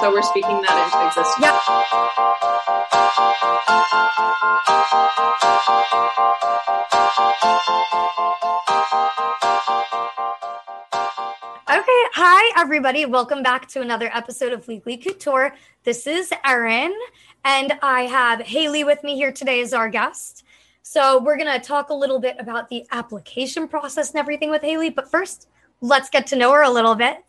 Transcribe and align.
So 0.00 0.10
we're 0.10 0.22
speaking 0.22 0.60
that 0.62 0.76
into 0.84 1.06
existence. 1.06 1.40
Yep. 1.40 1.54
Okay, 11.70 12.02
hi 12.14 12.52
everybody. 12.60 13.06
Welcome 13.06 13.42
back 13.42 13.68
to 13.68 13.80
another 13.80 14.10
episode 14.12 14.52
of 14.52 14.66
Weekly 14.68 14.96
Couture. 14.98 15.54
This 15.84 16.06
is 16.06 16.32
Erin, 16.44 16.94
and 17.44 17.78
I 17.82 18.02
have 18.02 18.40
Haley 18.40 18.84
with 18.84 19.02
me 19.02 19.16
here 19.16 19.32
today 19.32 19.60
as 19.62 19.72
our 19.72 19.88
guest. 19.88 20.44
So 20.82 21.22
we're 21.22 21.38
gonna 21.38 21.58
talk 21.60 21.88
a 21.90 21.94
little 21.94 22.18
bit 22.18 22.36
about 22.38 22.68
the 22.68 22.86
application 22.92 23.66
process 23.68 24.10
and 24.10 24.18
everything 24.18 24.50
with 24.50 24.62
Haley. 24.62 24.90
But 24.90 25.10
first, 25.10 25.48
let's 25.80 26.10
get 26.10 26.26
to 26.28 26.36
know 26.36 26.52
her 26.52 26.62
a 26.62 26.70
little 26.70 26.94
bit. 26.94 27.24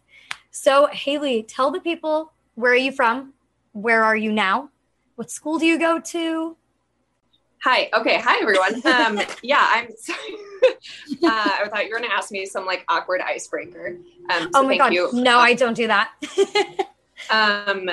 So, 0.52 0.88
Haley, 0.88 1.44
tell 1.44 1.72
the 1.72 1.80
people 1.80 2.34
where 2.56 2.74
are 2.74 2.76
you 2.78 2.92
from? 2.92 3.34
Where 3.72 4.04
are 4.04 4.18
you 4.18 4.34
now? 4.34 4.70
What 5.16 5.32
school 5.32 5.58
do 5.58 5.66
you 5.66 5.80
go 5.80 6.00
to? 6.00 6.58
Hi. 7.64 7.90
Okay. 7.94 8.20
Hi, 8.20 8.42
everyone. 8.42 8.86
Um, 8.86 9.26
yeah, 9.44 9.66
I'm 9.66 9.88
sorry. 9.98 10.20
uh, 11.24 11.50
I 11.64 11.70
thought 11.70 11.86
you 11.86 11.92
were 11.92 12.00
going 12.00 12.10
to 12.10 12.16
ask 12.16 12.32
me 12.32 12.46
some 12.46 12.66
like 12.66 12.84
awkward 12.90 13.22
icebreaker. 13.22 13.98
Um, 14.30 14.44
so 14.44 14.50
oh 14.56 14.64
my 14.64 14.70
thank 14.70 14.82
god, 14.82 14.94
you. 14.94 15.10
no, 15.14 15.40
I 15.40 15.54
don't 15.54 15.74
do 15.74 15.88
that. 15.88 16.12
Um, 17.30 17.88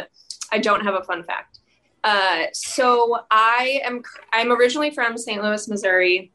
I 0.51 0.59
don't 0.59 0.83
have 0.85 0.95
a 0.95 1.03
fun 1.03 1.23
fact. 1.23 1.59
Uh, 2.03 2.45
so 2.55 3.19
I 3.31 3.83
am. 3.85 4.03
I'm 4.33 4.51
originally 4.51 4.91
from 4.91 5.19
St. 5.19 5.43
Louis, 5.43 5.69
Missouri. 5.69 6.33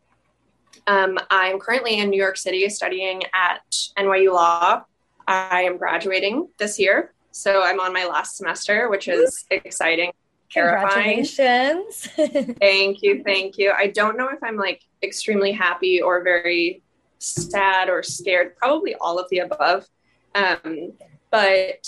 Um, 0.86 1.18
I'm 1.32 1.60
currently 1.60 1.98
in 1.98 2.12
New 2.12 2.22
York 2.22 2.38
City 2.38 2.70
studying 2.70 3.24
at 3.34 3.64
NYU 3.98 4.32
Law. 4.32 4.84
I 5.28 5.64
am 5.64 5.78
graduating 5.78 6.50
this 6.58 6.80
year, 6.80 7.14
so 7.32 7.64
I'm 7.64 7.80
on 7.80 7.94
my 7.94 8.06
last 8.06 8.38
semester, 8.38 8.90
which 8.90 9.08
is 9.08 9.46
exciting, 9.50 10.12
terrifying. 10.52 11.26
Congratulations. 11.26 12.08
Thank 12.60 13.02
you, 13.02 13.24
thank 13.24 13.58
you. 13.58 13.72
I 13.76 13.88
don't 13.88 14.18
know 14.18 14.30
if 14.30 14.40
I'm 14.44 14.58
like 14.58 14.82
extremely 15.02 15.52
happy 15.52 16.02
or 16.02 16.24
very 16.24 16.82
sad 17.20 17.90
or 17.90 18.04
scared. 18.04 18.56
Probably 18.58 18.96
all 18.96 19.18
of 19.20 19.30
the 19.30 19.40
above. 19.40 19.88
Um, 20.36 20.94
but, 21.32 21.80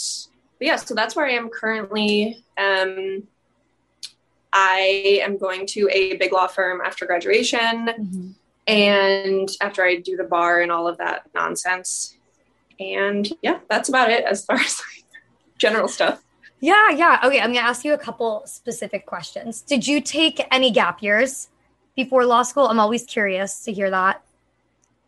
but 0.57 0.67
yeah, 0.67 0.75
so 0.77 0.95
that's 0.95 1.15
where 1.15 1.25
I 1.25 1.31
am 1.31 1.49
currently. 1.49 2.43
Um, 2.57 3.23
I 4.53 5.19
am 5.21 5.37
going 5.37 5.65
to 5.67 5.89
a 5.91 6.15
big 6.15 6.31
law 6.31 6.47
firm 6.47 6.79
after 6.83 7.05
graduation, 7.05 7.87
Mhm. 7.87 8.33
and 8.67 9.49
after 9.59 9.83
I 9.83 9.97
do 9.97 10.15
the 10.15 10.23
bar 10.23 10.61
and 10.61 10.71
all 10.71 10.87
of 10.87 10.97
that 10.99 11.23
nonsense. 11.35 12.14
And 12.79 13.31
yeah, 13.41 13.59
that's 13.69 13.89
about 13.89 14.09
it 14.11 14.23
as 14.25 14.45
far 14.45 14.55
as 14.67 14.79
like, 14.79 15.05
general 15.57 15.87
stuff. 15.87 16.21
Yeah, 16.59 16.89
yeah. 16.89 17.19
Okay, 17.23 17.39
I'm 17.39 17.51
going 17.53 17.63
to 17.63 17.69
ask 17.69 17.85
you 17.85 17.93
a 17.93 17.97
couple 17.97 18.43
specific 18.45 19.05
questions. 19.05 19.61
Did 19.61 19.85
you 19.87 20.01
take 20.01 20.45
any 20.51 20.71
gap 20.71 21.03
years 21.03 21.49
before 21.95 22.25
law 22.25 22.43
school? 22.43 22.67
I'm 22.67 22.79
always 22.79 23.03
curious 23.03 23.63
to 23.65 23.73
hear 23.73 23.89
that. 23.89 24.21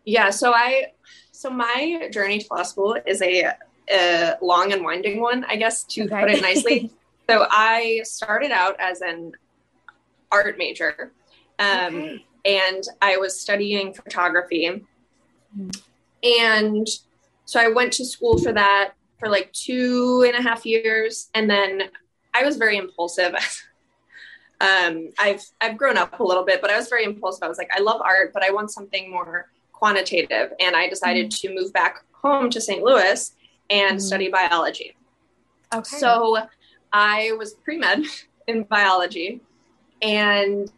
Yeah, 0.05 0.29
so 0.29 0.53
I 0.53 0.87
so 1.31 1.49
my 1.49 2.09
journey 2.11 2.39
to 2.39 2.47
law 2.53 2.63
school 2.63 2.97
is 3.05 3.21
a, 3.21 3.51
a 3.91 4.35
long 4.41 4.71
and 4.73 4.83
winding 4.83 5.19
one, 5.19 5.45
I 5.45 5.55
guess 5.57 5.83
to 5.85 6.03
Okay. 6.03 6.19
put 6.19 6.31
it 6.31 6.41
nicely. 6.41 6.91
so 7.29 7.45
I 7.49 8.01
started 8.03 8.51
out 8.51 8.75
as 8.79 9.01
an 9.01 9.33
art 10.31 10.57
major, 10.57 11.11
um, 11.59 11.67
Okay. 11.95 12.25
and 12.45 12.83
I 13.01 13.17
was 13.17 13.39
studying 13.39 13.93
photography, 13.93 14.83
Mhm. 15.57 15.81
and 16.23 16.87
so 17.47 17.61
I 17.61 17.69
went 17.69 17.93
to 17.93 18.05
school 18.05 18.37
for 18.37 18.51
that 18.51 18.91
for 19.19 19.29
like 19.29 19.51
two 19.53 20.25
and 20.27 20.35
a 20.35 20.41
half 20.47 20.65
years, 20.65 21.29
and 21.33 21.49
then 21.49 21.83
I 22.33 22.43
was 22.43 22.57
very 22.57 22.75
impulsive. 22.75 23.33
um, 24.61 25.09
I've 25.17 25.41
I've 25.61 25.77
grown 25.77 25.97
up 25.97 26.19
a 26.19 26.23
little 26.23 26.43
bit, 26.43 26.61
but 26.61 26.69
I 26.69 26.77
was 26.77 26.89
very 26.89 27.05
impulsive. 27.05 27.43
I 27.43 27.47
was 27.47 27.57
like, 27.57 27.71
I 27.73 27.79
love 27.79 28.01
art, 28.01 28.33
but 28.33 28.43
I 28.43 28.51
want 28.51 28.69
something 28.71 29.09
more 29.09 29.49
quantitative, 29.71 30.51
and 30.59 30.75
I 30.75 30.89
decided 30.89 31.31
to 31.31 31.55
move 31.55 31.71
back 31.71 32.03
home 32.11 32.49
to 32.49 32.59
St. 32.59 32.83
Louis 32.83 33.31
and 33.69 33.97
Mhm. 33.97 34.01
study 34.01 34.29
biology. 34.29 34.97
Okay. 35.73 35.97
So 35.97 36.47
I 36.91 37.31
was 37.37 37.53
pre 37.53 37.77
med 37.77 38.03
in 38.47 38.63
biology, 38.63 39.39
and 40.01 40.69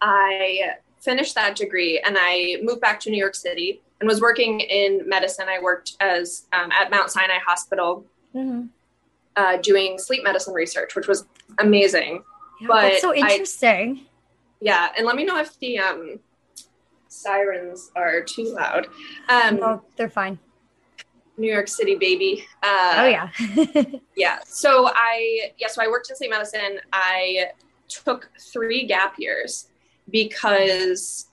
I 0.00 0.72
finished 1.00 1.36
that 1.36 1.54
degree, 1.54 2.00
and 2.00 2.16
I 2.18 2.58
moved 2.62 2.80
back 2.80 2.98
to 3.00 3.10
New 3.10 3.18
York 3.18 3.36
City 3.36 3.82
and 4.02 4.08
was 4.08 4.20
working 4.20 4.58
in 4.58 5.08
medicine. 5.08 5.46
I 5.48 5.60
worked 5.60 5.92
as 6.00 6.46
um, 6.52 6.72
at 6.72 6.90
Mount 6.90 7.08
Sinai 7.08 7.38
Hospital 7.46 8.04
Mhm. 8.34 8.68
uh, 9.36 9.58
doing 9.58 9.96
sleep 9.96 10.24
medicine 10.24 10.54
research, 10.54 10.96
which 10.96 11.06
was 11.06 11.24
amazing. 11.60 12.24
Yeah, 12.60 12.66
but 12.66 12.80
that's 12.82 13.00
so 13.00 13.12
I- 13.12 13.16
interesting. 13.18 14.06
Yeah, 14.60 14.88
and 14.96 15.06
let 15.06 15.14
me 15.14 15.24
know 15.24 15.38
if 15.38 15.56
the 15.60 15.78
um, 15.78 16.18
sirens 17.08 17.92
are 17.94 18.22
too 18.22 18.52
loud. 18.54 18.88
Um, 19.28 19.56
no, 19.60 19.82
they're 19.96 20.10
fine. 20.10 20.38
New 21.36 21.50
York 21.52 21.68
City, 21.68 21.94
baby. 21.94 22.44
Uh, 22.60 22.94
oh 22.98 23.06
yeah. 23.06 23.28
yeah 24.16 24.38
so 24.46 24.88
i 24.94 25.50
yeah 25.58 25.66
so 25.68 25.82
i 25.82 25.88
worked 25.88 26.10
in 26.10 26.14
sleep 26.16 26.30
medicine 26.30 26.78
i 26.92 27.46
took 27.88 28.28
three 28.38 28.84
gap 28.86 29.14
years 29.18 29.68
because 30.10 31.26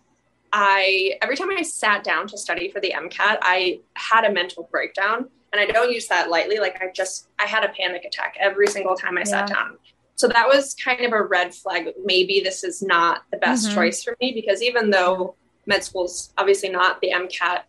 i 0.54 1.14
every 1.22 1.36
time 1.36 1.50
i 1.52 1.62
sat 1.62 2.04
down 2.04 2.28
to 2.28 2.38
study 2.38 2.70
for 2.72 2.80
the 2.80 2.92
mcat 2.98 3.38
i 3.42 3.80
had 3.96 4.24
a 4.26 4.32
mental 4.32 4.68
breakdown 4.72 5.28
and 5.54 5.60
i 5.62 5.66
don't 5.66 5.92
use 5.92 6.08
that 6.08 6.30
lightly 6.30 6.58
like 6.58 6.82
i 6.82 6.92
just 6.94 7.28
i 7.40 7.46
had 7.46 7.64
a 7.64 7.70
panic 7.70 8.04
attack 8.06 8.36
every 8.40 8.68
single 8.68 8.96
time 8.96 9.18
i 9.18 9.24
sat 9.24 9.48
down 9.48 9.78
so 10.16 10.28
that 10.28 10.48
was 10.48 10.74
kind 10.76 11.02
of 11.06 11.14
a 11.14 11.22
red 11.24 11.54
flag 11.54 11.90
maybe 12.04 12.42
this 12.44 12.64
is 12.64 12.82
not 12.82 13.24
the 13.32 13.38
best 13.38 13.70
Mhm. 13.70 13.74
choice 13.76 14.04
for 14.04 14.16
me 14.22 14.32
because 14.34 14.62
even 14.62 14.90
though 14.90 15.36
med 15.66 15.84
school's 15.84 16.34
obviously 16.38 16.70
not 16.70 17.00
the 17.02 17.12
mcat 17.14 17.64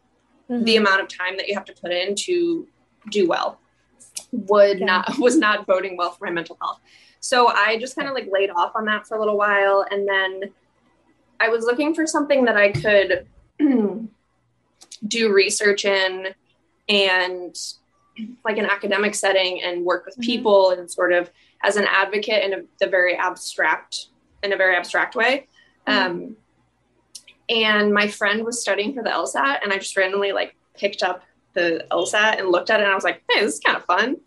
Mhm. 0.50 0.64
the 0.64 0.76
amount 0.76 1.00
of 1.02 1.08
time 1.08 1.36
that 1.36 1.48
you 1.48 1.54
have 1.54 1.64
to 1.66 1.74
put 1.74 1.92
in 1.92 2.14
to 2.16 2.66
do 3.10 3.28
well 3.28 3.60
would 4.32 4.78
Yeah. 4.80 4.86
not 4.86 5.04
was 5.18 5.36
not 5.36 5.66
boding 5.66 5.96
well 5.96 6.10
for 6.12 6.24
my 6.26 6.30
mental 6.32 6.56
health. 6.60 6.80
So 7.20 7.48
I 7.48 7.76
just 7.78 7.94
kind 7.96 8.08
of 8.08 8.14
like 8.14 8.28
laid 8.30 8.50
off 8.50 8.72
on 8.74 8.84
that 8.86 9.06
for 9.06 9.16
a 9.16 9.20
little 9.20 9.36
while 9.36 9.84
and 9.90 10.08
then 10.08 10.52
I 11.40 11.48
was 11.48 11.64
looking 11.64 11.94
for 11.94 12.06
something 12.06 12.44
that 12.44 12.56
I 12.56 12.70
could 12.72 13.26
do 15.08 15.32
research 15.32 15.84
in 15.84 16.28
and 16.88 17.56
like 18.44 18.58
an 18.58 18.66
academic 18.66 19.14
setting 19.14 19.62
and 19.62 19.84
work 19.84 20.04
with 20.04 20.16
Mhm. 20.18 20.22
people 20.24 20.70
and 20.70 20.90
sort 20.90 21.12
of 21.12 21.30
as 21.62 21.76
an 21.76 21.86
advocate 21.88 22.44
in 22.44 22.52
a 22.52 22.62
the 22.78 22.86
very 22.86 23.16
abstract 23.16 24.06
in 24.42 24.52
a 24.52 24.56
very 24.56 24.76
abstract 24.76 25.14
way. 25.14 25.46
Um, 25.86 26.36
and 27.48 27.92
my 27.92 28.06
friend 28.08 28.44
was 28.44 28.60
studying 28.60 28.94
for 28.94 29.02
the 29.02 29.10
LSAT, 29.10 29.62
and 29.62 29.72
I 29.72 29.78
just 29.78 29.96
randomly 29.96 30.32
like 30.32 30.54
picked 30.76 31.02
up 31.02 31.22
the 31.54 31.84
LSAT 31.90 32.38
and 32.38 32.50
looked 32.50 32.70
at 32.70 32.80
it, 32.80 32.84
and 32.84 32.92
I 32.92 32.94
was 32.94 33.04
like, 33.04 33.22
"Hey, 33.30 33.40
this 33.40 33.54
is 33.54 33.60
kind 33.60 33.76
of 33.76 33.84
fun." 33.84 34.18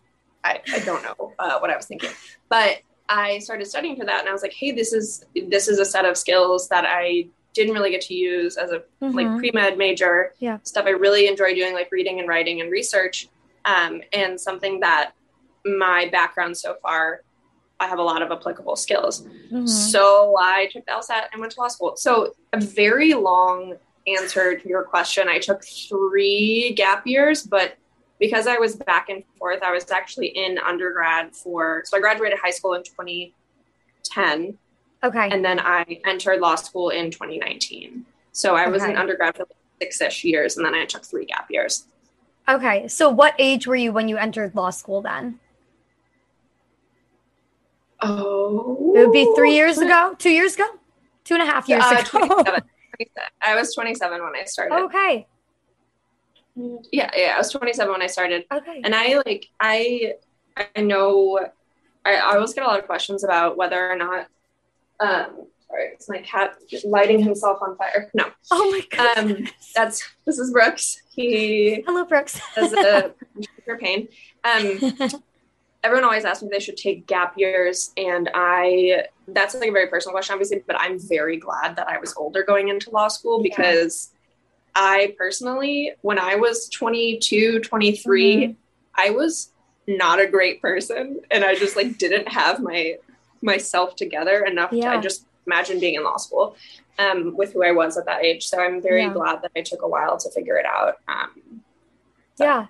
I, 0.44 0.60
I 0.72 0.78
don't 0.80 1.02
know 1.02 1.32
uh, 1.38 1.58
what 1.60 1.70
I 1.70 1.76
was 1.76 1.86
thinking, 1.86 2.10
but 2.48 2.80
I 3.08 3.38
started 3.40 3.66
studying 3.66 3.96
for 3.96 4.04
that, 4.06 4.20
and 4.20 4.28
I 4.28 4.32
was 4.32 4.42
like, 4.42 4.52
"Hey, 4.52 4.70
this 4.72 4.92
is 4.92 5.24
this 5.34 5.68
is 5.68 5.78
a 5.78 5.84
set 5.84 6.04
of 6.04 6.16
skills 6.16 6.68
that 6.68 6.84
I 6.86 7.26
didn't 7.52 7.74
really 7.74 7.90
get 7.90 8.00
to 8.00 8.14
use 8.14 8.56
as 8.56 8.72
a 8.72 8.82
Mhm. 9.00 9.14
like 9.14 9.38
pre-med 9.38 9.78
major 9.78 10.34
Yeah. 10.40 10.58
stuff 10.64 10.86
i 10.86 10.90
really 10.90 11.28
enjoy 11.28 11.54
doing 11.54 11.72
like 11.72 11.88
reading 11.92 12.18
and 12.18 12.26
writing 12.28 12.60
and 12.60 12.68
research 12.68 13.28
um, 13.64 14.02
and 14.12 14.40
something 14.40 14.80
that 14.80 15.12
my 15.64 16.08
background 16.10 16.56
so 16.56 16.74
far 16.82 17.20
i 17.78 17.86
have 17.86 18.00
a 18.00 18.02
lot 18.02 18.22
of 18.22 18.32
applicable 18.32 18.74
skills 18.74 19.22
Mhm. 19.52 19.68
so 19.68 20.34
i 20.36 20.66
took 20.72 20.84
the 20.86 20.90
lsat 20.90 21.26
and 21.30 21.40
went 21.40 21.52
to 21.52 21.60
law 21.60 21.68
school 21.68 21.94
so 21.96 22.34
a 22.52 22.60
very 22.60 23.14
long 23.14 23.76
answer 24.08 24.56
to 24.58 24.68
your 24.68 24.82
question 24.82 25.28
i 25.28 25.38
took 25.38 25.62
three 25.64 26.72
gap 26.74 27.06
years 27.06 27.44
but 27.44 27.74
because 28.20 28.46
i 28.46 28.56
was 28.58 28.76
back 28.76 29.08
and 29.08 29.22
forth 29.38 29.62
i 29.62 29.70
was 29.72 29.90
actually 29.90 30.28
in 30.28 30.58
undergrad 30.58 31.34
for 31.34 31.82
so 31.84 31.96
i 31.96 32.00
graduated 32.00 32.38
high 32.38 32.50
school 32.50 32.74
in 32.74 32.82
2010 32.82 34.58
Okay. 35.02 35.28
and 35.30 35.44
then 35.44 35.60
I 35.60 35.84
entered 36.06 36.40
law 36.40 36.54
school 36.54 36.88
in 36.88 37.10
2019. 37.10 38.06
So 38.32 38.56
I 38.56 38.68
was 38.68 38.80
Okay. 38.82 38.92
an 38.92 38.96
undergrad 38.96 39.36
for 39.36 39.42
like 39.42 39.58
six-ish 39.82 40.24
years, 40.24 40.56
and 40.56 40.64
then 40.64 40.72
I 40.74 40.86
took 40.86 41.04
three 41.04 41.26
gap 41.26 41.48
years. 41.50 41.84
Okay. 42.48 42.88
So 42.88 43.10
what 43.10 43.34
age 43.38 43.66
were 43.66 43.76
you 43.76 43.92
when 43.92 44.08
you 44.08 44.16
entered 44.16 44.54
law 44.54 44.70
school 44.70 45.02
then? 45.02 45.40
Oh, 48.00 48.92
It 48.96 49.00
would 49.00 49.12
be 49.12 49.30
three 49.36 49.52
years 49.54 49.76
ago, 49.76 50.14
two 50.18 50.30
years 50.30 50.54
ago, 50.54 50.64
two 51.24 51.34
and 51.34 51.42
a 51.42 51.46
half 51.46 51.68
years 51.68 51.84
Uh, 51.84 52.02
ago. 52.10 52.42
I 53.42 53.54
was 53.54 53.74
27 53.74 54.22
when 54.22 54.34
I 54.36 54.44
started. 54.44 54.74
okay. 54.84 55.26
Yeah, 56.56 57.10
yeah, 57.16 57.32
I 57.34 57.38
was 57.38 57.50
27 57.50 57.90
when 57.92 58.02
I 58.02 58.06
started, 58.06 58.44
Okay. 58.52 58.80
and 58.84 58.94
I 58.94 59.20
like 59.26 59.46
I 59.58 60.14
I 60.56 60.80
know 60.80 61.40
I, 62.04 62.14
I 62.16 62.34
always 62.36 62.54
get 62.54 62.64
a 62.64 62.66
lot 62.68 62.78
of 62.78 62.86
questions 62.86 63.24
about 63.24 63.56
whether 63.56 63.90
or 63.90 63.96
not. 63.96 64.26
Um, 65.00 65.46
sorry, 65.68 65.88
it's 65.94 66.08
my 66.08 66.18
cat 66.18 66.54
lighting 66.84 67.20
himself 67.22 67.58
on 67.60 67.76
fire. 67.76 68.08
No, 68.14 68.26
oh 68.52 68.70
my 68.70 68.82
god. 68.96 69.18
um, 69.18 69.48
that's 69.74 70.08
this 70.26 70.38
is 70.38 70.52
Brooks. 70.52 71.02
He 71.10 71.82
Hello, 71.86 72.04
Brooks. 72.04 72.38
has 72.54 72.72
a 72.72 73.14
for 73.64 73.76
pain. 73.78 74.06
Um, 74.44 74.78
everyone 75.82 76.04
always 76.04 76.24
asks 76.24 76.42
me 76.42 76.46
if 76.48 76.52
they 76.52 76.60
should 76.60 76.76
take 76.78 77.06
gap 77.06 77.34
years 77.36 77.92
and 77.98 78.30
i 78.32 79.04
that's 79.28 79.54
like 79.54 79.68
a 79.68 79.72
very 79.72 79.86
personal 79.86 80.14
question 80.14 80.32
obviously 80.32 80.62
but 80.66 80.74
i'm 80.80 80.98
very 80.98 81.36
glad 81.36 81.76
that 81.76 81.86
i 81.88 81.98
was 81.98 82.14
older 82.16 82.42
going 82.42 82.68
into 82.70 82.88
law 82.90 83.06
school 83.06 83.42
because 83.42 84.10
i 84.74 85.14
personally 85.18 85.92
when 86.02 86.18
i 86.18 86.34
was 86.34 86.68
22 86.68 87.60
23 87.60 88.36
Mhm. 88.36 88.56
i 88.96 89.10
was 89.10 89.50
not 89.86 90.20
a 90.20 90.26
great 90.26 90.60
person 90.62 91.20
and 91.30 91.44
i 91.44 91.54
just 91.54 91.76
like 91.76 91.98
didn't 91.98 92.28
have 92.28 92.60
my 92.60 92.96
myself 93.42 93.94
together 93.96 94.44
enough 94.44 94.70
to, 94.70 94.80
i 94.86 95.00
just 95.00 95.26
imagine 95.46 95.78
being 95.78 95.94
in 95.94 96.02
law 96.04 96.16
school 96.16 96.56
um, 96.98 97.36
with 97.36 97.52
who 97.52 97.62
i 97.64 97.70
was 97.72 97.96
at 97.96 98.06
that 98.06 98.24
age 98.24 98.46
so 98.46 98.58
i'm 98.60 98.80
very 98.80 99.02
Yeah. 99.02 99.12
glad 99.12 99.42
that 99.42 99.50
i 99.56 99.60
took 99.60 99.82
a 99.82 99.88
while 99.88 100.16
to 100.16 100.30
figure 100.30 100.56
it 100.56 100.66
out 100.66 100.98
um, 101.08 101.60
yeah. 102.38 102.66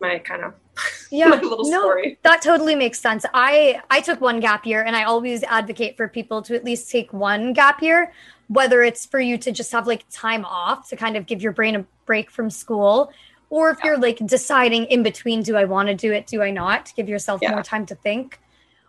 my 0.00 0.18
kind 0.18 0.42
of 0.44 0.54
Yeah. 1.10 1.28
little 1.30 1.70
no, 1.70 1.80
story 1.80 2.18
that 2.22 2.42
totally 2.42 2.74
makes 2.74 3.00
sense. 3.00 3.24
I 3.32 3.80
I 3.90 4.00
took 4.00 4.20
one 4.20 4.40
gap 4.40 4.66
year 4.66 4.82
and 4.82 4.94
I 4.94 5.04
always 5.04 5.42
advocate 5.44 5.96
for 5.96 6.06
people 6.08 6.42
to 6.42 6.54
at 6.54 6.64
least 6.64 6.90
take 6.90 7.12
one 7.14 7.52
gap 7.54 7.80
year, 7.82 8.12
whether 8.48 8.82
it's 8.82 9.06
for 9.06 9.20
you 9.20 9.36
to 9.38 9.50
just 9.52 9.72
have 9.72 9.86
like 9.86 10.04
time 10.10 10.44
off 10.44 10.88
to 10.88 10.96
kind 10.96 11.16
of 11.16 11.26
give 11.26 11.42
your 11.42 11.52
brain 11.52 11.74
a 11.76 11.84
break 12.04 12.30
from 12.30 12.48
school 12.50 13.10
or 13.50 13.70
if 13.70 13.78
Yeah. 13.78 13.90
you're 13.90 13.98
like 13.98 14.18
deciding 14.26 14.84
in 14.86 15.02
between 15.02 15.42
do 15.42 15.56
I 15.56 15.64
want 15.64 15.88
to 15.88 15.94
do 15.94 16.12
it, 16.12 16.26
do 16.26 16.42
I 16.42 16.50
not, 16.50 16.92
give 16.96 17.08
yourself 17.08 17.40
Yeah. 17.42 17.52
more 17.52 17.62
time 17.62 17.86
to 17.86 17.94
think. 17.94 18.40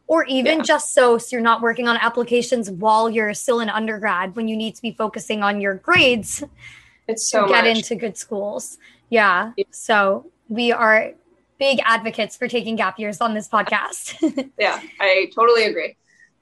Or 0.07 0.23
even 0.25 0.57
Yeah. 0.57 0.63
just 0.63 0.93
so, 0.93 1.17
so 1.17 1.35
you're 1.35 1.41
not 1.41 1.61
working 1.61 1.87
on 1.87 1.97
applications 1.97 2.69
while 2.71 3.09
you're 3.09 3.33
still 3.33 3.59
in 3.59 3.69
undergrad 3.69 4.35
when 4.35 4.47
you 4.47 4.55
need 4.55 4.73
to 4.75 4.81
be 4.81 4.91
focusing 4.91 5.43
on 5.43 5.59
your 5.61 5.75
grades 5.75 6.43
it's 7.07 7.27
so 7.29 7.43
to 7.45 7.53
get 7.53 7.65
much. 7.65 7.77
into 7.77 7.95
good 7.95 8.17
schools. 8.17 8.77
Yeah. 9.09 9.51
Yeah. 9.57 9.63
So 9.71 10.31
we 10.49 10.71
are 10.71 11.11
big 11.59 11.79
advocates 11.85 12.35
for 12.37 12.47
taking 12.47 12.75
gap 12.75 12.99
years 12.99 13.19
on 13.21 13.33
this 13.33 13.47
podcast. 13.49 14.13
yeah 14.59 14.79
i 14.99 15.29
totally 15.35 15.63
agree 15.65 15.95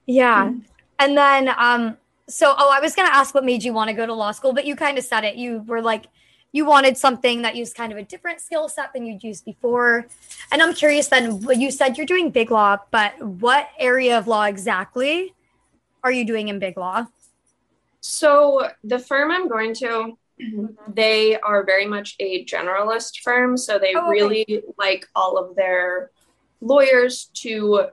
yeah. 0.08 0.52
And 1.00 1.16
then 1.18 1.50
um 1.58 1.96
so 2.28 2.54
oh 2.56 2.70
I 2.72 2.80
was 2.80 2.94
going 2.94 3.08
to 3.08 3.14
ask 3.14 3.34
what 3.34 3.44
made 3.44 3.62
you 3.62 3.72
want 3.72 3.88
to 3.88 3.94
go 3.94 4.06
to 4.06 4.14
law 4.14 4.32
school, 4.32 4.52
but 4.52 4.64
you 4.66 4.76
kind 4.76 4.98
of 4.98 5.04
said 5.04 5.24
it. 5.24 5.36
You 5.36 5.62
were 5.66 5.82
like 5.82 6.06
you 6.52 6.64
wanted 6.64 6.96
something 6.96 7.42
that 7.42 7.54
used 7.54 7.76
kind 7.76 7.92
of 7.92 7.98
a 7.98 8.02
different 8.02 8.40
skill 8.40 8.68
set 8.68 8.92
than 8.94 9.04
you'd 9.04 9.22
used 9.22 9.44
before. 9.44 10.06
And 10.50 10.62
I'm 10.62 10.72
curious 10.72 11.08
then 11.08 11.42
what 11.42 11.58
you 11.58 11.70
said 11.70 11.98
you're 11.98 12.06
doing 12.06 12.30
big 12.30 12.50
law, 12.50 12.78
but 12.90 13.20
what 13.22 13.68
area 13.78 14.16
of 14.16 14.26
law 14.26 14.44
exactly 14.44 15.34
are 16.02 16.10
you 16.12 16.24
doing 16.24 16.48
in 16.48 16.58
big 16.58 16.76
law? 16.78 17.06
So 18.00 18.70
the 18.84 18.98
firm 18.98 19.30
I'm 19.32 19.48
going 19.48 19.74
to, 19.74 20.16
mm-hmm. 20.40 20.66
they 20.94 21.38
are 21.40 21.64
very 21.64 21.86
much 21.86 22.16
a 22.20 22.44
generalist 22.44 23.20
firm. 23.20 23.56
So 23.56 23.78
they 23.78 23.94
Oh, 23.94 24.00
okay. 24.00 24.10
really 24.10 24.62
like 24.78 25.06
all 25.14 25.36
of 25.36 25.56
their 25.56 26.10
lawyers 26.60 27.26
to, 27.34 27.88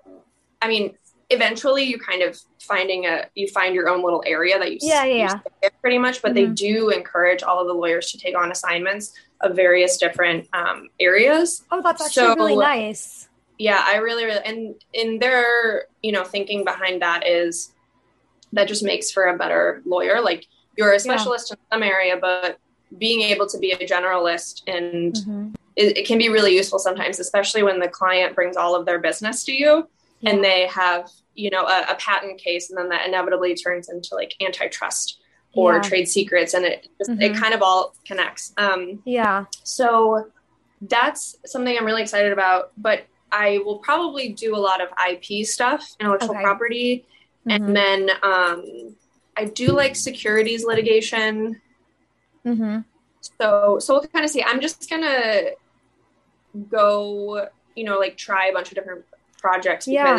I 0.62 0.68
mean, 0.68 0.96
eventually 1.34 1.84
you 1.84 1.98
kind 2.00 2.22
of 2.22 2.40
finding 2.60 3.06
a, 3.06 3.26
you 3.36 3.48
find 3.48 3.76
your 3.76 3.90
own 3.90 4.04
little 4.04 4.24
area 4.26 4.58
that 4.60 4.72
you, 4.72 4.78
Yeah, 4.82 5.04
yeah, 5.06 5.40
yeah. 5.62 5.70
pretty 5.82 5.98
much, 5.98 6.22
but 6.22 6.34
they 6.34 6.46
Mhm. 6.46 6.56
do 6.56 6.90
encourage 6.90 7.44
all 7.44 7.60
of 7.60 7.68
the 7.68 7.74
lawyers 7.74 8.12
to 8.12 8.18
take 8.18 8.36
on 8.38 8.52
assignments 8.52 9.14
of 9.42 9.56
various 9.56 9.98
different 9.98 10.48
um, 10.54 10.90
areas. 11.00 11.64
Oh, 11.72 11.82
that's 11.82 12.02
actually 12.06 12.36
really 12.36 12.56
nice. 12.56 13.28
yeah 13.60 13.84
i 13.86 13.98
really 13.98 14.26
really 14.26 14.44
and 14.46 14.74
in 14.94 15.20
their 15.20 15.86
you 16.02 16.12
know 16.12 16.24
thinking 16.24 16.64
behind 16.64 17.02
that 17.04 17.26
is 17.28 17.72
that 18.52 18.68
just 18.68 18.84
makes 18.84 19.12
for 19.12 19.26
a 19.26 19.38
better 19.38 19.82
lawyer 19.86 20.20
like 20.22 20.48
you're 20.76 20.92
a 20.94 21.00
specialist 21.00 21.52
in 21.52 21.58
some 21.72 21.84
area 21.84 22.18
but 22.20 22.58
being 22.98 23.22
able 23.22 23.46
to 23.48 23.60
be 23.60 23.72
a 23.72 23.78
generalist 23.94 24.62
and 24.68 25.14
Mhm. 25.16 25.56
it, 25.76 25.98
it 26.00 26.08
can 26.08 26.18
be 26.18 26.30
really 26.30 26.56
useful 26.56 26.80
sometimes 26.80 27.20
especially 27.20 27.62
when 27.62 27.80
the 27.80 27.88
client 27.88 28.34
brings 28.36 28.56
all 28.58 28.74
of 28.76 28.86
their 28.88 29.00
business 29.00 29.44
to 29.46 29.54
you 29.54 29.88
Yeah. 30.22 30.32
and 30.32 30.44
they 30.44 30.66
have 30.68 31.10
you 31.36 31.50
know 31.50 31.66
a, 31.66 31.86
a 31.90 31.96
patent 31.96 32.40
case 32.40 32.70
and 32.70 32.78
then 32.78 32.90
that 32.90 33.08
inevitably 33.08 33.56
turns 33.56 33.90
into 33.90 34.16
like 34.16 34.34
antitrust 34.42 35.20
or 35.54 35.76
Yeah. 35.76 35.82
trade 35.82 36.08
secrets 36.08 36.54
and 36.54 36.66
it 36.66 36.88
just, 37.00 37.12
it 37.12 37.34
Mhm. 37.34 37.40
kind 37.40 37.54
of 37.54 37.62
all 37.62 37.96
connects 38.06 38.54
um 38.58 39.02
Yeah. 39.06 39.46
so 39.64 40.30
that's 40.82 41.38
something 41.46 41.78
I'm 41.78 41.86
really 41.86 42.02
excited 42.02 42.34
about. 42.34 42.72
But 42.78 43.06
I 43.32 43.60
will 43.66 43.78
probably 43.80 44.30
do 44.30 44.54
a 44.54 44.60
lot 44.60 44.82
of 44.82 44.90
IP 45.10 45.46
stuff, 45.46 45.88
intellectual 46.00 46.32
Okay. 46.32 46.44
property, 46.44 47.06
Mhm. 47.48 47.56
and 47.56 47.76
then 47.76 48.10
um, 48.22 48.96
I 49.38 49.46
do 49.46 49.68
like 49.72 49.96
securities 49.96 50.66
litigation. 50.66 51.62
Mhm. 52.46 52.84
So 53.40 53.80
so 53.80 53.94
we'll 53.94 54.08
kind 54.08 54.26
of 54.26 54.30
see. 54.32 54.44
I'm 54.44 54.60
just 54.60 54.90
gonna 54.90 55.52
go, 56.70 57.48
you 57.76 57.84
know, 57.86 57.98
like 57.98 58.18
try 58.18 58.48
a 58.48 58.54
bunch 58.54 58.68
of 58.70 58.76
different 58.76 59.06
projects 59.40 59.88
Yeah. 59.88 60.16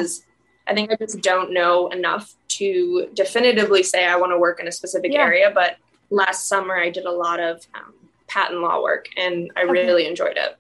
I 0.67 0.75
think 0.75 0.91
I 0.91 0.97
just 0.97 1.21
don't 1.21 1.53
know 1.53 1.89
enough 1.89 2.35
to 2.49 3.09
definitively 3.15 3.83
say 3.83 4.07
I 4.07 4.17
want 4.17 4.33
to 4.33 4.39
work 4.39 4.61
in 4.61 4.69
a 4.69 4.73
specific 4.73 5.13
Yeah. 5.13 5.23
area. 5.23 5.51
But 5.55 5.77
last 6.11 6.49
summer 6.49 6.77
I 6.77 6.91
did 6.91 7.05
a 7.05 7.11
lot 7.11 7.41
of 7.41 7.67
um, 7.75 7.93
patent 8.29 8.61
law 8.61 8.83
work, 8.83 9.07
and 9.17 9.51
I 9.57 9.63
Okay. 9.63 9.71
really 9.73 10.07
enjoyed 10.07 10.37
it. 10.37 10.57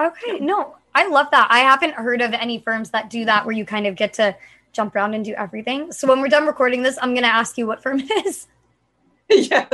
Okay, 0.00 0.38
no, 0.40 0.76
I 0.94 1.06
love 1.06 1.28
that. 1.30 1.46
I 1.50 1.60
haven't 1.60 1.94
heard 1.94 2.20
of 2.22 2.32
any 2.32 2.58
firms 2.60 2.90
that 2.90 3.10
do 3.10 3.24
that 3.26 3.44
where 3.44 3.54
you 3.54 3.64
kind 3.64 3.86
of 3.86 3.94
get 3.94 4.14
to 4.14 4.34
jump 4.72 4.96
around 4.96 5.14
and 5.14 5.24
do 5.24 5.34
everything. 5.34 5.92
So 5.92 6.08
when 6.08 6.20
we're 6.20 6.28
done 6.28 6.46
recording 6.46 6.82
this, 6.82 6.98
I'm 7.00 7.10
going 7.12 7.24
to 7.24 7.28
ask 7.28 7.58
you 7.58 7.66
what 7.66 7.82
firm 7.82 8.00
it 8.00 8.26
is. 8.26 8.46
yeah. 9.30 9.66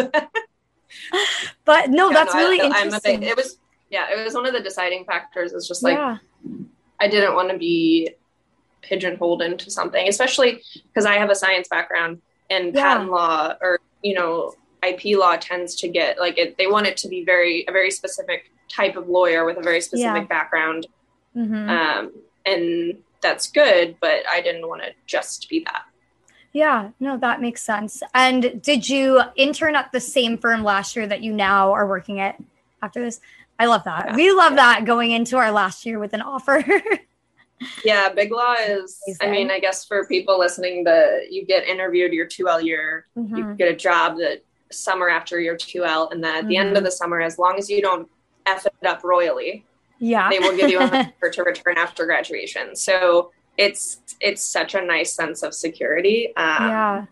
But 1.64 1.90
no, 1.90 2.08
Yeah, 2.10 2.14
that's 2.14 2.34
no, 2.34 2.40
I- 2.40 2.42
really 2.42 2.60
I'm 2.60 2.72
a 2.72 2.78
interesting. 2.80 3.20
big- 3.20 3.28
it 3.30 3.36
was 3.36 3.58
yeah, 3.90 4.06
it 4.12 4.22
was 4.22 4.34
one 4.34 4.44
of 4.46 4.52
the 4.52 4.60
deciding 4.60 5.04
factors. 5.06 5.52
It's 5.54 5.66
just 5.66 5.82
like 5.82 5.96
yeah, 5.96 6.18
I 7.00 7.08
didn't 7.08 7.34
want 7.34 7.50
to 7.50 7.56
be 7.56 8.10
pigeonholed 8.88 9.42
into 9.42 9.70
something, 9.70 10.08
especially 10.08 10.62
because 10.88 11.04
I 11.06 11.14
have 11.18 11.30
a 11.30 11.34
science 11.34 11.68
background 11.68 12.20
and 12.50 12.74
Yeah. 12.74 12.82
patent 12.94 13.10
law 13.10 13.54
or 13.60 13.80
you 14.02 14.14
know 14.14 14.54
IP 14.82 15.16
law 15.18 15.36
tends 15.36 15.74
to 15.76 15.88
get 15.88 16.18
like 16.18 16.38
it. 16.38 16.56
They 16.56 16.66
want 16.66 16.86
it 16.86 16.96
to 16.98 17.08
be 17.08 17.24
very 17.24 17.64
a 17.68 17.72
very 17.72 17.90
specific 17.90 18.50
type 18.68 18.96
of 18.96 19.08
lawyer 19.08 19.44
with 19.44 19.56
a 19.58 19.62
very 19.62 19.80
specific 19.80 20.22
Yeah. 20.22 20.24
background, 20.38 20.86
Mhm. 21.36 21.68
um, 21.68 22.12
and 22.46 22.98
that's 23.20 23.50
good. 23.50 23.96
But 24.00 24.26
I 24.28 24.40
didn't 24.40 24.66
want 24.68 24.82
to 24.82 24.90
just 25.06 25.48
be 25.48 25.60
that. 25.64 25.84
yeah, 26.52 26.90
no, 26.98 27.16
that 27.18 27.40
makes 27.40 27.62
sense. 27.62 28.02
And 28.14 28.60
did 28.62 28.88
you 28.88 29.20
intern 29.36 29.76
at 29.76 29.92
the 29.92 30.00
same 30.00 30.38
firm 30.38 30.64
last 30.64 30.96
year 30.96 31.06
that 31.06 31.20
you 31.22 31.32
now 31.32 31.72
are 31.72 31.86
working 31.86 32.18
at 32.20 32.36
after 32.82 33.00
this? 33.02 33.20
I 33.60 33.66
love 33.66 33.84
that. 33.84 34.06
Yeah. 34.08 34.16
We 34.16 34.30
love 34.32 34.54
that 34.56 34.84
going 34.84 35.10
into 35.10 35.36
our 35.36 35.50
last 35.52 35.84
year 35.86 35.98
with 35.98 36.14
an 36.14 36.22
offer. 36.22 36.64
Yeah, 37.84 38.08
Big 38.10 38.30
Law 38.32 38.54
is. 38.54 38.98
I 39.20 39.30
mean, 39.30 39.50
I 39.50 39.58
guess 39.58 39.84
for 39.84 40.06
people 40.06 40.38
listening, 40.38 40.84
the 40.84 41.26
you 41.30 41.44
get 41.44 41.66
interviewed 41.66 42.12
your 42.12 42.26
two 42.26 42.48
L 42.48 42.60
year 42.60 43.06
you 43.16 43.22
Mhm. 43.44 43.56
get 43.58 43.68
a 43.68 43.74
job 43.76 44.16
the 44.16 44.40
summer 44.70 45.08
after 45.08 45.40
your 45.40 45.56
2L, 45.56 46.10
and 46.12 46.22
then 46.22 46.36
at 46.36 46.48
the 46.48 46.56
end 46.56 46.76
of 46.76 46.84
the 46.84 46.90
summer, 46.90 47.20
as 47.20 47.38
long 47.38 47.56
as 47.58 47.68
you 47.70 47.80
don't 47.82 48.08
F 48.46 48.66
it 48.66 48.86
up 48.86 49.02
royally, 49.02 49.64
Yeah, 49.98 50.28
they 50.30 50.38
will 50.38 50.56
give 50.56 50.70
you 50.70 50.78
an 50.80 50.90
offer 51.22 51.30
to 51.30 51.42
return 51.42 51.76
after 51.78 52.06
graduation. 52.06 52.76
So 52.76 53.32
it's 53.56 54.00
it's 54.20 54.42
such 54.42 54.74
a 54.74 54.80
nice 54.82 55.12
sense 55.12 55.42
of 55.42 55.52
security. 55.54 56.32
Um, 56.36 56.68
yeah, 56.68 57.06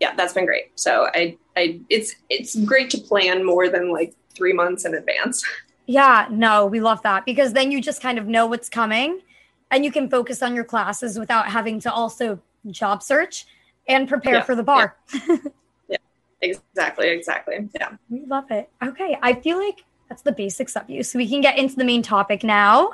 yeah, 0.00 0.14
that's 0.16 0.32
been 0.32 0.46
great. 0.46 0.66
So 0.76 1.08
I, 1.14 1.36
I, 1.56 1.80
it's 1.88 2.14
it's 2.30 2.54
great 2.54 2.90
to 2.90 2.98
plan 2.98 3.44
more 3.44 3.68
than 3.68 3.90
like 3.92 4.14
three 4.36 4.52
months 4.52 4.84
in 4.84 4.94
advance. 4.94 5.42
Yeah, 5.86 6.28
no, 6.30 6.66
we 6.66 6.78
love 6.80 7.02
that 7.02 7.26
because 7.26 7.54
then 7.54 7.72
you 7.72 7.80
just 7.80 8.00
kind 8.00 8.16
of 8.16 8.28
know 8.28 8.46
what's 8.46 8.68
coming 8.68 9.20
and 9.72 9.84
you 9.84 9.90
can 9.90 10.08
focus 10.08 10.42
on 10.42 10.54
your 10.54 10.64
classes 10.64 11.18
without 11.18 11.48
having 11.48 11.80
to 11.80 11.92
also 11.92 12.38
job 12.70 13.02
search 13.02 13.46
and 13.88 14.08
prepare 14.08 14.34
Yeah, 14.34 14.42
for 14.42 14.54
the 14.54 14.62
bar. 14.62 14.96
yeah. 15.88 15.96
Exactly, 16.40 17.08
exactly. 17.08 17.68
Yeah. 17.74 17.96
We 18.08 18.24
love 18.26 18.50
it. 18.50 18.68
Okay. 18.84 19.18
I 19.20 19.32
feel 19.34 19.58
like 19.58 19.84
that's 20.08 20.22
the 20.22 20.32
basics 20.32 20.76
of 20.76 20.88
you. 20.88 21.02
So 21.02 21.18
we 21.18 21.28
can 21.28 21.40
get 21.40 21.58
into 21.58 21.74
the 21.74 21.84
main 21.84 22.02
topic 22.02 22.44
now. 22.44 22.92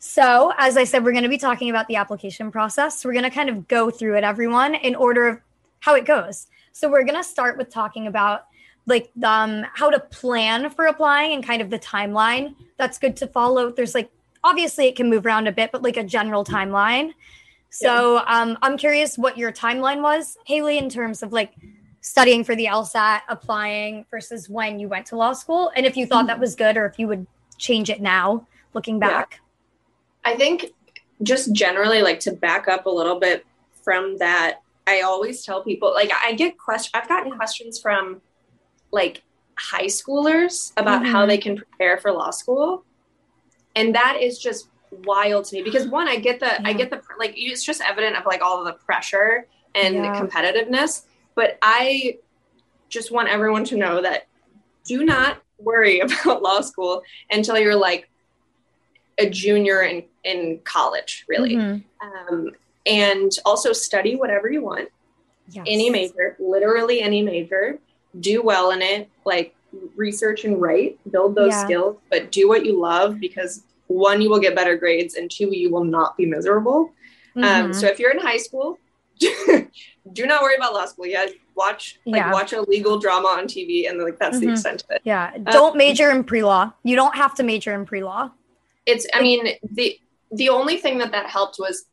So, 0.00 0.52
as 0.58 0.76
I 0.76 0.84
said, 0.84 1.04
we're 1.04 1.12
going 1.12 1.24
to 1.24 1.28
be 1.28 1.38
talking 1.38 1.70
about 1.70 1.88
the 1.88 1.96
application 1.96 2.50
process. 2.52 3.04
We're 3.04 3.12
going 3.12 3.24
to 3.24 3.30
kind 3.30 3.48
of 3.48 3.66
go 3.66 3.90
through 3.90 4.16
it, 4.16 4.22
everyone, 4.24 4.74
in 4.76 4.94
order 4.94 5.26
of 5.28 5.40
how 5.80 5.96
it 5.96 6.04
goes. 6.04 6.46
So, 6.72 6.88
we're 6.88 7.02
going 7.02 7.16
to 7.16 7.24
start 7.24 7.58
with 7.58 7.68
talking 7.68 8.06
about 8.06 8.46
like 8.86 9.10
um, 9.24 9.64
how 9.74 9.90
to 9.90 9.98
plan 9.98 10.70
for 10.70 10.86
applying 10.86 11.34
and 11.34 11.44
kind 11.44 11.60
of 11.60 11.70
the 11.70 11.80
timeline 11.80 12.54
that's 12.76 12.98
good 12.98 13.16
to 13.16 13.26
follow. 13.26 13.72
There's 13.72 13.94
like, 13.94 14.10
obviously, 14.44 14.86
it 14.86 14.96
can 14.96 15.08
move 15.10 15.26
around 15.26 15.46
a 15.46 15.52
bit, 15.52 15.72
but 15.72 15.82
like 15.82 15.96
a 15.96 16.04
general 16.04 16.44
timeline. 16.44 17.12
So, 17.70 18.22
um, 18.26 18.56
I'm 18.62 18.78
curious 18.78 19.18
what 19.18 19.36
your 19.36 19.52
timeline 19.52 20.00
was, 20.02 20.38
Haley, 20.46 20.78
in 20.78 20.88
terms 20.88 21.22
of 21.22 21.32
like 21.32 21.52
studying 22.00 22.42
for 22.44 22.54
the 22.56 22.64
LSAT, 22.66 23.20
applying 23.28 24.06
versus 24.10 24.48
when 24.48 24.78
you 24.78 24.88
went 24.88 25.06
to 25.06 25.16
law 25.16 25.32
school, 25.34 25.70
and 25.76 25.84
if 25.84 25.96
you 25.96 26.06
thought 26.06 26.26
that 26.28 26.40
was 26.40 26.54
good 26.54 26.76
or 26.76 26.86
if 26.86 26.98
you 26.98 27.06
would 27.08 27.26
change 27.58 27.90
it 27.90 28.00
now, 28.00 28.46
looking 28.72 28.96
Yeah. 28.96 29.08
back. 29.08 29.40
I 30.24 30.36
think 30.36 30.72
just 31.22 31.52
generally 31.52 32.00
like 32.00 32.20
to 32.20 32.32
back 32.32 32.68
up 32.68 32.86
a 32.86 32.90
little 32.90 33.18
bit 33.18 33.44
from 33.82 34.16
that, 34.18 34.60
I 34.86 35.00
always 35.02 35.44
tell 35.44 35.62
people 35.62 35.92
like 35.92 36.10
I 36.24 36.32
get 36.32 36.56
questions 36.56 36.92
I've 36.94 37.08
gotten 37.08 37.32
questions 37.32 37.80
from 37.80 38.22
like 38.92 39.22
high 39.58 39.86
schoolers 39.86 40.72
about 40.76 41.04
how 41.04 41.24
Mhm. 41.24 41.28
they 41.28 41.38
can 41.38 41.56
prepare 41.56 41.98
for 41.98 42.12
law 42.12 42.30
school. 42.30 42.84
And 43.76 43.94
that 43.94 44.18
is 44.20 44.38
just 44.38 44.68
wild 45.04 45.44
to 45.46 45.56
me 45.56 45.62
because 45.62 45.86
one, 45.86 46.08
I 46.08 46.16
get 46.16 46.40
the 46.40 46.66
I 46.66 46.72
get 46.72 46.90
the 46.90 47.00
like 47.18 47.34
it's 47.36 47.64
just 47.64 47.80
evident 47.80 48.16
of 48.16 48.26
like 48.26 48.42
all 48.42 48.58
of 48.58 48.64
the 48.66 48.72
pressure 48.84 49.46
and 49.74 49.94
Yeah. 49.96 50.20
competitiveness. 50.20 51.02
But 51.34 51.58
I 51.62 52.18
just 52.88 53.10
want 53.12 53.28
everyone 53.28 53.64
to 53.64 53.76
know 53.76 54.00
that 54.02 54.26
do 54.84 55.04
not 55.04 55.42
worry 55.58 56.00
about 56.06 56.42
law 56.42 56.60
school 56.62 57.02
until 57.30 57.58
you're 57.58 57.76
like 57.76 58.08
a 59.18 59.28
junior 59.28 59.82
in, 59.82 60.04
in 60.24 60.60
college, 60.64 61.24
really. 61.28 61.56
Mhm. 61.56 61.82
Um, 62.00 62.52
and 62.86 63.30
also 63.44 63.72
study 63.72 64.16
whatever 64.16 64.50
you 64.50 64.62
want, 64.62 64.88
Yes. 65.50 65.64
any 65.68 65.90
major, 65.90 66.36
literally 66.38 67.00
any 67.02 67.22
major. 67.22 67.78
Do 68.18 68.42
well 68.42 68.70
in 68.70 68.80
it, 68.80 69.10
like 69.24 69.54
research 69.96 70.44
and 70.44 70.60
write, 70.60 70.98
build 71.10 71.34
those 71.34 71.52
Yeah. 71.52 71.64
skills, 71.64 71.96
but 72.10 72.30
do 72.32 72.48
what 72.48 72.64
you 72.64 72.78
love 72.78 73.18
because 73.20 73.62
one, 73.86 74.20
you 74.20 74.28
will 74.30 74.40
get 74.40 74.54
better 74.54 74.76
grades, 74.76 75.14
and 75.14 75.30
two, 75.30 75.48
you 75.54 75.70
will 75.70 75.84
not 75.84 76.16
be 76.16 76.26
miserable. 76.26 76.92
Um, 77.36 77.42
Mhm. 77.70 77.74
so 77.74 77.86
if 77.86 77.98
you're 77.98 78.10
in 78.10 78.18
high 78.18 78.36
school, 78.36 78.78
do 80.12 80.26
not 80.26 80.42
worry 80.42 80.56
about 80.56 80.74
law 80.74 80.84
school. 80.86 81.06
yet. 81.06 81.32
watch 81.54 81.98
like 82.06 82.20
Yeah. 82.20 82.32
watch 82.32 82.52
a 82.52 82.60
legal 82.62 82.98
drama 83.00 83.26
on 83.28 83.48
TV, 83.48 83.86
and 83.88 83.98
like 84.00 84.16
that's 84.20 84.38
the 84.38 84.46
Mhm. 84.46 84.52
extent 84.52 84.84
of 84.84 84.90
it. 84.94 85.00
yeah, 85.02 85.32
uh, 85.44 85.50
don't 85.50 85.74
major 85.76 86.08
in 86.12 86.22
pre 86.22 86.44
law. 86.44 86.72
You 86.84 86.94
don't 86.94 87.16
have 87.16 87.34
to 87.34 87.42
major 87.42 87.74
in 87.74 87.84
pre 87.84 88.00
law. 88.04 88.30
it's 88.86 89.06
i 89.12 89.20
mean 89.20 89.56
the 89.72 89.98
the 90.30 90.48
only 90.48 90.76
thing 90.76 90.98
that 90.98 91.10
that 91.10 91.26
helped 91.26 91.56
was 91.58 91.86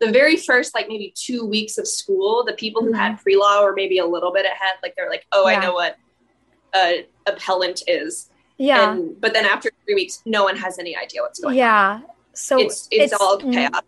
the 0.00 0.12
very 0.12 0.36
first 0.36 0.74
like 0.74 0.86
maybe 0.86 1.12
two 1.16 1.44
weeks 1.46 1.78
of 1.78 1.88
school 1.88 2.44
the 2.44 2.52
people 2.52 2.82
who 2.84 2.92
had 2.92 3.18
pre-law 3.22 3.64
were 3.64 3.72
maybe 3.72 3.98
a 3.98 4.06
little 4.06 4.32
bit 4.32 4.44
ahead 4.44 4.74
like 4.82 4.94
they're 4.96 5.08
like 5.10 5.24
oh 5.32 5.48
Yeah. 5.48 5.56
i 5.56 5.60
know 5.64 5.72
what 5.72 5.96
a 6.76 7.06
appellant 7.26 7.82
is 7.88 8.30
Yeah, 8.58 8.92
and 8.92 9.20
but 9.20 9.32
then 9.34 9.44
after 9.44 9.70
three 9.84 9.94
weeks 9.94 10.22
no 10.26 10.44
one 10.44 10.56
has 10.56 10.78
any 10.78 10.96
idea 10.96 11.22
what's 11.22 11.40
going 11.40 11.52
on. 11.54 11.58
yeah. 11.58 12.00
So 12.34 12.56
on 12.58 12.66
it's 12.66 12.88
it's, 12.90 13.12
all 13.14 13.38
chaos 13.38 13.80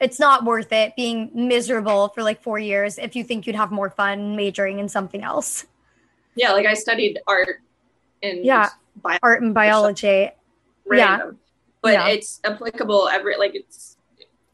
It's 0.00 0.18
not 0.20 0.44
worth 0.44 0.70
it 0.72 0.94
being 0.96 1.30
miserable 1.34 2.08
for 2.14 2.22
like 2.22 2.42
four 2.42 2.58
years 2.58 2.98
if 2.98 3.16
you 3.16 3.24
think 3.24 3.46
you'd 3.46 3.56
have 3.56 3.70
more 3.72 3.90
fun 3.90 4.36
majoring 4.36 4.78
in 4.78 4.88
something 4.88 5.22
else. 5.22 5.66
yeah 6.36 6.52
like 6.52 6.66
i 6.66 6.74
studied 6.74 7.18
art 7.26 7.62
and 8.22 8.44
Yeah. 8.44 8.68
bio- 9.02 9.18
Art 9.22 9.40
and 9.42 9.52
biology. 9.54 10.30
random 10.86 11.38
but 11.82 11.92
Yeah. 11.94 12.08
it's 12.14 12.40
applicable 12.44 13.08
every 13.08 13.36
like 13.38 13.54
it's 13.54 13.96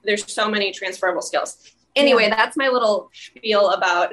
there's 0.04 0.24
so 0.32 0.48
many 0.48 0.72
transferable 0.72 1.22
skills 1.22 1.50
anyway 1.96 2.28
that's 2.30 2.56
my 2.56 2.68
little 2.68 3.10
spiel 3.12 3.70
about 3.70 4.08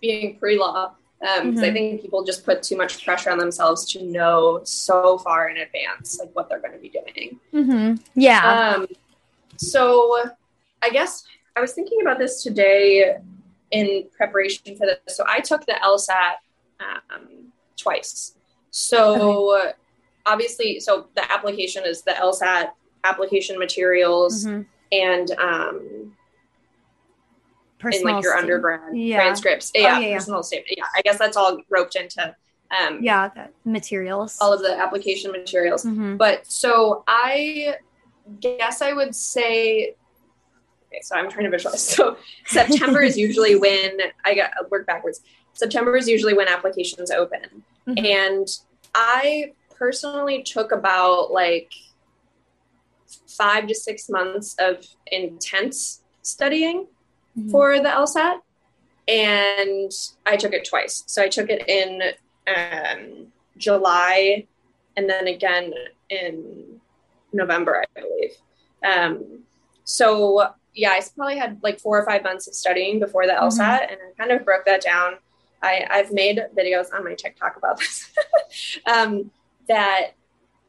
being 0.00 0.38
pre-law 0.40 0.94
um, 1.24 1.54
'cause 1.54 1.62
I 1.62 1.72
think 1.72 2.02
people 2.02 2.22
just 2.24 2.44
put 2.44 2.62
too 2.62 2.76
much 2.76 3.04
pressure 3.04 3.30
on 3.30 3.38
themselves 3.38 3.84
to 3.92 4.02
know 4.02 4.60
so 4.64 5.18
far 5.18 5.48
in 5.48 5.56
advance 5.58 6.18
like 6.20 6.30
what 6.36 6.48
they're 6.48 6.60
going 6.60 6.72
to 6.74 6.78
be 6.78 6.90
doing 6.90 7.40
hmm 7.52 7.94
Yeah. 8.14 8.74
um, 8.76 8.86
so 9.56 10.16
I 10.82 10.90
guess 10.90 11.24
I 11.56 11.60
was 11.60 11.72
thinking 11.72 12.00
about 12.02 12.18
this 12.18 12.42
today 12.42 13.16
in 13.70 14.04
preparation 14.16 14.76
for 14.76 14.86
this. 14.86 15.16
So 15.16 15.24
I 15.26 15.40
took 15.40 15.64
the 15.66 15.76
LSAT 15.82 16.34
um, 16.80 17.52
twice. 17.76 18.34
So 18.70 19.72
obviously, 20.26 20.80
so 20.80 21.06
the 21.14 21.30
application 21.32 21.84
is 21.86 22.02
the 22.02 22.10
LSAT 22.12 22.70
application 23.04 23.58
materials 23.58 24.44
Mhm. 24.44 24.66
and 24.92 25.30
um, 27.86 27.92
in 27.92 28.02
like 28.04 28.22
your 28.22 28.32
statement. 28.32 28.42
undergrad 28.64 28.96
Yeah. 28.96 29.16
transcripts. 29.16 29.72
Oh, 29.76 29.80
Yeah, 29.80 29.98
yeah, 30.00 30.06
yeah. 30.08 30.14
personal 30.18 30.42
statement. 30.42 30.74
Yeah, 30.78 30.84
I 30.96 31.02
guess 31.02 31.18
that's 31.18 31.36
all 31.36 31.60
roped 31.68 31.96
into 31.96 32.34
um, 32.70 32.98
Yeah, 33.02 33.30
materials. 33.64 34.36
all 34.40 34.52
of 34.52 34.60
the 34.60 34.76
application 34.76 35.30
materials. 35.32 35.84
Mhm. 35.84 36.16
But 36.18 36.46
so 36.46 37.04
I 37.06 37.76
guess 38.40 38.80
I 38.82 38.92
would 38.92 39.14
say, 39.14 39.94
okay, 40.88 41.00
so 41.02 41.14
I'm 41.16 41.30
trying 41.30 41.44
to 41.44 41.50
visualize. 41.50 41.82
So 41.96 42.16
September 42.46 43.02
is 43.02 43.16
usually 43.16 43.54
when 43.66 43.98
I 44.24 44.34
got 44.34 44.50
I 44.58 44.64
work 44.70 44.86
backwards. 44.86 45.20
September 45.52 45.96
is 45.96 46.08
usually 46.08 46.34
when 46.34 46.48
applications 46.48 47.10
open. 47.12 47.62
Mhm. 47.86 48.04
And 48.04 48.48
I 48.94 49.52
personally 49.70 50.42
took 50.42 50.72
about 50.72 51.30
like 51.32 51.70
five 53.28 53.66
to 53.68 53.74
six 53.74 54.08
months 54.08 54.56
of 54.58 54.84
intense 55.06 56.02
studying 56.22 56.86
Mhm. 57.38 57.50
for 57.50 57.78
the 57.78 57.88
LSAT. 57.88 58.40
And 59.06 59.92
I 60.24 60.36
took 60.36 60.52
it 60.52 60.64
twice. 60.64 61.04
So 61.06 61.22
I 61.22 61.28
took 61.28 61.50
it 61.50 61.68
in 61.68 62.02
um, 62.46 63.26
July 63.58 64.46
and 64.96 65.08
then 65.08 65.26
again 65.26 65.72
in 66.08 66.80
November, 67.32 67.84
I 67.96 68.00
believe. 68.00 68.30
Um, 68.84 69.40
so 69.84 70.48
yeah, 70.74 70.90
I 70.90 71.00
probably 71.14 71.38
had 71.38 71.60
like 71.62 71.78
four 71.80 71.98
or 71.98 72.04
five 72.04 72.22
months 72.22 72.48
of 72.48 72.54
studying 72.54 72.98
before 72.98 73.26
the 73.26 73.32
LSAT, 73.32 73.90
and 73.90 73.98
I 74.00 74.12
kind 74.18 74.32
of 74.32 74.44
broke 74.44 74.64
that 74.64 74.82
down. 74.82 75.14
I, 75.62 75.86
I've 75.90 76.12
made 76.12 76.40
videos 76.56 76.92
on 76.92 77.04
my 77.04 77.14
TikTok 77.14 77.56
about 77.56 77.78
this. 77.78 78.10
um, 78.86 79.30
that 79.68 80.12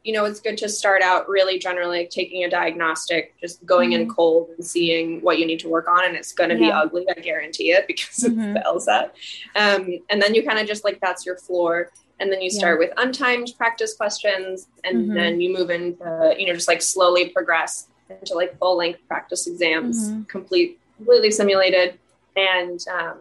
you 0.06 0.12
know, 0.12 0.24
it's 0.24 0.38
good 0.38 0.56
to 0.58 0.68
start 0.68 1.02
out 1.02 1.28
really 1.28 1.58
generally 1.58 2.06
taking 2.06 2.44
a 2.44 2.48
diagnostic, 2.48 3.34
just 3.40 3.66
going 3.66 3.90
in 3.92 4.08
cold 4.08 4.50
and 4.56 4.64
seeing 4.64 5.20
what 5.20 5.40
you 5.40 5.44
need 5.46 5.58
to 5.58 5.68
work 5.68 5.88
on, 5.88 6.04
and 6.04 6.14
it's 6.14 6.32
going 6.32 6.48
to 6.48 6.54
be 6.56 6.70
ugly. 6.70 7.04
I 7.10 7.14
guarantee 7.20 7.72
it 7.72 7.86
because 7.92 8.18
Mhm. 8.18 8.28
of 8.50 8.54
the 8.54 8.62
LSAT. 8.64 9.10
Um, 9.56 9.98
and 10.08 10.22
then 10.22 10.32
you 10.32 10.44
kind 10.46 10.60
of 10.60 10.66
just 10.68 10.84
like 10.84 11.00
that's 11.00 11.26
your 11.26 11.36
floor, 11.38 11.90
and 12.20 12.30
then 12.30 12.40
you 12.40 12.50
start 12.50 12.78
with 12.78 12.92
untimed 12.98 13.56
practice 13.56 13.94
questions, 13.96 14.68
and 14.84 15.10
Mhm. 15.10 15.14
then 15.14 15.40
you 15.40 15.52
move 15.52 15.70
into 15.70 16.36
you 16.38 16.46
know 16.46 16.54
just 16.54 16.68
like 16.68 16.82
slowly 16.82 17.30
progress 17.30 17.88
into 18.08 18.34
like 18.34 18.56
full 18.60 18.76
length 18.76 19.00
practice 19.08 19.48
exams, 19.48 20.12
Mhm. 20.12 20.28
complete 20.28 20.78
completely 20.98 21.32
simulated, 21.32 21.98
and 22.36 22.78
um, 22.88 23.18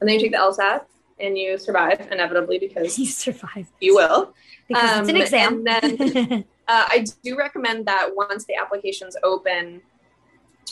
and 0.00 0.08
then 0.08 0.14
you 0.14 0.20
take 0.20 0.30
the 0.30 0.38
LSAT 0.38 0.82
and 1.20 1.36
you 1.38 1.58
survive 1.58 2.08
inevitably 2.10 2.58
because 2.58 2.98
you 3.02 3.06
survive 3.06 3.70
you 3.80 3.94
will. 3.94 4.34
because 4.68 4.98
it's 5.00 5.08
an 5.08 5.16
Um, 5.16 5.22
exam. 5.22 5.64
and 5.66 6.44
Uh, 6.68 6.84
I 6.86 7.06
do 7.24 7.34
recommend 7.34 7.86
that 7.86 8.10
once 8.14 8.44
the 8.44 8.54
applications 8.54 9.16
open, 9.24 9.80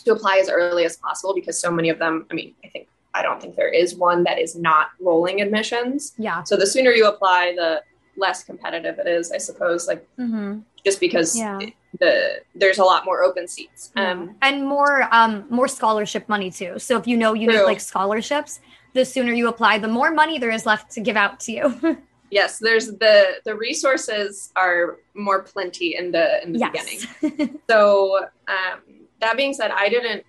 to 0.05 0.12
apply 0.12 0.37
as 0.37 0.50
early 0.50 0.85
as 0.85 0.99
possible 0.99 1.35
because 1.35 1.59
so 1.59 1.71
many 1.71 1.88
of 1.88 1.99
them. 1.99 2.26
I 2.31 2.35
mean, 2.35 2.55
I 2.62 2.69
think 2.69 2.87
I 3.15 3.23
don't 3.23 3.41
think 3.41 3.57
there 3.57 3.71
is 3.71 3.95
one 3.97 4.25
that 4.25 4.38
is 4.38 4.55
not 4.57 4.88
rolling 5.00 5.41
admissions. 5.41 6.12
yeah. 6.19 6.43
So 6.43 6.55
the 6.57 6.67
sooner 6.67 6.91
you 6.91 7.07
apply, 7.09 7.55
the 7.57 7.83
less 8.17 8.45
competitive 8.45 8.99
it 8.99 9.07
is, 9.07 9.33
I 9.33 9.38
suppose. 9.38 9.87
Like 9.88 10.07
hmm 10.17 10.59
just 10.85 11.00
because 11.00 11.37
Yeah. 11.37 11.59
the 11.99 12.41
there's 12.55 12.79
a 12.79 12.85
lot 12.85 13.05
more 13.07 13.23
open 13.25 13.49
seats. 13.49 13.91
Um, 13.97 14.37
and 14.43 14.65
more 14.69 15.09
um 15.12 15.47
more 15.49 15.67
scholarship 15.67 16.29
money 16.29 16.50
too. 16.50 16.79
So 16.79 16.99
if 16.99 17.07
you 17.07 17.17
know 17.17 17.33
you 17.33 17.49
need 17.49 17.62
like 17.62 17.81
scholarships, 17.81 18.61
the 18.97 19.05
sooner 19.05 19.33
you 19.33 19.47
apply, 19.49 19.79
the 19.79 19.88
more 19.88 20.11
money 20.11 20.38
there 20.38 20.50
is 20.50 20.67
left 20.67 20.91
to 20.93 21.00
give 21.00 21.17
out 21.17 21.38
to 21.41 21.53
you. 21.53 21.99
yes, 22.31 22.59
there's 22.59 22.87
the 22.88 23.35
the 23.45 23.55
resources 23.55 24.50
are 24.57 24.99
more 25.15 25.43
plenty 25.43 25.95
in 25.97 26.11
the 26.11 26.43
in 26.43 26.53
the 26.53 26.59
beginning. 26.73 27.59
So 27.71 28.26
um, 28.49 28.81
that 29.21 29.37
being 29.37 29.53
said, 29.55 29.71
I 29.71 29.88
didn't 29.88 30.25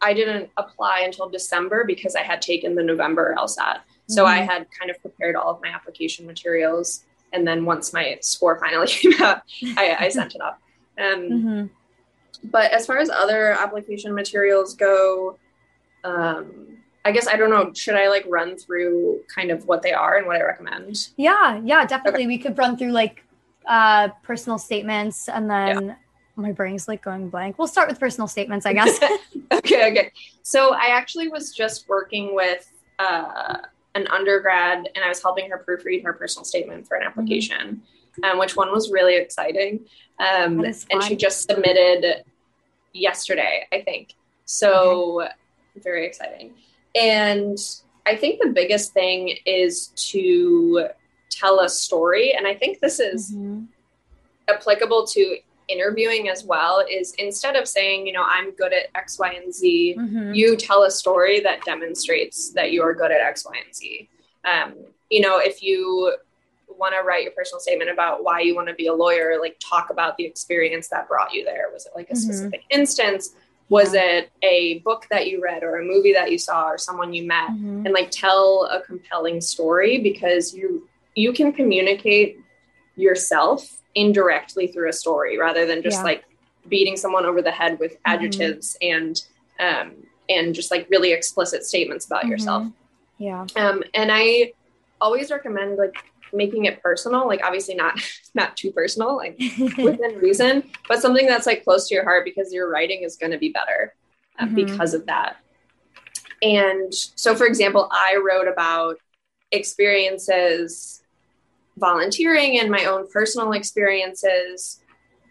I 0.00 0.14
didn't 0.14 0.50
apply 0.56 1.00
until 1.04 1.28
December 1.28 1.84
because 1.84 2.14
I 2.14 2.22
had 2.22 2.40
taken 2.40 2.76
the 2.76 2.84
November 2.84 3.34
LSAT. 3.36 3.80
So 4.08 4.24
I 4.24 4.38
Mhm. 4.38 4.46
had 4.46 4.66
kind 4.78 4.90
of 4.92 4.96
prepared 5.02 5.34
all 5.36 5.50
of 5.54 5.60
my 5.60 5.68
application 5.68 6.24
materials. 6.24 7.04
And 7.32 7.46
then 7.46 7.64
once 7.66 7.92
my 7.92 8.16
score 8.22 8.58
finally 8.58 8.86
came 9.02 9.12
out, 9.20 9.42
I, 9.76 9.96
I 10.00 10.08
sent 10.08 10.34
it 10.36 10.40
up. 10.40 10.58
Um, 10.98 11.20
Mhm. 11.30 11.70
but 12.44 12.70
as 12.72 12.86
far 12.86 12.98
as 12.98 13.10
other 13.10 13.50
application 13.50 14.14
materials 14.14 14.74
go, 14.74 15.36
um, 16.04 16.77
I 17.08 17.12
guess 17.12 17.26
I 17.26 17.36
don't 17.36 17.48
know. 17.48 17.72
Should 17.72 17.94
I 17.94 18.08
like 18.08 18.26
run 18.28 18.56
through 18.58 19.20
kind 19.34 19.50
of 19.50 19.66
what 19.66 19.80
they 19.80 19.92
are 19.92 20.18
and 20.18 20.26
what 20.26 20.36
I 20.36 20.42
recommend? 20.42 21.08
Yeah, 21.16 21.60
yeah, 21.64 21.86
definitely. 21.86 22.26
We 22.26 22.36
could 22.36 22.56
run 22.58 22.76
through 22.76 22.92
like 22.92 23.24
uh 23.66 24.08
personal 24.22 24.58
statements 24.58 25.28
and 25.28 25.50
then 25.50 25.96
my 26.36 26.52
brain's 26.52 26.86
like 26.86 27.02
going 27.02 27.30
blank. 27.30 27.58
We'll 27.58 27.66
start 27.66 27.88
with 27.88 27.98
personal 27.98 28.28
statements, 28.28 28.66
I 28.66 28.74
guess. 28.74 29.00
okay, 29.52 29.90
okay. 29.90 30.12
So 30.42 30.74
I 30.74 30.88
actually 30.88 31.28
was 31.28 31.52
just 31.52 31.88
working 31.88 32.34
with 32.34 32.70
uh, 32.98 33.56
an 33.94 34.06
undergrad, 34.08 34.88
and 34.94 35.04
I 35.04 35.08
was 35.08 35.20
helping 35.20 35.50
her 35.50 35.64
proofread 35.66 36.04
her 36.04 36.12
personal 36.12 36.44
statement 36.44 36.86
for 36.86 36.96
an 36.96 37.06
application, 37.06 37.82
um, 38.22 38.38
which 38.38 38.54
one 38.54 38.70
was 38.70 38.92
really 38.92 39.16
exciting. 39.16 39.80
Um, 40.20 40.64
and 40.64 41.02
she 41.02 41.16
just 41.16 41.48
submitted 41.48 42.22
yesterday, 42.92 43.66
I 43.72 43.80
think. 43.80 44.14
So 44.44 45.28
very 45.82 46.06
exciting. 46.06 46.54
And 46.98 47.58
I 48.06 48.16
think 48.16 48.40
the 48.42 48.48
biggest 48.50 48.92
thing 48.92 49.36
is 49.46 49.88
to 50.10 50.88
tell 51.30 51.60
a 51.60 51.68
story, 51.68 52.34
and 52.34 52.46
I 52.46 52.54
think 52.54 52.80
this 52.80 52.98
is 53.00 53.32
Mhm. 53.32 53.66
applicable 54.48 55.06
to 55.06 55.38
interviewing 55.68 56.30
as 56.30 56.44
well 56.44 56.82
is 56.90 57.12
instead 57.18 57.54
of 57.54 57.68
saying 57.68 58.06
you 58.06 58.12
know 58.14 58.24
i'm 58.26 58.52
good 58.52 58.72
at 58.72 58.86
x 58.94 59.18
y 59.18 59.32
and 59.32 59.54
z 59.54 59.94
Mhm. 59.98 60.34
you 60.34 60.56
tell 60.56 60.84
a 60.84 60.90
story 60.90 61.40
that 61.40 61.62
demonstrates 61.66 62.48
that 62.54 62.72
you 62.72 62.82
are 62.82 62.94
good 62.94 63.10
at 63.10 63.20
x 63.20 63.44
y 63.44 63.52
and 63.62 63.74
z 63.74 64.08
um, 64.46 64.74
you 65.10 65.20
know 65.20 65.36
if 65.36 65.62
you 65.62 66.14
want 66.68 66.94
to 66.94 67.02
write 67.06 67.22
your 67.22 67.32
personal 67.32 67.60
statement 67.60 67.90
about 67.90 68.24
why 68.24 68.40
you 68.40 68.54
want 68.54 68.66
to 68.68 68.72
be 68.72 68.86
a 68.86 68.94
lawyer 68.94 69.38
like 69.38 69.56
talk 69.60 69.90
about 69.90 70.16
the 70.16 70.24
experience 70.24 70.88
that 70.88 71.06
brought 71.06 71.34
you 71.34 71.44
there 71.44 71.68
was 71.70 71.84
it 71.84 71.92
like 71.94 72.08
a 72.08 72.14
Mhm. 72.14 72.16
specific 72.16 72.62
instance 72.70 73.34
was 73.70 73.92
it 73.94 74.30
a 74.42 74.78
book 74.80 75.06
that 75.10 75.28
you 75.28 75.42
read 75.42 75.62
or 75.62 75.76
a 75.76 75.84
movie 75.84 76.12
that 76.12 76.30
you 76.32 76.38
saw 76.38 76.68
or 76.68 76.78
someone 76.78 77.12
you 77.12 77.24
met 77.26 77.50
Mhm. 77.50 77.84
and 77.84 77.92
like 77.92 78.10
tell 78.10 78.64
a 78.70 78.80
compelling 78.80 79.40
story 79.40 79.98
because 79.98 80.54
you 80.54 80.88
you 81.14 81.32
can 81.32 81.52
communicate 81.52 82.38
yourself 82.96 83.80
indirectly 83.94 84.66
through 84.68 84.88
a 84.88 84.92
story 84.92 85.38
rather 85.38 85.66
than 85.66 85.82
just 85.82 85.98
Yeah. 85.98 86.04
like 86.04 86.24
beating 86.68 86.96
someone 86.96 87.24
over 87.26 87.42
the 87.42 87.50
head 87.50 87.78
with 87.78 87.96
adjectives 88.04 88.76
and 88.82 89.22
um 89.58 89.92
and 90.28 90.54
just 90.54 90.70
like 90.70 90.86
really 90.90 91.12
explicit 91.12 91.64
statements 91.64 92.04
about 92.06 92.26
yourself 92.26 92.62
Mhm. 92.64 92.72
Yeah. 93.18 93.46
um 93.56 93.82
and 93.94 94.10
i 94.12 94.52
always 95.00 95.30
recommend 95.30 95.76
like 95.78 95.96
making 96.32 96.64
it 96.66 96.82
personal 96.82 97.26
like 97.26 97.40
obviously 97.44 97.74
not 97.74 97.98
not 98.34 98.56
too 98.56 98.70
personal 98.72 99.16
like 99.16 99.38
within 99.78 100.16
reason, 100.18 100.62
but 100.88 101.00
something 101.00 101.26
that's 101.26 101.46
like 101.46 101.64
close 101.64 101.88
to 101.88 101.94
your 101.94 102.04
heart 102.04 102.24
because 102.24 102.52
your 102.52 102.70
writing 102.70 103.02
is 103.02 103.16
going 103.16 103.32
to 103.32 103.38
be 103.38 103.50
better 103.50 103.94
uh, 104.38 104.44
Mhm. 104.46 104.54
because 104.54 104.94
of 104.94 105.06
that. 105.06 105.36
And 106.42 106.94
so, 106.94 107.34
for 107.34 107.46
example, 107.46 107.88
I 107.90 108.16
wrote 108.24 108.46
about 108.46 108.98
experiences 109.50 111.02
volunteering 111.78 112.58
and 112.60 112.70
my 112.70 112.84
own 112.84 113.08
personal 113.10 113.52
experiences 113.52 114.80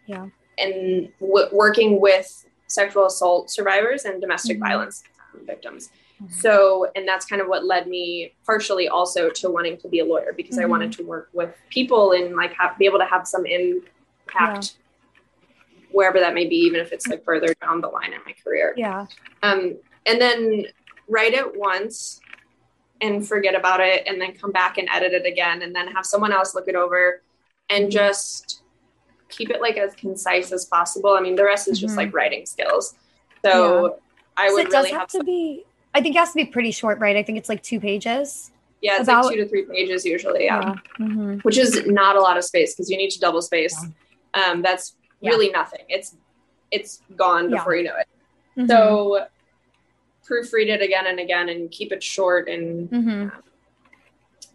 Yeah. 0.05 0.27
and 0.57 1.09
w- 1.19 1.47
working 1.51 1.99
with 2.01 2.45
sexual 2.67 3.05
assault 3.05 3.49
survivors 3.49 4.05
and 4.05 4.19
domestic 4.21 4.57
Mhm. 4.57 4.67
violence 4.67 5.03
victims. 5.45 5.89
Mhm. 6.21 6.33
So, 6.33 6.91
and 6.95 7.07
that's 7.07 7.25
kind 7.25 7.41
of 7.41 7.47
what 7.47 7.65
led 7.65 7.88
me 7.88 8.33
partially 8.45 8.88
also 8.88 9.29
to 9.29 9.50
wanting 9.51 9.77
to 9.77 9.88
be 9.88 10.00
a 10.00 10.05
lawyer 10.05 10.33
because 10.36 10.57
I 10.57 10.63
Mhm. 10.63 10.69
wanted 10.69 10.91
to 10.93 11.03
work 11.03 11.29
with 11.33 11.55
people 11.69 12.13
and 12.13 12.36
like 12.36 12.53
have, 12.53 12.77
be 12.77 12.86
able 12.86 13.00
to 13.00 13.05
have 13.05 13.27
some 13.27 13.45
impact 13.45 14.77
wherever 15.91 16.19
that 16.19 16.33
may 16.33 16.45
be, 16.45 16.55
even 16.55 16.79
if 16.79 16.91
it's 16.91 17.07
like 17.07 17.24
further 17.24 17.53
down 17.62 17.81
the 17.81 17.88
line 17.88 18.13
in 18.13 18.19
my 18.25 18.33
career. 18.43 18.74
Yeah. 18.77 19.05
Um, 19.43 19.77
and 20.05 20.19
then 20.19 20.65
write 21.08 21.34
it 21.34 21.56
once 21.58 22.19
and 22.99 23.25
forget 23.27 23.56
about 23.56 23.80
it 23.80 24.03
and 24.08 24.19
then 24.19 24.34
come 24.34 24.51
back 24.51 24.77
and 24.77 24.89
edit 24.91 25.13
it 25.13 25.25
again 25.25 25.62
and 25.62 25.75
then 25.75 25.88
have 25.88 26.06
someone 26.06 26.32
else 26.34 26.56
look 26.56 26.67
it 26.67 26.75
over 26.75 27.21
and 27.69 27.91
just 27.91 28.63
keep 29.30 29.49
it 29.49 29.62
like 29.62 29.77
as 29.77 29.93
concise 29.93 30.51
as 30.51 30.65
possible. 30.65 31.12
I 31.12 31.21
mean, 31.21 31.36
the 31.36 31.43
rest 31.43 31.67
is 31.67 31.80
just 31.80 31.93
Mhm. 31.93 31.97
like 31.97 32.13
writing 32.13 32.45
skills. 32.45 32.95
So 33.45 33.99
I 34.36 34.49
So 34.49 34.56
would 34.56 34.67
it 34.67 34.71
does 34.71 34.86
really 34.86 34.91
have 34.91 35.01
have, 35.01 35.08
to 35.10 35.17
some, 35.17 35.25
be 35.25 35.65
I 35.93 36.02
think 36.02 36.15
it 36.15 36.19
has 36.19 36.30
to 36.32 36.36
be 36.36 36.45
pretty 36.45 36.71
short, 36.71 37.00
right? 37.00 37.15
I 37.15 37.23
think 37.23 37.38
it's 37.38 37.50
like 37.50 37.63
two 37.63 37.80
pages. 37.80 38.52
yeah, 38.82 38.93
it's 39.00 39.04
about- 39.04 39.26
like 39.26 39.36
two 39.36 39.43
to 39.43 39.50
three 39.50 39.63
pages 39.65 40.06
usually. 40.06 40.45
Yeah. 40.45 40.76
Mhm. 41.00 41.43
Which 41.43 41.58
is 41.58 41.88
not 41.88 42.15
a 42.15 42.21
lot 42.21 42.38
of 42.38 42.43
space 42.43 42.76
because 42.76 42.91
you 42.91 42.97
need 42.97 43.10
to 43.10 43.19
double 43.19 43.41
space. 43.41 43.76
Um, 44.36 44.62
that's 44.62 44.95
Yeah. 45.19 45.32
really 45.32 45.50
nothing. 45.50 45.84
It's, 45.89 46.15
it's 46.69 47.02
gone 47.15 47.50
Yeah. 47.50 47.58
before 47.58 47.76
you 47.76 47.84
know 47.86 47.95
it. 47.97 48.08
Mhm. 48.56 48.67
So 48.67 49.26
proofread 50.30 50.67
it 50.67 50.82
again 50.84 51.08
and 51.08 51.19
again 51.19 51.50
and 51.50 51.71
keep 51.71 51.91
it 51.91 52.04
short 52.04 52.47
and 52.47 52.88
Mhm. 52.91 53.32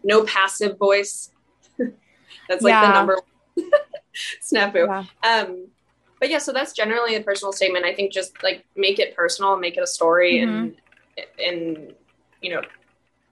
no 0.05 0.23
passive 0.23 0.77
voice. 0.77 1.31
that's 2.47 2.61
like 2.63 2.81
the 2.81 2.93
number 2.93 3.19
one 3.55 3.69
snafu. 4.41 4.87
Yeah. 4.87 5.39
Um, 5.41 5.67
but 6.19 6.29
yeah, 6.29 6.37
so 6.37 6.53
that's 6.53 6.71
generally 6.71 7.15
a 7.15 7.21
personal 7.21 7.51
statement. 7.51 7.83
I 7.83 7.93
think 7.93 8.13
just 8.13 8.41
like 8.41 8.63
make 8.77 8.99
it 8.99 9.15
personal, 9.17 9.57
make 9.57 9.75
it 9.75 9.83
a 9.83 9.87
story, 9.87 10.39
and 10.39 10.77
and 11.39 11.93
you 12.41 12.53
know 12.53 12.61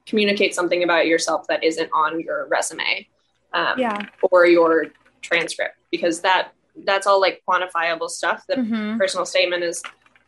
communicate 0.06 0.54
something 0.56 0.84
about 0.84 1.08
yourself 1.08 1.46
that 1.48 1.64
isn't 1.64 1.90
on 1.94 2.20
your 2.20 2.48
resume 2.48 3.08
um, 3.54 3.80
Yeah. 3.80 3.98
or 4.32 4.46
your 4.46 4.88
transcript 5.22 5.76
because 5.92 6.22
that 6.22 6.52
that's 6.86 7.06
all 7.06 7.20
like 7.20 7.42
quantifiable 7.48 8.10
stuff. 8.10 8.44
The 8.48 8.56
Mhm. 8.56 8.98
personal 8.98 9.26
statement 9.26 9.64
is 9.64 9.84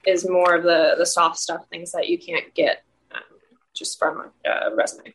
is 0.06 0.30
more 0.30 0.54
of 0.56 0.64
the 0.64 0.96
the 0.98 1.06
soft 1.06 1.38
stuff, 1.38 1.66
things 1.70 1.92
that 1.94 2.10
you 2.10 2.18
can't 2.18 2.54
get 2.54 2.84
um, 3.12 3.22
just 3.74 3.98
from 3.98 4.32
a, 4.46 4.50
a 4.50 4.76
resume. 4.76 5.14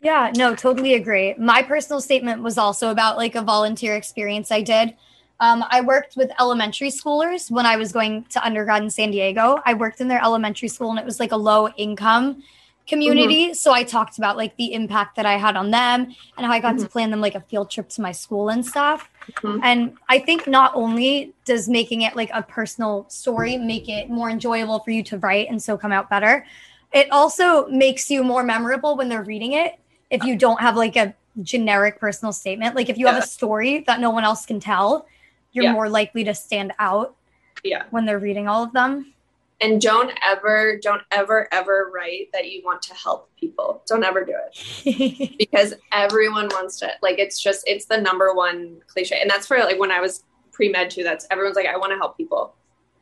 Yeah, 0.00 0.30
no, 0.36 0.54
totally 0.54 0.94
agree. 0.94 1.34
My 1.38 1.62
personal 1.62 2.00
statement 2.00 2.42
was 2.42 2.56
also 2.56 2.90
about 2.90 3.16
like 3.16 3.34
a 3.34 3.42
volunteer 3.42 3.96
experience 3.96 4.52
I 4.52 4.60
did. 4.62 4.94
Um, 5.40 5.64
I 5.70 5.80
worked 5.80 6.16
with 6.16 6.30
elementary 6.40 6.90
schoolers 6.90 7.50
when 7.50 7.64
I 7.64 7.76
was 7.76 7.92
going 7.92 8.24
to 8.30 8.44
undergrad 8.44 8.82
in 8.82 8.90
San 8.90 9.10
Diego. 9.10 9.60
I 9.64 9.74
worked 9.74 10.00
in 10.00 10.08
their 10.08 10.22
elementary 10.22 10.68
school 10.68 10.90
and 10.90 10.98
it 10.98 11.04
was 11.04 11.20
like 11.20 11.32
a 11.32 11.36
low 11.36 11.68
income 11.76 12.42
community. 12.88 13.54
So 13.54 13.72
I 13.72 13.84
talked 13.84 14.18
about 14.18 14.36
like 14.36 14.56
the 14.56 14.72
impact 14.72 15.16
that 15.16 15.26
I 15.26 15.36
had 15.36 15.56
on 15.56 15.70
them 15.70 16.14
and 16.36 16.46
how 16.46 16.50
I 16.50 16.58
got 16.58 16.78
to 16.78 16.88
plan 16.88 17.10
them 17.10 17.20
like 17.20 17.34
a 17.34 17.40
field 17.40 17.70
trip 17.70 17.88
to 17.90 18.00
my 18.00 18.12
school 18.12 18.48
and 18.48 18.64
stuff. 18.64 19.10
Mhm. 19.32 19.60
And 19.62 19.96
I 20.08 20.18
think 20.18 20.46
not 20.46 20.72
only 20.74 21.34
does 21.44 21.68
making 21.68 22.02
it 22.02 22.16
like 22.16 22.30
a 22.32 22.42
personal 22.42 23.04
story 23.08 23.58
make 23.58 23.88
it 23.88 24.08
more 24.08 24.30
enjoyable 24.30 24.80
for 24.80 24.90
you 24.90 25.02
to 25.04 25.18
write 25.18 25.50
and 25.50 25.62
so 25.62 25.76
come 25.76 25.92
out 25.92 26.08
better, 26.08 26.46
it 26.92 27.12
also 27.12 27.68
makes 27.68 28.10
you 28.10 28.24
more 28.24 28.42
memorable 28.42 28.96
when 28.96 29.08
they're 29.10 29.22
reading 29.22 29.52
it 29.52 29.78
if 30.10 30.24
you 30.24 30.34
don't 30.34 30.60
have 30.60 30.74
like 30.74 30.96
a 30.96 31.14
generic 31.42 32.00
personal 32.00 32.32
statement. 32.32 32.74
Like 32.74 32.88
if 32.88 32.96
you 32.96 33.06
have 33.06 33.22
a 33.22 33.26
story 33.26 33.84
that 33.86 34.00
no 34.00 34.10
one 34.10 34.24
else 34.24 34.46
can 34.46 34.58
tell, 34.58 35.06
you're 35.52 35.64
Yeah. 35.64 35.72
more 35.72 35.88
likely 35.88 36.24
to 36.24 36.34
stand 36.34 36.72
out 36.78 37.16
Yeah. 37.62 37.84
when 37.90 38.04
they're 38.04 38.18
reading 38.18 38.48
all 38.48 38.62
of 38.62 38.72
them. 38.72 39.14
And 39.60 39.80
don't 39.80 40.12
ever, 40.24 40.78
don't 40.80 41.02
ever, 41.10 41.48
ever 41.52 41.90
write 41.92 42.28
that 42.32 42.48
you 42.48 42.62
want 42.64 42.80
to 42.82 42.94
help 42.94 43.28
people. 43.36 43.82
Don't 43.88 44.04
ever 44.04 44.24
do 44.24 44.34
it. 44.36 44.54
because 45.38 45.74
everyone 45.92 46.48
wants 46.52 46.78
to 46.78 46.90
like 47.02 47.18
it's 47.18 47.40
just 47.40 47.64
it's 47.66 47.86
the 47.86 47.96
number 48.00 48.32
one 48.34 48.80
cliche 48.86 49.20
and 49.20 49.30
that's 49.30 49.46
for 49.46 49.58
like 49.58 49.78
when 49.78 49.90
i 49.90 50.00
was 50.00 50.24
pre-med 50.52 50.90
too 50.90 51.02
that's 51.02 51.26
everyone's 51.30 51.56
like 51.56 51.66
i 51.66 51.76
want 51.76 51.92
to 51.92 51.96
help 51.96 52.16
people 52.16 52.54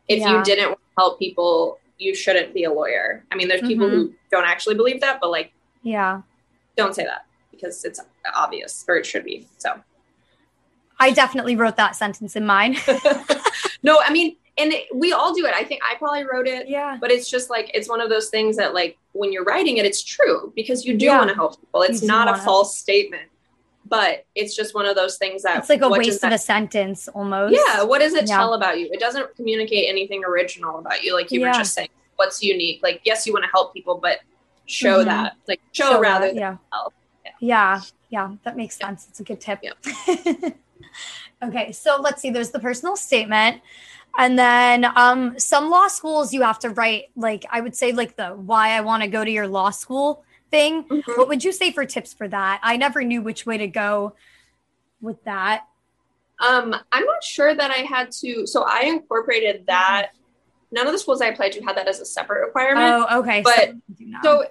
if 0.08 0.20
Yeah. 0.20 0.36
you 0.38 0.44
didn't 0.44 0.78
help 0.98 1.18
people 1.18 1.78
you 1.98 2.14
shouldn't 2.14 2.52
be 2.52 2.64
a 2.64 2.72
lawyer 2.72 3.24
i 3.30 3.36
mean 3.36 3.48
there's 3.48 3.62
people 3.62 3.88
who 3.88 4.08
mm-hmm. 4.08 4.16
don't 4.30 4.44
actually 4.44 4.74
believe 4.74 5.00
that 5.00 5.20
but 5.20 5.30
like 5.30 5.52
yeah. 5.82 6.22
don't 6.76 6.94
say 6.94 7.04
that 7.04 7.26
because 7.50 7.84
it's 7.84 8.00
obvious 8.34 8.84
or 8.88 8.96
it 8.96 9.06
should 9.06 9.24
be 9.24 9.46
so 9.56 9.80
I 10.98 11.10
definitely 11.12 11.56
wrote 11.56 11.76
that 11.76 11.96
sentence 11.96 12.36
in 12.36 12.46
mine. 12.46 12.76
no 13.82 14.00
i 14.00 14.10
mean 14.12 14.36
and 14.58 14.72
it, 14.72 14.86
we 14.94 15.12
all 15.12 15.34
do 15.34 15.44
it 15.46 15.54
i 15.54 15.62
think 15.62 15.80
i 15.84 15.94
probably 15.96 16.24
wrote 16.24 16.46
it 16.46 16.68
yeah. 16.68 16.96
but 17.00 17.10
it's 17.10 17.28
just 17.30 17.50
like 17.50 17.70
it's 17.74 17.88
one 17.88 18.00
of 18.00 18.08
those 18.08 18.28
things 18.30 18.56
that 18.56 18.72
like 18.74 18.96
when 19.12 19.32
you're 19.32 19.44
writing 19.44 19.76
it 19.76 19.84
it's 19.84 20.02
true 20.02 20.52
because 20.56 20.84
you 20.86 20.96
do 20.96 21.06
Yeah. 21.06 21.18
want 21.18 21.28
to 21.28 21.34
help 21.34 21.60
people 21.60 21.82
it's 21.82 22.02
not 22.02 22.28
a 22.28 22.40
false 22.40 22.76
statement 22.76 23.28
but 23.88 24.24
it's 24.34 24.56
just 24.56 24.74
one 24.74 24.86
of 24.86 24.96
those 24.96 25.16
things 25.16 25.42
that 25.42 25.58
It's 25.58 25.68
like 25.68 25.82
a 25.82 25.88
waste 25.88 26.20
that 26.22 26.32
of 26.32 26.36
a 26.36 26.38
sentence 26.38 27.06
almost. 27.06 27.54
Yeah, 27.54 27.84
what 27.84 28.00
does 28.00 28.14
it 28.14 28.28
Yeah. 28.28 28.36
tell 28.38 28.54
about 28.54 28.80
you? 28.80 28.88
It 28.90 28.98
doesn't 28.98 29.36
communicate 29.36 29.88
anything 29.88 30.24
original 30.24 30.80
about 30.80 31.04
you, 31.04 31.14
like 31.14 31.30
you 31.30 31.38
Yeah. 31.40 31.52
were 31.52 31.54
just 31.54 31.72
saying. 31.72 31.90
What's 32.16 32.42
unique? 32.42 32.80
Like, 32.82 33.00
yes, 33.04 33.28
you 33.28 33.32
want 33.32 33.44
to 33.44 33.50
help 33.52 33.72
people, 33.72 33.98
but 34.02 34.18
show 34.64 35.02
Mhm. 35.02 35.04
that, 35.04 35.34
like, 35.46 35.60
show, 35.70 35.98
uh, 35.98 36.00
rather 36.00 36.26
than 36.26 36.36
yeah. 36.36 36.56
help. 36.72 36.94
Yeah. 37.24 37.30
yeah 37.38 37.80
yeah 38.08 38.30
that 38.44 38.56
makes 38.56 38.76
sense 38.76 39.06
it's 39.08 39.20
a 39.20 39.24
good 39.24 39.40
tip 39.40 39.60
Yeah. 39.62 39.72
okay 41.42 41.72
so 41.72 41.98
let's 42.00 42.20
see 42.22 42.30
there's 42.30 42.50
the 42.50 42.58
personal 42.60 42.96
statement 42.96 43.60
And 44.18 44.38
then 44.38 44.86
um, 44.96 45.38
some 45.38 45.68
law 45.68 45.88
schools 45.88 46.32
you 46.32 46.40
have 46.42 46.58
to 46.60 46.70
write 46.70 47.10
like 47.16 47.44
I 47.50 47.60
would 47.60 47.76
say 47.76 47.92
like 47.92 48.16
the 48.16 48.28
why 48.30 48.70
I 48.70 48.80
want 48.80 49.02
to 49.02 49.08
go 49.08 49.22
to 49.24 49.30
your 49.30 49.46
law 49.46 49.68
school 49.70 50.24
thing. 50.50 50.84
Mhm. 50.84 51.02
What 51.18 51.28
would 51.28 51.44
you 51.44 51.52
say 51.52 51.70
for 51.70 51.84
tips 51.84 52.14
for 52.14 52.26
that? 52.28 52.60
I 52.62 52.78
never 52.78 53.02
knew 53.04 53.20
which 53.20 53.44
way 53.44 53.58
to 53.58 53.66
go 53.66 54.14
with 55.02 55.22
that. 55.24 55.66
Um, 56.38 56.74
I'm 56.92 57.04
not 57.04 57.22
sure 57.22 57.54
that 57.54 57.70
I 57.70 57.78
had 57.84 58.10
to. 58.22 58.46
So 58.46 58.62
I 58.62 58.82
incorporated 58.84 59.66
that. 59.66 60.12
None 60.70 60.86
of 60.86 60.92
the 60.92 60.98
schools 60.98 61.20
I 61.20 61.26
applied 61.26 61.52
to 61.52 61.60
had 61.62 61.76
that 61.76 61.86
as 61.88 62.00
a 62.00 62.06
separate 62.06 62.46
requirement. 62.46 63.06
Oh, 63.10 63.20
okay. 63.20 63.42
But- 63.42 63.72
so. 63.98 64.14
So, 64.22 64.44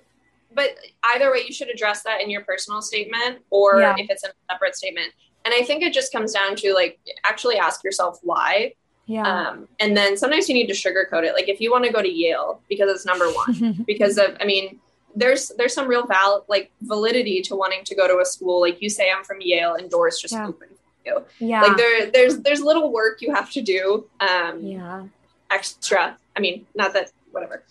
but 0.54 0.70
either 1.16 1.32
way, 1.32 1.44
you 1.48 1.54
should 1.54 1.70
address 1.70 2.04
that 2.04 2.22
in 2.22 2.30
your 2.30 2.44
personal 2.44 2.82
statement 2.82 3.40
or 3.50 3.80
Yeah. 3.82 3.96
if 3.98 4.10
it's 4.12 4.24
a 4.24 4.30
separate 4.52 4.76
statement. 4.76 5.12
And 5.46 5.54
I 5.54 5.62
think 5.62 5.84
it 5.84 5.94
just 5.94 6.12
comes 6.12 6.34
down 6.34 6.56
to 6.58 6.74
like 6.74 7.00
actually 7.24 7.58
ask 7.58 7.84
yourself 7.84 8.20
why. 8.24 8.74
yeah. 9.06 9.22
Um, 9.50 9.68
and 9.80 9.96
then 9.96 10.18
sometimes 10.18 10.50
you 10.50 10.56
need 10.56 10.68
to 10.68 10.74
sugarcoat 10.74 11.24
it. 11.24 11.34
Like 11.34 11.48
if 11.48 11.62
you 11.62 11.72
want 11.72 11.86
to 11.86 11.92
go 11.92 12.02
to 12.02 12.10
Yale 12.10 12.60
because 12.68 12.90
it's 12.92 13.06
number 13.06 13.28
one, 13.32 13.84
because 13.88 14.18
of, 14.18 14.36
I 14.42 14.46
mean, 14.46 14.80
there's 15.16 15.50
there's 15.58 15.74
some 15.74 15.88
real 15.88 16.06
val 16.08 16.44
like 16.50 16.72
validity 16.82 17.42
to 17.44 17.56
wanting 17.56 17.84
to 17.86 17.96
go 17.96 18.08
to 18.08 18.20
a 18.22 18.26
school. 18.26 18.60
Like 18.60 18.82
you 18.82 18.90
say, 18.90 19.10
I'm 19.16 19.24
from 19.24 19.38
Yale, 19.40 19.76
and 19.76 19.90
doors 19.90 20.20
just 20.20 20.34
Yeah. 20.34 20.48
open 20.48 20.68
for 20.68 20.76
you. 21.06 21.26
yeah. 21.40 21.62
Like 21.62 21.78
there 21.78 22.12
there's 22.12 22.40
there's 22.40 22.62
little 22.62 22.92
work 22.92 23.22
you 23.22 23.34
have 23.34 23.50
to 23.52 23.62
do. 23.62 24.06
Um, 24.20 24.60
yeah. 24.62 25.04
extra. 25.52 26.18
I 26.36 26.40
mean, 26.40 26.66
not 26.76 26.92
that 26.94 27.12
whatever, 27.32 27.64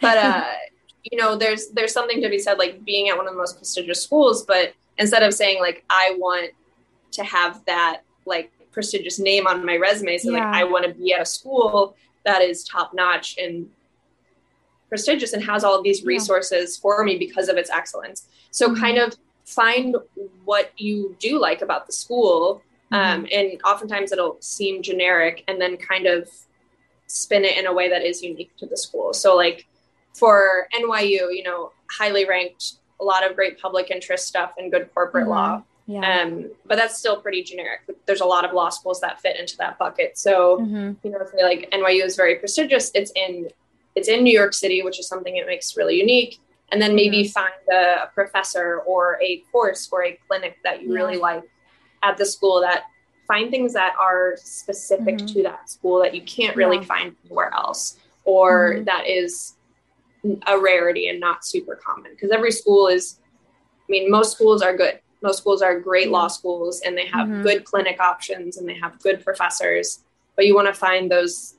but 0.00 0.16
uh, 0.18 0.44
you 1.04 1.18
know, 1.18 1.36
there's 1.36 1.68
there's 1.68 1.92
something 1.92 2.20
to 2.22 2.28
be 2.28 2.38
said 2.38 2.58
like 2.58 2.84
being 2.84 3.08
at 3.10 3.16
one 3.16 3.26
of 3.28 3.32
the 3.32 3.38
most 3.38 3.58
prestigious 3.58 4.02
schools, 4.02 4.44
but 4.44 4.72
instead 4.98 5.22
of 5.22 5.32
saying 5.34 5.60
like 5.60 5.84
I 5.90 6.16
want 6.18 6.50
to 7.12 7.24
have 7.24 7.64
that 7.66 8.02
like 8.26 8.52
prestigious 8.72 9.18
name 9.18 9.46
on 9.46 9.64
my 9.64 9.76
resume, 9.76 10.18
so 10.18 10.30
like 10.32 10.42
I 10.42 10.64
want 10.64 10.84
to 10.86 10.92
be 10.92 11.12
at 11.12 11.20
a 11.20 11.24
school 11.24 11.96
that 12.24 12.42
is 12.42 12.64
top 12.64 12.92
notch 12.94 13.36
and 13.38 13.68
prestigious 14.88 15.32
and 15.32 15.42
has 15.44 15.64
all 15.64 15.74
of 15.76 15.82
these 15.84 16.00
Yeah. 16.00 16.08
resources 16.08 16.76
for 16.76 17.02
me 17.04 17.16
because 17.18 17.48
of 17.48 17.56
its 17.56 17.70
excellence. 17.70 18.26
So 18.50 18.68
Mhm. 18.70 18.80
kind 18.80 18.98
of 18.98 19.16
find 19.44 19.96
what 20.44 20.72
you 20.76 21.16
do 21.18 21.38
like 21.38 21.62
about 21.62 21.86
the 21.86 21.92
school 21.92 22.62
Mm-hmm. 22.92 22.94
um, 23.20 23.26
and 23.30 23.60
oftentimes 23.64 24.12
it'll 24.12 24.38
seem 24.40 24.80
generic 24.82 25.44
and 25.46 25.60
then 25.60 25.76
kind 25.76 26.06
of 26.06 26.30
spin 27.06 27.44
it 27.44 27.58
in 27.58 27.66
a 27.66 27.72
way 27.72 27.88
that 27.90 28.02
is 28.02 28.22
unique 28.22 28.54
to 28.56 28.64
the 28.66 28.76
school 28.78 29.12
so 29.12 29.36
like 29.36 29.66
for 30.14 30.68
nyu 30.74 31.28
you 31.36 31.42
know 31.42 31.70
highly 31.90 32.24
ranked 32.26 32.74
a 33.00 33.04
lot 33.04 33.22
of 33.28 33.36
great 33.36 33.60
public 33.60 33.90
interest 33.90 34.26
stuff 34.26 34.52
and 34.56 34.72
good 34.72 34.88
corporate 34.94 35.26
Mhm. 35.26 35.30
law 35.30 35.62
yeah. 35.88 36.22
um, 36.22 36.50
but 36.66 36.76
that's 36.76 36.98
still 36.98 37.20
pretty 37.20 37.42
generic 37.42 37.80
there's 38.06 38.20
a 38.20 38.24
lot 38.26 38.44
of 38.44 38.52
law 38.52 38.68
schools 38.68 39.00
that 39.00 39.20
fit 39.20 39.36
into 39.40 39.56
that 39.56 39.78
bucket 39.78 40.16
so 40.18 40.58
Mhm. 40.60 40.96
you 41.02 41.10
know 41.10 41.18
say 41.34 41.42
like 41.42 41.68
nyu 41.72 42.04
is 42.04 42.14
very 42.14 42.36
prestigious 42.36 42.90
it's 42.94 43.10
in 43.16 43.48
it's 43.96 44.06
in 44.08 44.22
new 44.22 44.32
york 44.40 44.52
city 44.52 44.82
which 44.82 44.98
is 45.00 45.08
something 45.08 45.36
it 45.36 45.46
makes 45.46 45.76
really 45.76 45.96
unique 45.96 46.38
and 46.70 46.80
then 46.82 46.94
maybe 46.94 47.22
Mm-hmm. 47.22 47.40
find 47.40 47.54
a, 47.72 48.04
a 48.04 48.10
professor 48.14 48.80
or 48.80 49.18
a 49.22 49.38
course 49.50 49.88
or 49.90 50.04
a 50.04 50.12
clinic 50.28 50.58
that 50.62 50.82
you 50.82 50.88
Yeah. 50.92 50.98
really 51.00 51.16
like 51.16 51.42
at 52.02 52.16
the 52.18 52.26
school 52.26 52.60
that 52.60 52.84
find 53.26 53.50
things 53.50 53.72
that 53.72 53.94
are 53.98 54.36
specific 54.36 55.16
Mhm. 55.16 55.32
to 55.34 55.42
that 55.44 55.68
school 55.70 55.98
that 56.02 56.14
you 56.14 56.22
can't 56.22 56.54
really 56.56 56.76
Yeah. 56.78 56.84
find 56.94 57.16
anywhere 57.24 57.50
else 57.54 57.96
or 58.24 58.74
Mhm. 58.74 58.84
that 58.84 59.06
is 59.06 59.54
a 60.46 60.58
rarity 60.58 61.08
and 61.08 61.18
not 61.20 61.44
super 61.46 61.76
common 61.76 62.10
because 62.10 62.30
every 62.30 62.50
school 62.52 62.88
is 62.88 63.18
i 63.86 63.86
mean 63.88 64.10
most 64.10 64.32
schools 64.32 64.60
are 64.62 64.76
good 64.76 64.98
most 65.22 65.38
schools 65.38 65.62
are 65.62 65.78
great 65.80 66.10
law 66.10 66.28
schools 66.28 66.80
and 66.82 66.96
they 66.96 67.06
have 67.06 67.26
Mhm. 67.28 67.42
good 67.42 67.64
clinic 67.64 68.00
options 68.00 68.56
and 68.56 68.68
they 68.68 68.74
have 68.74 68.98
good 69.00 69.22
professors 69.24 70.04
but 70.36 70.46
you 70.46 70.54
want 70.54 70.68
to 70.68 70.74
find 70.74 71.10
those 71.10 71.54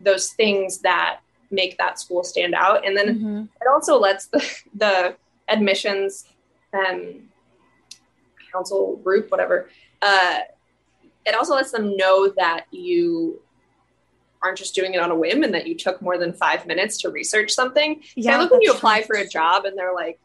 those 0.00 0.32
things 0.32 0.78
that 0.80 1.20
make 1.50 1.78
that 1.78 1.98
school 2.00 2.24
stand 2.24 2.54
out 2.54 2.84
and 2.86 2.96
then 2.96 3.18
Mhm. 3.20 3.48
it 3.60 3.66
also 3.68 3.98
lets 3.98 4.26
the, 4.26 4.40
the 4.74 5.16
admissions 5.48 6.24
um, 6.72 7.30
council 8.52 8.96
group 8.96 9.30
whatever 9.30 9.68
uh, 10.02 10.40
it 11.26 11.34
also 11.34 11.54
lets 11.54 11.70
them 11.70 11.96
know 11.96 12.28
that 12.36 12.66
you 12.70 13.40
aren't 14.42 14.58
just 14.58 14.74
doing 14.74 14.92
it 14.92 15.00
on 15.00 15.10
a 15.10 15.14
whim 15.14 15.42
and 15.42 15.54
that 15.54 15.66
you 15.66 15.74
took 15.74 16.02
more 16.02 16.18
than 16.18 16.32
five 16.32 16.66
minutes 16.66 16.98
to 17.00 17.08
research 17.10 17.50
something 17.50 18.02
yeah, 18.16 18.36
I 18.36 18.40
look 18.42 18.50
when 18.50 18.60
you 18.62 18.72
apply 18.72 19.02
for 19.02 19.16
a 19.16 19.26
job 19.26 19.64
and 19.64 19.78
they're 19.78 19.94
like 19.94 20.18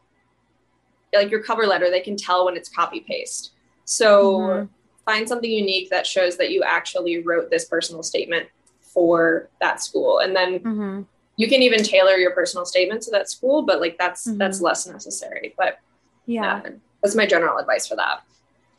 like 1.14 1.30
your 1.30 1.42
cover 1.42 1.66
letter 1.66 1.90
they 1.90 2.00
can 2.00 2.16
tell 2.16 2.44
when 2.44 2.56
it's 2.56 2.68
copy 2.68 3.00
paste 3.00 3.52
so 3.84 4.38
Mhm. 4.38 4.68
find 5.04 5.28
something 5.28 5.50
unique 5.50 5.90
that 5.90 6.06
shows 6.06 6.36
that 6.36 6.50
you 6.50 6.62
actually 6.62 7.22
wrote 7.22 7.50
this 7.50 7.64
personal 7.64 8.02
statement 8.02 8.48
for 8.80 9.48
that 9.60 9.82
school 9.82 10.18
and 10.20 10.34
then 10.36 10.60
Mhm. 10.60 11.06
you 11.36 11.48
can 11.48 11.62
even 11.62 11.82
tailor 11.82 12.16
your 12.16 12.32
personal 12.32 12.64
statement 12.64 13.02
to 13.02 13.10
that 13.10 13.28
school 13.28 13.62
but 13.62 13.80
like 13.80 13.98
that's 13.98 14.26
Mhm. 14.26 14.38
that's 14.38 14.60
less 14.60 14.86
necessary 14.86 15.54
but 15.56 15.78
Yeah. 16.26 16.60
yeah 16.64 16.70
that's 17.02 17.14
my 17.16 17.26
general 17.26 17.58
advice 17.58 17.86
for 17.86 17.96
that 17.96 18.22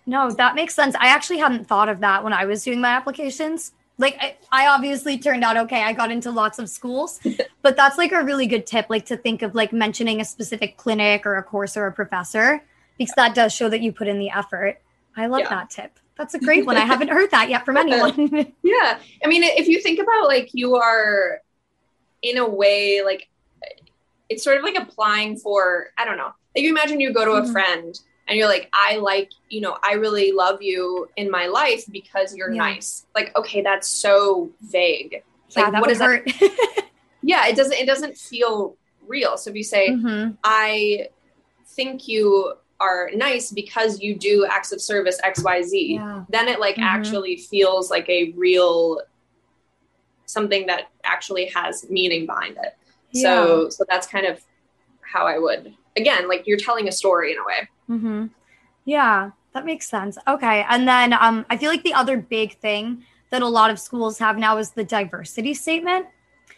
No, 0.08 0.32
that 0.32 0.56
makes 0.56 0.74
sense. 0.74 0.96
I 0.96 1.08
actually 1.10 1.38
hadn't 1.38 1.68
thought 1.68 1.88
of 1.88 2.00
that 2.00 2.24
when 2.24 2.34
I 2.34 2.46
was 2.46 2.64
doing 2.64 2.82
my 2.82 2.90
applications. 2.90 3.72
Like, 4.02 4.18
I, 4.20 4.36
I 4.52 4.68
obviously 4.68 5.18
turned 5.20 5.44
out 5.44 5.56
okay. 5.58 5.84
I 5.84 5.94
got 5.94 6.12
into 6.12 6.32
lots 6.32 6.58
of 6.60 6.68
schools, 6.70 7.20
but 7.62 7.78
that's 7.78 7.98
like 7.98 8.12
a 8.12 8.24
really 8.24 8.48
good 8.48 8.66
tip, 8.66 8.88
like 8.90 9.06
to 9.06 9.16
think 9.16 9.44
of 9.44 9.54
like 9.56 9.72
mentioning 9.72 10.20
a 10.20 10.26
specific 10.26 10.76
clinic 10.76 11.26
or 11.26 11.38
a 11.38 11.44
course 11.44 11.78
or 11.78 11.86
a 11.86 11.92
professor, 11.94 12.64
because 12.98 13.14
that 13.16 13.36
does 13.36 13.54
show 13.54 13.70
that 13.70 13.82
you 13.82 13.92
put 13.94 14.08
in 14.08 14.18
the 14.20 14.32
effort. 14.32 14.82
I 15.16 15.28
love 15.28 15.42
Yeah. 15.42 15.50
that 15.50 15.70
tip. 15.70 16.00
That's 16.18 16.34
a 16.34 16.40
great 16.40 16.66
one. 16.66 16.78
I 16.78 16.82
haven't 16.82 17.10
heard 17.10 17.30
that 17.32 17.50
yet 17.50 17.64
from 17.64 17.78
anyone. 17.84 18.14
yeah 18.64 19.00
i 19.24 19.28
mean 19.28 19.44
if 19.44 19.68
you 19.68 19.82
think 19.82 20.00
about 20.00 20.28
like 20.28 20.50
you 20.54 20.76
are 20.76 21.40
in 22.22 22.38
a 22.38 22.48
way 22.48 23.02
like 23.04 23.28
it's 24.30 24.44
sort 24.44 24.58
of 24.58 24.64
like 24.64 24.76
applying 24.76 25.36
for 25.38 25.88
i 25.98 26.06
don't 26.06 26.18
know 26.18 26.32
like 26.56 26.64
you 26.64 26.70
imagine 26.70 27.00
you 27.00 27.12
go 27.14 27.26
to 27.26 27.32
a 27.32 27.42
Mhm. 27.42 27.52
friend 27.52 28.00
and 28.32 28.40
you're 28.40 28.48
like 28.48 28.70
i 28.74 28.96
like 28.96 29.30
you 29.50 29.60
know 29.60 29.78
i 29.84 29.94
really 29.94 30.32
love 30.32 30.62
you 30.62 31.08
in 31.18 31.30
my 31.30 31.48
life 31.48 31.84
because 31.92 32.34
you're 32.36 32.50
Yeah. 32.52 32.60
nice 32.70 33.06
like 33.14 33.36
okay 33.36 33.62
that's 33.62 33.88
so 33.90 34.50
vague 34.62 35.22
yeah, 35.50 35.64
like 35.70 35.74
what 35.82 35.90
does 35.90 36.00
that 36.00 36.24
yeah 37.22 37.48
it 37.48 37.56
doesn't 37.58 37.74
it 37.74 37.86
doesn't 37.86 38.18
feel 38.18 38.78
real 39.06 39.38
so 39.38 39.50
if 39.50 39.56
you 39.58 39.64
say 39.64 39.90
Mhm. 39.90 40.38
i 40.46 41.08
think 41.68 42.08
you 42.08 42.54
are 42.80 43.10
nice 43.14 43.52
because 43.52 44.00
you 44.00 44.16
do 44.16 44.46
acts 44.50 44.72
of 44.72 44.82
service 44.82 45.20
xyz 45.26 45.96
Yeah. 45.96 46.24
then 46.30 46.48
it 46.48 46.60
like 46.62 46.78
Mhm. 46.78 46.84
actually 46.84 47.36
feels 47.36 47.92
like 47.92 48.08
a 48.10 48.32
real 48.32 49.02
something 50.26 50.66
that 50.68 50.84
actually 51.04 51.46
has 51.48 51.86
meaning 51.90 52.26
behind 52.26 52.56
it 52.64 52.74
so 53.14 53.68
so 53.70 53.84
that's 53.90 54.08
kind 54.08 54.26
of 54.26 54.40
how 55.02 55.28
i 55.28 55.38
would 55.38 55.76
again 55.98 56.30
like 56.30 56.48
you're 56.48 56.58
telling 56.58 56.88
a 56.88 56.92
story 56.92 57.34
in 57.34 57.38
a 57.38 57.44
way 57.46 57.68
hmm 58.00 58.26
Yeah, 58.86 59.32
that 59.54 59.66
makes 59.66 59.88
sense. 59.88 60.18
Okay. 60.28 60.66
And 60.70 60.88
then 60.88 61.14
um, 61.14 61.46
I 61.50 61.58
feel 61.58 61.70
like 61.70 61.84
the 61.84 61.94
other 61.94 62.18
big 62.18 62.58
thing 62.58 63.04
that 63.32 63.42
a 63.42 63.48
lot 63.48 63.70
of 63.70 63.80
schools 63.80 64.18
have 64.20 64.38
now 64.38 64.58
is 64.58 64.72
the 64.72 64.84
diversity 64.84 65.54
statement. 65.54 66.08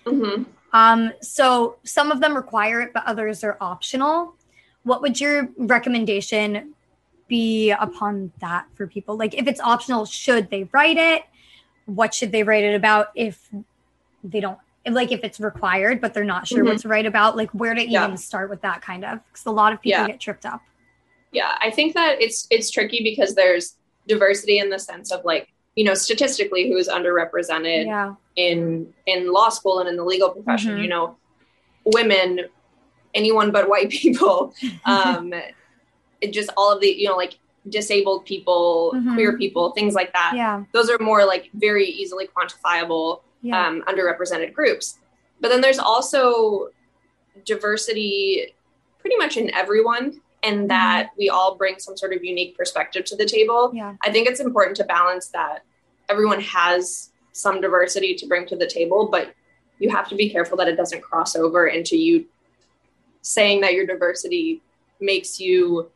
hmm 0.05 0.43
Um, 0.73 1.13
so 1.21 1.77
some 1.83 2.11
of 2.11 2.19
them 2.19 2.35
require 2.35 2.81
it, 2.81 2.93
but 2.93 3.03
others 3.05 3.43
are 3.43 3.57
optional. 3.61 4.35
What 4.83 5.01
would 5.01 5.19
your 5.19 5.49
recommendation 5.57 6.73
be 7.27 7.71
upon 7.71 8.31
that 8.41 8.65
for 8.75 8.85
people? 8.87 9.17
Like, 9.17 9.33
if 9.33 9.47
it's 9.47 9.59
optional, 9.61 10.05
should 10.05 10.49
they 10.49 10.67
write 10.71 10.97
it? 10.97 11.23
What 11.85 12.13
should 12.13 12.31
they 12.31 12.43
write 12.43 12.63
it 12.63 12.75
about 12.75 13.07
if 13.15 13.49
they 14.23 14.39
don't? 14.39 14.57
Like, 14.85 15.11
if 15.11 15.23
it's 15.23 15.39
required, 15.39 16.01
but 16.01 16.13
they're 16.13 16.25
not 16.25 16.47
sure 16.47 16.63
what 16.65 16.79
to 16.79 16.87
write 16.89 17.05
about, 17.05 17.37
like, 17.37 17.49
where 17.51 17.73
to 17.73 17.87
Yeah. 17.87 18.05
even 18.05 18.17
start 18.17 18.49
with 18.49 18.61
that 18.61 18.81
kind 18.81 19.05
of? 19.05 19.19
Because 19.27 19.45
a 19.45 19.51
lot 19.51 19.71
of 19.73 19.81
people 19.81 20.01
Yeah. 20.01 20.07
get 20.07 20.19
tripped 20.19 20.45
up. 20.45 20.61
Yeah 21.33 21.55
i 21.61 21.69
think 21.69 21.93
that 21.93 22.21
it's 22.21 22.47
it's 22.49 22.69
tricky 22.71 23.01
because 23.03 23.35
there's 23.35 23.75
diversity 24.07 24.59
in 24.59 24.69
the 24.69 24.79
sense 24.79 25.11
of 25.11 25.23
like 25.25 25.49
you 25.75 25.83
know 25.83 25.93
statistically 25.93 26.69
who 26.69 26.77
is 26.77 26.87
underrepresented 26.87 27.85
Yeah. 27.85 28.13
in 28.35 28.93
in 29.05 29.31
law 29.33 29.49
school 29.49 29.79
and 29.79 29.89
in 29.89 29.95
the 29.97 30.03
legal 30.03 30.29
profession 30.29 30.77
Mhm. 30.77 30.83
you 30.83 30.89
know 30.89 31.17
women 31.85 32.41
anyone 33.13 33.51
but 33.51 33.67
white 33.67 33.89
people 34.01 34.53
um 34.85 35.33
it 36.21 36.31
just 36.31 36.49
all 36.55 36.71
of 36.71 36.79
the 36.81 36.87
you 36.87 37.07
know 37.09 37.15
like 37.17 37.37
disabled 37.69 38.25
people 38.25 38.91
Mhm. 38.95 39.13
queer 39.15 39.37
people 39.37 39.71
things 39.71 39.93
like 39.95 40.11
that 40.13 40.33
Yeah. 40.35 40.63
those 40.73 40.89
are 40.89 40.99
more 40.99 41.25
like 41.25 41.49
very 41.53 41.85
easily 41.85 42.27
quantifiable 42.27 43.21
Yeah. 43.41 43.67
um, 43.67 43.83
underrepresented 43.87 44.53
groups 44.53 44.99
but 45.41 45.49
then 45.49 45.61
there's 45.61 45.79
also 45.79 46.69
diversity 47.45 48.53
pretty 48.99 49.15
much 49.17 49.37
in 49.37 49.53
everyone 49.53 50.21
and 50.43 50.57
mm-hmm. 50.57 50.67
that 50.67 51.09
we 51.17 51.29
all 51.29 51.55
bring 51.55 51.79
some 51.79 51.97
sort 51.97 52.13
of 52.13 52.23
unique 52.23 52.57
perspective 52.57 53.05
to 53.05 53.15
the 53.15 53.25
table 53.25 53.71
yeah. 53.73 53.95
I 54.01 54.11
think 54.11 54.27
it's 54.27 54.39
important 54.39 54.77
to 54.77 54.83
balance 54.83 55.27
that 55.29 55.63
everyone 56.09 56.41
has 56.41 57.11
some 57.31 57.59
diversity 57.59 58.15
to 58.15 58.27
bring 58.27 58.45
to 58.47 58.55
the 58.55 58.67
table, 58.67 59.09
but 59.11 59.33
you 59.79 59.89
have 59.89 60.07
to 60.09 60.15
be 60.15 60.29
careful 60.29 60.55
that 60.57 60.67
it 60.67 60.77
doesn't 60.77 61.01
cross 61.01 61.35
over 61.35 61.67
into 61.67 61.97
you 61.97 62.25
saying 63.21 63.61
that 63.61 63.73
your 63.73 63.85
diversity 63.85 64.61
makes 65.01 65.39
you 65.39 65.89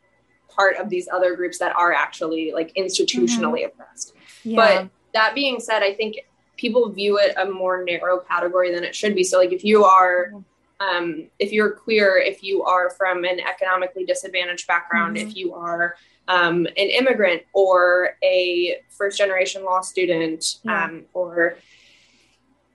part 0.48 0.76
of 0.76 0.88
these 0.88 1.08
other 1.08 1.36
groups 1.36 1.58
that 1.58 1.74
are 1.76 1.92
actually 1.92 2.52
like 2.52 2.74
institutionally 2.74 3.62
mm-hmm. 3.62 3.80
oppressed. 3.80 4.14
Yeah. 4.42 4.56
But 4.56 4.90
that 5.14 5.34
being 5.34 5.60
said, 5.60 5.82
I 5.82 5.94
think 5.94 6.16
people 6.56 6.90
view 6.90 7.18
it 7.18 7.34
a 7.36 7.48
more 7.48 7.84
narrow 7.84 8.18
category 8.18 8.74
than 8.74 8.82
it 8.82 8.94
should 8.94 9.14
be. 9.14 9.22
So 9.22 9.38
like 9.38 9.52
if 9.52 9.64
you 9.64 9.84
are 9.84 10.32
um, 10.80 11.28
if 11.38 11.52
you're 11.52 11.70
queer, 11.70 12.18
if 12.18 12.42
you 12.42 12.62
are 12.62 12.90
from 12.90 13.24
an 13.24 13.40
economically 13.40 14.04
disadvantaged 14.04 14.66
background, 14.66 15.16
mm-hmm. 15.16 15.28
if 15.28 15.36
you 15.36 15.54
are 15.54 15.96
um, 16.28 16.66
an 16.66 16.88
immigrant 16.90 17.42
or 17.52 18.16
a 18.22 18.80
first 18.90 19.18
generation 19.18 19.64
law 19.64 19.80
student 19.80 20.58
yeah. 20.62 20.84
um, 20.84 21.04
or 21.14 21.56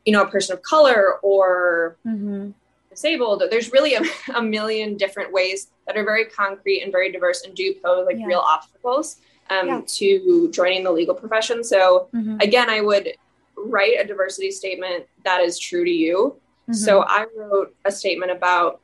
you 0.05 0.11
know 0.11 0.23
a 0.23 0.27
person 0.27 0.53
of 0.53 0.61
color 0.63 1.19
or 1.21 1.97
mm-hmm. 2.05 2.49
disabled 2.89 3.43
there's 3.51 3.71
really 3.71 3.93
a, 3.93 4.01
a, 4.35 4.41
million 4.41 4.97
different 4.97 5.31
ways 5.31 5.67
that 5.85 5.95
are 5.95 6.03
very 6.03 6.25
concrete 6.25 6.81
and 6.81 6.91
very 6.91 7.11
diverse 7.11 7.43
and 7.45 7.55
do 7.55 7.73
pose 7.83 8.05
like 8.05 8.17
yeah. 8.17 8.25
real 8.25 8.39
obstacles 8.39 9.17
um, 9.49 9.67
yeah. 9.67 9.81
to 9.85 10.49
joining 10.51 10.83
the 10.83 10.91
legal 10.91 11.15
profession 11.15 11.63
so 11.63 12.09
mm-hmm. 12.13 12.37
again 12.41 12.69
i 12.69 12.81
would 12.81 13.13
write 13.55 13.99
a 13.99 14.03
diversity 14.03 14.51
statement 14.51 15.05
that 15.23 15.41
is 15.41 15.59
true 15.59 15.85
to 15.85 15.91
you 15.91 16.35
mm-hmm. 16.63 16.73
so 16.73 17.03
i 17.03 17.25
wrote 17.37 17.75
a 17.85 17.91
statement 17.91 18.31
about 18.31 18.79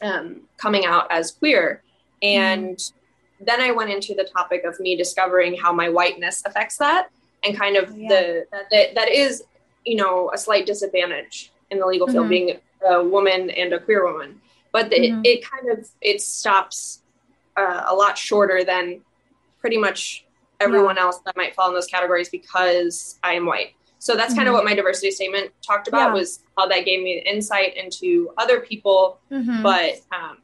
um, 0.00 0.42
coming 0.56 0.84
out 0.84 1.10
as 1.10 1.32
queer 1.32 1.82
and 2.22 2.76
mm-hmm 2.76 2.98
then 3.40 3.60
I 3.60 3.70
went 3.70 3.90
into 3.90 4.14
the 4.14 4.24
topic 4.24 4.64
of 4.64 4.78
me 4.80 4.96
discovering 4.96 5.56
how 5.56 5.72
my 5.72 5.88
whiteness 5.88 6.42
affects 6.44 6.76
that 6.78 7.08
and 7.44 7.56
kind 7.56 7.76
of 7.76 7.90
oh, 7.90 7.96
yeah. 7.96 8.08
the 8.08 8.46
that, 8.70 8.94
that 8.94 9.08
is 9.08 9.44
you 9.84 9.96
know 9.96 10.30
a 10.32 10.38
slight 10.38 10.66
disadvantage 10.66 11.52
in 11.70 11.78
the 11.78 11.86
legal 11.86 12.06
field 12.06 12.24
mm-hmm. 12.24 12.30
being 12.30 12.60
a 12.88 13.02
woman 13.02 13.50
and 13.50 13.72
a 13.72 13.78
queer 13.78 14.04
woman 14.04 14.40
but 14.72 14.90
the, 14.90 14.96
mm-hmm. 14.96 15.20
it, 15.24 15.28
it, 15.28 15.50
kind 15.50 15.70
of 15.70 15.88
it 16.00 16.20
stops 16.20 17.02
uh, 17.56 17.84
a 17.88 17.94
lot 17.94 18.18
shorter 18.18 18.64
than 18.64 19.00
pretty 19.60 19.78
much 19.78 20.24
everyone 20.60 20.96
yeah. 20.96 21.02
else 21.02 21.18
that 21.24 21.36
might 21.36 21.54
fall 21.54 21.68
in 21.68 21.74
those 21.74 21.86
categories 21.86 22.28
because 22.28 23.18
i 23.22 23.34
am 23.34 23.46
white 23.46 23.74
so 23.98 24.16
that's 24.16 24.30
mm-hmm. 24.30 24.38
kind 24.38 24.48
of 24.48 24.54
what 24.54 24.64
my 24.64 24.74
diversity 24.74 25.10
statement 25.10 25.50
talked 25.66 25.88
about 25.88 26.08
yeah. 26.08 26.12
was 26.12 26.40
how 26.56 26.66
that 26.66 26.84
gave 26.84 27.02
me 27.02 27.22
insight 27.26 27.76
into 27.76 28.30
other 28.38 28.60
people 28.60 29.18
mm-hmm. 29.30 29.62
but 29.62 29.94
um, 30.12 30.38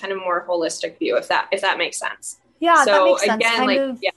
kind 0.00 0.12
of 0.12 0.18
more 0.18 0.46
holistic 0.48 0.98
view 0.98 1.16
if 1.16 1.28
that 1.28 1.48
if 1.52 1.60
that 1.60 1.78
makes 1.78 1.98
sense 1.98 2.38
yeah 2.60 2.84
so 2.84 2.90
that 2.90 3.04
makes 3.04 3.22
again 3.22 3.56
kind 3.56 3.66
like 3.66 3.78
of, 3.78 3.98
yeah 4.02 4.10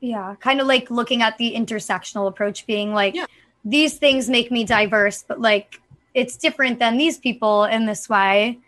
yeah 0.00 0.34
kind 0.40 0.60
of 0.60 0.66
like 0.66 0.90
looking 0.90 1.22
at 1.22 1.36
the 1.38 1.54
intersectional 1.54 2.28
approach 2.28 2.66
being 2.66 2.94
like 2.94 3.14
yeah. 3.14 3.26
these 3.64 3.98
things 3.98 4.28
make 4.28 4.50
me 4.50 4.64
diverse 4.64 5.24
but 5.26 5.40
like 5.40 5.80
it's 6.14 6.36
different 6.36 6.78
than 6.78 6.96
these 6.96 7.18
people 7.18 7.64
in 7.64 7.86
this 7.86 8.08
way 8.08 8.58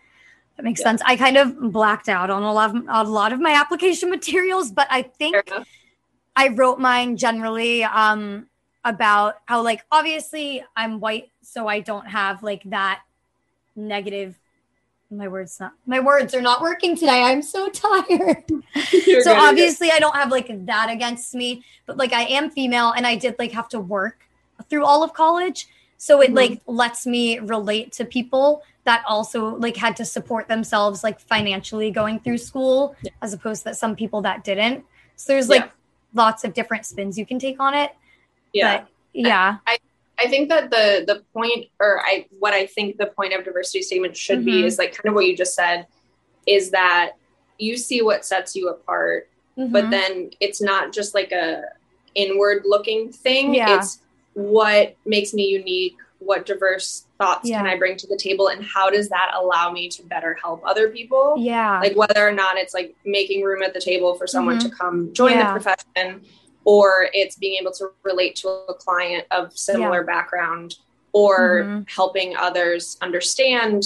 that 0.57 0.63
makes 0.63 0.81
yeah. 0.81 0.87
sense 0.87 1.01
i 1.05 1.15
kind 1.15 1.37
of 1.37 1.57
blacked 1.71 2.09
out 2.09 2.29
on 2.29 2.43
a 2.43 2.53
lot 2.53 2.75
of 2.75 2.83
a 2.89 3.09
lot 3.09 3.31
of 3.31 3.39
my 3.39 3.53
application 3.53 4.09
materials 4.17 4.71
but 4.71 4.87
i 4.89 5.01
think 5.01 5.49
i 6.35 6.49
wrote 6.49 6.79
mine 6.79 7.15
generally 7.15 7.83
um 7.85 8.45
about 8.83 9.35
how 9.45 9.61
like 9.61 9.85
obviously 9.91 10.63
i'm 10.75 10.99
white 10.99 11.29
so 11.41 11.67
i 11.67 11.79
don't 11.79 12.07
have 12.07 12.41
like 12.41 12.63
that 12.65 13.01
negative 13.75 14.37
my 15.11 15.27
words 15.27 15.59
not 15.59 15.73
my 15.85 15.99
words 15.99 16.33
are 16.33 16.41
not 16.41 16.61
working 16.61 16.95
today. 16.95 17.23
I'm 17.23 17.41
so 17.41 17.69
tired. 17.73 18.43
so 19.23 19.35
obviously 19.35 19.91
I 19.91 19.99
don't 19.99 20.15
have 20.15 20.31
like 20.31 20.65
that 20.65 20.89
against 20.89 21.35
me, 21.35 21.63
but 21.85 21.97
like 21.97 22.13
I 22.13 22.23
am 22.23 22.49
female 22.49 22.91
and 22.91 23.05
I 23.05 23.15
did 23.15 23.35
like 23.37 23.51
have 23.51 23.69
to 23.69 23.79
work 23.79 24.25
through 24.69 24.85
all 24.85 25.03
of 25.03 25.13
college. 25.13 25.67
So 25.97 26.21
it 26.21 26.27
mm-hmm. 26.27 26.35
like 26.35 26.61
lets 26.65 27.05
me 27.05 27.39
relate 27.39 27.91
to 27.93 28.05
people 28.05 28.63
that 28.85 29.03
also 29.07 29.55
like 29.57 29.77
had 29.77 29.95
to 29.97 30.05
support 30.05 30.47
themselves 30.47 31.03
like 31.03 31.19
financially 31.19 31.91
going 31.91 32.19
through 32.19 32.39
school 32.39 32.95
yeah. 33.03 33.11
as 33.21 33.33
opposed 33.33 33.63
to 33.63 33.73
some 33.73 33.95
people 33.95 34.21
that 34.21 34.43
didn't. 34.43 34.83
So 35.15 35.33
there's 35.33 35.49
like 35.49 35.65
yeah. 35.65 35.71
lots 36.13 36.43
of 36.43 36.53
different 36.53 36.85
spins 36.85 37.17
you 37.17 37.25
can 37.25 37.37
take 37.37 37.59
on 37.59 37.73
it. 37.73 37.91
Yeah. 38.53 38.79
But, 38.79 38.87
yeah. 39.13 39.57
I, 39.67 39.73
I 39.73 39.77
I 40.21 40.27
think 40.27 40.49
that 40.49 40.69
the 40.69 41.03
the 41.07 41.23
point 41.33 41.67
or 41.79 41.99
I 42.01 42.27
what 42.39 42.53
I 42.53 42.67
think 42.67 42.97
the 42.97 43.07
point 43.07 43.33
of 43.33 43.43
diversity 43.43 43.81
statement 43.81 44.15
should 44.15 44.39
mm-hmm. 44.39 44.61
be 44.61 44.65
is 44.65 44.77
like 44.77 44.93
kind 44.95 45.09
of 45.09 45.15
what 45.15 45.25
you 45.25 45.35
just 45.35 45.55
said 45.55 45.87
is 46.45 46.71
that 46.71 47.13
you 47.57 47.77
see 47.77 48.01
what 48.01 48.23
sets 48.23 48.55
you 48.55 48.69
apart 48.69 49.29
mm-hmm. 49.57 49.71
but 49.71 49.89
then 49.89 50.31
it's 50.39 50.61
not 50.61 50.93
just 50.93 51.15
like 51.15 51.31
a 51.31 51.63
inward 52.13 52.63
looking 52.65 53.11
thing 53.11 53.55
yeah. 53.55 53.77
it's 53.77 53.99
what 54.33 54.95
makes 55.05 55.33
me 55.33 55.47
unique 55.47 55.97
what 56.19 56.45
diverse 56.45 57.05
thoughts 57.17 57.49
yeah. 57.49 57.57
can 57.57 57.67
I 57.67 57.77
bring 57.77 57.97
to 57.97 58.07
the 58.07 58.15
table 58.15 58.49
and 58.49 58.63
how 58.63 58.91
does 58.91 59.09
that 59.09 59.31
allow 59.33 59.71
me 59.71 59.89
to 59.89 60.03
better 60.03 60.37
help 60.39 60.61
other 60.63 60.89
people? 60.89 61.35
Yeah. 61.39 61.79
Like 61.79 61.97
whether 61.97 62.27
or 62.27 62.31
not 62.31 62.57
it's 62.57 62.75
like 62.75 62.95
making 63.05 63.43
room 63.43 63.63
at 63.63 63.73
the 63.73 63.81
table 63.81 64.13
for 64.13 64.27
someone 64.27 64.59
mm-hmm. 64.59 64.69
to 64.69 64.75
come 64.75 65.13
join 65.13 65.31
yeah. 65.31 65.47
the 65.47 65.59
profession 65.59 66.21
or 66.63 67.09
it's 67.13 67.35
being 67.35 67.57
able 67.59 67.71
to 67.71 67.91
relate 68.03 68.35
to 68.37 68.47
a 68.69 68.73
client 68.73 69.25
of 69.31 69.57
similar 69.57 70.01
yeah. 70.01 70.05
background 70.05 70.75
or 71.13 71.63
mm-hmm. 71.63 71.81
helping 71.87 72.35
others 72.37 72.97
understand 73.01 73.83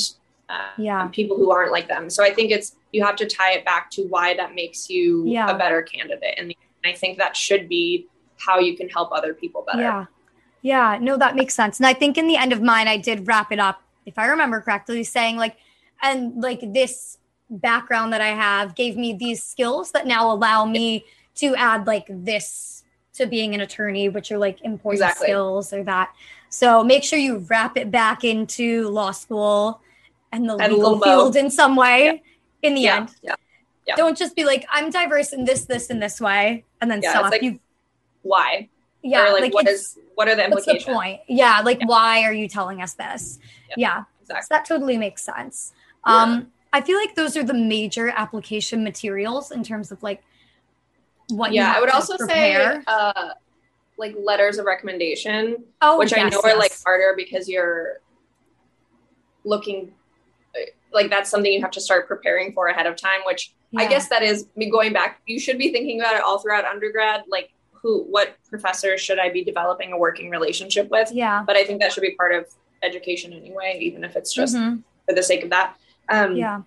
uh, 0.50 0.70
yeah. 0.78 1.08
people 1.08 1.38
who 1.38 1.52
aren't 1.52 1.72
like 1.72 1.88
them. 1.88 2.10
So 2.10 2.24
I 2.24 2.34
think 2.34 2.52
it's 2.52 2.76
you 2.92 3.04
have 3.04 3.16
to 3.18 3.26
tie 3.26 3.54
it 3.54 3.66
back 3.66 3.90
to 3.92 4.04
why 4.04 4.36
that 4.36 4.56
makes 4.56 4.90
you 4.90 5.26
yeah. 5.26 5.50
a 5.50 5.58
better 5.58 5.82
candidate, 5.82 6.36
and 6.38 6.54
I 6.86 6.94
think 6.94 7.18
that 7.18 7.36
should 7.36 7.68
be 7.68 8.08
how 8.38 8.60
you 8.60 8.78
can 8.78 8.88
help 8.90 9.12
other 9.12 9.34
people 9.34 9.66
better. 9.66 9.82
Yeah, 9.82 10.06
yeah, 10.62 10.98
no, 11.02 11.18
that 11.18 11.36
makes 11.36 11.54
sense. 11.54 11.80
And 11.80 11.88
I 11.88 11.94
think 11.94 12.18
in 12.18 12.28
the 12.28 12.38
end 12.38 12.54
of 12.54 12.62
mine, 12.62 12.88
I 12.88 12.98
did 12.98 13.28
wrap 13.28 13.52
it 13.52 13.60
up, 13.60 13.82
if 14.06 14.18
I 14.18 14.28
remember 14.28 14.62
correctly, 14.62 15.04
saying 15.04 15.38
like, 15.38 15.58
and 16.02 16.42
like 16.42 16.62
this 16.74 17.18
background 17.50 18.14
that 18.14 18.22
I 18.22 18.30
have 18.30 18.76
gave 18.76 18.98
me 18.98 19.14
these 19.14 19.44
skills 19.44 19.92
that 19.92 20.08
now 20.08 20.32
allow 20.32 20.66
me 20.66 21.06
to 21.36 21.56
add 21.56 21.88
like 21.88 22.06
this 22.10 22.84
to 23.14 23.26
being 23.26 23.56
an 23.56 23.62
attorney, 23.62 24.10
which 24.10 24.32
are 24.32 24.38
like 24.38 24.62
important 24.62 25.02
exactly. 25.02 25.28
skills 25.28 25.74
or 25.74 25.84
that. 25.84 26.14
So 26.50 26.84
make 26.84 27.04
sure 27.04 27.20
you 27.20 27.46
wrap 27.50 27.78
it 27.78 27.92
back 27.92 28.24
into 28.24 28.90
law 28.90 29.12
school 29.12 29.82
and 30.32 30.50
the 30.50 30.56
and 30.56 30.74
legal 30.74 31.00
field 31.00 31.36
in 31.36 31.50
some 31.50 31.76
way 31.76 32.06
yeah. 32.62 32.68
in 32.68 32.76
the 32.76 32.82
yeah. 32.82 32.96
end. 32.98 33.16
Yeah. 33.22 33.36
yeah. 33.88 33.96
Don't 33.96 34.18
just 34.18 34.36
be 34.36 34.46
like, 34.46 34.66
I'm 34.72 34.90
diverse 34.90 35.34
in 35.34 35.46
this, 35.46 35.66
this, 35.66 35.90
and 35.90 36.02
this 36.02 36.20
way, 36.20 36.66
and 36.82 36.90
then 36.92 37.02
stop. 37.02 37.32
Like, 37.32 37.42
you 37.42 37.60
why? 38.22 38.70
Yeah, 39.02 39.30
or 39.30 39.34
like, 39.34 39.44
like 39.44 39.54
what 39.54 39.68
is 39.68 40.00
what 40.16 40.28
are 40.28 40.36
the 40.36 40.46
implications? 40.46 40.74
What's 40.74 40.86
the 40.86 40.94
point? 40.94 41.22
Yeah, 41.28 41.62
like 41.64 41.80
why 41.88 42.24
are 42.24 42.34
you 42.34 42.50
telling 42.50 42.82
us 42.82 42.94
this? 42.94 43.38
Yeah, 43.78 44.06
exactly. 44.22 44.42
So 44.42 44.48
that 44.50 44.66
totally 44.66 44.98
makes 44.98 45.22
sense. 45.22 45.74
Um, 46.06 46.52
I 46.74 46.82
feel 46.82 46.98
like 46.98 47.16
those 47.16 47.38
are 47.38 47.44
the 47.44 47.54
major 47.54 48.10
application 48.10 48.84
materials 48.84 49.52
in 49.52 49.64
terms 49.64 49.92
of 49.92 50.02
like 50.02 50.24
what 51.30 51.54
yeah 51.54 51.74
i 51.76 51.80
would 51.80 51.90
also 51.90 52.18
prepare. 52.18 52.76
say 52.76 52.84
uh 52.88 53.30
like 53.98 54.16
letters 54.20 54.58
of 54.58 54.66
recommendation 54.66 55.64
oh, 55.82 55.98
which 55.98 56.12
yes, 56.12 56.20
i 56.20 56.30
know 56.30 56.42
yes. 56.44 56.54
are 56.54 56.58
like 56.58 56.74
harder 56.84 57.14
because 57.16 57.48
you're 57.48 58.00
looking 59.44 59.92
like 60.92 61.10
that's 61.10 61.30
something 61.30 61.52
you 61.52 61.62
have 61.62 61.72
to 61.72 61.82
start 61.82 62.08
preparing 62.08 62.54
for 62.54 62.68
ahead 62.68 62.86
of 62.86 62.96
time 62.96 63.20
which 63.26 63.54
yeah. 63.72 63.82
i 63.82 63.88
guess 63.88 64.08
that 64.10 64.22
is 64.22 64.48
me 64.56 64.70
going 64.70 64.94
back 64.94 65.22
you 65.26 65.40
should 65.40 65.58
be 65.58 65.72
thinking 65.72 66.00
about 66.00 66.16
it 66.16 66.22
all 66.22 66.40
throughout 66.40 66.66
undergrad 66.66 67.24
like 67.30 67.52
who 67.72 68.04
what 68.04 68.36
professor 68.50 68.98
should 68.98 69.20
i 69.20 69.30
be 69.30 69.44
developing 69.44 69.92
a 69.92 69.98
working 69.98 70.30
relationship 70.30 70.90
with 70.90 71.12
yeah 71.12 71.44
but 71.46 71.56
i 71.56 71.64
think 71.64 71.82
that 71.82 71.92
should 71.92 72.02
be 72.02 72.16
part 72.16 72.34
of 72.34 72.46
education 72.84 73.34
anyway 73.34 73.78
even 73.82 74.04
if 74.04 74.16
it's 74.16 74.34
just 74.34 74.56
mm-hmm. 74.56 74.78
for 75.08 75.16
the 75.16 75.24
sake 75.24 75.44
of 75.44 75.50
that 75.50 75.76
um 76.10 76.36
yeah 76.36 76.62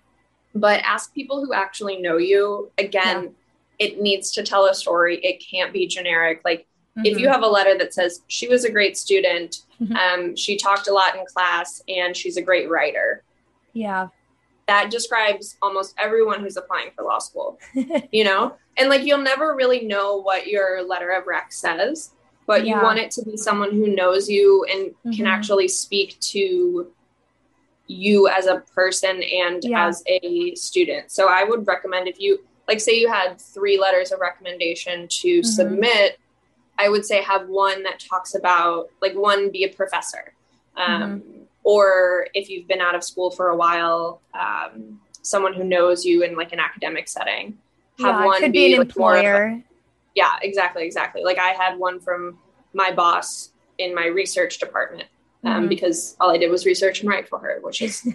but 0.55 0.81
ask 0.83 1.13
people 1.13 1.43
who 1.45 1.53
actually 1.53 2.01
know 2.01 2.17
you 2.17 2.71
again 2.77 3.23
yeah 3.23 3.29
it 3.79 4.01
needs 4.01 4.31
to 4.31 4.43
tell 4.43 4.65
a 4.65 4.73
story. 4.73 5.17
It 5.23 5.43
can't 5.43 5.73
be 5.73 5.87
generic. 5.87 6.41
Like 6.43 6.67
mm-hmm. 6.97 7.05
if 7.05 7.17
you 7.17 7.25
mm-hmm. 7.25 7.33
have 7.33 7.43
a 7.43 7.47
letter 7.47 7.77
that 7.77 7.93
says 7.93 8.21
she 8.27 8.47
was 8.47 8.65
a 8.65 8.71
great 8.71 8.97
student, 8.97 9.63
mm-hmm. 9.81 9.95
um, 9.95 10.35
she 10.35 10.57
talked 10.57 10.87
a 10.87 10.93
lot 10.93 11.15
in 11.15 11.25
class, 11.25 11.81
and 11.87 12.15
she's 12.15 12.37
a 12.37 12.41
great 12.41 12.69
writer. 12.69 13.23
Yeah. 13.73 14.09
That 14.67 14.91
describes 14.91 15.57
almost 15.61 15.95
everyone 15.97 16.41
who's 16.41 16.57
applying 16.57 16.91
for 16.95 17.03
law 17.03 17.19
school, 17.19 17.57
you 18.11 18.23
know? 18.23 18.55
And 18.77 18.89
like 18.89 19.03
you'll 19.03 19.17
never 19.17 19.55
really 19.55 19.85
know 19.85 20.17
what 20.17 20.47
your 20.47 20.85
letter 20.85 21.09
of 21.09 21.25
rec 21.25 21.51
says, 21.51 22.11
but 22.45 22.65
yeah. 22.65 22.77
you 22.77 22.83
want 22.83 22.99
it 22.99 23.09
to 23.11 23.25
be 23.25 23.35
someone 23.35 23.71
who 23.71 23.87
knows 23.87 24.29
you 24.29 24.65
and 24.65 24.89
mm-hmm. 24.91 25.11
can 25.11 25.25
actually 25.25 25.67
speak 25.69 26.19
to 26.19 26.91
you 27.87 28.27
as 28.27 28.45
a 28.45 28.59
person 28.75 29.23
and 29.23 29.63
yeah. 29.63 29.87
as 29.87 30.03
a 30.05 30.53
student. 30.53 31.11
So 31.11 31.27
I 31.27 31.43
would 31.43 31.65
recommend 31.65 32.07
if 32.07 32.19
you 32.19 32.39
like 32.69 32.79
say 32.79 32.93
you 32.93 33.09
had 33.09 33.41
three 33.41 33.79
letters 33.79 34.11
of 34.11 34.19
recommendation 34.19 35.07
to 35.09 35.39
mm-hmm. 35.39 35.43
submit 35.43 36.19
i 36.77 36.87
would 36.87 37.05
say 37.05 37.21
have 37.21 37.49
one 37.49 37.83
that 37.83 37.99
talks 37.99 38.35
about 38.35 38.89
like 39.01 39.13
one 39.15 39.51
be 39.51 39.63
a 39.63 39.69
professor 39.69 40.33
um, 40.77 41.01
mm-hmm. 41.01 41.41
or 41.63 42.27
if 42.33 42.49
you've 42.49 42.67
been 42.67 42.79
out 42.79 42.95
of 42.95 43.03
school 43.03 43.31
for 43.31 43.49
a 43.49 43.57
while 43.57 44.21
um, 44.39 45.01
someone 45.23 45.53
who 45.53 45.63
knows 45.63 46.05
you 46.05 46.23
in 46.23 46.37
like 46.37 46.53
an 46.53 46.59
academic 46.59 47.09
setting 47.09 47.57
have 47.99 48.19
yeah, 48.19 48.25
one 48.25 48.39
could 48.39 48.53
be, 48.53 48.67
be 48.67 48.73
an 48.73 48.79
like 48.79 48.87
employer 48.87 49.61
yeah 50.15 50.37
exactly 50.41 50.85
exactly 50.85 51.23
like 51.23 51.39
i 51.39 51.49
had 51.49 51.77
one 51.77 51.99
from 51.99 52.37
my 52.73 52.91
boss 52.91 53.51
in 53.79 53.95
my 53.95 54.05
research 54.05 54.59
department 54.59 55.09
um, 55.43 55.53
mm-hmm. 55.53 55.67
because 55.67 56.15
all 56.19 56.29
i 56.29 56.37
did 56.37 56.51
was 56.51 56.65
research 56.65 57.01
and 57.01 57.09
write 57.09 57.27
for 57.27 57.39
her 57.39 57.59
which 57.61 57.81
is 57.81 58.07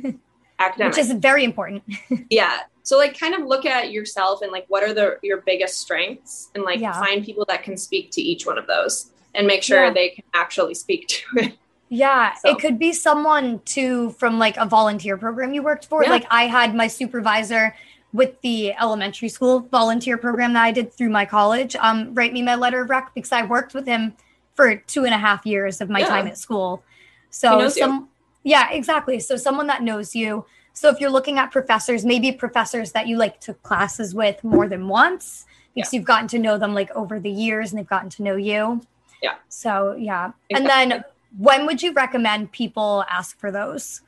academic 0.60 0.92
which 0.96 1.04
is 1.04 1.12
very 1.12 1.42
important 1.42 1.82
yeah 2.30 2.60
so 2.84 2.96
like 2.96 3.18
kind 3.18 3.34
of 3.34 3.40
look 3.46 3.66
at 3.66 3.90
yourself 3.90 4.42
and 4.42 4.52
like 4.52 4.66
what 4.68 4.84
are 4.84 4.94
the 4.94 5.18
your 5.22 5.38
biggest 5.38 5.78
strengths 5.80 6.50
and 6.54 6.62
like 6.62 6.78
yeah. 6.78 6.92
find 6.92 7.24
people 7.24 7.44
that 7.48 7.62
can 7.64 7.76
speak 7.76 8.10
to 8.12 8.20
each 8.22 8.46
one 8.46 8.58
of 8.58 8.66
those 8.68 9.10
and 9.34 9.46
make 9.46 9.62
sure 9.64 9.84
Yeah. 9.86 9.92
they 9.92 10.10
can 10.10 10.24
actually 10.34 10.74
speak 10.74 11.08
to 11.08 11.22
it. 11.40 11.54
Yeah, 11.88 12.34
So- 12.34 12.50
it 12.50 12.58
could 12.60 12.78
be 12.78 12.92
someone 12.92 13.60
too 13.64 14.10
from 14.12 14.38
like 14.38 14.56
a 14.56 14.66
volunteer 14.66 15.16
program 15.16 15.52
you 15.54 15.62
worked 15.62 15.86
for. 15.86 16.04
Yeah. 16.04 16.10
Like 16.10 16.26
I 16.30 16.44
had 16.46 16.74
my 16.74 16.86
supervisor 16.86 17.74
with 18.12 18.40
the 18.42 18.72
elementary 18.74 19.28
school 19.28 19.60
volunteer 19.60 20.16
program 20.16 20.52
that 20.52 20.62
I 20.62 20.70
did 20.70 20.92
through 20.92 21.10
my 21.10 21.24
college 21.24 21.74
um, 21.76 22.14
write 22.14 22.32
me 22.32 22.42
my 22.42 22.54
letter 22.54 22.82
of 22.82 22.90
rec 22.90 23.12
because 23.14 23.32
I 23.32 23.44
worked 23.44 23.74
with 23.74 23.86
him 23.86 24.14
for 24.54 24.76
two 24.76 25.04
and 25.04 25.12
a 25.12 25.18
half 25.18 25.44
years 25.44 25.80
of 25.80 25.90
my 25.90 25.98
Yeah. 26.00 26.06
time 26.08 26.26
at 26.28 26.38
school. 26.38 26.84
So 27.30 27.58
knows 27.58 27.76
you. 27.76 27.82
some, 27.82 28.08
yeah, 28.44 28.70
exactly. 28.70 29.18
So 29.20 29.36
someone 29.36 29.66
that 29.68 29.82
knows 29.82 30.14
you. 30.14 30.44
So 30.74 30.88
if 30.90 31.00
you're 31.00 31.10
looking 31.10 31.38
at 31.38 31.50
professors, 31.52 32.04
maybe 32.04 32.32
professors 32.32 32.92
that 32.92 33.06
you 33.06 33.16
like 33.16 33.40
took 33.40 33.62
classes 33.62 34.14
with 34.14 34.42
more 34.44 34.68
than 34.68 34.88
once 34.88 35.46
because 35.74 35.92
you've 35.94 36.04
gotten 36.04 36.28
to 36.28 36.38
know 36.38 36.58
them 36.58 36.74
like 36.74 36.90
over 36.92 37.18
the 37.20 37.30
years 37.30 37.70
and 37.70 37.78
they've 37.78 37.86
gotten 37.86 38.10
to 38.10 38.22
know 38.22 38.36
you. 38.36 38.82
Yeah. 39.22 39.36
So 39.48 39.94
yeah. 39.96 40.32
And 40.50 40.66
then 40.66 41.04
when 41.38 41.64
would 41.66 41.82
you 41.82 41.92
recommend 41.92 42.50
people 42.52 43.04
ask 43.08 43.38
for 43.38 43.50
those? 43.52 44.02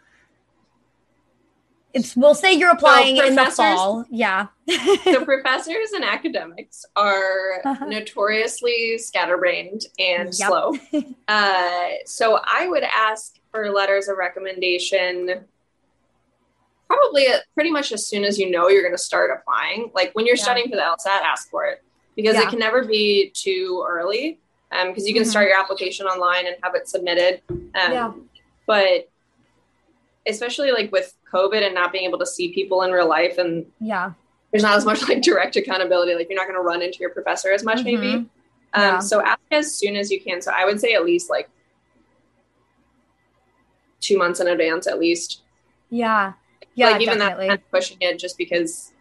It's 1.94 2.14
we'll 2.16 2.34
say 2.34 2.52
you're 2.52 2.72
applying 2.72 3.16
in 3.16 3.36
the 3.36 3.46
fall. 3.46 4.04
Yeah. 4.10 4.48
so 5.04 5.24
professors 5.24 5.92
and 5.94 6.04
academics 6.04 6.84
are 6.94 7.62
Uh-huh. 7.64 7.86
notoriously 7.86 8.98
scatterbrained 8.98 9.86
and 9.98 10.28
Yep. 10.36 10.48
slow. 10.48 10.72
Uh, 11.28 11.88
so 12.04 12.38
I 12.44 12.68
would 12.68 12.84
ask 12.84 13.36
for 13.50 13.70
letters 13.72 14.08
of 14.08 14.16
recommendation 14.18 15.44
probably 16.86 17.26
pretty 17.54 17.70
much 17.70 17.92
as 17.92 18.06
soon 18.06 18.24
as 18.24 18.38
you 18.38 18.50
know 18.50 18.68
you're 18.68 18.82
going 18.82 18.94
to 18.94 18.98
start 18.98 19.30
applying. 19.36 19.90
Like 19.94 20.12
when 20.14 20.26
you're 20.26 20.36
Yeah. 20.36 20.42
studying 20.42 20.68
for 20.70 20.76
the 20.76 20.82
LSAT, 20.82 21.22
ask 21.22 21.50
for 21.50 21.64
it 21.66 21.82
because 22.14 22.34
Yeah. 22.36 22.42
it 22.42 22.48
can 22.50 22.58
never 22.58 22.84
be 22.84 23.30
too 23.30 23.84
early. 23.88 24.38
Because 24.70 25.06
you 25.06 25.14
can 25.14 25.22
Mhm. 25.22 25.26
start 25.30 25.48
your 25.48 25.58
application 25.58 26.06
online 26.06 26.46
and 26.46 26.56
have 26.62 26.74
it 26.74 26.88
submitted. 26.88 27.40
Um, 27.48 27.92
Yeah. 27.92 28.12
But 28.66 29.08
especially 30.26 30.72
like 30.72 30.90
with 30.92 31.14
COVID 31.32 31.62
and 31.64 31.74
not 31.74 31.92
being 31.92 32.04
able 32.04 32.18
to 32.18 32.26
see 32.26 32.52
people 32.52 32.82
in 32.82 32.90
real 32.90 33.06
life 33.08 33.38
and 33.38 33.70
yeah. 33.80 34.12
there's 34.50 34.64
not 34.64 34.76
as 34.76 34.84
much 34.84 35.08
like 35.08 35.22
direct 35.22 35.54
accountability. 35.56 36.14
Like 36.14 36.28
you're 36.28 36.36
not 36.38 36.46
going 36.48 36.58
to 36.58 36.62
run 36.62 36.82
into 36.82 36.98
your 36.98 37.10
professor 37.10 37.52
as 37.52 37.62
much, 37.64 37.84
maybe. 37.84 38.06
Mhm. 38.12 38.16
Um, 38.18 38.28
Yeah. 38.82 38.98
So 38.98 39.20
ask 39.22 39.40
as 39.52 39.72
soon 39.74 39.94
as 39.96 40.10
you 40.10 40.20
can. 40.20 40.42
So 40.42 40.50
I 40.52 40.64
would 40.64 40.80
say 40.80 40.94
at 40.94 41.04
least 41.04 41.30
like 41.30 41.48
two 44.00 44.18
months 44.18 44.40
in 44.40 44.48
advance, 44.48 44.86
at 44.86 44.98
least. 44.98 45.42
Yeah. 45.90 46.32
Yeah. 46.76 46.90
like 46.90 47.00
even 47.02 47.18
definitely. 47.18 47.46
that 47.48 47.50
kind 47.50 47.60
of 47.60 47.70
pushing 47.70 47.96
it 48.00 48.18
just 48.18 48.38
because 48.38 48.92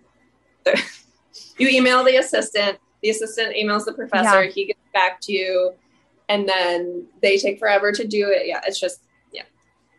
you 1.57 1.67
email 1.69 2.03
the 2.03 2.15
assistant, 2.17 2.77
the 3.03 3.09
assistant 3.09 3.55
emails 3.55 3.85
the 3.85 3.93
professor, 3.93 4.43
Yeah. 4.45 4.49
he 4.51 4.65
gets 4.65 4.79
back 4.93 5.21
to 5.21 5.31
you, 5.33 5.73
and 6.29 6.47
then 6.49 7.05
they 7.21 7.37
take 7.37 7.59
forever 7.59 7.91
to 7.91 8.07
do 8.07 8.29
it. 8.29 8.47
Yeah, 8.47 8.61
it's 8.65 8.79
just 8.79 9.01
Yeah, 9.31 9.43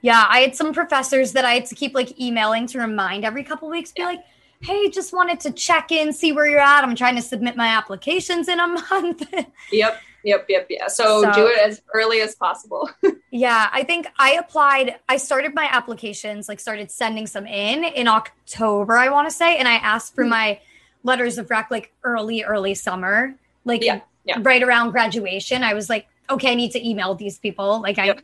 Yeah, 0.02 0.24
I 0.28 0.40
had 0.40 0.56
some 0.56 0.72
professors 0.72 1.32
that 1.32 1.44
I 1.44 1.54
had 1.54 1.66
to 1.66 1.74
keep 1.74 1.94
like 1.94 2.18
emailing 2.20 2.66
to 2.68 2.78
remind 2.80 3.24
every 3.24 3.44
couple 3.44 3.68
weeks, 3.68 3.92
be 3.92 4.02
like, 4.02 4.20
hey, 4.62 4.88
just 4.88 5.12
wanted 5.12 5.38
to 5.40 5.50
check 5.52 5.92
in, 5.92 6.12
see 6.12 6.32
where 6.32 6.46
you're 6.46 6.58
at. 6.58 6.82
I'm 6.82 6.96
trying 6.96 7.16
to 7.16 7.22
submit 7.22 7.56
my 7.56 7.68
applications 7.68 8.48
in 8.48 8.58
a 8.58 8.66
month. 8.90 9.22
yep, 9.70 10.00
yep, 10.24 10.46
yep, 10.48 10.66
yeah. 10.70 10.88
So, 10.88 11.22
So- 11.22 11.32
do 11.32 11.46
it 11.46 11.58
as 11.58 11.82
early 11.94 12.20
as 12.20 12.34
possible. 12.34 12.88
yeah, 13.30 13.68
I 13.72 13.82
think 13.84 14.06
I 14.18 14.32
applied, 14.32 14.96
I 15.08 15.16
started 15.16 15.54
my 15.54 15.68
applications, 15.70 16.48
like 16.48 16.60
started 16.60 16.90
sending 16.90 17.26
some 17.26 17.46
in 17.46 17.84
in 17.84 18.08
October, 18.08 18.96
I 18.96 19.08
want 19.08 19.28
to 19.28 19.34
say. 19.34 19.56
And 19.58 19.66
I 19.68 19.74
asked 19.74 20.14
for 20.14 20.24
Mhm. 20.24 20.28
my 20.30 20.60
letters 21.04 21.38
of 21.38 21.50
rec 21.50 21.70
like 21.70 21.92
early, 22.04 22.42
early 22.44 22.74
summer, 22.74 23.34
like 23.64 23.82
Yeah, 23.84 24.00
yeah. 24.24 24.38
right 24.42 24.62
around 24.62 24.90
graduation. 24.90 25.62
I 25.62 25.74
was 25.74 25.88
like, 25.88 26.06
okay, 26.28 26.50
I 26.52 26.54
need 26.54 26.72
to 26.72 26.84
email 26.88 27.14
these 27.14 27.38
people. 27.38 27.80
Like 27.80 27.98
I, 27.98 28.06
Yep. 28.06 28.20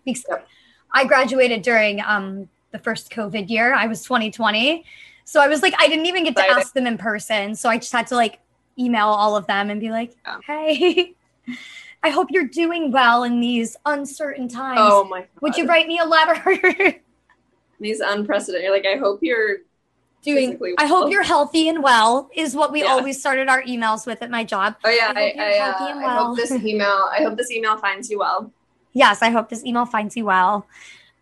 I 0.93 1.05
graduated 1.05 1.63
during 1.63 2.01
um 2.01 2.49
the 2.73 2.79
first 2.79 3.11
COVID 3.13 3.49
year. 3.51 3.75
I 3.75 3.87
was 3.87 4.03
2020. 4.03 4.85
So 5.25 5.41
I 5.41 5.47
was 5.47 5.63
like, 5.63 5.75
I 5.79 5.87
didn't 5.89 6.07
even 6.07 6.25
get 6.25 6.35
to 6.37 6.43
ask 6.43 6.73
them 6.75 6.87
in 6.87 6.99
person. 6.99 7.55
So 7.55 7.69
I 7.69 7.77
just 7.79 7.93
had 7.93 8.07
to 8.09 8.17
like 8.17 8.41
email 8.79 9.07
all 9.07 9.37
of 9.37 9.47
them 9.47 9.71
and 9.71 9.81
be 9.81 9.91
like, 9.91 10.17
hey, 10.47 11.13
I 12.03 12.11
hope 12.11 12.29
you're 12.31 12.47
doing 12.49 12.91
well 12.91 13.23
in 13.23 13.41
these 13.41 13.77
uncertain 13.87 14.49
times. 14.49 14.79
oh 14.81 15.05
my! 15.05 15.21
God. 15.21 15.29
Would 15.41 15.57
you 15.57 15.67
write 15.67 15.87
me 15.87 15.99
a 15.99 16.05
letter? 16.05 17.01
these 17.81 18.01
unprecedented? 18.01 18.71
Like, 18.71 18.87
I 18.87 18.97
hope 18.97 19.21
you're 19.23 19.59
doing 20.23 20.51
physically 20.51 20.75
I 20.79 20.87
hope 20.87 21.11
you're 21.11 21.25
healthy 21.25 21.69
and 21.69 21.83
well 21.83 22.31
is 22.35 22.55
what 22.55 22.71
we 22.71 22.83
Yeah. 22.85 22.93
always 22.93 23.19
started 23.19 23.49
our 23.49 23.63
emails 23.63 24.07
with 24.07 24.23
at 24.23 24.31
my 24.31 24.45
job. 24.45 24.77
Oh 24.85 24.89
yeah, 24.91 25.13
I 25.15 25.21
I, 25.21 25.25
hope 25.31 25.39
I, 25.39 25.59
uh, 25.59 25.89
and 25.91 26.05
I 26.05 26.15
hope 26.15 26.37
this 26.37 26.51
email. 26.65 27.09
I 27.13 27.23
hope 27.23 27.37
this 27.37 27.51
email 27.51 27.77
finds 27.77 28.09
you 28.11 28.19
well. 28.21 28.53
Yes, 28.93 29.23
I 29.23 29.31
hope 29.31 29.49
this 29.49 29.65
email 29.65 29.85
finds 29.85 30.17
you 30.17 30.25
well. 30.27 30.67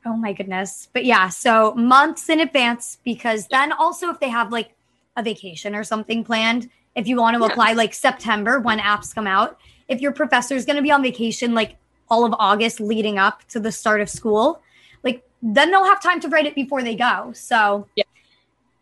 Oh 0.05 0.17
my 0.17 0.33
goodness. 0.33 0.89
But 0.93 1.05
yeah, 1.05 1.29
so 1.29 1.75
months 1.75 2.29
in 2.29 2.41
advance 2.41 2.99
because 3.05 3.47
then 3.49 3.73
also 3.73 4.11
if 4.11 4.19
they 4.21 4.29
have 4.29 4.51
like 4.53 4.75
a 5.17 5.23
vacation 5.23 5.75
or 5.75 5.85
something 5.85 6.25
planned, 6.25 6.69
if 6.95 7.07
you 7.07 7.17
want 7.17 7.37
to 7.37 7.41
Yeah. 7.43 7.51
apply 7.53 7.73
like 7.75 7.95
September 7.95 8.61
when 8.61 8.79
apps 8.81 9.15
come 9.15 9.27
out, 9.27 9.59
if 9.91 10.01
your 10.01 10.13
professor 10.13 10.55
is 10.55 10.65
going 10.65 10.77
to 10.77 10.83
be 10.83 10.91
on 10.91 11.03
vacation 11.03 11.53
like 11.55 11.77
all 12.09 12.25
of 12.25 12.35
August 12.39 12.81
leading 12.81 13.19
up 13.19 13.45
to 13.49 13.61
the 13.61 13.71
start 13.73 14.01
of 14.01 14.09
school, 14.09 14.63
like 15.05 15.23
then 15.43 15.71
they'll 15.71 15.85
have 15.85 16.03
time 16.03 16.21
to 16.21 16.29
write 16.29 16.47
it 16.47 16.55
before 16.55 16.83
they 16.83 16.95
go. 16.95 17.33
So 17.35 17.87
Yeah. 17.97 18.05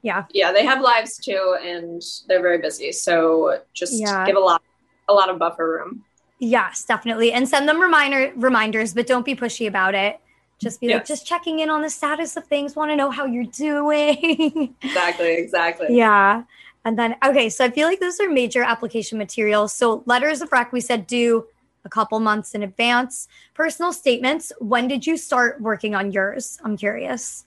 Yeah. 0.02 0.24
Yeah, 0.32 0.52
they 0.52 0.64
have 0.64 0.80
lives 0.80 1.18
too, 1.18 1.56
and 1.60 2.00
they're 2.28 2.40
very 2.40 2.58
busy. 2.58 2.92
So 2.92 3.60
just 3.74 3.94
Yeah. 3.94 4.24
give 4.26 4.36
a 4.36 4.40
lot, 4.40 4.62
a 5.08 5.12
lot 5.12 5.28
of 5.28 5.38
buffer 5.38 5.68
room. 5.68 6.04
Yes, 6.38 6.84
definitely. 6.84 7.32
And 7.32 7.48
send 7.48 7.68
them 7.68 7.80
reminder 7.80 8.32
reminders, 8.36 8.94
but 8.94 9.06
don't 9.08 9.24
be 9.24 9.34
pushy 9.34 9.66
about 9.66 9.94
it. 9.96 10.20
Just 10.60 10.80
be 10.80 10.88
like, 10.88 11.04
just 11.04 11.26
checking 11.26 11.60
in 11.60 11.70
on 11.70 11.82
the 11.82 11.90
status 11.90 12.36
of 12.36 12.44
things, 12.46 12.74
want 12.76 12.90
to 12.90 12.96
know 12.96 13.10
how 13.10 13.24
you're 13.26 13.44
doing. 13.44 14.74
Exactly, 14.82 15.34
exactly. 15.34 15.96
yeah. 15.96 16.42
And 16.84 16.98
then 16.98 17.16
okay, 17.24 17.48
so 17.48 17.64
I 17.64 17.70
feel 17.70 17.86
like 17.88 18.00
those 18.00 18.18
are 18.20 18.28
major 18.30 18.62
application 18.62 19.18
materials. 19.18 19.74
So 19.74 20.02
letters 20.06 20.40
of 20.40 20.50
rec, 20.52 20.72
we 20.72 20.80
said 20.80 21.06
do 21.06 21.46
a 21.84 21.88
couple 21.88 22.18
months 22.20 22.54
in 22.54 22.62
advance. 22.62 23.28
Personal 23.54 23.92
statements, 23.92 24.52
when 24.58 24.88
did 24.88 25.06
you 25.06 25.16
start 25.16 25.60
working 25.60 25.94
on 25.94 26.12
yours? 26.12 26.58
I'm 26.64 26.76
curious. 26.76 27.44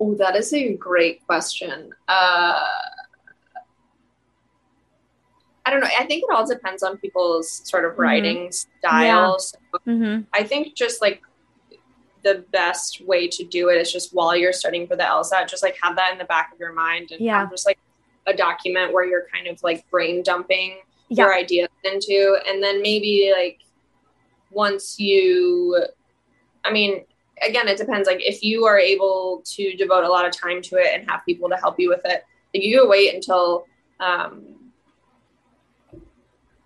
Oh, 0.00 0.14
that 0.16 0.36
is 0.36 0.52
a 0.52 0.74
great 0.74 1.24
question. 1.26 1.92
Uh, 2.06 2.62
I 5.64 5.70
don't 5.70 5.80
know. 5.80 5.88
I 5.98 6.04
think 6.04 6.22
it 6.28 6.34
all 6.34 6.46
depends 6.46 6.82
on 6.82 6.96
people's 6.98 7.50
sort 7.68 7.84
of 7.84 7.92
Mhm. 7.94 7.98
writing 7.98 8.52
styles. 8.52 9.54
Mm-hmm. 9.86 10.22
I 10.32 10.44
think 10.44 10.74
just 10.76 11.00
like 11.02 11.22
the 12.26 12.44
best 12.50 13.00
way 13.06 13.28
to 13.28 13.44
do 13.44 13.68
it 13.68 13.80
is 13.80 13.92
just 13.92 14.12
while 14.12 14.34
you're 14.34 14.52
studying 14.52 14.86
for 14.88 14.96
the 14.96 15.04
LSAT, 15.04 15.48
just 15.48 15.62
like 15.62 15.76
have 15.80 15.94
that 15.94 16.10
in 16.12 16.18
the 16.18 16.24
back 16.24 16.52
of 16.52 16.58
your 16.58 16.72
mind 16.72 17.12
and 17.12 17.20
Yeah. 17.20 17.38
have 17.38 17.50
just 17.50 17.64
like 17.64 17.78
a 18.26 18.34
document 18.34 18.92
where 18.92 19.04
you're 19.06 19.26
kind 19.32 19.46
of 19.46 19.62
like 19.62 19.88
brain 19.90 20.24
dumping 20.24 20.78
Yeah. 21.08 21.24
your 21.26 21.34
ideas 21.34 21.68
into. 21.84 22.36
And 22.48 22.60
then 22.60 22.82
maybe 22.82 23.32
like 23.32 23.60
once 24.50 24.98
you, 24.98 25.84
I 26.64 26.72
mean, 26.72 27.04
again, 27.46 27.68
it 27.68 27.78
depends. 27.78 28.08
Like 28.08 28.20
if 28.20 28.42
you 28.42 28.64
are 28.64 28.78
able 28.78 29.42
to 29.54 29.76
devote 29.76 30.02
a 30.02 30.08
lot 30.08 30.26
of 30.26 30.32
time 30.32 30.60
to 30.62 30.76
it 30.78 30.88
and 30.94 31.08
have 31.08 31.20
people 31.24 31.48
to 31.48 31.56
help 31.56 31.78
you 31.78 31.88
with 31.88 32.02
it, 32.04 32.24
like 32.52 32.64
you 32.64 32.88
wait 32.88 33.14
until, 33.14 33.66
um, 34.00 34.72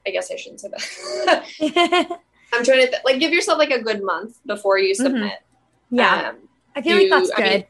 I 0.07 0.11
guess 0.11 0.31
I 0.33 0.37
shouldn't 0.37 0.61
say 0.63 0.69
that. 0.69 1.47
I'm 2.53 2.65
trying 2.65 2.81
to 2.81 2.91
th- 2.91 3.03
like 3.05 3.21
give 3.21 3.33
yourself 3.33 3.59
like 3.59 3.71
a 3.71 3.83
good 3.83 4.03
month 4.03 4.39
before 4.47 4.79
you 4.79 4.95
submit. 4.95 5.23
Mm-hmm. 5.35 5.45
Yeah. 5.91 6.31
Um, 6.31 6.37
I 6.77 6.83
feel 6.83 6.97
like 6.97 7.11
that's 7.11 7.31
I 7.37 7.43
mean, 7.43 7.51
good. 7.53 7.67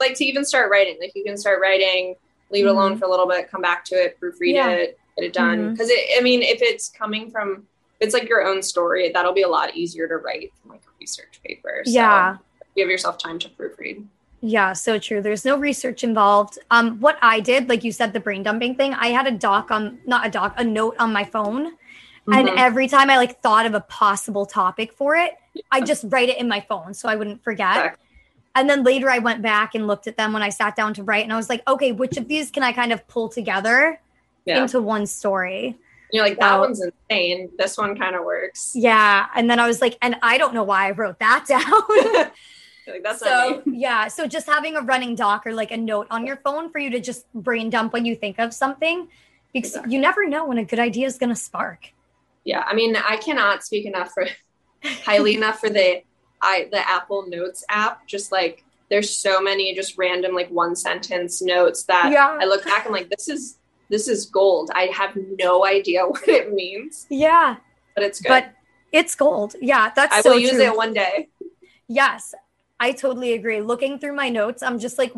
like 0.00 0.14
to 0.16 0.24
even 0.24 0.44
start 0.44 0.70
writing. 0.70 0.96
Like 1.00 1.12
you 1.14 1.24
can 1.24 1.36
start 1.36 1.60
writing, 1.60 2.16
leave 2.50 2.66
it 2.66 2.68
alone 2.68 2.98
for 2.98 3.06
a 3.06 3.10
little 3.10 3.26
bit, 3.26 3.50
come 3.50 3.62
back 3.62 3.84
to 3.86 3.94
it, 3.94 4.18
proofread 4.20 4.32
Mm-hmm. 4.40 4.54
Yeah. 4.54 4.70
it, 4.70 4.98
get 5.16 5.24
it 5.26 5.32
done. 5.32 5.58
Mhm. 5.58 5.72
Because 5.72 5.88
it, 5.90 6.18
I 6.18 6.22
mean, 6.22 6.42
if 6.42 6.60
it's 6.62 6.88
coming 6.88 7.30
from, 7.30 7.66
if 8.00 8.06
it's 8.08 8.14
like 8.14 8.28
your 8.28 8.46
own 8.46 8.62
story, 8.62 9.10
that'll 9.12 9.32
be 9.32 9.42
a 9.42 9.48
lot 9.48 9.74
easier 9.76 10.06
to 10.08 10.16
write 10.16 10.52
than 10.62 10.72
like 10.72 10.82
a 10.82 10.90
research 11.00 11.40
paper. 11.44 11.82
So 11.84 11.92
yeah. 11.92 12.36
give 12.76 12.88
yourself 12.88 13.18
time 13.18 13.38
to 13.40 13.48
proofread. 13.48 14.04
Yeah, 14.44 14.72
so 14.72 14.98
true. 14.98 15.22
There's 15.22 15.44
no 15.44 15.56
research 15.56 16.02
involved. 16.02 16.58
Um, 16.70 16.98
what 16.98 17.16
I 17.22 17.38
did, 17.38 17.68
like 17.68 17.84
you 17.84 17.92
said, 17.92 18.12
the 18.12 18.18
brain 18.18 18.42
dumping 18.42 18.74
thing, 18.74 18.92
I 18.92 19.08
had 19.08 19.28
a 19.28 19.30
doc 19.30 19.70
on, 19.70 20.00
not 20.04 20.26
a 20.26 20.30
doc, 20.30 20.54
a 20.56 20.64
note 20.64 20.96
on 20.98 21.12
my 21.12 21.22
phone. 21.22 21.74
And 22.26 22.48
Mhm. 22.48 22.54
every 22.56 22.86
time 22.88 23.10
I 23.10 23.16
like 23.16 23.40
thought 23.40 23.66
of 23.66 23.74
a 23.74 23.80
possible 23.80 24.46
topic 24.46 24.92
for 24.92 25.16
it, 25.16 25.36
I 25.70 25.80
just 25.80 26.04
write 26.08 26.28
it 26.28 26.38
in 26.38 26.48
my 26.48 26.60
phone 26.60 26.94
so 26.94 27.08
I 27.08 27.16
wouldn't 27.16 27.42
forget. 27.42 27.96
And 28.54 28.68
then 28.68 28.84
later 28.84 29.10
I 29.10 29.18
went 29.18 29.42
back 29.42 29.74
and 29.74 29.86
looked 29.86 30.06
at 30.06 30.16
them 30.16 30.32
when 30.32 30.42
I 30.42 30.50
sat 30.50 30.76
down 30.76 30.94
to 30.94 31.02
write 31.02 31.24
and 31.24 31.32
I 31.32 31.36
was 31.36 31.48
like, 31.48 31.66
okay, 31.66 31.90
which 31.92 32.16
of 32.16 32.28
these 32.28 32.50
can 32.50 32.62
I 32.62 32.72
kind 32.72 32.92
of 32.92 33.06
pull 33.08 33.28
together 33.28 34.00
yeah. 34.44 34.62
into 34.62 34.80
one 34.80 35.06
story? 35.06 35.76
You're 36.12 36.24
like, 36.24 36.38
that 36.38 36.60
one's 36.60 36.82
insane. 36.82 37.50
This 37.56 37.78
one 37.78 37.98
kind 37.98 38.14
of 38.14 38.24
works. 38.24 38.72
Yeah. 38.74 39.26
And 39.34 39.48
then 39.50 39.58
I 39.58 39.66
was 39.66 39.80
like, 39.80 39.96
and 40.02 40.16
I 40.22 40.36
don't 40.36 40.52
know 40.52 40.62
why 40.64 40.86
I 40.88 40.90
wrote 40.90 41.18
that 41.18 41.46
down. 41.48 42.30
Like, 42.84 43.04
that's 43.04 43.20
so 43.20 43.62
yeah 43.66 44.08
so 44.08 44.26
just 44.26 44.48
having 44.48 44.74
a 44.74 44.80
running 44.80 45.14
doc 45.14 45.46
or 45.46 45.54
like 45.54 45.70
a 45.70 45.76
note 45.76 46.08
on 46.10 46.26
your 46.26 46.34
phone 46.38 46.68
for 46.68 46.80
you 46.80 46.90
to 46.90 46.98
just 46.98 47.32
brain 47.32 47.70
dump 47.70 47.92
when 47.92 48.04
you 48.04 48.16
think 48.16 48.40
of 48.40 48.52
something 48.52 49.06
because 49.52 49.70
Exactly. 49.70 49.94
you 49.94 50.00
never 50.00 50.26
know 50.26 50.46
when 50.46 50.58
a 50.58 50.64
good 50.64 50.80
idea 50.80 51.06
is 51.06 51.16
going 51.16 51.30
to 51.30 51.36
spark 51.36 51.92
Yeah, 52.44 52.64
I 52.66 52.74
mean, 52.74 52.96
I 52.96 53.16
cannot 53.16 53.64
speak 53.64 53.86
enough 53.86 54.12
for 54.12 54.26
highly 54.84 55.34
enough 55.40 55.60
for 55.60 55.70
the 55.70 56.02
I 56.40 56.68
the 56.70 56.88
Apple 56.88 57.26
Notes 57.28 57.64
app. 57.68 58.06
Just 58.06 58.32
like 58.32 58.64
there's 58.90 59.10
so 59.16 59.40
many 59.40 59.74
just 59.74 59.96
random 59.96 60.34
like 60.34 60.50
one 60.50 60.76
sentence 60.76 61.40
notes 61.40 61.84
that 61.84 62.10
Yeah. 62.12 62.36
I 62.40 62.44
look 62.44 62.64
back 62.64 62.84
and 62.84 62.92
like 62.94 63.08
this 63.08 63.28
is 63.28 63.58
this 63.88 64.08
is 64.08 64.26
gold. 64.26 64.70
I 64.74 64.84
have 64.86 65.16
no 65.38 65.64
idea 65.66 66.02
what 66.06 66.26
it 66.28 66.52
means, 66.52 67.06
Yeah, 67.10 67.56
but 67.94 68.04
it's 68.04 68.20
good. 68.20 68.28
but 68.28 68.52
it's 68.90 69.14
gold. 69.14 69.54
Yeah, 69.60 69.90
that's 69.94 70.14
I 70.14 70.20
so 70.20 70.30
will 70.32 70.38
use 70.40 70.50
true. 70.52 70.62
it 70.62 70.76
one 70.76 70.92
day. 70.92 71.28
Yes, 71.88 72.34
I 72.80 72.92
totally 72.92 73.32
agree. 73.34 73.60
Looking 73.60 73.98
through 73.98 74.14
my 74.14 74.28
notes, 74.28 74.62
I'm 74.62 74.78
just 74.78 74.98
like, 74.98 75.12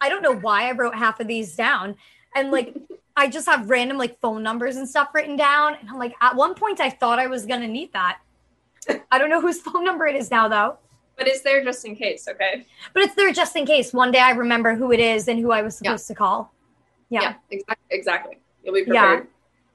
I 0.00 0.08
don't 0.08 0.22
know 0.22 0.34
why 0.34 0.68
I 0.68 0.72
wrote 0.72 0.94
half 0.94 1.20
of 1.20 1.26
these 1.28 1.54
down. 1.54 1.96
And 2.34 2.50
like, 2.50 2.74
I 3.16 3.28
just 3.28 3.46
have 3.46 3.70
random 3.70 3.96
like 3.96 4.18
phone 4.20 4.42
numbers 4.42 4.76
and 4.76 4.88
stuff 4.88 5.08
written 5.14 5.36
down. 5.36 5.76
And 5.80 5.88
I'm 5.88 5.98
like, 5.98 6.14
at 6.20 6.34
one 6.34 6.54
point, 6.54 6.80
I 6.80 6.90
thought 6.90 7.18
I 7.18 7.26
was 7.28 7.46
going 7.46 7.60
to 7.60 7.68
need 7.68 7.92
that. 7.92 8.18
I 9.10 9.18
don't 9.18 9.30
know 9.30 9.40
whose 9.40 9.60
phone 9.66 9.84
number 9.84 10.06
it 10.06 10.16
is 10.16 10.30
now, 10.30 10.48
though. 10.48 10.78
But 11.16 11.28
it's 11.28 11.42
there 11.42 11.62
just 11.62 11.84
in 11.84 11.94
case, 11.94 12.26
okay? 12.28 12.66
But 12.92 13.04
it's 13.04 13.14
there 13.14 13.32
just 13.32 13.54
in 13.54 13.66
case. 13.66 13.92
One 13.92 14.10
day 14.10 14.18
I 14.18 14.30
remember 14.30 14.74
who 14.74 14.90
it 14.90 14.98
is 14.98 15.28
and 15.28 15.38
who 15.38 15.52
I 15.52 15.62
was 15.62 15.80
Yeah. 15.82 15.90
supposed 15.92 16.08
to 16.08 16.14
call. 16.14 16.52
Yeah. 17.08 17.34
exactly. 17.50 17.76
Exactly. 17.90 18.38
You'll 18.64 18.74
be 18.74 18.80
Yeah. 18.80 19.06
prepared. 19.06 19.28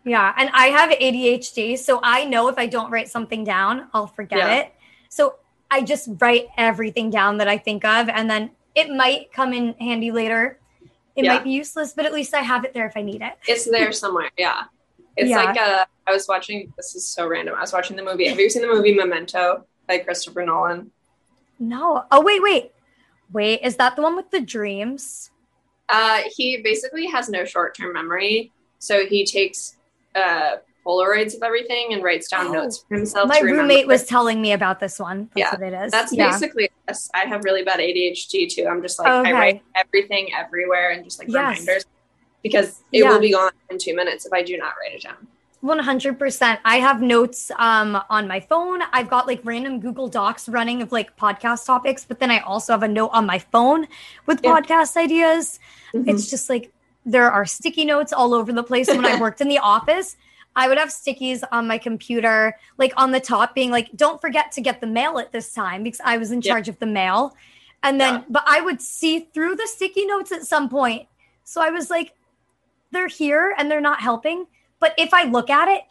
Yeah. 0.04 0.34
And 0.38 0.50
I 0.54 0.68
have 0.68 0.90
ADHD. 0.90 1.78
So 1.78 2.02
I 2.04 2.26
know 2.26 2.50
if 2.50 2.58
I 2.58 2.66
don't 2.66 2.92
write 2.92 3.08
something 3.10 3.46
down, 3.46 3.88
I'll 3.94 4.08
forget 4.08 4.40
Yeah. 4.40 4.56
it. 4.56 4.74
So 5.08 5.36
I 5.72 5.82
just 5.82 6.10
write 6.20 6.48
everything 6.58 7.10
down 7.10 7.38
that 7.38 7.48
I 7.48 7.58
think 7.58 7.86
of. 7.86 8.10
And 8.10 8.30
then 8.30 8.52
it 8.76 8.90
might 8.90 9.32
come 9.32 9.54
in 9.54 9.76
handy 9.80 10.12
later. 10.12 10.59
It 11.20 11.26
Yeah. 11.26 11.34
might 11.34 11.43
be 11.43 11.49
useless, 11.51 11.91
but 11.91 12.05
at 12.05 12.13
least 12.13 12.34
I 12.34 12.39
have 12.39 12.63
it 12.63 12.74
there 12.74 12.86
if 12.88 12.95
I 12.95 13.01
need 13.01 13.22
it. 13.22 13.34
It's 13.45 13.70
there 13.70 13.91
somewhere. 14.03 14.32
Yeah. 14.38 14.63
It's 15.17 15.30
Yeah. 15.30 15.43
like 15.43 15.57
uh 15.59 15.84
I 16.07 16.13
was 16.13 16.28
watching 16.30 16.72
this 16.78 16.95
is 16.95 17.05
so 17.05 17.28
random. 17.28 17.55
I 17.55 17.61
was 17.61 17.74
watching 17.74 17.97
the 17.97 18.03
movie. 18.03 18.28
Have 18.30 18.39
you 18.39 18.49
seen 18.49 18.61
the 18.61 18.70
movie 18.70 18.95
Memento 18.95 19.65
by 19.86 19.97
Christopher 19.97 20.45
Nolan? 20.45 20.91
No. 21.59 22.05
Oh, 22.09 22.22
wait, 22.22 22.41
wait. 22.41 22.72
Wait, 23.34 23.59
is 23.61 23.76
that 23.76 23.97
the 23.97 24.01
one 24.01 24.15
with 24.15 24.32
the 24.32 24.39
dreams? 24.39 25.30
Uh 25.89 26.22
he 26.38 26.61
basically 26.63 27.07
has 27.07 27.28
no 27.28 27.43
short-term 27.43 27.91
memory. 27.91 28.53
So 28.80 29.05
he 29.05 29.26
takes 29.26 29.76
uh 30.15 30.57
Polaroids 30.86 31.36
of 31.36 31.44
everything 31.44 31.90
and 31.94 32.04
writes 32.04 32.28
down 32.30 32.48
Oh. 32.48 32.52
notes 32.54 32.84
for 32.88 32.96
himself. 32.96 33.28
My 33.30 33.40
roommate 33.40 33.86
was 33.88 34.06
telling 34.06 34.42
me 34.42 34.54
about 34.54 34.80
this 34.80 35.00
one. 35.00 35.30
That's 35.36 35.38
Yeah, 35.38 35.52
what 35.52 35.74
it 35.74 35.86
is. 35.86 35.92
That's 35.92 36.14
yeah. 36.14 36.32
basically 36.32 36.70
us. 36.88 37.10
I 37.14 37.20
have 37.26 37.44
really 37.44 37.64
bad 37.64 37.80
ADHD 37.80 38.48
too. 38.50 38.68
I'm 38.68 38.82
just 38.82 38.98
like 39.00 39.08
Okay. 39.08 39.30
I 39.30 39.34
write 39.34 39.62
everything 39.76 40.30
everywhere 40.34 40.92
and 40.92 41.04
just 41.04 41.20
like 41.20 41.28
Yes. 41.28 41.60
reminders 41.60 41.86
because 42.44 42.82
it 42.92 43.00
Yeah. 43.04 43.12
will 43.12 43.20
be 43.20 43.32
gone 43.32 43.52
in 43.70 43.78
two 43.78 43.96
minutes 43.96 44.26
if 44.26 44.34
I 44.34 44.42
do 44.42 44.58
not 44.58 44.74
write 44.82 44.96
it 44.96 45.04
down. 45.04 45.28
100%. 45.62 46.60
I 46.64 46.78
have 46.80 47.02
notes 47.02 47.52
um, 47.60 48.02
on 48.10 48.28
my 48.30 48.40
phone. 48.40 48.82
I've 48.94 49.10
got 49.10 49.28
like 49.28 49.42
random 49.44 49.80
Google 49.82 50.08
Docs 50.08 50.48
running 50.48 50.82
of 50.82 50.92
like 50.94 51.18
podcast 51.18 51.66
topics, 51.66 52.06
but 52.06 52.20
then 52.20 52.32
I 52.32 52.40
also 52.40 52.72
have 52.74 52.84
a 52.84 52.88
note 52.88 53.10
on 53.14 53.26
my 53.26 53.40
phone 53.40 53.88
with 54.26 54.40
Yeah. 54.44 54.56
podcast 54.56 54.96
ideas. 54.96 55.60
Mhm. 55.94 56.08
It's 56.08 56.30
just 56.30 56.50
like 56.50 56.72
there 57.06 57.30
are 57.30 57.46
sticky 57.46 57.84
notes 57.86 58.14
all 58.14 58.34
over 58.34 58.54
the 58.54 58.64
place. 58.64 58.88
When 58.88 59.06
I 59.06 59.20
worked 59.22 59.42
in 59.42 59.50
the 59.50 59.58
office, 59.60 60.16
I 60.56 60.68
would 60.68 60.78
have 60.78 60.89
stickies 60.89 61.43
on 61.52 61.68
my 61.68 61.78
computer, 61.78 62.56
like 62.78 62.91
on 62.97 63.12
the 63.12 63.20
top, 63.20 63.56
being 63.56 63.72
like, 63.72 63.89
don't 63.95 64.20
forget 64.20 64.52
to 64.54 64.62
get 64.62 64.82
the 64.82 64.88
mail 64.88 65.20
at 65.20 65.32
this 65.32 65.54
time 65.54 65.84
because 65.84 66.02
I 66.04 66.18
was 66.18 66.32
in 66.32 66.41
charge 66.41 66.68
of 66.68 66.78
the 66.80 66.86
mail. 66.86 67.36
And 67.84 68.00
then, 68.02 68.16
Yeah. 68.16 68.24
but 68.30 68.43
I 68.45 68.60
would 68.62 68.82
see 68.82 69.20
through 69.34 69.56
the 69.56 69.68
sticky 69.68 70.06
notes 70.06 70.32
at 70.32 70.43
some 70.43 70.68
point. 70.70 71.08
So 71.43 71.62
I 71.62 71.70
was 71.70 71.89
like, 71.89 72.14
they're 72.91 73.08
here 73.08 73.54
and 73.58 73.70
they're 73.72 73.80
not 73.80 74.02
helping. 74.02 74.47
But 74.80 74.93
if 74.97 75.14
I 75.14 75.24
look 75.24 75.50
at 75.50 75.68
it, 75.70 75.84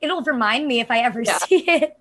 it'll 0.00 0.22
remind 0.22 0.66
me 0.66 0.80
if 0.80 0.90
I 0.90 1.00
ever 1.00 1.20
Yeah. 1.22 1.38
see 1.38 1.64
it. 1.68 1.98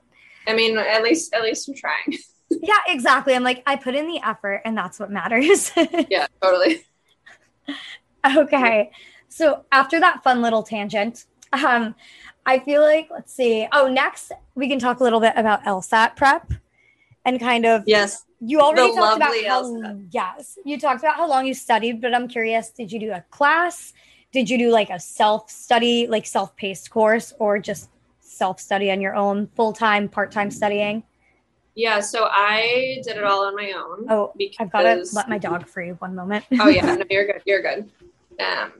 I 0.47 0.53
mean, 0.53 0.77
at 0.77 1.03
least 1.03 1.33
at 1.33 1.41
least 1.41 1.67
I'm 1.67 1.75
trying. 1.75 2.17
yeah, 2.49 2.77
exactly. 2.87 3.33
I'm 3.35 3.43
like, 3.43 3.63
I 3.67 3.75
put 3.75 3.95
in 3.95 4.07
the 4.07 4.21
effort 4.25 4.61
and 4.63 4.77
that's 4.77 4.97
what 4.99 5.11
matters. 5.11 5.71
yeah, 6.09 6.27
totally. 6.41 6.83
okay. 8.37 8.91
So 9.29 9.65
after 9.71 9.99
that 9.99 10.23
fun 10.23 10.41
little 10.41 10.63
tangent, 10.63 11.25
um, 11.53 11.95
I 12.45 12.59
feel 12.59 12.81
like 12.81 13.09
let's 13.11 13.33
see. 13.33 13.67
Oh, 13.71 13.87
next 13.87 14.31
we 14.55 14.67
can 14.67 14.79
talk 14.79 14.99
a 14.99 15.03
little 15.03 15.19
bit 15.19 15.33
about 15.35 15.63
LSAT 15.63 16.15
prep 16.15 16.51
and 17.25 17.39
kind 17.39 17.65
of 17.65 17.83
Yes. 17.85 18.23
you 18.39 18.59
already 18.61 18.93
talked 18.95 19.17
about 19.17 19.35
how 19.45 19.63
LSAT. 19.63 20.07
yes, 20.11 20.57
you 20.65 20.79
talked 20.79 21.01
about 21.01 21.15
how 21.15 21.27
long 21.27 21.45
you 21.45 21.53
studied, 21.53 22.01
but 22.01 22.13
I'm 22.13 22.27
curious, 22.27 22.69
did 22.69 22.91
you 22.91 22.99
do 22.99 23.11
a 23.11 23.23
class? 23.31 23.93
Did 24.31 24.49
you 24.49 24.57
do 24.57 24.69
like 24.71 24.89
a 24.89 24.99
self-study, 24.99 26.07
like 26.07 26.25
self-paced 26.25 26.89
course, 26.89 27.33
or 27.39 27.59
just 27.59 27.89
self-study 28.19 28.91
on 28.91 29.01
your 29.01 29.15
own, 29.15 29.47
full-time, 29.55 30.09
part-time 30.09 30.51
studying? 30.51 31.03
Yeah, 31.75 31.99
so 32.01 32.27
I 32.29 33.01
did 33.05 33.17
it 33.17 33.23
all 33.23 33.45
on 33.45 33.55
my 33.55 33.71
own. 33.71 34.05
Oh, 34.09 34.33
because 34.37 34.57
I've 34.59 34.71
got 34.71 34.81
to 34.83 35.05
let 35.13 35.29
my 35.29 35.37
dog 35.37 35.67
free 35.67 35.89
one 35.91 36.15
moment. 36.15 36.43
Oh 36.59 36.67
yeah, 36.69 36.85
no, 36.95 37.03
you're 37.09 37.25
good. 37.27 37.41
You're 37.45 37.61
good. 37.61 37.89
Um 38.39 38.71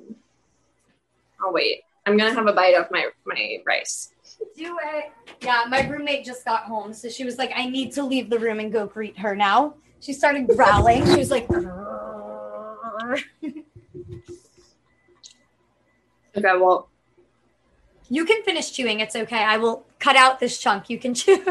I'll 1.40 1.54
wait. 1.54 1.84
I'm 2.08 2.16
gonna 2.18 2.34
have 2.34 2.48
a 2.48 2.54
bite 2.54 2.74
of 2.76 2.90
my 2.90 3.08
my 3.26 3.58
rice. 3.68 4.14
Do 4.56 4.78
it. 4.96 5.12
Yeah, 5.42 5.66
my 5.68 5.86
roommate 5.88 6.24
just 6.26 6.46
got 6.46 6.64
home, 6.64 6.94
so 6.94 7.10
she 7.10 7.26
was 7.26 7.38
like, 7.38 7.52
"I 7.54 7.68
need 7.70 7.92
to 7.94 8.04
leave 8.04 8.30
the 8.30 8.40
room 8.40 8.60
and 8.62 8.72
go 8.72 8.86
greet 8.88 9.20
her 9.20 9.36
now." 9.36 9.76
She 10.00 10.14
started 10.14 10.48
growling. 10.48 11.06
She 11.06 11.18
was 11.18 11.32
like, 11.32 11.50
Okay, 16.38 16.56
well, 16.58 16.88
"You 18.10 18.24
can 18.26 18.42
finish 18.44 18.72
chewing. 18.72 19.00
It's 19.02 19.16
okay. 19.16 19.44
I 19.44 19.58
will 19.58 19.86
cut 20.00 20.16
out 20.16 20.40
this 20.40 20.58
chunk. 20.60 20.90
You 20.90 21.00
can 21.00 21.14
chew." 21.20 21.44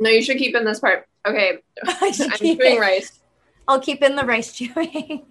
no, 0.00 0.10
you 0.10 0.22
should 0.22 0.38
keep 0.38 0.56
in 0.56 0.64
this 0.64 0.80
part. 0.80 1.06
Okay, 1.24 1.58
I'm 1.86 2.12
chewing 2.12 2.58
it. 2.60 2.80
rice. 2.80 3.20
I'll 3.68 3.80
keep 3.80 4.02
in 4.02 4.16
the 4.16 4.24
rice 4.24 4.52
chewing. 4.52 5.26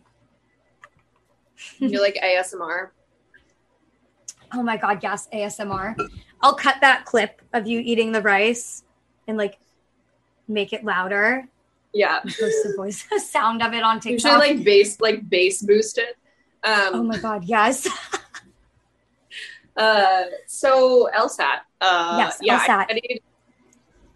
You 1.79 1.99
like 2.01 2.15
ASMR? 2.23 2.89
Oh 4.53 4.63
my 4.63 4.77
god, 4.77 4.99
yes, 5.01 5.27
ASMR. 5.33 5.95
I'll 6.41 6.55
cut 6.55 6.75
that 6.81 7.05
clip 7.05 7.41
of 7.53 7.67
you 7.67 7.79
eating 7.79 8.11
the 8.11 8.21
rice 8.21 8.83
and 9.27 9.37
like 9.37 9.57
make 10.47 10.73
it 10.73 10.83
louder. 10.83 11.47
Yeah. 11.93 12.19
Post 12.21 12.39
the 12.39 12.73
voice 12.77 13.03
the 13.11 13.19
sound 13.19 13.63
of 13.63 13.73
it 13.73 13.83
on 13.83 13.99
TikTok. 13.99 14.31
should 14.31 14.37
like 14.39 14.63
bass 14.63 14.99
like 15.01 15.27
bass 15.29 15.61
boost 15.61 15.97
it. 15.97 16.17
Um 16.63 16.89
oh 16.93 17.03
my 17.03 17.17
god, 17.17 17.43
yes. 17.43 17.87
Uh, 19.77 20.23
so 20.47 21.07
LSAT. 21.15 21.59
Uh, 21.79 22.15
Yes, 22.17 22.39
yeah, 22.41 22.59
LSAT. 22.59 22.69
I 22.69 22.83
studied, 22.85 23.21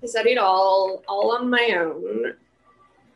I 0.02 0.06
studied 0.08 0.38
all 0.40 1.04
all 1.08 1.36
on 1.38 1.50
my 1.50 1.76
own 1.78 2.34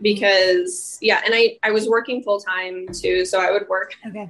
because 0.01 0.99
yeah, 1.01 1.21
and 1.25 1.33
I 1.33 1.57
I 1.63 1.71
was 1.71 1.89
working 1.89 2.21
full 2.21 2.39
time 2.39 2.87
too, 2.93 3.25
so 3.25 3.39
I 3.41 3.51
would 3.51 3.67
work. 3.67 3.95
Okay. 4.07 4.29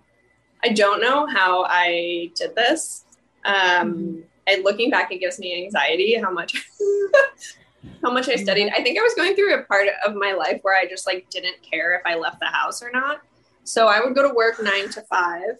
I 0.65 0.69
don't 0.69 0.99
know 0.99 1.27
how 1.27 1.63
I 1.69 2.31
did 2.35 2.55
this. 2.55 3.05
Um, 3.45 3.53
Mm-hmm. 3.55 4.19
and 4.47 4.63
looking 4.63 4.89
back, 4.89 5.11
it 5.11 5.19
gives 5.19 5.37
me 5.37 5.63
anxiety 5.63 6.15
how 6.19 6.31
much 6.31 6.55
how 8.01 8.11
much 8.11 8.27
I 8.27 8.35
studied. 8.35 8.71
I 8.75 8.81
think 8.81 8.97
I 8.97 9.03
was 9.03 9.13
going 9.13 9.35
through 9.35 9.53
a 9.53 9.63
part 9.63 9.87
of 10.05 10.15
my 10.15 10.33
life 10.33 10.59
where 10.63 10.75
I 10.75 10.87
just 10.87 11.05
like 11.05 11.29
didn't 11.29 11.61
care 11.61 11.95
if 11.95 12.01
I 12.05 12.15
left 12.15 12.39
the 12.39 12.47
house 12.47 12.81
or 12.81 12.89
not. 12.91 13.21
So 13.63 13.87
I 13.87 14.03
would 14.03 14.15
go 14.15 14.27
to 14.27 14.33
work 14.33 14.61
nine 14.61 14.89
to 14.89 15.01
five. 15.03 15.57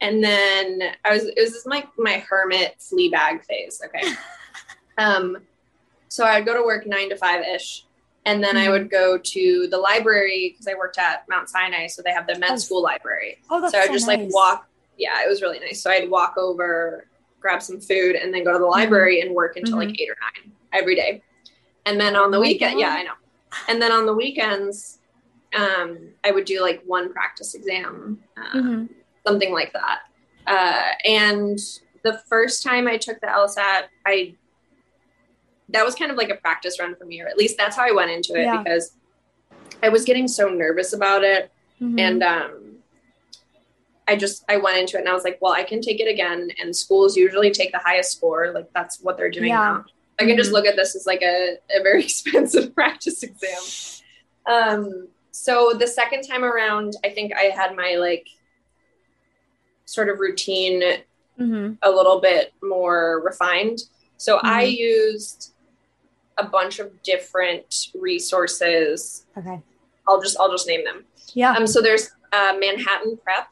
And 0.00 0.24
then 0.24 0.80
I 1.04 1.12
was 1.12 1.24
it 1.24 1.38
was 1.38 1.52
just 1.52 1.66
my 1.68 1.86
my 1.96 2.18
hermit 2.28 2.76
Fleabag 2.80 3.44
phase. 3.44 3.80
Okay. 3.84 4.12
um 4.98 5.38
so 6.08 6.24
I'd 6.24 6.44
go 6.44 6.54
to 6.54 6.64
work 6.64 6.86
nine 6.86 7.08
to 7.10 7.16
five 7.16 7.44
ish. 7.44 7.84
And 8.26 8.42
then 8.44 8.56
I 8.56 8.66
Mhm. 8.66 8.70
would 8.72 8.90
go 8.90 9.16
to 9.18 9.66
the 9.70 9.78
library 9.78 10.50
because 10.50 10.66
I 10.66 10.74
worked 10.74 10.98
at 10.98 11.24
Mount 11.28 11.48
Sinai, 11.48 11.86
so 11.86 12.02
they 12.02 12.12
have 12.12 12.26
the 12.26 12.38
med 12.38 12.52
Oh, 12.52 12.56
school 12.56 12.82
library. 12.82 13.38
Oh, 13.50 13.60
that's 13.60 13.72
so 13.72 13.78
I'd 13.80 13.86
so 13.86 13.92
just 13.94 14.06
like 14.06 14.20
walk. 14.30 14.66
Yeah, 14.98 15.22
it 15.24 15.28
was 15.28 15.40
really 15.40 15.58
nice. 15.58 15.82
So 15.82 15.90
I'd 15.90 16.10
walk 16.10 16.34
over, 16.36 17.06
grab 17.40 17.62
some 17.62 17.80
food, 17.80 18.16
and 18.16 18.32
then 18.34 18.44
go 18.44 18.50
to 18.52 18.56
Mm-hmm. 18.58 18.62
the 18.62 18.68
library 18.68 19.20
and 19.22 19.34
work 19.34 19.56
until 19.56 19.78
like 19.78 19.98
eight 19.98 20.10
or 20.10 20.16
nine 20.20 20.52
every 20.72 20.94
day. 20.94 21.22
And 21.86 21.98
then 21.98 22.14
on 22.14 22.30
the 22.30 22.36
Oh 22.36 22.42
weekend, 22.42 22.78
yeah, 22.78 22.90
I 22.90 23.02
know. 23.04 23.14
And 23.68 23.80
then 23.80 23.90
on 23.90 24.04
the 24.04 24.14
weekends, 24.14 24.98
um, 25.54 26.10
I 26.22 26.30
would 26.30 26.44
do 26.44 26.60
like 26.60 26.82
one 26.84 27.12
practice 27.12 27.54
exam, 27.54 28.20
uh, 28.36 28.56
Mhm. 28.58 28.88
something 29.26 29.52
like 29.52 29.72
that. 29.72 30.00
Uh, 30.46 30.92
and 31.06 31.58
the 32.04 32.18
first 32.28 32.62
time 32.62 32.86
I 32.86 32.98
took 32.98 33.18
the 33.20 33.26
LSAT, 33.28 33.88
I 34.06 34.36
that 35.72 35.84
was 35.84 35.94
kind 35.94 36.10
of 36.10 36.16
like 36.16 36.30
a 36.30 36.34
practice 36.36 36.78
run 36.80 36.94
for 36.96 37.04
me, 37.04 37.20
or 37.20 37.26
at 37.28 37.36
least 37.36 37.56
that's 37.56 37.76
how 37.76 37.86
I 37.86 37.92
went 37.92 38.10
into 38.10 38.34
it 38.34 38.42
Yeah. 38.44 38.62
because 38.62 38.92
I 39.82 39.88
was 39.88 40.04
getting 40.04 40.28
so 40.28 40.48
nervous 40.48 40.92
about 40.92 41.24
it 41.24 41.50
Mhm. 41.80 41.98
and 42.00 42.22
um 42.22 42.66
i 44.06 44.14
just 44.16 44.44
i 44.50 44.56
went 44.58 44.76
into 44.76 44.96
it 44.96 45.00
and 45.00 45.08
i 45.08 45.14
was 45.14 45.24
like 45.24 45.38
well 45.40 45.52
i 45.54 45.62
can 45.62 45.80
take 45.80 45.98
it 46.00 46.08
again 46.10 46.50
and 46.60 46.74
schools 46.76 47.16
usually 47.16 47.50
take 47.50 47.72
the 47.72 47.78
highest 47.78 48.12
score 48.12 48.52
like 48.52 48.66
that's 48.74 48.98
what 49.00 49.16
they're 49.16 49.30
doing 49.30 49.48
Yeah. 49.48 49.56
now 49.56 49.84
i 50.18 50.26
can 50.26 50.36
just 50.36 50.50
Mhm. 50.50 50.54
look 50.54 50.66
at 50.66 50.76
this 50.76 50.94
as 50.94 51.06
like 51.06 51.22
a, 51.22 51.56
a 51.74 51.82
very 51.82 52.02
expensive 52.08 52.74
practice 52.80 53.22
exam 53.22 53.62
um 54.46 55.08
so 55.30 55.72
the 55.72 55.86
second 55.86 56.22
time 56.24 56.44
around 56.44 56.96
i 57.04 57.08
think 57.08 57.32
i 57.34 57.44
had 57.44 57.74
my 57.74 57.94
like 57.94 58.26
sort 59.86 60.08
of 60.10 60.18
routine 60.18 60.82
Mm-hmm. 61.38 61.72
a 61.80 61.90
little 61.90 62.20
bit 62.20 62.52
more 62.62 63.22
refined. 63.24 63.78
So 64.18 64.40
I 64.42 64.66
Mhm. 64.66 64.76
used 64.76 65.54
a 66.38 66.44
bunch 66.44 66.78
of 66.78 67.02
different 67.02 67.88
resources. 67.94 69.26
Okay. 69.36 69.60
I'll 70.08 70.20
just 70.20 70.36
I'll 70.40 70.50
just 70.50 70.66
name 70.66 70.84
them. 70.84 71.04
Yeah. 71.34 71.52
Um, 71.52 71.66
so 71.66 71.80
there's 71.80 72.10
uh, 72.32 72.54
Manhattan 72.58 73.16
Prep, 73.22 73.48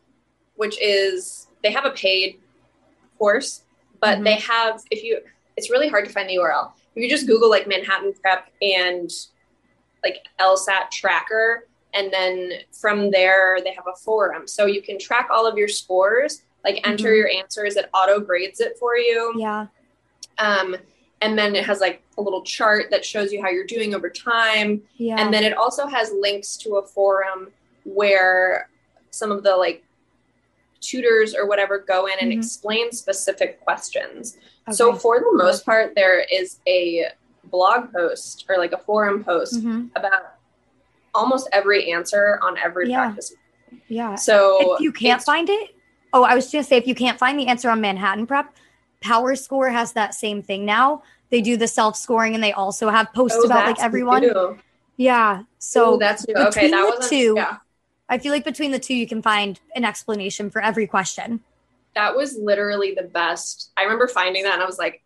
which 0.56 0.80
is 0.82 1.48
they 1.62 1.70
have 1.72 1.84
a 1.84 1.90
paid 1.90 2.40
course, 3.18 3.62
but 4.00 4.18
Mhm. 4.18 4.24
they 4.24 4.34
have 4.36 4.82
if 4.90 5.02
you 5.02 5.20
it's 5.56 5.70
really 5.70 5.88
hard 5.88 6.04
to 6.04 6.10
find 6.12 6.28
the 6.28 6.36
URL. 6.36 6.72
If 6.94 7.02
you 7.02 7.08
just 7.10 7.26
Google 7.26 7.50
like 7.50 7.66
Manhattan 7.66 8.12
Prep 8.22 8.48
and 8.62 9.10
like 10.04 10.24
LSAT 10.40 10.90
tracker, 10.92 11.66
and 11.94 12.12
then 12.12 12.52
from 12.72 13.10
there 13.10 13.58
they 13.62 13.72
have 13.72 13.86
a 13.92 13.96
forum, 13.96 14.46
so 14.46 14.66
you 14.66 14.80
can 14.82 14.98
track 14.98 15.28
all 15.30 15.46
of 15.46 15.58
your 15.58 15.68
scores. 15.68 16.42
Like 16.64 16.80
enter 16.86 17.10
Mhm. 17.10 17.16
your 17.16 17.28
answers, 17.28 17.76
it 17.76 17.88
auto 17.94 18.18
grades 18.20 18.60
it 18.60 18.76
for 18.78 18.96
you. 18.96 19.32
yeah. 19.36 19.66
Um, 20.38 20.76
and 21.20 21.36
then 21.38 21.54
it 21.56 21.64
has 21.64 21.80
like 21.80 22.02
a 22.16 22.22
little 22.22 22.42
chart 22.42 22.86
that 22.90 23.04
shows 23.04 23.32
you 23.32 23.42
how 23.42 23.48
you're 23.48 23.66
doing 23.66 23.94
over 23.94 24.08
time. 24.08 24.82
Yeah. 24.96 25.16
And 25.18 25.32
then 25.32 25.44
it 25.44 25.54
also 25.56 25.86
has 25.86 26.12
links 26.12 26.56
to 26.58 26.76
a 26.76 26.82
forum 26.86 27.48
where 27.84 28.68
some 29.10 29.32
of 29.32 29.42
the 29.42 29.56
like 29.56 29.84
tutors 30.80 31.34
or 31.34 31.46
whatever 31.46 31.78
go 31.78 32.06
in 32.06 32.14
and 32.20 32.30
Mhm. 32.32 32.36
explain 32.36 32.92
specific 32.92 33.60
questions. 33.62 34.36
So 34.70 34.94
for 34.94 35.18
the 35.18 35.32
most 35.32 35.64
part, 35.66 35.94
there 35.96 36.20
is 36.30 36.60
a 36.68 37.06
blog 37.44 37.92
post 37.92 38.44
or 38.48 38.58
like 38.58 38.72
a 38.72 38.78
forum 38.78 39.24
post 39.24 39.64
Mhm. 39.64 39.90
about 39.96 40.34
almost 41.14 41.48
every 41.52 41.90
answer 41.90 42.38
on 42.42 42.56
every 42.58 42.88
Yeah. 42.90 42.98
practice. 43.06 43.34
Yeah. 43.88 44.14
So 44.14 44.74
if 44.74 44.80
you 44.80 44.92
can't 44.92 45.22
find 45.22 45.48
it, 45.50 45.74
oh, 46.12 46.22
I 46.22 46.34
was 46.34 46.44
just 46.44 46.52
gonna 46.52 46.64
say 46.64 46.76
if 46.76 46.86
you 46.86 46.94
can't 46.94 47.18
find 47.18 47.38
the 47.38 47.48
answer 47.48 47.70
on 47.70 47.80
Manhattan 47.80 48.26
Prep, 48.26 48.54
Power 49.00 49.36
Score 49.36 49.68
has 49.70 49.92
that 49.92 50.14
same 50.14 50.42
thing 50.42 50.64
now. 50.64 51.02
They 51.30 51.40
do 51.40 51.56
the 51.56 51.68
self 51.68 51.96
scoring 51.96 52.34
and 52.34 52.42
they 52.42 52.52
also 52.52 52.88
have 52.88 53.12
posts 53.12 53.38
oh, 53.40 53.44
about 53.46 53.66
like 53.66 53.80
everyone. 53.82 54.22
new. 54.22 54.58
Yeah. 54.96 55.42
So 55.58 55.92
So 55.92 55.96
that's 55.98 56.26
new. 56.26 56.34
between 56.34 56.48
okay. 56.48 56.70
That 56.70 56.98
the 57.02 57.06
two- 57.08 57.34
yeah. 57.36 57.56
I 58.08 58.16
feel 58.18 58.32
like 58.32 58.44
between 58.44 58.70
the 58.70 58.78
two, 58.78 58.94
you 58.94 59.06
can 59.06 59.20
find 59.20 59.60
an 59.76 59.84
explanation 59.84 60.48
for 60.50 60.62
every 60.62 60.86
question. 60.86 61.40
That 61.94 62.16
was 62.16 62.38
literally 62.38 62.94
the 62.94 63.02
best. 63.02 63.70
I 63.76 63.82
remember 63.82 64.08
finding 64.08 64.44
that 64.44 64.54
and 64.54 64.62
I 64.62 64.66
was 64.66 64.78
like, 64.78 65.02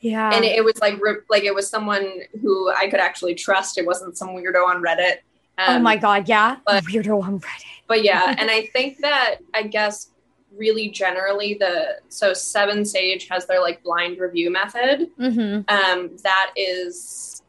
Yeah. 0.00 0.30
and 0.34 0.44
it 0.44 0.64
was 0.64 0.78
like 0.80 0.98
like 1.28 1.44
it 1.44 1.54
was 1.54 1.68
someone 1.68 2.10
who 2.40 2.70
I 2.70 2.88
could 2.88 3.00
actually 3.00 3.34
trust. 3.34 3.76
It 3.78 3.86
wasn't 3.86 4.16
some 4.16 4.28
weirdo 4.30 4.66
on 4.66 4.82
Reddit. 4.82 5.16
oh 5.58 5.76
Um, 5.76 5.82
my 5.82 5.96
God. 5.96 6.28
Yeah. 6.28 6.56
but- 6.66 6.84
Weirdo 6.84 7.22
on 7.22 7.40
Reddit. 7.40 7.64
But 7.86 8.02
yeah, 8.02 8.34
and 8.38 8.50
I 8.50 8.66
think 8.72 8.98
that 9.02 9.36
I 9.54 9.62
guess 9.64 10.08
really 10.56 10.88
generally 10.88 11.54
the 11.54 11.96
so 12.08 12.32
Seven 12.32 12.84
Sage 12.84 13.28
has 13.28 13.46
their 13.46 13.60
like 13.60 13.82
blind 13.82 14.18
review 14.18 14.50
method. 14.50 15.08
Mm-hmm. 15.18 15.68
Um, 15.68 16.16
that 16.22 16.52
is, 16.56 17.42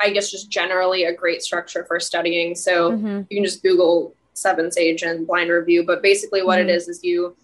I 0.00 0.10
guess, 0.10 0.30
just 0.30 0.50
generally 0.50 1.04
a 1.04 1.14
great 1.14 1.42
structure 1.42 1.84
for 1.84 1.98
studying. 2.00 2.54
So 2.54 2.92
Mm-hmm. 2.92 3.20
you 3.30 3.36
can 3.38 3.44
just 3.44 3.62
Google 3.62 4.14
Seven 4.34 4.70
Sage 4.70 5.02
and 5.02 5.26
blind 5.26 5.50
review. 5.50 5.84
But 5.84 6.02
basically, 6.02 6.42
what 6.42 6.58
Mhm. 6.58 6.64
it 6.64 6.70
is 6.70 6.88
is 6.88 7.02
you 7.04 7.36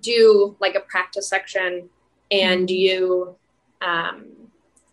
do 0.00 0.56
like 0.60 0.74
a 0.74 0.80
practice 0.80 1.28
section, 1.28 1.88
and 2.30 2.68
Mm-hmm. 2.68 2.74
you, 2.74 3.36
um, 3.82 4.24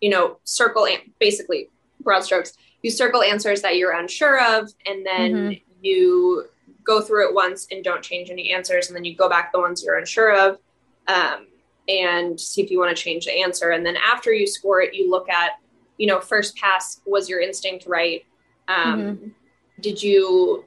you 0.00 0.10
know, 0.10 0.38
circle 0.44 0.86
an- 0.86 1.12
basically 1.18 1.68
broad 2.00 2.24
strokes. 2.24 2.52
You 2.82 2.90
circle 2.90 3.22
answers 3.22 3.62
that 3.62 3.76
you're 3.76 3.92
unsure 3.92 4.40
of, 4.42 4.70
and 4.86 5.04
then 5.04 5.32
Mhm. 5.32 5.62
you 5.82 6.46
go 6.90 7.00
through 7.00 7.28
it 7.28 7.34
once 7.34 7.66
and 7.70 7.84
don't 7.84 8.02
change 8.02 8.30
any 8.30 8.52
answers, 8.52 8.88
and 8.88 8.96
then 8.96 9.04
you 9.04 9.14
go 9.14 9.28
back 9.28 9.52
the 9.52 9.60
ones 9.60 9.82
you're 9.84 9.98
unsure 9.98 10.32
of. 10.46 10.58
Um, 11.06 11.46
and 11.88 12.38
see 12.38 12.62
if 12.62 12.70
you 12.70 12.78
want 12.78 12.96
to 12.96 13.02
change 13.02 13.24
the 13.24 13.40
answer. 13.40 13.70
And 13.70 13.84
then 13.84 13.96
after 13.96 14.32
you 14.32 14.46
score 14.46 14.80
it, 14.80 14.94
you 14.94 15.10
look 15.10 15.28
at, 15.28 15.52
you 15.98 16.06
know, 16.06 16.20
first 16.20 16.56
pass, 16.56 17.00
was 17.04 17.28
your 17.28 17.40
instinct 17.40 17.84
right? 17.86 18.24
Um, 18.68 19.34
Did 19.80 20.02
you 20.02 20.64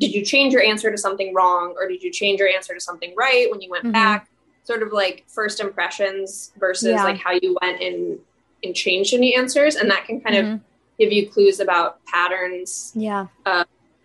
did 0.00 0.12
you 0.14 0.24
change 0.24 0.52
your 0.52 0.62
answer 0.62 0.90
to 0.92 0.96
something 1.06 1.34
wrong, 1.34 1.74
or 1.76 1.88
did 1.88 2.02
you 2.04 2.10
change 2.12 2.38
your 2.38 2.48
answer 2.48 2.72
to 2.72 2.80
something 2.80 3.12
right 3.16 3.50
when 3.50 3.60
you 3.60 3.68
went 3.68 3.84
Mhm. 3.84 3.92
back? 3.92 4.28
Sort 4.62 4.82
of 4.84 4.92
like 4.92 5.24
first 5.28 5.58
impressions 5.60 6.52
versus 6.56 6.90
Yeah. 6.96 7.04
like 7.04 7.18
how 7.18 7.32
you 7.32 7.56
went 7.60 7.82
and 7.82 8.18
and 8.64 8.74
changed 8.74 9.12
any 9.14 9.30
answers, 9.40 9.76
and 9.76 9.88
that 9.92 10.02
can 10.06 10.20
kind 10.20 10.36
of 10.36 10.44
Mhm. 10.44 10.60
give 11.00 11.12
you 11.12 11.28
clues 11.32 11.58
about 11.60 12.04
patterns, 12.06 12.92
Yeah. 12.96 13.26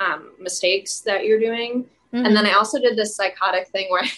Um, 0.03 0.31
mistakes 0.39 1.01
that 1.01 1.25
you're 1.25 1.39
doing. 1.39 1.85
Mhm. 2.13 2.25
And 2.25 2.35
then 2.35 2.45
I 2.45 2.53
also 2.53 2.79
did 2.79 2.97
this 2.97 3.15
psychotic 3.15 3.67
thing 3.69 3.87
where 3.89 4.03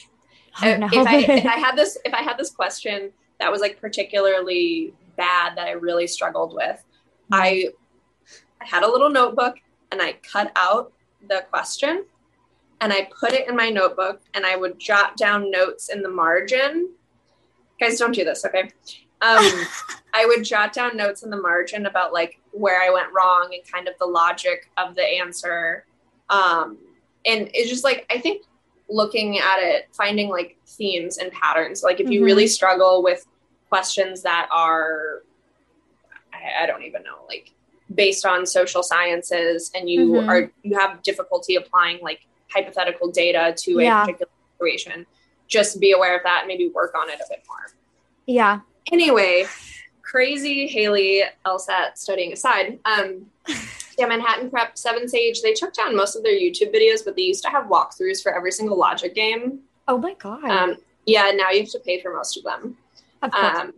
Oh, 0.62 0.70
if, 0.70 0.80
no. 0.80 0.88
if 0.88 1.06
I 1.08 1.18
if 1.18 1.46
I 1.46 1.58
had 1.66 1.76
this 1.76 1.98
if 2.06 2.14
I 2.14 2.22
had 2.22 2.38
this 2.38 2.52
question 2.52 3.12
that 3.40 3.52
was 3.52 3.60
like 3.60 3.80
particularly 3.82 4.94
bad 5.18 5.58
that 5.58 5.68
I 5.68 5.72
really 5.72 6.08
struggled 6.08 6.54
with, 6.54 6.82
I 7.32 7.70
I 8.62 8.66
had 8.66 8.84
a 8.84 8.88
little 8.90 9.10
notebook 9.10 9.56
and 9.92 10.02
I 10.02 10.14
cut 10.32 10.52
out 10.56 10.94
the 11.28 11.46
question 11.50 12.06
and 12.82 12.94
I 12.94 13.10
put 13.20 13.34
it 13.34 13.50
in 13.50 13.56
my 13.56 13.70
notebook 13.70 14.22
and 14.34 14.46
I 14.46 14.56
would 14.56 14.80
jot 14.80 15.18
down 15.18 15.52
notes 15.52 15.90
in 15.90 16.02
the 16.02 16.10
margin. 16.10 16.90
Guys, 17.80 18.00
don't 18.00 18.14
do 18.16 18.24
this, 18.24 18.46
okay? 18.46 18.70
Um, 19.22 19.66
I 20.14 20.26
would 20.26 20.44
jot 20.44 20.72
down 20.74 20.96
notes 20.96 21.24
in 21.24 21.30
the 21.30 21.38
margin 21.38 21.86
about 21.88 22.14
like 22.14 22.40
where 22.52 22.82
I 22.82 22.90
went 22.90 23.08
wrong 23.14 23.50
and 23.54 23.62
kind 23.70 23.88
of 23.88 23.96
the 24.00 24.06
logic 24.06 24.70
of 24.78 24.96
the 24.96 25.04
answer. 25.04 25.86
Um, 26.30 26.78
and 27.26 27.50
it's 27.54 27.70
just 27.70 27.84
like 27.84 28.06
I 28.10 28.20
think 28.20 28.44
looking 28.90 29.40
at 29.40 29.58
it, 29.60 29.90
finding 29.94 30.30
like 30.30 30.58
themes 30.68 31.18
and 31.18 31.32
patterns. 31.32 31.84
Like 31.84 32.00
if 32.00 32.10
you 32.10 32.22
Mhm. 32.22 32.26
really 32.26 32.48
struggle 32.48 33.04
with 33.04 33.26
questions 33.68 34.22
that 34.22 34.48
are, 34.52 35.24
I, 36.34 36.64
I 36.64 36.66
don't 36.66 36.84
even 36.84 37.04
know, 37.04 37.26
like 37.28 37.52
based 37.94 38.26
on 38.26 38.46
social 38.46 38.84
sciences, 38.84 39.72
and 39.76 39.90
you 39.90 40.14
Mhm. 40.14 40.28
are 40.30 40.52
you 40.64 40.78
have 40.78 41.02
difficulty 41.04 41.56
applying 41.56 42.00
like 42.02 42.26
hypothetical 42.54 43.12
data 43.12 43.54
to 43.58 43.80
Yeah. 43.82 44.04
a 44.04 44.06
particular 44.06 44.32
situation, 44.54 45.06
just 45.48 45.80
be 45.80 45.92
aware 45.92 46.16
of 46.16 46.24
that 46.24 46.40
and 46.42 46.48
maybe 46.48 46.70
work 46.70 46.96
on 46.96 47.10
it 47.10 47.16
a 47.20 47.26
bit 47.30 47.44
more. 47.48 47.68
yeah. 48.28 48.60
Anyway, 48.92 49.46
crazy 50.02 50.68
Haley 50.68 51.24
LSAT 51.46 51.96
studying 51.98 52.34
aside, 52.34 52.80
um, 52.86 53.26
yeah, 53.98 54.06
Manhattan 54.08 54.50
Prep, 54.50 54.78
Seven 54.78 55.08
Sage, 55.08 55.42
they 55.42 55.54
took 55.54 55.74
down 55.74 55.96
most 55.96 56.16
of 56.16 56.24
their 56.24 56.34
YouTube 56.34 56.74
videos, 56.74 57.04
but 57.04 57.16
they 57.16 57.24
used 57.24 57.44
to 57.44 57.50
have 57.50 57.66
walkthroughs 57.66 58.22
for 58.22 58.36
every 58.36 58.52
single 58.52 58.78
logic 58.78 59.16
game. 59.16 59.60
Oh 59.88 59.98
my 59.98 60.14
God. 60.16 60.44
Um, 60.44 60.76
yeah, 61.06 61.32
now 61.34 61.50
you 61.52 61.62
have 61.62 61.70
to 61.72 61.80
pay 61.80 62.02
for 62.02 62.14
most 62.14 62.38
of 62.38 62.44
them. 62.44 62.78
of. 63.22 63.34
Um, 63.34 63.74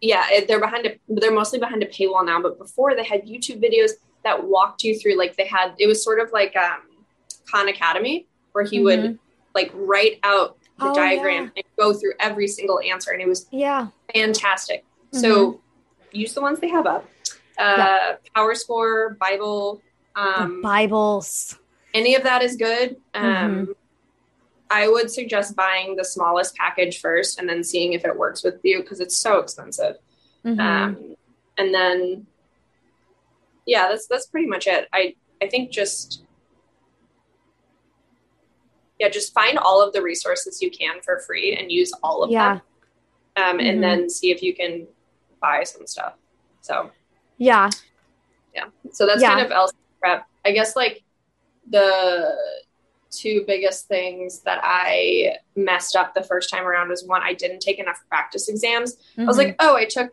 yeah, 0.00 0.26
they're 0.46 0.60
behind 0.60 0.86
a, 0.86 0.96
they're 1.08 1.32
mostly 1.32 1.58
behind 1.58 1.82
a 1.82 1.86
paywall 1.86 2.24
now, 2.24 2.40
but 2.40 2.58
before 2.58 2.94
they 2.94 3.04
had 3.04 3.26
YouTube 3.26 3.62
videos 3.62 3.92
that 4.24 4.44
walked 4.44 4.84
you 4.84 4.98
through, 4.98 5.16
like 5.16 5.36
they 5.36 5.46
had, 5.46 5.74
it 5.78 5.86
was 5.86 6.02
sort 6.04 6.20
of 6.20 6.30
like 6.32 6.54
um, 6.56 6.82
Khan 7.50 7.68
Academy, 7.68 8.26
where 8.52 8.64
he 8.64 8.80
would 8.80 9.00
Mhm. 9.00 9.18
like 9.54 9.70
write 9.74 10.18
out 10.22 10.56
the 10.78 10.86
Oh, 10.86 10.94
diagram 10.94 11.44
yeah. 11.44 11.50
and 11.56 11.64
go 11.78 11.92
through 11.92 12.12
every 12.18 12.48
single 12.48 12.80
answer, 12.80 13.10
and 13.12 13.20
it 13.20 13.28
was 13.28 13.46
yeah. 13.50 13.88
fantastic. 14.14 14.84
So 15.12 15.60
use 16.12 16.32
the 16.34 16.40
ones 16.40 16.58
they 16.60 16.68
have 16.68 16.86
up. 16.86 17.04
Uh, 17.58 17.74
Yeah. 17.78 18.16
Power 18.34 18.54
Score, 18.54 19.10
Bible, 19.20 19.82
um, 20.16 20.62
Bibles. 20.62 21.58
any 21.94 22.14
of 22.14 22.22
that 22.22 22.42
is 22.42 22.56
good. 22.56 22.96
Um, 23.14 23.66
Mhm. 23.66 23.74
I 24.70 24.88
would 24.88 25.10
suggest 25.10 25.54
buying 25.54 25.96
the 25.96 26.04
smallest 26.04 26.56
package 26.56 26.98
first 27.00 27.38
and 27.38 27.46
then 27.48 27.62
seeing 27.62 27.92
if 27.92 28.06
it 28.06 28.16
works 28.16 28.42
with 28.42 28.58
you 28.64 28.80
because 28.80 29.00
it's 29.00 29.16
so 29.16 29.38
expensive. 29.38 29.96
Mhm. 30.46 30.58
Um, 30.60 31.16
and 31.58 31.74
then, 31.74 32.26
yeah, 33.66 33.88
that's 33.88 34.06
that's 34.06 34.26
pretty 34.26 34.46
much 34.46 34.66
it. 34.66 34.88
I 34.92 35.14
I 35.42 35.48
think 35.48 35.70
just 35.70 36.21
yeah, 39.02 39.08
just 39.08 39.34
find 39.34 39.58
all 39.58 39.82
of 39.82 39.92
the 39.92 40.00
resources 40.00 40.62
you 40.62 40.70
can 40.70 41.00
for 41.02 41.18
free 41.26 41.56
and 41.56 41.72
use 41.72 41.92
all 42.04 42.22
of 42.22 42.30
Yeah. 42.30 42.54
them, 42.54 42.62
um, 43.44 43.58
Mhm. 43.58 43.68
and 43.68 43.82
then 43.82 44.08
see 44.08 44.30
if 44.30 44.40
you 44.44 44.54
can 44.54 44.86
buy 45.40 45.64
some 45.64 45.88
stuff. 45.88 46.14
So 46.60 46.92
yeah. 47.36 47.68
Yeah. 48.54 48.66
So 48.92 49.04
that's 49.06 49.20
Yeah. 49.20 49.30
kind 49.34 49.44
of 49.44 49.50
LSAT 49.50 49.74
prep. 50.00 50.26
I 50.44 50.52
guess 50.52 50.76
like 50.76 51.02
the 51.68 52.36
two 53.10 53.42
biggest 53.44 53.88
things 53.88 54.40
that 54.42 54.60
I 54.62 55.36
messed 55.56 55.96
up 55.96 56.14
the 56.14 56.22
first 56.22 56.48
time 56.48 56.64
around 56.64 56.88
was 56.90 57.04
one, 57.04 57.22
I 57.22 57.34
didn't 57.34 57.58
take 57.60 57.80
enough 57.80 57.98
practice 58.08 58.48
exams. 58.48 58.96
I 59.18 59.24
was 59.24 59.36
Mhm. 59.36 59.38
like, 59.46 59.56
oh, 59.58 59.74
I 59.74 59.84
took 59.84 60.12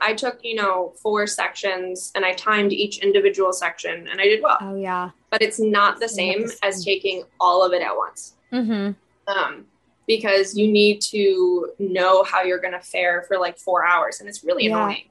I 0.00 0.14
took, 0.14 0.38
you 0.42 0.54
know, 0.54 0.94
four 1.02 1.26
sections 1.26 2.10
and 2.14 2.24
I 2.24 2.32
timed 2.32 2.72
each 2.72 2.98
individual 2.98 3.52
section 3.52 4.08
and 4.08 4.20
I 4.20 4.24
did 4.24 4.42
well. 4.42 4.58
oh 4.60 4.74
yeah. 4.76 5.10
But 5.30 5.42
it's 5.42 5.60
not 5.60 6.00
the 6.00 6.08
same 6.08 6.46
as 6.62 6.84
taking 6.84 7.24
all 7.40 7.64
of 7.64 7.72
it 7.72 7.82
at 7.82 7.94
once. 7.96 8.34
Mm-hmm. 8.52 8.92
Um, 9.30 9.64
because 10.06 10.56
you 10.56 10.70
need 10.70 11.00
to 11.02 11.72
know 11.78 12.22
how 12.22 12.42
you're 12.42 12.60
going 12.60 12.72
to 12.72 12.80
fare 12.80 13.22
for 13.26 13.38
like 13.38 13.58
four 13.58 13.84
hours, 13.84 14.20
and 14.20 14.28
it's 14.28 14.44
really 14.44 14.66
Yeah. 14.66 14.78
annoying. 14.84 15.08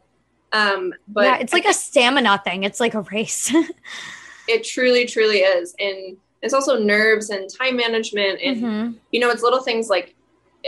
Um, 0.54 0.94
but 1.08 1.26
yeah, 1.26 1.38
it's 1.40 1.52
like 1.52 1.66
a 1.66 1.74
stamina 1.74 2.42
thing. 2.46 2.64
It's 2.64 2.80
like 2.80 2.94
a 2.94 3.02
race. 3.02 3.54
It 4.48 4.64
truly, 4.64 5.06
truly 5.06 5.40
is. 5.40 5.76
And 5.80 6.18
It's 6.42 6.54
also 6.54 6.78
nerves 6.78 7.30
and 7.32 7.50
time 7.50 7.76
management 7.76 8.40
and 8.42 8.58
Mhm. 8.62 8.96
you 9.12 9.20
know, 9.20 9.32
it's 9.32 9.42
little 9.42 9.62
things 9.62 9.90
like 9.90 10.15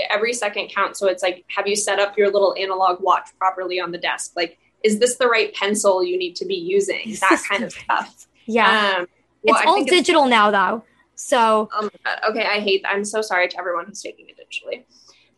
every 0.09 0.33
second 0.33 0.69
counts. 0.69 0.99
So 0.99 1.07
it's 1.07 1.23
like, 1.23 1.45
have 1.47 1.67
you 1.67 1.75
set 1.75 1.99
up 1.99 2.17
your 2.17 2.29
little 2.31 2.55
analog 2.57 3.01
watch 3.01 3.29
properly 3.39 3.79
on 3.79 3.91
the 3.91 3.97
desk? 3.97 4.33
Like, 4.35 4.57
is 4.83 4.99
this 4.99 5.17
the 5.17 5.27
right 5.27 5.53
pencil 5.53 6.03
you 6.03 6.17
need 6.17 6.35
to 6.37 6.45
be 6.45 6.55
using? 6.55 7.15
That 7.21 7.43
kind 7.49 7.63
of 7.63 7.71
stuff. 7.71 8.27
Yeah. 8.45 8.97
Um, 8.99 9.07
well, 9.43 9.55
it's 9.55 9.65
I 9.65 9.69
all 9.69 9.83
digital 9.83 10.25
now 10.27 10.51
though. 10.51 10.83
So 11.15 11.67
Oh 11.73 11.81
my 11.83 11.89
god. 12.05 12.19
Okay, 12.29 12.45
I 12.45 12.59
hate. 12.59 12.83
I'm 12.87 13.03
so 13.03 13.21
sorry 13.21 13.47
to 13.49 13.57
everyone 13.59 13.85
who's 13.87 14.01
taking 14.01 14.27
it 14.29 14.35
digitally. 14.37 14.83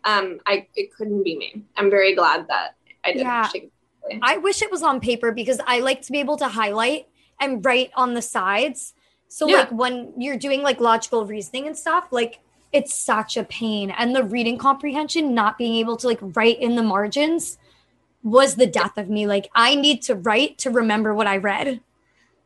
Um, 0.03 0.39
I 0.45 0.67
it 0.75 0.93
couldn't 0.95 1.23
be 1.23 1.37
me. 1.37 1.63
I'm 1.77 1.89
very 1.89 2.15
glad 2.15 2.47
that 2.47 2.75
I 3.03 3.13
didn't 3.13 3.27
Yeah. 3.27 3.49
take 3.51 3.63
it. 3.63 3.71
digitally. 4.11 4.19
I 4.21 4.37
wish 4.37 4.61
it 4.61 4.71
was 4.71 4.83
on 4.83 4.99
paper 4.99 5.31
because 5.31 5.59
I 5.65 5.79
like 5.79 6.01
to 6.03 6.11
be 6.11 6.19
able 6.19 6.37
to 6.37 6.47
highlight 6.47 7.07
and 7.39 7.63
write 7.65 7.91
on 7.95 8.13
the 8.13 8.21
sides. 8.21 8.93
So 9.27 9.47
Yeah. 9.47 9.57
like 9.59 9.71
when 9.71 10.13
you're 10.17 10.37
doing 10.37 10.63
like 10.63 10.79
logical 10.79 11.25
reasoning 11.25 11.67
and 11.67 11.77
stuff, 11.77 12.07
like 12.11 12.39
it's 12.71 12.93
such 12.93 13.35
a 13.37 13.43
pain. 13.43 13.89
And 13.91 14.15
the 14.15 14.23
reading 14.23 14.57
comprehension, 14.57 15.33
not 15.33 15.57
being 15.57 15.75
able 15.75 15.97
to 15.97 16.07
like 16.07 16.19
write 16.21 16.59
in 16.59 16.75
the 16.75 16.83
margins 16.83 17.57
was 18.23 18.55
the 18.55 18.67
death 18.67 18.97
of 18.97 19.09
me. 19.09 19.25
Like 19.27 19.49
I 19.55 19.75
need 19.75 20.01
to 20.03 20.15
write 20.15 20.57
to 20.59 20.69
remember 20.69 21.13
what 21.13 21.27
I 21.27 21.37
read. 21.37 21.81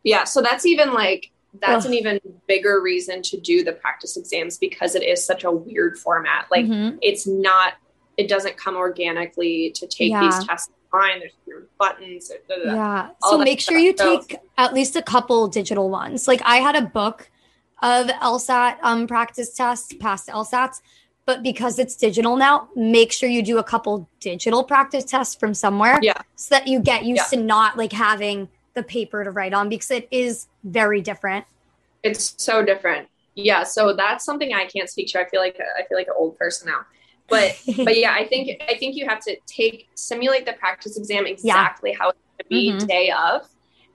Yeah, 0.03 0.23
so 0.25 0.41
that's 0.41 0.65
even 0.65 0.93
like 0.93 1.31
that's 1.61 1.85
Ugh. 1.85 1.91
an 1.91 1.97
even 1.97 2.19
bigger 2.47 2.81
reason 2.81 3.21
to 3.21 3.39
do 3.39 3.63
the 3.63 3.73
practice 3.73 4.17
exams 4.17 4.57
because 4.57 4.95
it 4.95 5.03
is 5.03 5.23
such 5.23 5.43
a 5.43 5.51
weird 5.51 5.97
format. 5.99 6.47
Like 6.49 6.65
Mhm. 6.65 6.97
it's 7.01 7.27
not. 7.27 7.73
It 8.17 8.27
doesn't 8.27 8.57
come 8.57 8.75
organically 8.75 9.71
to 9.75 9.87
take 9.87 10.11
Yeah. 10.11 10.21
these 10.21 10.45
tests 10.45 10.69
online. 10.93 11.19
There's 11.19 11.33
weird 11.45 11.67
buttons. 11.79 12.29
da, 12.47 12.55
da. 12.55 12.63
Yeah. 12.73 13.09
So 13.23 13.37
make 13.39 13.59
sure 13.59 13.77
stuff. 13.77 13.83
you 13.83 13.93
So- 13.97 14.21
take 14.21 14.39
at 14.57 14.73
least 14.73 14.95
a 14.95 15.01
couple 15.01 15.47
digital 15.47 15.89
ones. 15.89 16.27
Like 16.27 16.41
I 16.43 16.57
had 16.57 16.75
a 16.75 16.81
book 16.81 17.29
of 17.81 18.07
LSAT 18.07 18.77
um, 18.81 19.07
practice 19.07 19.53
tests, 19.53 19.93
past 19.99 20.27
LSATs, 20.27 20.81
but 21.25 21.41
because 21.43 21.79
it's 21.79 21.95
digital 21.95 22.35
now, 22.35 22.69
make 22.75 23.11
sure 23.11 23.29
you 23.29 23.41
do 23.41 23.57
a 23.57 23.63
couple 23.63 24.07
digital 24.19 24.63
practice 24.63 25.03
tests 25.05 25.35
from 25.35 25.53
somewhere. 25.53 25.99
Yeah. 26.01 26.21
So 26.35 26.55
that 26.55 26.67
you 26.67 26.79
get 26.79 27.05
used 27.05 27.23
Yeah. 27.31 27.37
to 27.39 27.43
not 27.43 27.77
like 27.77 27.93
having 27.93 28.49
the 28.73 28.83
paper 28.83 29.23
to 29.23 29.31
write 29.31 29.53
on 29.53 29.69
because 29.69 29.91
it 29.91 30.07
is 30.11 30.47
very 30.63 31.01
different. 31.01 31.45
It's 32.03 32.33
so 32.37 32.63
different. 32.63 33.07
Yeah, 33.35 33.63
so 33.63 33.93
that's 33.93 34.23
something 34.25 34.53
I 34.53 34.65
can't 34.65 34.89
speak 34.89 35.07
to. 35.13 35.19
I 35.21 35.25
feel 35.29 35.39
like 35.41 35.57
I 35.59 35.83
feel 35.87 35.97
like 35.97 36.07
an 36.07 36.13
old 36.17 36.37
person 36.37 36.67
now. 36.67 36.81
But 37.29 37.59
but 37.77 37.97
yeah, 37.97 38.13
I 38.13 38.25
think 38.27 38.61
I 38.69 38.77
think 38.77 38.95
you 38.95 39.07
have 39.07 39.19
to 39.21 39.35
take 39.47 39.87
simulate 39.95 40.45
the 40.45 40.53
practice 40.53 40.97
exam 40.97 41.25
exactly 41.25 41.93
how 41.93 42.09
it's 42.09 42.19
going 42.19 42.39
to 42.39 42.49
be 42.79 42.85
Mhm. 42.85 42.87
day 42.87 43.11
of, 43.11 43.47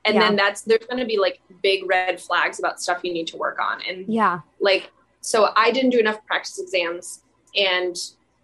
and 0.09 0.15
Yeah. 0.17 0.21
then 0.29 0.37
that's 0.37 0.63
there's 0.63 0.87
going 0.87 0.99
to 0.99 1.05
be 1.05 1.19
like 1.19 1.41
big 1.63 1.89
red 1.89 2.21
flags 2.21 2.59
about 2.59 2.81
stuff 2.81 3.01
you 3.03 3.13
need 3.13 3.27
to 3.29 3.37
work 3.37 3.59
on, 3.61 3.81
and 3.89 4.07
yeah. 4.09 4.41
like 4.61 4.91
so 5.21 5.51
I 5.57 5.71
didn't 5.71 5.91
do 5.91 5.99
enough 5.99 6.25
practice 6.27 6.59
exams, 6.59 7.23
and 7.55 7.95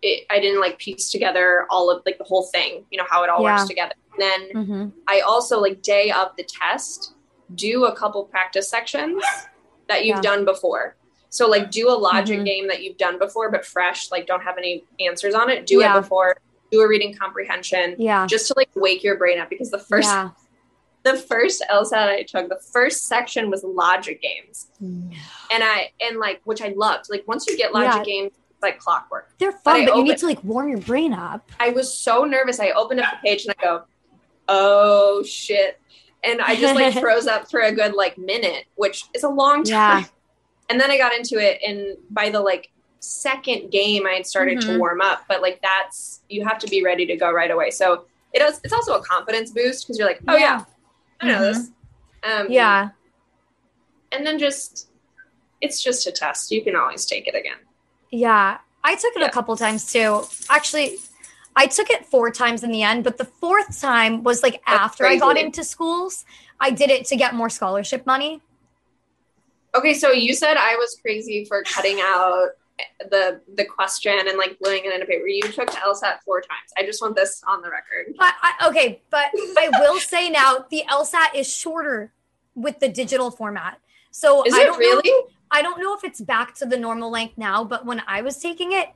it, 0.03 0.27
I 0.31 0.39
didn't 0.41 0.61
like 0.61 0.79
piece 0.79 1.11
together 1.11 1.67
all 1.71 1.91
of 1.91 2.03
like 2.05 2.19
the 2.19 2.25
whole 2.25 2.43
thing, 2.45 2.85
you 2.91 2.99
know 2.99 3.07
how 3.09 3.23
it 3.25 3.31
all 3.31 3.43
Yeah. 3.43 3.55
works 3.57 3.67
together. 3.69 3.95
And 4.13 4.21
then 4.23 4.65
hmm 4.65 4.89
I 5.09 5.21
also 5.21 5.59
like 5.61 5.81
day 5.83 6.11
of 6.11 6.29
the 6.37 6.45
test 6.45 7.15
do 7.55 7.87
a 7.87 7.97
couple 7.97 8.25
practice 8.25 8.69
sections 8.69 9.23
that 9.89 10.05
you've 10.05 10.17
Yeah. 10.17 10.21
done 10.31 10.45
before. 10.45 10.97
So 11.31 11.49
like 11.49 11.71
do 11.71 11.89
a 11.89 11.97
logic 12.11 12.41
Mhm. 12.41 12.45
game 12.45 12.69
that 12.69 12.83
you've 12.83 12.97
done 12.99 13.19
before 13.19 13.51
but 13.51 13.65
fresh, 13.65 14.11
like 14.11 14.27
don't 14.27 14.43
have 14.43 14.59
any 14.59 14.85
answers 15.01 15.35
on 15.35 15.49
it. 15.51 15.67
Do 15.67 15.81
it 15.81 15.93
before. 15.95 16.37
Do 16.71 16.81
a 16.81 16.89
reading 16.89 17.15
comprehension 17.15 17.97
Yeah. 17.99 18.27
just 18.27 18.47
to 18.49 18.55
like 18.57 18.71
wake 18.75 19.03
your 19.03 19.17
brain 19.17 19.39
up 19.41 19.49
because 19.49 19.71
the 19.71 19.79
first. 19.79 20.09
The 21.05 21.17
first 21.17 21.63
LSAT 21.71 22.09
I 22.09 22.23
took, 22.23 22.49
the 22.49 22.59
first 22.73 23.07
section 23.07 23.51
was 23.51 23.63
logic 23.63 24.21
games. 24.23 24.67
And 24.81 25.13
I 25.51 25.91
and 26.01 26.19
like 26.19 26.41
which 26.45 26.61
I 26.63 26.69
loved. 26.77 27.07
Like 27.11 27.25
once 27.29 27.47
you 27.47 27.57
get 27.57 27.73
logic 27.73 27.93
Yeah. 27.99 28.05
games, 28.05 28.33
it's 28.51 28.63
like 28.63 28.79
clockwork. 28.79 29.31
They're 29.39 29.53
fun, 29.53 29.63
but, 29.63 29.81
you 29.87 29.91
open- 29.93 30.05
need 30.05 30.19
to 30.19 30.27
like 30.27 30.43
warm 30.43 30.69
your 30.69 30.79
brain 30.81 31.13
up. 31.13 31.51
I 31.61 31.69
was 31.71 31.93
so 31.93 32.25
nervous. 32.25 32.59
I 32.59 32.71
opened 32.71 33.01
up 33.01 33.13
the 33.23 33.29
page 33.29 33.45
and 33.47 33.55
I 33.59 33.63
go, 33.63 33.83
"Oh 34.49 35.23
shit!" 35.23 35.79
And 36.23 36.41
I 36.41 36.57
just 36.57 36.75
like 36.75 36.95
froze 37.01 37.27
up 37.27 37.51
for 37.51 37.61
a 37.61 37.73
good 37.73 37.95
like 37.95 38.17
minute, 38.19 38.65
which 38.77 39.05
is 39.15 39.23
a 39.25 39.29
long 39.29 39.63
time. 39.65 40.03
Yeah. 40.03 40.05
And 40.71 40.81
then 40.81 40.91
I 40.91 40.97
got 40.97 41.13
into 41.15 41.39
it, 41.39 41.61
and 41.67 41.97
by 42.11 42.31
the 42.31 42.41
like 42.41 42.71
second 43.01 43.71
game, 43.71 44.07
I 44.07 44.13
had 44.13 44.27
started 44.27 44.59
Mhm. 44.59 44.67
to 44.67 44.79
warm 44.79 45.03
up. 45.03 45.25
But 45.29 45.43
like 45.43 45.61
that's 45.63 46.21
you 46.31 46.45
have 46.47 46.59
to 46.61 46.67
be 46.69 46.83
ready 46.83 47.05
to 47.07 47.17
go 47.17 47.31
right 47.31 47.51
away. 47.51 47.71
So 47.71 48.05
it 48.33 48.41
is. 48.43 48.61
It's 48.65 48.73
also 48.73 48.95
a 48.95 49.03
confidence 49.03 49.51
boost 49.51 49.87
because 49.87 49.99
you're 49.99 50.09
like, 50.09 50.21
"Oh 50.27 50.37
yeah, 50.37 50.65
I 51.21 51.27
know 51.29 51.39
Mhm. 51.39 51.41
this." 51.55 51.71
Um, 52.23 52.47
Yeah. 52.51 52.91
and 54.13 54.27
then 54.27 54.39
just 54.39 54.89
it's 55.61 55.83
just 55.83 56.07
a 56.07 56.13
test. 56.13 56.51
You 56.51 56.63
can 56.63 56.77
always 56.77 57.07
take 57.07 57.27
it 57.27 57.35
again. 57.35 57.57
Yeah, 58.11 58.59
I 58.83 58.95
took 58.97 59.15
it 59.17 59.21
Yeah. 59.21 59.27
a 59.27 59.31
couple 59.31 59.57
times 59.57 59.91
too. 59.91 60.25
Actually, 60.51 60.99
I 61.57 61.67
took 61.67 61.89
it 61.91 62.05
four 62.07 62.31
times 62.31 62.63
in 62.63 62.71
the 62.71 62.83
end, 62.83 63.03
but 63.05 63.17
the 63.17 63.25
fourth 63.25 63.81
time 63.81 64.23
was 64.23 64.43
like 64.43 64.61
That's 64.67 64.79
after 64.81 65.07
I 65.07 65.17
got 65.17 65.39
into 65.39 65.65
schools. 65.65 66.25
I 66.61 66.71
did 66.71 66.91
it 66.91 67.07
to 67.07 67.17
get 67.17 67.35
more 67.35 67.49
scholarship 67.49 68.05
money. 68.07 68.43
Okay, 69.75 69.95
so 69.95 70.11
you 70.13 70.35
said 70.35 70.57
I 70.57 70.77
was 70.77 70.97
crazy 71.01 71.45
for 71.45 71.63
cutting 71.63 71.99
out 72.01 72.51
the 73.11 73.41
the 73.55 73.65
question 73.65 74.13
and 74.27 74.37
like 74.37 74.59
gluing 74.63 74.85
it 74.85 74.93
in 74.93 75.03
a 75.03 75.07
paper. 75.07 75.27
You 75.27 75.43
took 75.43 75.71
LSAT 75.71 76.19
four 76.25 76.41
times. 76.41 76.71
I 76.77 76.85
just 76.85 77.01
want 77.01 77.15
this 77.17 77.43
on 77.47 77.63
the 77.63 77.71
record. 77.71 78.15
But 78.19 78.35
I, 78.43 78.69
okay, 78.69 79.01
but 79.11 79.27
I 79.59 79.69
will 79.81 80.01
say 80.01 80.31
now 80.31 80.65
the 80.71 80.85
LSAT 80.91 81.35
is 81.35 81.53
shorter 81.55 82.13
with 82.55 82.81
the 82.81 82.89
digital 82.89 83.31
format. 83.31 83.79
So 84.11 84.45
Is 84.45 84.55
I 84.55 84.63
it 84.63 84.67
don't 84.67 84.79
really? 84.79 85.09
Know, 85.09 85.29
I 85.51 85.63
don't 85.63 85.81
know 85.81 85.95
if 85.95 86.05
it's 86.05 86.21
back 86.21 86.55
to 86.57 86.67
the 86.67 86.77
normal 86.77 87.11
length 87.11 87.39
now, 87.39 87.65
but 87.65 87.85
when 87.87 88.03
I 88.07 88.23
was 88.23 88.39
taking 88.39 88.73
it, 88.73 88.89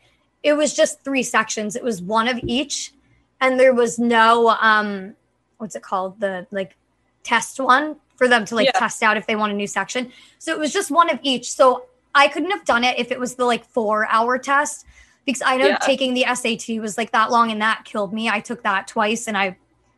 it 0.42 0.54
was 0.54 0.74
just 0.74 1.02
three 1.04 1.22
sections. 1.22 1.76
It 1.76 1.82
was 1.84 2.02
one 2.02 2.28
of 2.28 2.40
each, 2.46 2.92
and 3.40 3.58
there 3.60 3.74
was 3.74 3.98
no 3.98 4.48
um, 4.60 5.14
what's 5.58 5.76
it 5.76 5.82
called? 5.82 6.20
The 6.20 6.46
like 6.50 6.76
test 7.22 7.60
one 7.60 7.96
for 8.16 8.26
them 8.26 8.44
to 8.46 8.54
like 8.56 8.66
Yeah. 8.66 8.78
test 8.78 9.02
out 9.02 9.16
if 9.16 9.26
they 9.26 9.36
want 9.36 9.52
a 9.52 9.56
new 9.56 9.66
section. 9.68 10.12
So 10.38 10.52
it 10.52 10.58
was 10.58 10.72
just 10.72 10.90
one 10.90 11.10
of 11.10 11.20
each. 11.22 11.50
So 11.52 11.84
I 12.18 12.28
couldn't 12.28 12.50
have 12.50 12.64
done 12.64 12.84
it 12.84 12.98
if 12.98 13.10
it 13.12 13.18
was 13.20 13.36
the 13.36 13.44
like 13.44 13.64
four 13.64 14.06
hour 14.10 14.38
test 14.38 14.84
because 15.24 15.42
I 15.44 15.56
know 15.56 15.66
Yeah. 15.68 15.78
taking 15.78 16.14
the 16.14 16.24
SAT 16.34 16.80
was 16.80 16.98
like 16.98 17.12
that 17.12 17.30
long 17.30 17.50
and 17.52 17.60
that 17.62 17.84
killed 17.84 18.12
me. 18.12 18.28
I 18.28 18.40
took 18.40 18.62
that 18.64 18.88
twice 18.88 19.28
and 19.28 19.36
I 19.38 19.56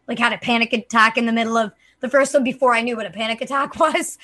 like 0.08 0.18
had 0.18 0.32
a 0.32 0.38
panic 0.38 0.72
attack 0.72 1.16
in 1.16 1.26
the 1.26 1.32
middle 1.32 1.56
of 1.56 1.72
the 2.00 2.08
first 2.08 2.34
one 2.34 2.44
before 2.44 2.74
I 2.74 2.80
knew 2.82 2.96
what 2.96 3.06
a 3.06 3.10
panic 3.10 3.40
attack 3.40 3.78
was. 3.84 4.18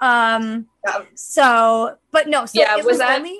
Um 0.00 0.66
Yeah. 0.86 1.02
so 1.14 1.96
but 2.10 2.28
no, 2.28 2.46
so 2.46 2.60
Yeah, 2.60 2.74
it 2.74 2.78
was 2.78 2.86
was, 2.86 2.98
that- 2.98 3.18
only 3.18 3.38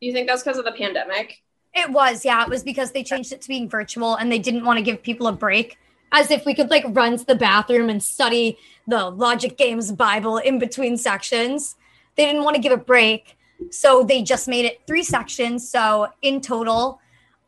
You 0.00 0.12
think 0.12 0.28
that's 0.28 0.42
because 0.42 0.58
of 0.58 0.64
the 0.64 0.72
pandemic? 0.72 1.42
it 1.74 1.90
was, 1.90 2.22
yeah, 2.24 2.42
it 2.42 2.50
was 2.50 2.62
because 2.62 2.92
they 2.92 3.02
changed 3.02 3.32
it 3.32 3.40
to 3.40 3.48
being 3.48 3.66
virtual 3.68 4.14
and 4.16 4.30
they 4.30 4.38
didn't 4.38 4.64
want 4.64 4.76
to 4.78 4.82
give 4.82 5.02
people 5.02 5.26
a 5.26 5.32
break. 5.32 5.78
As 6.14 6.30
if 6.30 6.44
we 6.44 6.52
could 6.54 6.68
like 6.68 6.84
run 6.88 7.16
to 7.16 7.24
the 7.24 7.34
bathroom 7.34 7.88
and 7.88 8.02
study 8.02 8.58
the 8.86 9.08
logic 9.08 9.56
games 9.56 9.90
Bible 9.90 10.36
in 10.36 10.58
between 10.58 10.98
sections. 10.98 11.76
They 12.16 12.26
didn't 12.26 12.44
want 12.44 12.56
to 12.56 12.62
give 12.62 12.72
a 12.72 12.76
break. 12.76 13.36
So 13.70 14.02
they 14.02 14.22
just 14.22 14.48
made 14.48 14.64
it 14.64 14.82
three 14.86 15.02
sections. 15.02 15.68
So 15.70 16.08
in 16.22 16.40
total, 16.40 17.00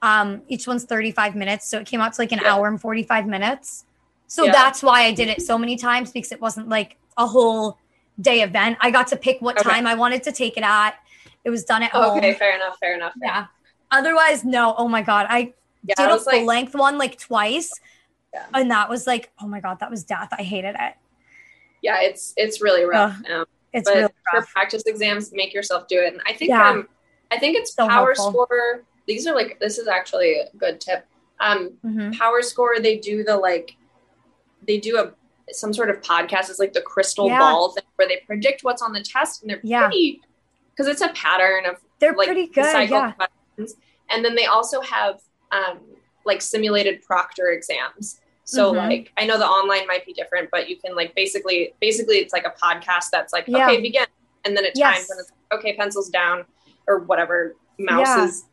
um, 0.03 0.43
each 0.49 0.67
one's 0.67 0.85
35 0.85 1.35
minutes. 1.35 1.69
So 1.69 1.79
it 1.81 1.87
came 1.87 2.01
out 2.01 2.13
to 2.15 2.21
like 2.21 2.33
an 2.33 2.41
Yeah. 2.43 2.55
hour 2.55 2.69
and 2.69 2.81
45 2.81 3.27
minutes. 3.27 3.85
So 4.27 4.45
Yeah. 4.45 4.53
that's 4.53 4.83
why 4.83 5.03
I 5.05 5.13
did 5.13 5.29
it 5.29 5.43
so 5.43 5.59
many 5.59 5.77
times 5.77 6.13
because 6.13 6.33
it 6.33 6.41
wasn't 6.41 6.69
like 6.69 6.97
a 7.17 7.27
whole 7.27 7.79
day 8.21 8.43
event. 8.43 8.79
I 8.81 8.91
got 8.91 9.09
to 9.09 9.17
pick 9.17 9.41
what 9.41 9.59
Okay. 9.59 9.69
time 9.69 9.87
I 9.87 9.95
wanted 9.95 10.23
to 10.25 10.33
take 10.33 10.57
it 10.57 10.63
at. 10.65 10.95
It 11.45 11.51
was 11.51 11.65
done 11.65 11.83
at 11.83 11.91
home. 11.91 12.19
Okay, 12.19 12.35
fair 12.35 12.55
enough. 12.55 12.79
Fair 12.79 12.95
enough. 12.95 13.13
Yeah. 13.21 13.47
Otherwise, 13.91 14.45
no. 14.45 14.75
Oh 14.79 14.89
my 14.89 15.03
god, 15.03 15.27
I 15.29 15.53
Yeah, 15.87 15.95
did 15.97 16.09
I 16.11 16.15
a 16.17 16.19
full 16.19 16.33
like, 16.39 16.47
length 16.47 16.75
one 16.75 16.97
like 16.97 17.19
twice, 17.19 17.71
Yeah. 18.33 18.47
and 18.55 18.71
that 18.71 18.89
was 18.89 19.07
like, 19.07 19.31
oh 19.43 19.47
my 19.47 19.61
god, 19.61 19.79
that 19.81 19.91
was 19.91 20.05
death. 20.05 20.29
I 20.39 20.43
hated 20.43 20.75
it. 20.79 20.95
yeah, 21.83 22.01
it's 22.01 22.33
it's 22.39 22.63
really 22.63 22.85
rough. 22.85 23.17
Um, 23.31 23.45
It's 23.75 23.89
but 23.91 23.97
really 23.97 24.09
for 24.31 24.39
rough. 24.39 24.53
practice 24.53 24.83
exams, 24.87 25.33
make 25.33 25.53
yourself 25.53 25.87
do 25.89 25.99
it. 26.01 26.13
And 26.13 26.23
I 26.27 26.33
think 26.33 26.51
Yeah. 26.51 26.71
um, 26.71 26.89
I 27.31 27.39
think 27.39 27.57
it's 27.57 27.75
So 27.75 27.87
Power 27.89 28.15
helpful. 28.15 28.45
Score. 28.47 28.85
These 29.07 29.27
are 29.27 29.35
like 29.35 29.59
this 29.61 29.79
is 29.79 29.89
actually 29.89 30.39
a 30.39 30.49
good 30.57 30.81
tip. 30.81 31.05
Um, 31.41 31.77
Mhm. 31.85 32.17
Power 32.17 32.41
Score, 32.43 32.79
they 32.79 32.97
do 32.99 33.25
the 33.25 33.37
like, 33.37 33.77
they 34.67 34.79
do 34.79 34.97
a 34.99 35.13
some 35.53 35.75
sort 35.75 35.91
of 35.91 36.01
podcast. 36.01 36.49
It's 36.49 36.59
like 36.59 36.73
the 36.73 36.81
crystal 36.81 37.27
Yeah. 37.27 37.39
ball 37.39 37.73
thing 37.73 37.85
where 37.97 38.09
they 38.09 38.23
predict 38.27 38.63
what's 38.65 38.81
on 38.81 38.93
the 38.95 39.03
test, 39.03 39.43
and 39.43 39.51
they're 39.51 39.61
Yeah. 39.63 39.81
pretty 39.89 40.23
because 40.71 40.87
it's 40.87 41.03
a 41.03 41.09
pattern 41.09 41.67
of 41.67 41.77
They're 41.99 42.15
like 42.15 42.27
pretty 42.29 42.47
good. 42.47 42.65
cycle 42.65 42.97
Yeah. 42.97 43.13
questions. 43.13 43.77
And 44.09 44.25
then 44.25 44.35
they 44.37 44.47
also 44.47 44.81
have 44.81 45.21
um, 45.53 45.81
like 46.25 46.41
simulated 46.43 47.03
proctor 47.03 47.51
exams. 47.51 48.21
So 48.45 48.73
Mhm. 48.75 48.77
like 48.77 49.13
I 49.17 49.27
know 49.27 49.39
the 49.39 49.47
online 49.47 49.87
might 49.87 50.05
be 50.05 50.13
different, 50.13 50.51
but 50.51 50.69
you 50.69 50.77
can 50.77 50.95
like 50.95 51.15
basically 51.15 51.75
basically 51.81 52.17
it's 52.19 52.33
like 52.33 52.47
a 52.47 52.51
podcast 52.63 53.11
that's 53.11 53.33
like 53.33 53.45
Yeah. 53.49 53.65
okay 53.67 53.81
begin, 53.81 54.07
and 54.45 54.57
then 54.57 54.65
it 54.65 54.73
Yes. 54.75 54.95
times 54.97 55.11
and 55.11 55.21
it's 55.21 55.33
okay 55.53 55.75
pencils 55.75 56.11
down 56.11 56.45
or 56.87 56.99
whatever 57.01 57.57
mouse 57.79 58.17
is. 58.19 58.45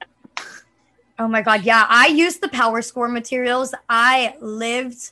Oh 1.19 1.27
my 1.27 1.41
god, 1.41 1.63
yeah. 1.63 1.85
I 1.89 2.07
used 2.07 2.41
the 2.41 2.47
Power 2.49 2.81
Score 2.81 3.07
materials. 3.07 3.75
I 3.89 4.35
lived, 4.39 5.11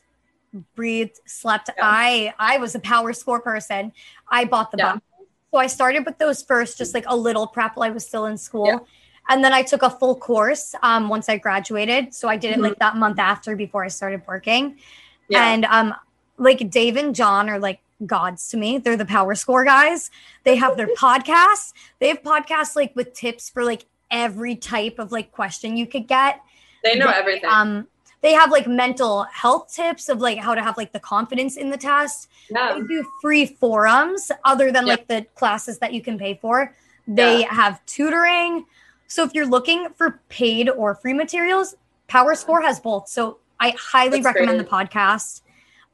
breathed, 0.76 1.20
slept. 1.28 1.70
Yeah. 1.78 1.84
I 1.84 2.34
I 2.40 2.58
was 2.58 2.74
a 2.74 2.80
Power 2.80 3.14
Score 3.14 3.42
person. 3.42 3.92
I 4.32 4.46
bought 4.46 4.72
the 4.72 4.78
Yeah. 4.78 4.94
book. 4.94 5.04
So 5.52 5.60
I 5.60 5.68
started 5.68 6.06
with 6.06 6.18
those 6.20 6.42
first, 6.42 6.78
just 6.78 6.94
like 6.94 7.06
a 7.08 7.16
little 7.16 7.48
prep 7.48 7.76
while 7.76 7.88
I 7.88 7.92
was 7.92 8.06
still 8.06 8.26
in 8.28 8.38
school. 8.38 8.88
Yeah. 9.28 9.36
And 9.36 9.43
then 9.43 9.53
I 9.53 9.61
took 9.61 9.82
a 9.84 9.89
full 9.89 10.15
course 10.15 10.76
um, 10.84 11.09
once 11.09 11.30
I 11.30 11.38
graduated. 11.38 12.13
So 12.13 12.28
I 12.28 12.38
did 12.38 12.51
it 12.51 12.57
Mhm. 12.59 12.63
like 12.63 12.80
that 12.80 12.95
month 12.95 13.20
after 13.20 13.55
before 13.55 13.84
I 13.84 13.88
started 13.89 14.22
working. 14.28 14.78
Yeah. 15.28 15.45
And 15.51 15.65
um, 15.65 15.93
like 16.38 16.70
Dave 16.70 16.95
and 16.97 17.13
John 17.15 17.49
are 17.49 17.59
like 17.59 17.80
gods 18.05 18.47
to 18.49 18.57
me. 18.57 18.78
They're 18.78 18.97
the 18.97 19.05
power 19.05 19.36
score 19.36 19.65
guys. 19.65 20.09
They 20.43 20.55
have 20.55 20.78
their 20.78 20.88
podcasts. 20.97 21.74
They 21.99 22.07
have 22.07 22.24
podcasts 22.24 22.76
like 22.76 22.95
with 22.95 23.13
tips 23.13 23.49
for 23.49 23.63
like 23.63 23.86
every 24.09 24.55
type 24.55 24.97
of 24.99 25.11
like 25.11 25.32
question 25.32 25.78
you 25.78 25.86
could 25.86 26.07
get. 26.07 26.41
they 26.84 26.95
know 26.95 27.07
They, 27.07 27.13
everything. 27.13 27.49
Um, 27.49 27.88
they 28.22 28.34
have 28.34 28.51
like 28.51 28.67
mental 28.67 29.24
health 29.32 29.74
tips 29.74 30.09
of 30.09 30.20
like 30.20 30.39
how 30.39 30.55
to 30.55 30.61
have 30.61 30.76
like 30.78 30.91
the 30.91 30.99
confidence 30.99 31.55
in 31.57 31.70
the 31.70 31.78
test. 31.78 32.30
yeah. 32.49 32.74
They 32.74 32.82
do 32.82 33.05
free 33.22 33.45
forums 33.45 34.32
other 34.43 34.72
than 34.72 34.88
Yeah. 34.88 34.93
like 34.93 35.07
the 35.07 35.26
classes 35.36 35.78
that 35.80 35.93
you 35.93 36.01
can 36.01 36.17
pay 36.17 36.34
for. 36.41 36.74
They 37.07 37.43
have 37.43 37.86
tutoring. 37.86 38.65
So 39.10 39.24
if 39.24 39.34
you're 39.34 39.47
looking 39.47 39.89
for 39.97 40.22
paid 40.30 40.70
or 40.70 40.95
free 40.95 41.14
materials, 41.14 41.76
PowerScore 42.07 42.62
has 42.62 42.80
both. 42.80 43.10
So 43.10 43.39
I 43.60 43.72
highly 43.78 44.22
That's 44.22 44.26
recommend 44.26 44.60
great. 44.60 44.70
the 44.70 44.76
podcast. 44.76 45.41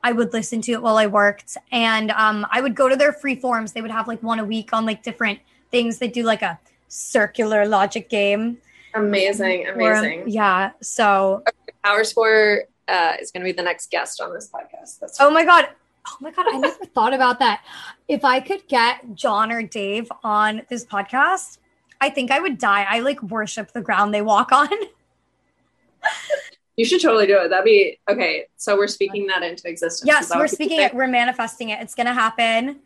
I 0.03 0.11
would 0.11 0.33
listen 0.33 0.61
to 0.61 0.73
it 0.73 0.81
while 0.83 0.97
I 0.97 1.07
worked, 1.07 1.57
and 1.71 2.11
um, 2.11 2.45
I 2.51 2.61
would 2.61 2.75
go 2.75 2.87
to 2.87 2.95
their 2.95 3.11
free 3.11 3.35
forums. 3.35 3.71
They 3.71 3.81
would 3.81 3.89
have 3.89 4.07
like 4.07 4.21
one 4.21 4.37
a 4.39 4.45
week 4.45 4.71
on 4.71 4.85
like 4.85 5.01
different 5.01 5.39
things. 5.71 5.97
They 5.97 6.09
do 6.09 6.21
like 6.21 6.43
a 6.43 6.59
circular 6.89 7.65
logic 7.65 8.07
game. 8.07 8.59
Amazing, 8.93 9.65
or, 9.65 9.93
amazing. 9.93 10.25
yeah. 10.27 10.71
So 10.81 11.43
Power 11.83 12.03
Score 12.03 12.65
uh, 12.87 13.13
is 13.19 13.31
going 13.31 13.41
to 13.41 13.45
be 13.45 13.51
the 13.51 13.63
next 13.63 13.89
guest 13.89 14.21
on 14.21 14.31
this 14.31 14.47
podcast. 14.47 14.99
That's 14.99 15.19
Oh 15.19 15.31
my 15.31 15.43
god. 15.43 15.69
Oh 16.07 16.17
my 16.19 16.29
god, 16.29 16.45
I 16.49 16.57
never 16.59 16.85
thought 16.85 17.15
about 17.15 17.39
that. 17.39 17.63
If 18.07 18.23
I 18.23 18.39
could 18.41 18.67
get 18.67 19.15
John 19.15 19.51
or 19.51 19.63
Dave 19.63 20.11
on 20.23 20.61
this 20.69 20.85
podcast, 20.85 21.57
I 22.01 22.09
think 22.09 22.31
I 22.31 22.39
would 22.39 22.57
die. 22.57 22.85
I 22.89 22.99
like 22.99 23.21
worship 23.23 23.71
the 23.71 23.81
ground 23.81 24.13
they 24.13 24.21
walk 24.21 24.51
on. 24.51 24.67
you 26.75 26.85
should 26.85 27.01
totally 27.01 27.27
do 27.27 27.37
it. 27.39 27.49
That'd 27.49 27.65
be 27.65 27.99
okay. 28.09 28.45
So 28.57 28.75
we're 28.77 28.87
speaking 28.87 29.27
that 29.27 29.43
into 29.43 29.67
existence. 29.69 30.05
yes, 30.07 30.31
we're 30.35 30.47
speaking 30.47 30.81
it, 30.81 30.93
we're 30.93 31.07
manifesting 31.07 31.69
it. 31.69 31.79
It's 31.81 31.95
gonna 31.95 32.13
happen. 32.13 32.79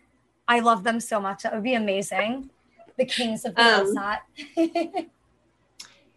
I 0.47 0.59
love 0.59 0.83
them 0.83 0.99
so 0.99 1.19
much. 1.19 1.43
That 1.43 1.53
would 1.53 1.63
be 1.63 1.73
amazing. 1.75 2.49
The 2.97 3.05
kings 3.05 3.45
of 3.45 3.55
the 3.55 3.61
Um, 3.61 3.95
LSAT. 3.95 5.07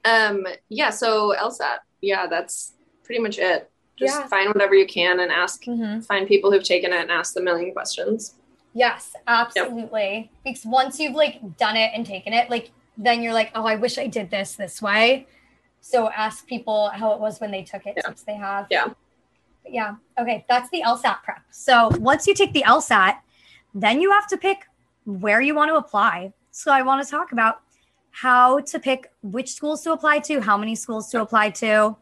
Um, 0.04 0.44
yeah. 0.68 0.90
So 0.90 1.34
LSAT. 1.40 1.78
Yeah, 2.00 2.26
that's 2.26 2.72
pretty 3.04 3.20
much 3.20 3.38
it. 3.38 3.70
Just 3.96 4.18
Yeah. 4.18 4.26
find 4.26 4.48
whatever 4.48 4.74
you 4.74 4.86
can 4.86 5.20
and 5.20 5.30
ask. 5.30 5.62
Mhm. 5.64 6.04
Find 6.04 6.26
people 6.26 6.50
who've 6.50 6.64
taken 6.64 6.92
it 6.92 7.02
and 7.02 7.10
ask 7.10 7.34
the 7.34 7.40
million 7.40 7.72
questions. 7.72 8.34
Yes, 8.74 9.12
absolutely. 9.28 10.30
Because 10.44 10.64
once 10.64 10.98
you've 10.98 11.14
like 11.14 11.56
done 11.56 11.76
it 11.76 11.92
and 11.94 12.04
taken 12.04 12.32
it, 12.32 12.50
like 12.50 12.72
then 13.04 13.22
you're 13.22 13.32
like, 13.34 13.50
oh, 13.54 13.64
I 13.66 13.76
wish 13.76 13.98
I 13.98 14.06
did 14.06 14.30
this 14.30 14.54
this 14.54 14.80
way. 14.80 15.26
So 15.80 16.08
ask 16.10 16.46
people 16.46 16.90
how 16.90 17.12
it 17.12 17.20
was 17.20 17.40
when 17.40 17.50
they 17.50 17.62
took 17.62 17.86
it, 17.86 17.94
Yeah. 17.96 18.02
since 18.06 18.22
they 18.22 18.34
have. 18.34 18.66
Yeah. 18.70 18.88
But 19.62 19.72
yeah. 19.72 19.96
Okay, 20.18 20.44
that's 20.48 20.70
the 20.70 20.82
LSAT 20.82 21.22
prep. 21.22 21.42
So 21.50 21.88
once 21.98 22.26
you 22.26 22.34
take 22.34 22.52
the 22.52 22.62
LSAT, 22.66 23.18
then 23.74 24.00
you 24.00 24.10
have 24.12 24.26
to 24.28 24.36
pick 24.36 24.66
where 25.04 25.40
you 25.40 25.54
want 25.54 25.70
to 25.70 25.76
apply. 25.76 26.32
So 26.50 26.70
I 26.70 26.82
want 26.82 27.04
to 27.04 27.10
talk 27.10 27.32
about 27.32 27.60
how 28.10 28.60
to 28.60 28.78
pick 28.78 29.10
which 29.22 29.52
schools 29.52 29.82
to 29.82 29.92
apply 29.92 30.20
to, 30.20 30.40
how 30.40 30.56
many 30.56 30.74
schools 30.74 31.10
to 31.10 31.20
apply 31.20 31.50
to. 31.50 31.96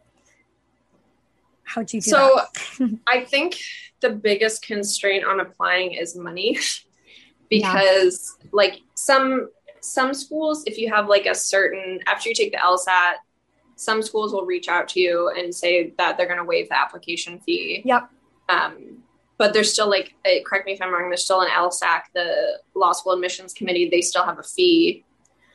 How'd 1.63 1.93
you 1.93 2.01
do 2.01 2.11
So? 2.11 2.41
I 3.07 3.21
think 3.25 3.57
the 4.01 4.11
biggest 4.11 4.63
constraint 4.63 5.25
on 5.25 5.41
applying 5.41 5.93
is 5.93 6.17
money 6.17 6.59
because 7.49 8.37
like 8.53 8.81
some 8.95 9.51
some 9.81 10.13
schools 10.15 10.63
if 10.67 10.79
you 10.79 10.89
have 10.93 11.09
like 11.09 11.27
a 11.27 11.35
certain 11.35 12.01
after 12.07 12.29
you 12.29 12.35
take 12.35 12.53
the 12.53 12.59
LSAT 12.59 13.15
some 13.77 14.03
schools 14.03 14.33
will 14.33 14.45
reach 14.45 14.69
out 14.69 14.89
to 14.89 15.01
you 15.01 15.31
and 15.39 15.55
say 15.55 15.95
that 15.97 16.17
they're 16.19 16.27
going 16.27 16.39
to 16.39 16.45
waive 16.45 16.69
the 16.69 16.79
application 16.79 17.39
fee. 17.41 17.81
Yep. 17.87 18.11
Um, 18.51 19.03
but 19.39 19.55
there's 19.55 19.73
still 19.73 19.89
like, 19.89 20.13
uh, 20.27 20.43
correct 20.45 20.67
me 20.67 20.73
if 20.73 20.83
I'm 20.83 20.93
wrong, 20.93 21.09
there's 21.09 21.25
still 21.25 21.41
an 21.41 21.49
LSAC, 21.49 22.03
the 22.13 22.59
Law 22.75 22.93
School 22.93 23.15
Admissions 23.15 23.55
Committee. 23.55 23.89
They 23.89 24.03
still 24.03 24.23
have 24.27 24.39
a 24.39 24.43
fee 24.43 25.03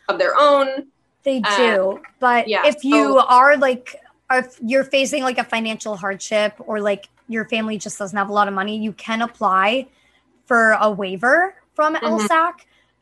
of 0.10 0.18
their 0.18 0.34
own. 0.36 0.88
They 1.22 1.40
Uh, 1.46 1.58
do, 1.58 2.02
but 2.20 2.48
yeah, 2.48 2.66
if 2.66 2.84
you 2.84 3.20
so- 3.20 3.26
are 3.28 3.58
like, 3.58 3.96
if 4.32 4.58
you're 4.60 4.86
facing 4.86 5.22
like 5.22 5.38
a 5.38 5.44
financial 5.44 5.96
hardship 5.96 6.54
or 6.66 6.82
like 6.82 7.08
your 7.28 7.46
family 7.48 7.78
just 7.78 8.00
doesn't 8.00 8.18
have 8.18 8.30
a 8.30 8.34
lot 8.34 8.48
of 8.48 8.56
money, 8.56 8.76
you 8.76 8.92
can 8.94 9.22
apply 9.22 9.86
for 10.48 10.72
a 10.82 10.90
waiver 10.90 11.54
from 11.76 11.94
Mhm. 11.94 12.02
LSAC, 12.28 12.54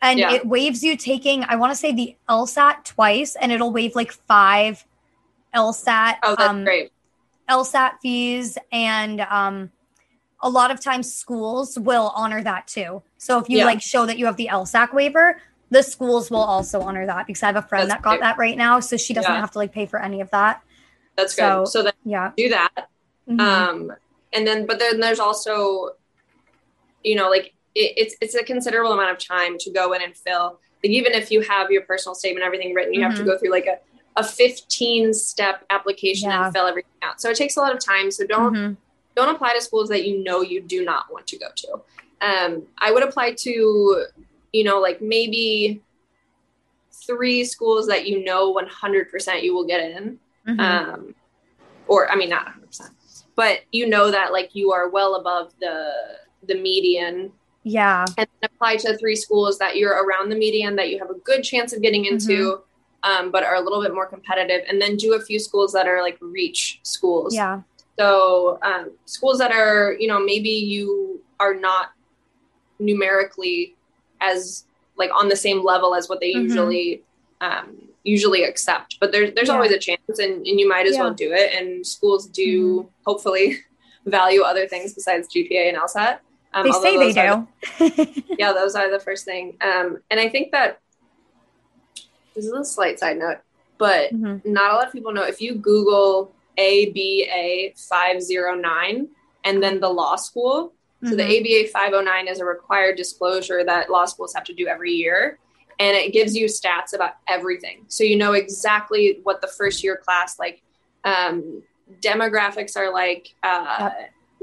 and 0.04 0.20
Yeah. 0.20 0.34
it 0.34 0.46
waives 0.46 0.84
you 0.84 0.96
taking. 0.98 1.44
I 1.46 1.56
want 1.56 1.72
to 1.72 1.76
say 1.76 1.92
the 1.94 2.16
LSAT 2.30 2.84
twice, 2.84 3.36
and 3.38 3.52
it'll 3.52 3.72
waive 3.72 3.96
like 3.96 4.12
five 4.12 4.86
LSAT 5.56 6.18
Oh, 6.22 6.36
that's 6.38 6.50
um, 6.50 6.64
great. 6.66 6.92
LSAT 7.50 7.94
fees, 8.02 8.58
and 8.72 9.22
um, 9.22 9.72
a 10.42 10.50
lot 10.50 10.72
of 10.72 10.80
times 10.82 11.12
schools 11.14 11.80
will 11.80 12.12
honor 12.16 12.44
that 12.44 12.68
too. 12.68 13.02
So 13.18 13.40
if 13.40 13.50
you 13.50 13.60
Yeah. 13.60 13.66
like 13.66 13.82
show 13.82 14.06
that 14.06 14.18
you 14.20 14.26
have 14.26 14.36
the 14.38 14.50
LSAC 14.52 14.94
waiver, 14.94 15.42
the 15.70 15.82
schools 15.82 16.30
will 16.30 16.44
also 16.44 16.82
honor 16.82 17.06
that 17.06 17.26
because 17.26 17.42
I 17.42 17.48
have 17.48 17.56
a 17.56 17.62
friend 17.62 17.90
That's 17.90 18.00
that 18.00 18.04
got 18.04 18.12
great. 18.12 18.22
that 18.22 18.38
right 18.38 18.58
now, 18.58 18.80
so 18.82 18.98
she 18.98 19.14
doesn't 19.14 19.32
Yeah. 19.32 19.40
have 19.40 19.52
to 19.52 19.58
like 19.58 19.72
pay 19.72 19.86
for 19.86 20.00
any 20.02 20.20
of 20.22 20.30
that. 20.32 20.62
That's 21.16 21.34
so- 21.36 21.60
good. 21.62 21.68
So 21.70 21.82
then 21.84 21.94
Yeah. 22.04 22.32
do 22.36 22.50
that. 22.50 22.90
Mhm. 23.30 23.40
Um, 23.40 23.94
and 24.34 24.46
then, 24.46 24.66
but 24.66 24.80
then 24.80 25.00
there's 25.00 25.20
also, 25.20 25.92
you 27.04 27.16
know, 27.16 27.30
like 27.30 27.54
it, 27.76 27.94
it's 27.98 28.16
it's 28.22 28.36
a 28.36 28.44
considerable 28.44 28.92
amount 28.94 29.12
of 29.12 29.18
time 29.18 29.58
to 29.60 29.72
go 29.72 29.94
in 29.94 30.02
and 30.02 30.16
fill. 30.16 30.60
Like 30.84 30.92
even 30.92 31.14
if 31.14 31.32
you 31.32 31.42
have 31.42 31.72
your 31.72 31.84
personal 31.84 32.14
statement, 32.16 32.46
everything 32.46 32.74
written, 32.74 32.94
you 32.94 33.04
have 33.04 33.16
to 33.16 33.24
Mhm. 33.24 33.26
go 33.26 33.38
through 33.38 33.52
like 33.52 33.66
a 33.68 33.78
a 34.16 34.24
15 34.24 35.12
step 35.12 35.66
application 35.72 36.30
Yeah. 36.30 36.46
and 36.46 36.54
fill 36.54 36.68
everything 36.68 36.92
out. 37.02 37.20
So 37.20 37.32
it 37.32 37.36
takes 37.36 37.58
a 37.58 37.62
lot 37.62 37.74
of 37.74 37.84
time. 37.84 38.12
So 38.12 38.28
don't 38.28 38.54
Mhm. 38.54 38.78
don't 39.16 39.34
apply 39.36 39.54
to 39.56 39.62
schools 39.62 39.90
that 39.90 40.06
you 40.06 40.24
know 40.24 40.42
you 40.42 40.62
do 40.62 40.84
not 40.86 41.12
want 41.12 41.26
to 41.28 41.38
go 41.38 41.48
to. 41.56 41.82
Um, 42.22 42.68
I 42.78 42.92
would 42.92 43.02
apply 43.04 43.34
to, 43.40 44.06
you 44.54 44.64
know, 44.64 44.80
like 44.80 45.02
maybe 45.02 45.82
three 47.08 47.44
schools 47.44 47.88
that 47.88 48.08
you 48.08 48.24
know 48.24 48.50
100% 48.52 49.44
you 49.44 49.54
will 49.54 49.66
get 49.66 49.82
in. 49.82 50.20
Mhm. 50.48 50.60
Um, 50.60 51.16
or 51.88 52.10
I 52.12 52.16
mean, 52.16 52.30
not 52.30 52.46
100%, 52.46 52.92
but 53.36 53.62
you 53.72 53.88
know 53.88 54.12
that 54.12 54.32
like 54.32 54.52
you 54.54 54.72
are 54.72 54.90
well 54.90 55.16
above 55.16 55.54
the 55.60 55.92
the 56.44 56.56
median 56.56 57.32
yeah. 57.64 58.06
and 58.18 58.28
then 58.42 58.50
apply 58.54 58.76
to 58.78 58.98
three 58.98 59.16
schools 59.16 59.58
that 59.60 59.78
you're 59.78 60.04
around 60.06 60.30
the 60.30 60.36
median 60.36 60.76
that 60.76 60.90
you 60.90 61.00
have 61.00 61.10
a 61.10 61.16
good 61.26 61.44
chance 61.44 61.74
of 61.74 61.82
getting 61.82 62.06
into 62.06 62.62
um, 63.04 63.32
but 63.32 63.44
are 63.44 63.56
a 63.56 63.62
little 63.62 63.82
bit 63.82 63.94
more 63.94 64.06
competitive 64.06 64.62
and 64.70 64.82
then 64.82 64.96
do 64.96 65.14
a 65.16 65.20
few 65.22 65.40
schools 65.40 65.74
that 65.74 65.88
are 65.88 66.02
like 66.02 66.18
reach 66.22 66.80
schools 66.84 67.34
Yeah. 67.36 67.62
so 68.00 68.60
um, 68.64 68.92
schools 69.06 69.38
that 69.40 69.52
are, 69.52 69.96
you 70.00 70.08
know, 70.08 70.20
maybe 70.20 70.50
you 70.50 71.22
are 71.40 71.54
not 71.54 71.92
numerically 72.80 73.76
as 74.22 74.66
like 74.98 75.10
on 75.14 75.28
the 75.28 75.36
same 75.36 75.64
level 75.64 75.96
as 75.96 76.08
what 76.10 76.20
they 76.20 76.34
Mhm. 76.34 76.44
usually 76.44 77.04
um, 77.42 77.78
usually 78.06 78.44
accept, 78.44 78.98
but 79.02 79.12
there's 79.12 79.34
there's 79.34 79.50
Yeah. 79.50 79.56
always 79.56 79.72
a 79.72 79.78
chance, 79.78 80.18
and, 80.20 80.48
and 80.48 80.60
you 80.60 80.68
might 80.68 80.86
as 80.88 80.96
Yeah. 80.96 81.02
well 81.02 81.14
do 81.14 81.32
it. 81.34 81.54
And 81.54 81.86
schools 81.86 82.26
do 82.28 82.50
Mm-hmm. 82.80 82.88
hopefully 83.06 83.58
value 84.06 84.42
other 84.44 84.66
things 84.68 84.94
besides 84.94 85.28
GPA 85.28 85.68
and 85.70 85.78
LSAT. 85.78 86.20
Um, 86.54 86.64
They 86.64 86.72
say 86.72 86.98
they 86.98 87.20
are 87.20 87.46
the- 87.80 88.06
do. 88.16 88.24
yeah, 88.38 88.54
those 88.54 88.76
are 88.76 88.90
the 88.92 89.00
first 89.00 89.26
thing. 89.26 89.58
Um, 89.62 90.00
and 90.10 90.20
I 90.20 90.30
think 90.30 90.52
that 90.52 90.80
this 92.36 92.46
is 92.46 92.52
a 92.52 92.64
slight 92.66 93.00
side 93.00 93.18
note, 93.18 93.38
but 93.78 94.12
Mhm. 94.14 94.46
not 94.46 94.72
a 94.72 94.76
lot 94.76 94.88
of 94.88 94.94
people 94.94 95.12
know 95.12 95.24
if 95.24 95.42
you 95.42 95.56
Google 95.56 96.34
ABA 96.58 97.74
509 97.76 99.08
and 99.44 99.62
then 99.64 99.80
the 99.80 99.90
law 99.90 100.16
school. 100.16 100.74
So 101.04 101.16
the 101.16 101.24
Mhm. 101.24 101.40
ABA 101.64 101.68
509 101.70 102.28
is 102.28 102.40
a 102.40 102.46
required 102.46 102.96
disclosure 102.96 103.64
that 103.66 103.90
law 103.90 104.06
schools 104.06 104.34
have 104.34 104.46
to 104.46 104.54
do 104.54 104.68
every 104.68 104.94
year. 104.94 105.38
And 105.80 105.98
it 105.98 106.14
gives 106.14 106.36
you 106.38 106.46
stats 106.46 106.94
about 106.94 107.16
everything. 107.28 107.86
So 107.88 108.04
you 108.04 108.16
know 108.16 108.34
exactly 108.34 109.20
what 109.24 109.42
the 109.42 109.48
first 109.48 109.84
year 109.84 109.98
class, 109.98 110.40
like 110.40 110.62
um, 111.04 111.62
demographics 112.00 112.78
are 112.78 112.94
like, 112.94 113.34
uh, 113.44 113.90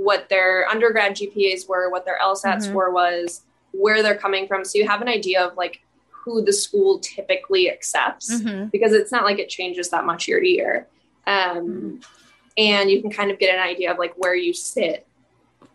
what 0.04 0.28
their 0.30 0.66
undergrad 0.68 1.14
GPAs 1.14 1.68
were, 1.68 1.90
what 1.90 2.06
their 2.06 2.18
LSAT 2.22 2.56
Mhm. 2.56 2.62
score 2.62 2.90
was, 2.90 3.42
where 3.72 4.02
they're 4.02 4.16
coming 4.16 4.48
from. 4.48 4.64
So 4.64 4.78
you 4.78 4.88
have 4.88 5.02
an 5.02 5.08
idea 5.08 5.44
of 5.44 5.56
like 5.58 5.80
who 6.08 6.42
the 6.42 6.52
school 6.54 6.98
typically 7.00 7.70
accepts 7.70 8.32
Mhm. 8.40 8.70
because 8.70 8.92
it's 8.94 9.12
not 9.12 9.24
like 9.24 9.38
it 9.38 9.48
changes 9.50 9.90
that 9.90 10.04
much 10.06 10.26
year 10.26 10.40
to 10.40 10.48
year. 10.48 10.86
Um, 11.26 12.00
and 12.56 12.90
you 12.90 13.00
can 13.02 13.10
kind 13.10 13.30
of 13.30 13.38
get 13.38 13.54
an 13.54 13.60
idea 13.60 13.90
of 13.92 13.98
like 13.98 14.14
where 14.16 14.34
you 14.34 14.52
sit 14.54 15.06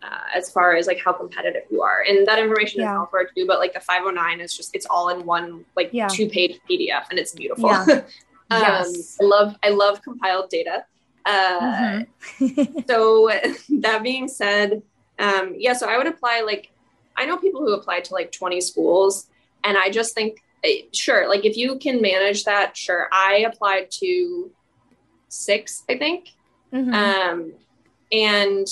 uh, 0.02 0.20
as 0.34 0.50
far 0.50 0.76
as 0.76 0.86
like 0.86 1.00
how 1.04 1.12
competitive 1.12 1.62
you 1.70 1.82
are. 1.82 2.04
And 2.06 2.26
that 2.28 2.38
information 2.38 2.80
Yeah. 2.80 2.92
is 2.92 2.98
all 2.98 3.06
for 3.06 3.20
it 3.20 3.30
too, 3.36 3.46
but 3.46 3.58
like 3.58 3.72
the 3.72 3.80
509 3.80 4.40
is 4.40 4.56
just, 4.56 4.74
it's 4.74 4.86
all 4.86 5.08
in 5.08 5.24
one 5.24 5.64
like 5.74 5.88
Yeah. 5.92 6.06
two 6.08 6.28
page 6.28 6.60
PDF 6.68 7.04
and 7.10 7.18
it's 7.18 7.32
beautiful. 7.32 7.70
Yeah. 7.70 7.84
um, 8.50 8.62
Yes. 8.62 9.16
I 9.20 9.24
love, 9.24 9.56
I 9.62 9.70
love 9.70 10.02
compiled 10.02 10.50
data. 10.50 10.84
Uh, 11.26 12.04
Mhm. 12.38 12.86
so 12.88 13.30
that 13.80 14.02
being 14.02 14.28
said, 14.28 14.82
um, 15.18 15.54
yeah, 15.58 15.72
so 15.72 15.88
I 15.88 15.98
would 15.98 16.06
apply 16.06 16.42
like 16.46 16.70
I 17.16 17.26
know 17.26 17.36
people 17.38 17.60
who 17.62 17.72
apply 17.72 18.00
to 18.00 18.14
like 18.14 18.30
20 18.30 18.60
schools 18.60 19.28
and 19.64 19.76
I 19.76 19.90
just 19.90 20.14
think, 20.14 20.42
eh, 20.62 20.82
sure, 20.92 21.28
like 21.28 21.44
if 21.44 21.56
you 21.56 21.78
can 21.78 22.00
manage 22.00 22.44
that, 22.44 22.76
sure. 22.76 23.08
I 23.10 23.46
applied 23.50 23.90
to 24.02 24.50
six, 25.28 25.82
I 25.88 25.96
think. 25.98 26.28
Mhm. 26.72 26.92
Um, 26.94 27.52
and 28.12 28.66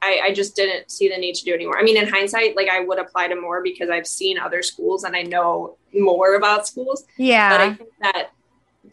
I, 0.00 0.20
I 0.26 0.32
just 0.32 0.54
didn't 0.54 0.90
see 0.90 1.08
the 1.08 1.18
need 1.18 1.34
to 1.34 1.44
do 1.44 1.52
anymore. 1.52 1.78
I 1.78 1.82
mean, 1.82 1.96
in 1.96 2.08
hindsight, 2.08 2.54
like 2.56 2.68
I 2.68 2.80
would 2.80 2.98
apply 3.00 3.28
to 3.28 3.34
more 3.38 3.62
because 3.62 3.90
I've 3.90 4.06
seen 4.06 4.38
other 4.38 4.62
schools 4.62 5.02
and 5.04 5.16
I 5.16 5.22
know 5.22 5.76
more 5.92 6.36
about 6.36 6.66
schools. 6.68 7.04
Yeah. 7.16 7.50
But 7.50 7.60
I 7.60 7.74
think 7.74 7.90
that 8.00 8.30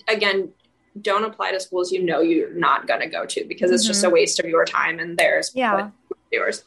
again, 0.07 0.49
don't 1.01 1.23
apply 1.25 1.51
to 1.51 1.59
schools 1.59 1.91
you 1.91 2.01
know 2.03 2.21
you're 2.21 2.53
not 2.53 2.87
gonna 2.87 3.07
go 3.09 3.25
to 3.25 3.43
because 3.45 3.71
it's 3.71 3.85
just 3.85 4.03
a 4.03 4.09
waste 4.09 4.39
of 4.39 4.45
your 4.45 4.63
time 4.65 4.99
and 4.99 5.17
theirs. 5.17 5.49
Mm-hmm. 5.49 5.59
Yeah. 5.59 5.89
yours. 6.31 6.63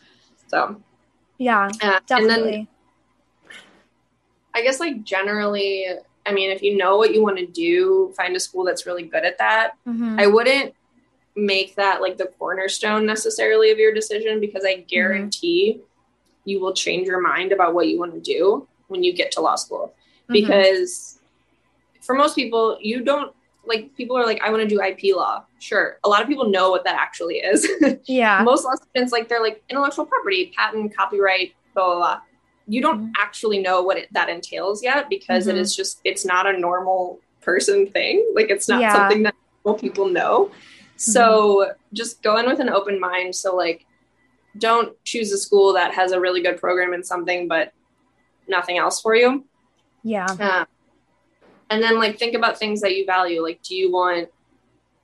So 0.49 0.81
Yeah. 1.39 1.67
uh, 1.67 1.69
and 1.83 2.07
Definitely. 2.07 2.51
then 2.53 2.69
I 4.55 4.63
guess 4.63 4.81
like 4.81 5.03
generally, 5.05 5.87
I 6.27 6.33
mean, 6.33 6.51
if 6.51 6.63
you 6.63 6.77
know 6.77 6.97
what 6.97 7.15
you 7.15 7.23
want 7.23 7.39
to 7.39 7.47
do, 7.47 8.13
find 8.17 8.35
a 8.37 8.41
school 8.41 8.65
that's 8.65 8.87
really 8.87 9.05
good 9.05 9.25
at 9.25 9.39
that. 9.39 9.73
Mhm. 9.87 10.21
I 10.21 10.27
wouldn't 10.27 10.75
make 11.37 11.77
that 11.77 12.01
like 12.01 12.19
the 12.19 12.27
cornerstone 12.39 13.07
necessarily 13.07 13.71
of 13.71 13.79
your 13.79 13.93
decision 13.95 14.41
because 14.41 14.65
Mm-hmm. 14.65 14.81
I 14.81 14.85
guarantee 14.85 15.81
you 16.45 16.61
will 16.61 16.73
change 16.73 17.07
your 17.07 17.21
mind 17.21 17.53
about 17.53 17.75
what 17.75 17.89
you 17.89 17.99
want 17.99 18.13
to 18.15 18.21
do 18.21 18.67
when 18.89 19.03
you 19.05 19.13
get 19.13 19.31
to 19.33 19.41
law 19.41 19.55
school. 19.55 19.95
Mhm. 20.29 20.33
Because 20.33 21.19
for 22.01 22.15
most 22.15 22.35
people, 22.35 22.79
you 22.81 23.03
don't 23.03 23.35
like 23.69 23.95
people 23.97 24.17
are 24.17 24.25
like, 24.25 24.41
I 24.43 24.51
want 24.51 24.63
to 24.63 24.69
do 24.69 24.83
IP 24.83 25.15
law. 25.15 25.45
Sure. 25.59 25.99
A 26.05 26.09
lot 26.09 26.23
of 26.23 26.29
people 26.29 26.49
know 26.49 26.71
what 26.71 26.85
that 26.85 26.97
actually 26.99 27.37
is. 27.37 27.69
Yeah. 28.07 28.43
most 28.43 28.65
law 28.65 28.75
students 28.75 29.13
like 29.13 29.29
they're 29.29 29.43
like 29.43 29.63
intellectual 29.69 30.07
property, 30.07 30.53
patent, 30.57 30.97
copyright, 30.97 31.53
blah 31.75 31.87
blah 31.87 31.97
blah. 31.97 32.21
You 32.67 32.81
don't 32.83 33.01
Mhm. 33.09 33.13
actually 33.19 33.59
know 33.61 33.83
what 33.83 33.97
it, 33.99 34.09
that 34.13 34.29
entails 34.29 34.83
yet 34.83 35.09
because 35.09 35.47
it 35.47 35.55
Mhm. 35.57 35.61
is 35.61 35.77
just 35.77 36.01
it's 36.05 36.25
not 36.25 36.47
a 36.47 36.59
normal 36.59 37.21
person 37.41 37.87
thing. 37.91 38.27
Like 38.35 38.51
it's 38.51 38.69
not 38.69 38.81
Yeah. 38.81 38.95
something 38.95 39.23
that 39.25 39.35
normal 39.65 39.79
people 39.79 40.09
know. 40.09 40.51
So 40.97 41.73
just 41.93 42.23
go 42.23 42.37
in 42.39 42.47
with 42.47 42.59
an 42.61 42.69
open 42.69 42.99
mind. 42.99 43.35
So 43.35 43.55
like, 43.55 43.87
don't 44.57 44.93
choose 45.05 45.31
a 45.33 45.39
school 45.39 45.73
that 45.75 45.95
has 45.95 46.11
a 46.13 46.19
really 46.21 46.43
good 46.43 46.59
program 46.59 46.93
in 46.93 47.05
something 47.05 47.47
but 47.49 47.73
nothing 48.49 48.79
else 48.79 49.01
for 49.01 49.15
you. 49.15 49.45
Yeah. 50.03 50.27
Uh, 50.41 50.65
and 51.71 51.83
then 51.83 51.99
like 51.99 52.19
think 52.19 52.35
about 52.35 52.59
things 52.59 52.81
that 52.81 52.97
you 52.97 53.05
value. 53.05 53.43
Like, 53.43 53.63
do 53.63 53.75
you 53.75 53.91
want 53.93 54.29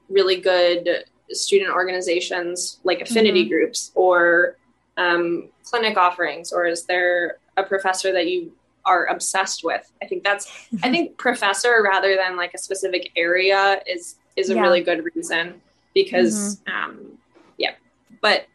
really 0.08 0.40
good 0.40 1.04
student 1.30 1.70
organizations 1.72 2.78
like 2.84 3.00
affinity 3.00 3.48
groups 3.48 3.90
or 3.94 4.56
um, 4.96 5.48
clinic 5.64 5.96
offerings, 5.96 6.52
or 6.52 6.66
is 6.66 6.84
there 6.84 7.38
a 7.56 7.62
professor 7.62 8.12
that 8.12 8.26
you 8.28 8.52
are 8.84 9.06
obsessed 9.06 9.64
with? 9.64 9.90
I 10.02 10.06
think 10.06 10.24
that's 10.24 10.68
I 10.82 10.90
think 10.90 11.16
professor 11.26 11.82
rather 11.82 12.16
than 12.16 12.36
like 12.36 12.54
a 12.54 12.58
specific 12.58 13.10
area 13.16 13.80
is 13.86 14.16
is 14.36 14.50
a 14.50 14.54
Yeah. 14.54 14.62
really 14.62 14.82
good 14.82 15.04
reason 15.14 15.60
because 15.94 16.60
um, 16.66 17.18
yeah, 17.58 17.72
but 18.20 18.46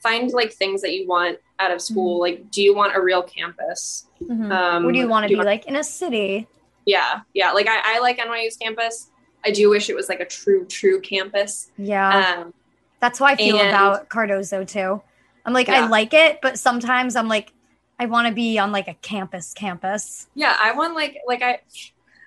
find 0.00 0.30
like 0.32 0.52
things 0.52 0.82
that 0.82 0.92
you 0.92 1.06
want 1.08 1.38
out 1.58 1.70
of 1.70 1.80
school. 1.80 2.20
Like, 2.20 2.50
do 2.50 2.62
you 2.62 2.74
want 2.74 2.96
a 2.96 3.00
real 3.00 3.22
campus? 3.22 4.06
Mhm. 4.22 4.50
Um, 4.50 4.84
what 4.84 4.92
do 4.92 4.98
you 4.98 5.08
want 5.08 5.28
to 5.28 5.36
be 5.36 5.42
like 5.42 5.66
in 5.66 5.76
a 5.76 5.84
city? 5.84 6.46
Yeah 6.86 7.20
yeah 7.32 7.52
like 7.52 7.66
I, 7.68 7.96
I 7.96 7.98
like 8.00 8.18
nyu's 8.18 8.56
campus 8.56 9.10
i 9.44 9.50
do 9.50 9.70
wish 9.70 9.88
it 9.90 9.96
was 9.96 10.08
like 10.08 10.20
a 10.20 10.26
true 10.26 10.66
true 10.66 11.00
campus 11.00 11.70
Yeah. 11.76 12.36
um 12.42 12.54
That's 13.00 13.18
how 13.18 13.26
I 13.26 13.36
feel 13.36 13.58
and- 13.58 13.68
about 13.68 14.08
Cardozo 14.08 14.64
too. 14.64 15.02
I'm 15.46 15.52
like, 15.52 15.68
I 15.68 15.86
like 15.88 16.14
it, 16.14 16.38
but 16.40 16.58
sometimes 16.58 17.16
I'm 17.16 17.28
like, 17.28 17.52
I 17.98 18.06
want 18.06 18.28
to 18.28 18.32
be 18.34 18.58
on 18.58 18.72
like 18.72 18.88
a 18.88 18.94
campus 18.94 19.52
campus. 19.54 20.26
yeah 20.34 20.56
i 20.60 20.72
want 20.72 20.94
like 20.94 21.18
like 21.26 21.42
i 21.42 21.60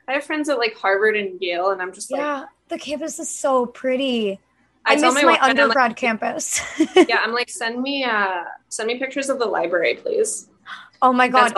i 0.08 0.14
have 0.14 0.24
friends 0.24 0.50
at 0.50 0.58
like 0.58 0.76
harvard 0.76 1.16
and 1.18 1.42
yale 1.42 1.72
and 1.72 1.82
i'm 1.82 1.92
just 1.94 2.12
like 2.12 2.20
yeah, 2.22 2.46
the 2.70 2.78
campus 2.78 3.20
is 3.20 3.30
so 3.30 3.66
pretty. 3.66 4.40
i, 4.86 4.94
I, 4.94 4.96
miss 4.96 5.14
my, 5.16 5.24
my, 5.24 5.40
undergrad 5.42 5.96
campus. 5.96 6.62
yeah 6.96 7.20
i'm 7.24 7.34
like 7.34 7.50
send 7.50 7.82
me 7.82 8.04
uh 8.04 8.44
send 8.70 8.88
me 8.88 8.98
pictures 8.98 9.30
of 9.30 9.40
the 9.40 9.46
library 9.46 9.96
please 9.96 10.48
oh 11.02 11.12
my 11.12 11.28
god. 11.28 11.54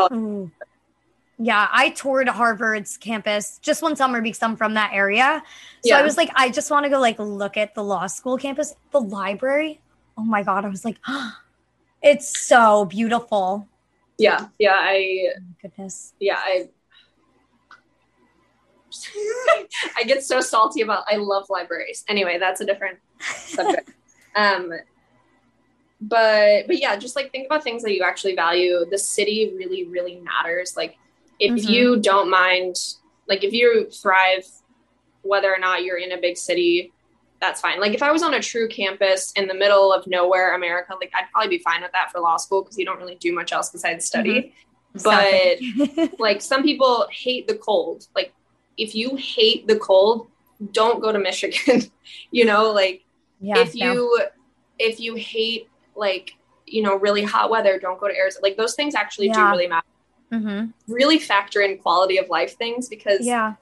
That's 1.40 1.60
all. 1.60 1.68
Ooh. 1.68 1.68
Yeah, 1.68 1.68
I 1.72 1.90
toured 1.92 2.28
Harvard's 2.28 2.98
campus 2.98 3.60
just 3.62 3.82
one 3.82 3.96
summer 3.96 4.22
because 4.22 4.42
I'm 4.44 4.56
from 4.56 4.74
that 4.76 4.92
area. 4.94 5.44
So 5.86 5.96
I 5.96 6.02
was 6.04 6.18
like, 6.18 6.32
I 6.36 6.50
just 6.50 6.70
want 6.72 6.84
to 6.86 6.90
go 6.90 7.00
like 7.00 7.20
look 7.20 7.58
at 7.58 7.76
the 7.76 7.84
law 7.84 8.08
school 8.08 8.38
campus, 8.38 8.76
the 8.92 9.02
library. 9.02 9.82
Oh 10.18 10.24
my 10.24 10.44
god, 10.44 10.66
I 10.66 10.70
was 10.70 10.84
like, 10.86 10.98
it's 12.02 12.40
so 12.48 12.86
beautiful. 12.86 13.68
yeah 14.18 14.48
yeah 14.60 14.76
i 14.80 15.30
Oh 15.38 15.42
goodness. 15.62 16.14
yeah 16.20 16.38
i 16.38 16.70
i 19.98 20.04
get 20.04 20.24
so 20.24 20.42
salty 20.42 20.82
about 20.82 21.04
i 21.08 21.16
love 21.16 21.46
libraries 21.50 22.04
anyway 22.08 22.38
that's 22.40 22.60
a 22.62 22.66
different 22.66 22.98
subject 23.20 23.92
um 24.36 24.72
but 26.02 26.68
but 26.68 26.80
yeah 26.80 26.96
just 26.96 27.16
like 27.16 27.32
think 27.32 27.46
about 27.46 27.64
things 27.64 27.84
that 27.84 27.94
you 27.94 28.04
actually 28.04 28.36
value 28.36 28.86
the 28.90 28.98
city 28.98 29.54
really 29.56 29.86
really 29.86 30.18
matters 30.18 30.76
like 30.76 30.98
if 31.40 31.52
Mhm. 31.54 31.70
you 31.70 32.00
don't 32.00 32.30
mind 32.30 32.76
like 33.28 33.44
if 33.44 33.54
you 33.54 33.90
thrive 33.92 34.46
whether 35.22 35.54
or 35.54 35.60
not 35.60 35.84
you're 35.84 35.98
in 35.98 36.12
a 36.12 36.18
big 36.18 36.38
city 36.38 36.92
that's 37.42 37.62
fine. 37.62 37.80
Like 37.80 37.94
if 37.94 38.04
i 38.04 38.12
was 38.12 38.22
on 38.22 38.34
a 38.34 38.42
true 38.42 38.68
campus 38.68 39.32
in 39.34 39.48
the 39.48 39.54
middle 39.54 39.94
of 39.94 40.06
nowhere 40.08 40.56
america 40.56 40.94
like 41.00 41.12
i'd 41.16 41.32
probably 41.32 41.58
be 41.58 41.64
fine 41.64 41.82
with 41.82 41.92
that 41.94 42.12
for 42.12 42.20
law 42.20 42.36
school 42.36 42.64
because 42.64 42.78
you 42.78 42.84
don't 42.84 42.98
really 42.98 43.16
do 43.16 43.34
much 43.34 43.52
else 43.54 43.70
besides 43.70 44.06
study. 44.06 44.54
But 45.04 45.60
like 46.20 46.42
some 46.42 46.64
people 46.64 47.08
hate 47.12 47.48
the 47.48 47.56
cold. 47.56 48.08
Like 48.16 48.34
if 48.78 48.94
you 48.96 49.16
hate 49.16 49.68
the 49.68 49.78
cold 49.78 50.28
don't 50.74 51.00
go 51.00 51.12
to 51.14 51.20
michigan 51.20 51.84
you 52.32 52.44
know? 52.44 52.72
Like 52.72 53.06
yeah, 53.40 53.60
if 53.60 53.74
no. 53.76 53.94
you 53.94 54.22
if 54.78 55.00
you 55.00 55.16
hate 55.16 55.70
like 55.96 56.34
you 56.66 56.82
know 56.84 56.96
really 56.96 57.24
hot 57.24 57.50
weather 57.50 57.80
don't 57.80 58.00
go 58.00 58.08
to 58.10 58.16
arizona. 58.16 58.44
Like 58.44 58.58
those 58.58 58.76
things 58.76 58.96
actually 58.96 59.30
do 59.30 59.42
really 59.48 59.68
matter 59.68 59.88
Mhm. 60.32 60.74
really 60.88 61.18
factor 61.20 61.62
in 61.62 61.78
quality 61.80 62.18
of 62.18 62.30
life 62.30 62.56
things 62.58 62.88
because 62.88 63.26
yeah. 63.26 63.54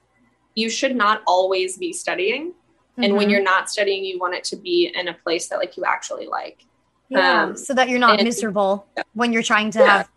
you 0.56 0.70
should 0.70 0.96
not 0.96 1.22
always 1.26 1.78
be 1.78 1.94
studying 1.94 2.54
and 2.98 3.16
when 3.16 3.28
Mhm. 3.28 3.32
you're 3.32 3.44
not 3.44 3.70
studying 3.70 4.04
you 4.04 4.20
want 4.20 4.34
it 4.36 4.44
to 4.46 4.56
be 4.58 4.92
in 4.94 5.08
a 5.08 5.14
place 5.14 5.48
that 5.50 5.58
like 5.60 5.78
you 5.78 5.86
actually 5.86 6.28
like 6.28 6.66
yeah, 7.10 7.44
um, 7.44 7.56
so 7.56 7.74
that 7.74 7.88
you're 7.88 8.00
not 8.00 8.20
and- 8.20 8.26
miserable 8.26 8.86
Yeah. 8.98 9.04
when 9.14 9.32
you're 9.32 9.44
trying 9.44 9.72
to 9.72 9.80
Yeah. 9.80 9.98
have 10.00 10.10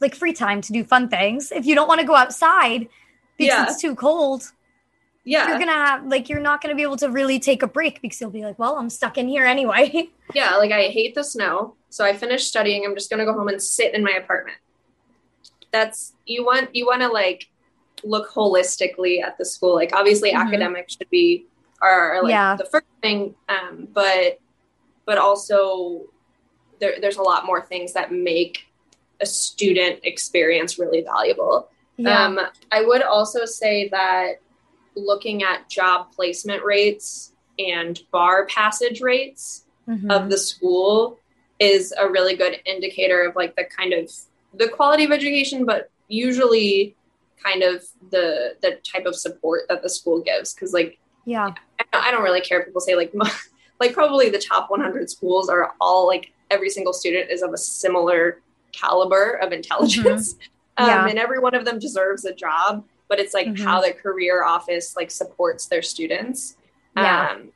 like 0.00 0.14
free 0.16 0.32
time 0.32 0.60
to 0.60 0.72
do 0.72 0.82
fun 0.84 1.08
things. 1.08 1.52
If 1.52 1.64
you 1.66 1.74
don't 1.76 1.86
want 1.88 2.00
to 2.00 2.06
go 2.06 2.16
outside 2.16 2.88
because 3.38 3.54
Yeah. 3.54 3.64
it's 3.68 3.80
too 3.80 3.94
cold, 3.94 4.50
yeah 5.24 5.48
you're 5.48 5.58
gonna 5.58 5.72
have 5.72 6.04
like 6.06 6.28
you're 6.28 6.40
not 6.40 6.60
gonna 6.60 6.74
be 6.74 6.82
able 6.82 6.96
to 6.96 7.08
really 7.10 7.38
take 7.38 7.62
a 7.62 7.66
break 7.68 8.00
because 8.02 8.20
you'll 8.20 8.30
be 8.30 8.44
like, 8.44 8.58
well, 8.58 8.76
I'm 8.76 8.90
stuck 8.90 9.16
in 9.18 9.28
here 9.28 9.44
anyway. 9.44 10.08
yeah 10.34 10.56
like 10.56 10.72
i 10.72 10.88
hate 10.88 11.14
the 11.14 11.22
snow 11.22 11.74
so 11.88 12.04
i 12.04 12.12
finished 12.12 12.48
studying 12.48 12.84
i'm 12.84 12.94
just 12.96 13.08
going 13.08 13.20
to 13.20 13.24
go 13.24 13.32
home 13.32 13.46
and 13.46 13.62
sit 13.62 13.94
in 13.94 14.02
my 14.02 14.10
apartment 14.10 14.56
that's 15.72 16.12
you 16.26 16.44
want 16.44 16.74
you 16.74 16.86
want 16.86 17.00
to 17.02 17.08
like 17.08 17.48
look 18.04 18.30
holistically 18.30 19.22
at 19.22 19.36
the 19.38 19.44
school 19.44 19.74
like 19.74 19.92
obviously 19.94 20.32
Mhm. 20.32 20.36
academics 20.46 20.96
should 20.96 21.10
be 21.10 21.46
are, 21.82 22.22
like 22.22 22.30
Yeah. 22.30 22.56
the 22.56 22.64
first 22.64 22.86
thing 23.02 23.34
um 23.48 23.88
but 23.92 24.38
but 25.04 25.18
also 25.18 26.02
there, 26.78 26.96
there's 27.00 27.16
a 27.18 27.22
lot 27.22 27.46
more 27.46 27.60
things 27.62 27.92
that 27.92 28.12
make 28.12 28.66
a 29.20 29.26
student 29.26 30.00
experience 30.04 30.78
really 30.78 31.02
valuable 31.02 31.68
um 32.06 32.38
i 32.72 32.82
would 32.82 33.02
also 33.02 33.44
say 33.46 33.88
that 33.88 34.36
looking 34.94 35.42
at 35.42 35.68
job 35.68 36.10
placement 36.12 36.62
rates 36.64 37.32
and 37.58 38.00
bar 38.10 38.46
passage 38.46 39.00
rates 39.00 39.64
Mhm. 39.88 40.10
of 40.14 40.28
the 40.30 40.36
school 40.38 41.18
is 41.58 41.94
a 41.98 42.08
really 42.08 42.36
good 42.36 42.60
indicator 42.66 43.22
of 43.26 43.36
like 43.36 43.54
the 43.56 43.64
kind 43.64 43.92
of 43.94 44.10
the 44.58 44.68
quality 44.68 45.04
of 45.04 45.12
education 45.12 45.64
but 45.64 45.90
usually 46.08 46.94
kind 47.42 47.62
of 47.62 47.84
the 48.10 48.56
the 48.62 48.78
type 48.90 49.06
of 49.06 49.14
support 49.14 49.62
that 49.68 49.82
the 49.82 49.88
school 49.88 50.20
gives 50.20 50.54
because 50.54 50.72
like 50.72 50.98
yeah. 51.24 51.48
I 51.80 51.84
don't, 51.92 52.04
I 52.06 52.10
don't 52.12 52.22
really 52.22 52.40
care 52.40 52.62
people 52.64 52.80
say 52.80 52.94
like 52.94 53.12
like 53.80 53.92
probably 53.92 54.30
the 54.30 54.38
top 54.38 54.70
100 54.70 55.10
schools 55.10 55.48
are 55.48 55.74
all 55.80 56.06
like 56.06 56.32
every 56.50 56.70
single 56.70 56.92
student 56.92 57.30
is 57.30 57.42
of 57.42 57.52
a 57.52 57.58
similar 57.58 58.40
caliber 58.72 59.32
of 59.42 59.52
intelligence 59.52 60.36
um, 60.78 60.88
Yeah. 60.88 61.06
and 61.08 61.18
every 61.18 61.38
one 61.40 61.54
of 61.54 61.64
them 61.64 61.78
deserves 61.78 62.24
a 62.24 62.32
job 62.34 62.84
but 63.08 63.18
it's 63.20 63.34
like 63.34 63.48
Mhm. 63.48 63.60
how 63.60 63.80
the 63.80 63.92
career 63.92 64.44
office 64.44 64.96
like 64.96 65.10
supports 65.10 65.66
their 65.66 65.82
students 65.82 66.56
Yeah. 66.96 67.30
um 67.32 67.52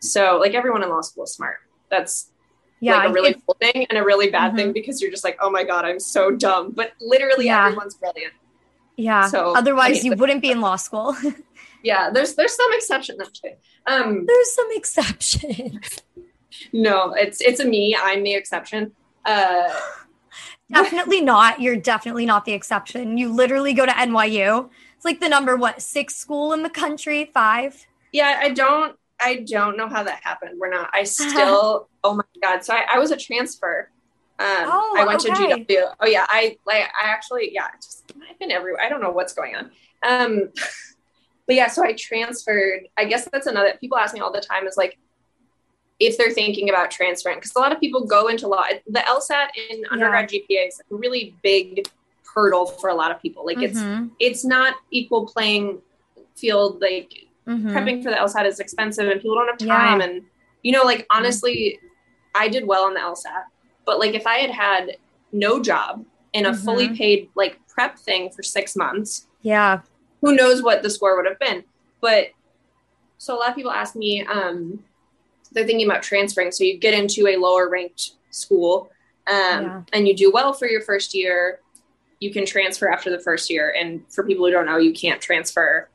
so 0.00 0.36
like 0.38 0.54
everyone 0.54 0.82
in 0.82 0.90
law 0.90 1.00
school 1.00 1.24
is 1.24 1.32
smart 1.32 1.56
that's 1.90 2.30
Yeah. 2.80 2.96
like 2.98 3.08
a 3.10 3.12
really 3.12 3.34
cool 3.34 3.56
thing 3.60 3.86
and 3.88 3.98
a 3.98 4.04
really 4.04 4.30
bad 4.30 4.52
Mhm. 4.52 4.56
thing 4.56 4.72
because 4.72 5.00
you're 5.00 5.10
just 5.10 5.24
like 5.24 5.36
oh 5.40 5.50
my 5.50 5.64
god 5.64 5.84
i'm 5.84 5.98
so 5.98 6.30
dumb 6.30 6.72
but 6.72 6.92
literally 7.00 7.46
Yeah. 7.46 7.64
everyone's 7.66 7.94
brilliant 7.94 8.34
yeah. 8.98 9.28
so, 9.28 9.54
Otherwise 9.54 10.04
you 10.04 10.12
wouldn't 10.16 10.40
be 10.40 10.50
in 10.50 10.60
law 10.62 10.76
school. 10.76 11.14
yeah 11.82 12.10
there's 12.10 12.34
there's 12.34 12.54
some 12.56 12.72
exception 12.72 13.16
no, 13.18 13.24
I'm 13.26 13.30
kidding. 13.32 13.56
um 13.86 14.26
There's 14.26 14.52
some 14.52 14.68
exceptions. 14.70 16.02
no 16.72 17.12
it's 17.12 17.40
it's 17.40 17.60
a 17.60 17.64
me 17.64 17.96
i'm 18.00 18.22
the 18.22 18.34
exception 18.34 18.92
uh 19.24 19.68
definitely 20.72 21.20
not. 21.20 21.60
You're 21.60 21.76
definitely 21.76 22.26
not 22.26 22.44
the 22.44 22.52
exception. 22.52 23.16
You 23.18 23.32
literally 23.32 23.72
go 23.72 23.86
to 23.86 23.92
NYU. 23.92 24.68
It's 24.96 25.04
like 25.04 25.20
the 25.20 25.28
number 25.28 25.54
what 25.56 25.80
six 25.80 26.16
school 26.16 26.52
in 26.52 26.64
the 26.64 26.70
country, 26.70 27.30
five. 27.32 27.86
Yeah, 28.12 28.40
I 28.42 28.48
don't 28.50 28.96
I 29.20 29.44
don't 29.46 29.76
know 29.76 29.88
how 29.88 30.02
that 30.02 30.20
happened. 30.22 30.58
We're 30.58 30.70
not. 30.70 30.90
I 30.92 31.04
still. 31.04 31.88
oh 32.04 32.14
my 32.14 32.24
god! 32.42 32.64
So 32.64 32.74
I, 32.74 32.84
I 32.94 32.98
was 32.98 33.10
a 33.10 33.16
transfer. 33.16 33.90
Um, 34.38 34.46
oh, 34.48 34.94
I 34.98 35.04
went 35.06 35.24
okay. 35.24 35.56
to 35.56 35.64
GW. 35.64 35.94
Oh 36.00 36.06
yeah, 36.06 36.26
I 36.28 36.58
like. 36.66 36.82
I 36.82 37.08
actually, 37.08 37.54
yeah, 37.54 37.68
just 37.82 38.12
I've 38.28 38.38
been 38.38 38.50
everywhere. 38.50 38.82
I 38.82 38.88
don't 38.88 39.00
know 39.00 39.10
what's 39.10 39.32
going 39.32 39.56
on. 39.56 39.70
Um, 40.02 40.50
but 41.46 41.56
yeah, 41.56 41.68
so 41.68 41.82
I 41.82 41.94
transferred. 41.94 42.88
I 42.96 43.06
guess 43.06 43.28
that's 43.32 43.46
another. 43.46 43.74
People 43.80 43.98
ask 43.98 44.14
me 44.14 44.20
all 44.20 44.32
the 44.32 44.40
time 44.40 44.66
is 44.66 44.76
like, 44.76 44.98
if 45.98 46.18
they're 46.18 46.32
thinking 46.32 46.68
about 46.68 46.90
transferring, 46.90 47.38
because 47.38 47.52
a 47.56 47.58
lot 47.58 47.72
of 47.72 47.80
people 47.80 48.04
go 48.04 48.28
into 48.28 48.46
law. 48.46 48.64
The 48.86 49.00
LSAT 49.00 49.48
in 49.70 49.84
undergrad 49.90 50.30
yeah. 50.30 50.40
GPA 50.40 50.68
is 50.68 50.80
a 50.90 50.94
really 50.94 51.34
big 51.42 51.88
hurdle 52.34 52.66
for 52.66 52.90
a 52.90 52.94
lot 52.94 53.10
of 53.10 53.22
people. 53.22 53.46
Like 53.46 53.56
mm-hmm. 53.56 54.08
it's 54.20 54.42
it's 54.42 54.44
not 54.44 54.74
equal 54.90 55.26
playing 55.26 55.80
field. 56.34 56.82
Like 56.82 57.25
mm-hmm. 57.46 57.68
prepping 57.68 58.02
for 58.02 58.10
the 58.10 58.16
LSAT 58.16 58.46
is 58.46 58.60
expensive 58.60 59.08
and 59.08 59.20
people 59.20 59.36
don't 59.36 59.48
have 59.48 59.58
time. 59.58 60.00
Yeah. 60.00 60.06
And, 60.06 60.22
you 60.62 60.72
know, 60.72 60.82
like 60.82 61.06
honestly, 61.10 61.78
I 62.34 62.48
did 62.48 62.66
well 62.66 62.84
on 62.84 62.94
the 62.94 63.00
LSAT, 63.00 63.44
but 63.84 63.98
like 63.98 64.14
if 64.14 64.26
I 64.26 64.38
had 64.38 64.50
had 64.50 64.96
no 65.32 65.60
job 65.60 66.04
in 66.32 66.46
a 66.46 66.50
mm-hmm. 66.50 66.64
fully 66.64 66.96
paid 66.96 67.28
like 67.34 67.58
prep 67.68 67.98
thing 67.98 68.30
for 68.30 68.42
six 68.42 68.76
months, 68.76 69.26
yeah, 69.42 69.80
who 70.20 70.34
knows 70.34 70.62
what 70.62 70.82
the 70.82 70.90
score 70.90 71.16
would 71.16 71.26
have 71.26 71.38
been. 71.38 71.64
But 72.00 72.30
so 73.18 73.34
a 73.34 73.38
lot 73.38 73.50
of 73.50 73.54
people 73.54 73.70
ask 73.70 73.96
me, 73.96 74.24
um, 74.26 74.84
they're 75.52 75.66
thinking 75.66 75.86
about 75.86 76.02
transferring. 76.02 76.52
So 76.52 76.64
you 76.64 76.78
get 76.78 76.94
into 76.94 77.26
a 77.26 77.36
lower 77.36 77.68
ranked 77.68 78.12
school 78.30 78.90
um, 79.26 79.36
yeah. 79.36 79.82
and 79.92 80.06
you 80.06 80.14
do 80.14 80.30
well 80.30 80.52
for 80.52 80.68
your 80.68 80.82
first 80.82 81.14
year, 81.14 81.60
you 82.20 82.32
can 82.32 82.44
transfer 82.44 82.90
after 82.90 83.10
the 83.10 83.18
first 83.18 83.50
year. 83.50 83.74
And 83.78 84.02
for 84.12 84.24
people 84.24 84.44
who 84.46 84.52
don't 84.52 84.66
know, 84.66 84.76
you 84.76 84.92
can't 84.92 85.20
transfer 85.20 85.88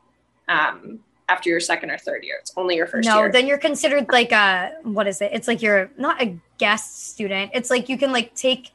um, 0.48 1.00
after 1.32 1.50
your 1.50 1.60
second 1.60 1.90
or 1.90 1.98
third 1.98 2.24
year. 2.24 2.38
It's 2.40 2.54
only 2.58 2.76
your 2.76 2.88
first 2.88 3.08
no, 3.08 3.18
year. 3.18 3.28
No, 3.28 3.32
then 3.32 3.48
you're 3.48 3.58
considered 3.58 4.08
like 4.12 4.32
a 4.32 4.74
what 4.84 5.08
is 5.08 5.22
it? 5.22 5.32
It's 5.34 5.48
like 5.48 5.62
you're 5.62 5.90
not 5.98 6.22
a 6.22 6.38
guest 6.58 7.10
student. 7.10 7.52
It's 7.54 7.70
like 7.70 7.90
you 7.90 7.98
can 7.98 8.12
like 8.12 8.36
take 8.36 8.72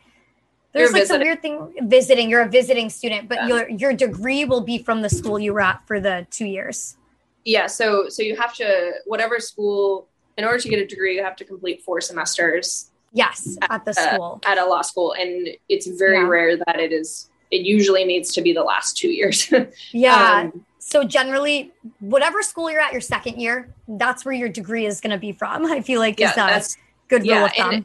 there's 0.72 0.90
you're 0.90 0.98
like 1.00 1.06
some 1.06 1.20
weird 1.20 1.42
thing 1.42 1.74
visiting. 1.82 2.30
You're 2.30 2.42
a 2.42 2.48
visiting 2.48 2.90
student, 2.90 3.28
but 3.28 3.38
yeah. 3.38 3.46
your 3.48 3.68
your 3.68 3.92
degree 3.92 4.44
will 4.44 4.60
be 4.60 4.78
from 4.78 5.02
the 5.02 5.08
school 5.08 5.38
you 5.38 5.52
were 5.54 5.60
at 5.60 5.86
for 5.86 6.00
the 6.00 6.26
two 6.30 6.46
years. 6.46 6.96
Yeah, 7.44 7.66
so 7.66 8.08
so 8.08 8.22
you 8.22 8.36
have 8.36 8.54
to 8.54 8.92
whatever 9.06 9.38
school 9.38 10.08
in 10.36 10.44
order 10.44 10.58
to 10.58 10.68
get 10.68 10.78
a 10.78 10.86
degree, 10.86 11.16
you 11.16 11.22
have 11.22 11.36
to 11.36 11.44
complete 11.44 11.82
four 11.82 12.00
semesters. 12.00 12.90
Yes, 13.12 13.56
at, 13.62 13.70
at 13.70 13.84
the 13.84 13.94
school. 13.94 14.40
Uh, 14.44 14.50
at 14.50 14.58
a 14.58 14.66
law 14.66 14.82
school. 14.82 15.14
And 15.14 15.48
it's 15.68 15.86
very 15.86 16.16
yeah. 16.16 16.28
rare 16.28 16.56
that 16.56 16.78
it 16.78 16.92
is 16.92 17.30
it 17.50 17.62
usually 17.62 18.04
needs 18.04 18.32
to 18.34 18.42
be 18.42 18.52
the 18.52 18.62
last 18.62 18.96
two 18.96 19.08
years. 19.08 19.50
yeah. 19.92 20.50
Um, 20.52 20.65
so 20.88 21.02
generally, 21.02 21.72
whatever 21.98 22.42
school 22.42 22.70
you're 22.70 22.80
at 22.80 22.92
your 22.92 23.00
second 23.00 23.40
year, 23.40 23.74
that's 23.88 24.24
where 24.24 24.32
your 24.32 24.48
degree 24.48 24.86
is 24.86 25.00
going 25.00 25.10
to 25.10 25.18
be 25.18 25.32
from. 25.32 25.66
I 25.72 25.80
feel 25.80 25.98
like 25.98 26.20
yeah, 26.20 26.56
is 26.56 26.76
a 26.76 26.78
good 27.08 27.22
rule 27.22 27.30
yeah, 27.30 27.44
of 27.46 27.52
thumb. 27.54 27.72
And, 27.72 27.84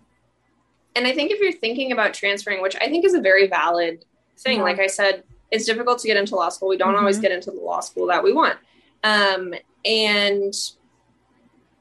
and, 0.96 1.08
I 1.08 1.14
think 1.14 1.32
if 1.32 1.40
you're 1.40 1.52
thinking 1.52 1.92
about 1.92 2.14
transferring, 2.14 2.62
which 2.62 2.76
I 2.76 2.90
think 2.90 3.04
is 3.04 3.16
a 3.16 3.20
very 3.20 3.48
valid 3.48 4.06
thing, 4.38 4.62
like 4.62 4.78
I 4.78 4.86
said, 4.86 5.24
it's 5.50 5.66
difficult 5.66 5.98
to 5.98 6.08
get 6.08 6.16
into 6.16 6.36
law 6.36 6.50
school. 6.50 6.70
We 6.70 6.78
don't 6.78 6.90
mm-hmm. 6.90 7.00
always 7.00 7.18
get 7.18 7.32
into 7.32 7.50
the 7.50 7.60
law 7.60 7.80
school 7.80 8.06
that 8.06 8.24
we 8.24 8.34
want. 8.34 8.60
Um, 9.04 9.56
and 9.84 10.54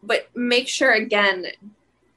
but 0.03 0.31
make 0.35 0.69
sure 0.69 0.93
again, 0.93 1.49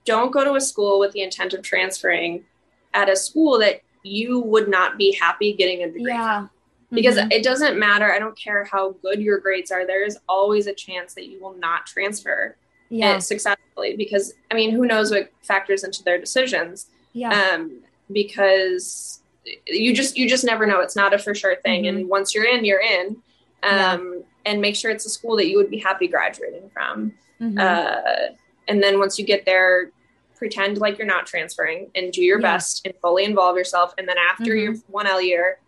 don't 0.05 0.31
go 0.31 0.45
to 0.45 0.53
a 0.55 0.61
school 0.61 0.97
with 0.97 1.11
the 1.11 1.23
intent 1.23 1.53
of 1.53 1.61
transferring 1.61 2.45
at 2.93 3.09
a 3.09 3.17
school 3.17 3.59
that 3.59 3.81
you 4.03 4.39
would 4.39 4.69
not 4.69 4.97
be 4.97 5.11
happy 5.19 5.51
getting 5.51 5.83
a 5.83 5.87
degree. 5.87 6.13
Yeah 6.13 6.47
because 6.93 7.17
mm-hmm. 7.17 7.31
it 7.31 7.43
doesn't 7.43 7.77
matter. 7.77 8.11
I 8.11 8.19
don't 8.19 8.37
care 8.37 8.63
how 8.65 8.91
good 9.01 9.21
your 9.21 9.39
grades 9.39 9.71
are. 9.71 9.85
There 9.85 10.05
is 10.05 10.17
always 10.27 10.67
a 10.67 10.73
chance 10.73 11.13
that 11.15 11.27
you 11.27 11.41
will 11.41 11.55
not 11.55 11.85
transfer 11.85 12.55
yeah. 12.89 13.19
successfully 13.19 13.95
because 13.97 14.33
I 14.51 14.55
mean, 14.55 14.71
who 14.71 14.85
knows 14.85 15.11
what 15.11 15.31
factors 15.41 15.83
into 15.83 16.03
their 16.03 16.19
decisions? 16.19 16.87
Yeah. 17.13 17.53
Um, 17.53 17.81
because 18.11 19.21
you 19.67 19.93
just 19.93 20.17
you 20.17 20.29
just 20.29 20.43
never 20.43 20.65
know. 20.65 20.79
It's 20.79 20.95
not 20.95 21.13
a 21.13 21.17
for 21.17 21.33
sure 21.33 21.55
thing. 21.57 21.83
Mm-hmm. 21.83 21.97
And 21.97 22.09
once 22.09 22.33
you're 22.33 22.45
in, 22.45 22.65
you're 22.65 22.81
in. 22.81 23.17
Um, 23.63 23.71
yeah. 23.71 24.21
and 24.45 24.61
make 24.61 24.75
sure 24.75 24.91
it's 24.91 25.05
a 25.05 25.09
school 25.09 25.37
that 25.37 25.47
you 25.47 25.57
would 25.57 25.69
be 25.69 25.77
happy 25.77 26.07
graduating 26.07 26.69
from. 26.73 27.13
Mm-hmm. 27.39 27.57
Uh, 27.57 28.35
and 28.67 28.83
then 28.83 28.99
once 28.99 29.17
you 29.17 29.25
get 29.25 29.45
there, 29.45 29.91
pretend 30.35 30.77
like 30.79 30.97
you're 30.97 31.07
not 31.07 31.25
transferring 31.25 31.89
and 31.95 32.11
do 32.11 32.21
your 32.21 32.41
yeah. 32.41 32.55
best 32.55 32.85
and 32.85 32.93
fully 33.01 33.23
involve 33.23 33.55
yourself. 33.55 33.93
And 33.97 34.07
then 34.07 34.17
after 34.17 34.51
mm-hmm. 34.51 34.73
your 34.73 34.75
one 34.87 35.07
L 35.07 35.21
year, 35.21 35.59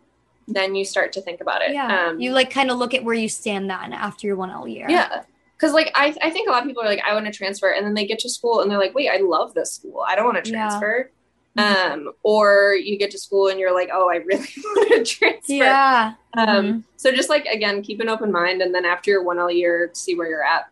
then 0.47 0.75
you 0.75 0.85
start 0.85 1.13
to 1.13 1.21
think 1.21 1.41
about 1.41 1.61
it. 1.61 1.73
Yeah. 1.73 2.07
Um, 2.07 2.19
you 2.19 2.31
like 2.31 2.51
kind 2.51 2.69
of 2.69 2.77
look 2.77 2.93
at 2.93 3.03
where 3.03 3.15
you 3.15 3.29
stand 3.29 3.69
then 3.69 3.93
after 3.93 4.27
your 4.27 4.35
one 4.35 4.51
L 4.51 4.67
year. 4.67 4.87
Yeah. 4.89 5.23
Cause 5.57 5.71
like 5.71 5.91
I, 5.95 6.15
I 6.21 6.29
think 6.29 6.49
a 6.49 6.51
lot 6.51 6.61
of 6.61 6.67
people 6.67 6.83
are 6.83 6.87
like, 6.87 7.01
I 7.05 7.13
want 7.13 7.25
to 7.25 7.31
transfer. 7.31 7.71
And 7.71 7.85
then 7.85 7.93
they 7.93 8.05
get 8.05 8.19
to 8.19 8.29
school 8.29 8.61
and 8.61 8.69
they're 8.69 8.77
like, 8.77 8.93
wait, 8.93 9.09
I 9.09 9.17
love 9.17 9.53
this 9.53 9.73
school. 9.73 10.03
I 10.07 10.15
don't 10.15 10.25
want 10.25 10.43
to 10.43 10.51
transfer. 10.51 11.09
Yeah. 11.55 11.91
Um, 11.93 12.11
or 12.23 12.75
you 12.75 12.97
get 12.97 13.11
to 13.11 13.17
school 13.17 13.47
and 13.47 13.59
you're 13.59 13.73
like, 13.73 13.89
oh, 13.91 14.09
I 14.09 14.15
really 14.25 14.47
want 14.63 14.89
to 14.89 15.03
transfer. 15.05 15.53
Yeah. 15.53 16.13
Um, 16.35 16.47
mm-hmm. 16.47 16.79
so 16.97 17.11
just 17.11 17.29
like, 17.29 17.45
again, 17.45 17.81
keep 17.81 18.01
an 18.01 18.09
open 18.09 18.31
mind. 18.31 18.61
And 18.61 18.75
then 18.75 18.85
after 18.85 19.11
your 19.11 19.23
one 19.23 19.39
L 19.39 19.49
year, 19.49 19.89
see 19.93 20.15
where 20.15 20.27
you're 20.27 20.43
at. 20.43 20.65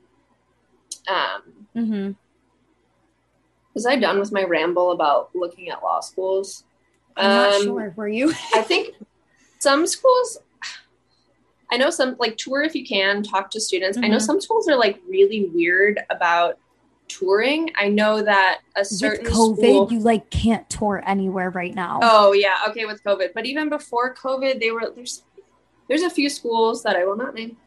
Um, 1.08 1.42
mm-hmm. 1.76 2.12
was 3.74 3.86
I 3.86 3.96
done 3.96 4.20
with 4.20 4.32
my 4.32 4.44
ramble 4.44 4.92
about 4.92 5.32
looking 5.34 5.70
at 5.70 5.82
law 5.82 6.02
schools? 6.02 6.66
I'm 7.16 7.30
not 7.30 7.54
um, 7.54 7.64
sure. 7.64 7.94
Were 7.96 8.08
you? 8.08 8.34
I 8.54 8.62
think 8.62 8.96
some 9.64 9.88
schools 9.88 10.40
I 11.72 11.78
know 11.78 11.90
some 11.90 12.16
like 12.20 12.38
tour 12.38 12.62
if 12.62 12.76
you 12.76 12.86
can, 12.86 13.24
talk 13.24 13.50
to 13.52 13.60
students. 13.60 13.98
Mm-hmm. 13.98 14.06
I 14.06 14.08
know 14.10 14.18
mm-hmm. 14.18 14.26
some 14.26 14.42
schools 14.42 14.70
are 14.70 14.76
like 14.76 15.02
really 15.10 15.50
weird 15.56 16.00
about 16.12 16.60
touring. 17.08 17.72
I 17.76 17.88
know 17.90 18.22
that 18.22 18.60
a 18.76 18.86
certain 18.86 19.26
with 19.26 19.34
COVID, 19.34 19.58
school, 19.58 19.92
you 19.92 20.00
like 20.00 20.30
can't 20.30 20.70
tour 20.70 21.02
anywhere 21.06 21.50
right 21.50 21.74
now. 21.74 22.00
Oh 22.04 22.34
yeah, 22.34 22.58
okay 22.70 22.86
with 22.86 23.04
COVID. 23.04 23.30
But 23.34 23.48
even 23.48 23.70
before 23.70 24.14
COVID, 24.14 24.60
they 24.60 24.70
were 24.70 24.92
there's 24.96 25.24
there's 25.88 26.04
a 26.04 26.12
few 26.12 26.30
schools 26.30 26.84
that 26.84 26.96
I 26.96 27.06
will 27.06 27.18
not 27.18 27.34
name 27.34 27.58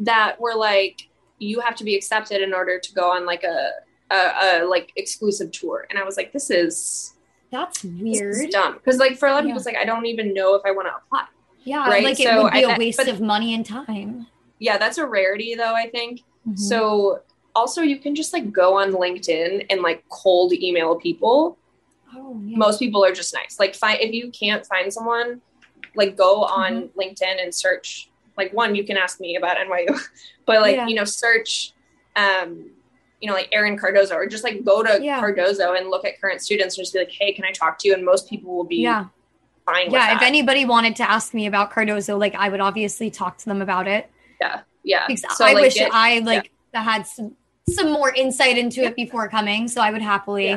that 0.00 0.40
were 0.40 0.56
like 0.56 1.08
you 1.38 1.60
have 1.60 1.76
to 1.76 1.84
be 1.84 1.94
accepted 1.94 2.42
in 2.42 2.52
order 2.52 2.80
to 2.80 2.94
go 2.94 3.12
on 3.12 3.24
like 3.26 3.44
a 3.44 3.70
a, 4.10 4.16
a 4.16 4.64
like 4.64 4.90
exclusive 4.96 5.52
tour. 5.52 5.86
And 5.88 6.00
I 6.00 6.02
was 6.02 6.16
like, 6.16 6.32
this 6.32 6.50
is 6.50 7.14
that's 7.52 7.84
weird. 7.84 8.50
dumb. 8.50 8.74
Because 8.74 8.98
like 8.98 9.16
for 9.18 9.28
a 9.28 9.32
lot 9.32 9.40
of 9.40 9.44
yeah. 9.44 9.50
people, 9.50 9.58
it's 9.58 9.66
like 9.66 9.76
I 9.76 9.84
don't 9.84 10.06
even 10.06 10.34
know 10.34 10.56
if 10.56 10.62
I 10.64 10.72
want 10.72 10.88
to 10.88 10.94
apply. 10.96 11.26
Yeah, 11.64 11.88
right? 11.88 12.04
like 12.04 12.20
it 12.20 12.24
so 12.24 12.44
would 12.44 12.52
be 12.52 12.64
I, 12.64 12.74
a 12.74 12.78
waste 12.78 12.98
but, 12.98 13.08
of 13.08 13.20
money 13.20 13.54
and 13.54 13.64
time. 13.64 14.26
Yeah, 14.58 14.78
that's 14.78 14.98
a 14.98 15.06
rarity 15.06 15.54
though, 15.54 15.74
I 15.74 15.88
think. 15.88 16.20
Mm-hmm. 16.46 16.56
So 16.56 17.20
also 17.54 17.82
you 17.82 17.98
can 17.98 18.14
just 18.14 18.32
like 18.32 18.52
go 18.52 18.78
on 18.78 18.92
LinkedIn 18.92 19.66
and 19.70 19.82
like 19.82 20.04
cold 20.08 20.52
email 20.52 20.96
people. 20.96 21.58
Oh, 22.14 22.40
yeah. 22.44 22.56
Most 22.56 22.78
people 22.78 23.04
are 23.04 23.12
just 23.12 23.32
nice. 23.34 23.58
Like 23.58 23.74
find 23.74 24.00
if 24.00 24.12
you 24.12 24.30
can't 24.30 24.66
find 24.66 24.92
someone, 24.92 25.40
like 25.94 26.16
go 26.16 26.42
on 26.42 26.72
mm-hmm. 26.88 26.98
LinkedIn 26.98 27.42
and 27.42 27.54
search 27.54 28.10
like 28.36 28.52
one, 28.52 28.74
you 28.74 28.84
can 28.84 28.96
ask 28.96 29.20
me 29.20 29.36
about 29.36 29.56
NYU, 29.58 29.98
but 30.46 30.60
like, 30.60 30.76
yeah. 30.76 30.86
you 30.86 30.94
know, 30.94 31.04
search 31.04 31.72
um 32.16 32.70
you 33.20 33.28
know, 33.28 33.34
like 33.34 33.48
Erin 33.52 33.78
Cardozo, 33.78 34.16
or 34.16 34.26
just 34.26 34.42
like 34.42 34.64
go 34.64 34.82
to 34.82 35.00
yeah. 35.00 35.20
Cardozo 35.20 35.74
and 35.74 35.90
look 35.90 36.04
at 36.04 36.20
current 36.20 36.40
students 36.40 36.76
and 36.76 36.82
just 36.82 36.92
be 36.92 36.98
like, 36.98 37.12
hey, 37.12 37.32
can 37.32 37.44
I 37.44 37.52
talk 37.52 37.78
to 37.78 37.88
you? 37.88 37.94
And 37.94 38.04
most 38.04 38.28
people 38.28 38.52
will 38.52 38.64
be 38.64 38.78
yeah 38.78 39.06
fine 39.64 39.90
yeah 39.90 40.16
if 40.16 40.22
anybody 40.22 40.64
wanted 40.64 40.96
to 40.96 41.08
ask 41.08 41.34
me 41.34 41.46
about 41.46 41.70
cardozo 41.70 42.16
like 42.16 42.34
i 42.34 42.48
would 42.48 42.60
obviously 42.60 43.10
talk 43.10 43.38
to 43.38 43.44
them 43.46 43.62
about 43.62 43.86
it 43.86 44.10
yeah 44.40 44.60
yeah 44.82 45.06
because 45.06 45.36
so, 45.36 45.44
i 45.44 45.52
like, 45.52 45.62
wish 45.62 45.78
i 45.92 46.18
like 46.20 46.50
yeah. 46.72 46.82
had 46.82 47.06
some 47.06 47.36
some 47.68 47.92
more 47.92 48.12
insight 48.14 48.58
into 48.58 48.82
it 48.82 48.96
before 48.96 49.28
coming 49.28 49.68
so 49.68 49.80
i 49.80 49.90
would 49.90 50.02
happily 50.02 50.48
yeah. 50.48 50.56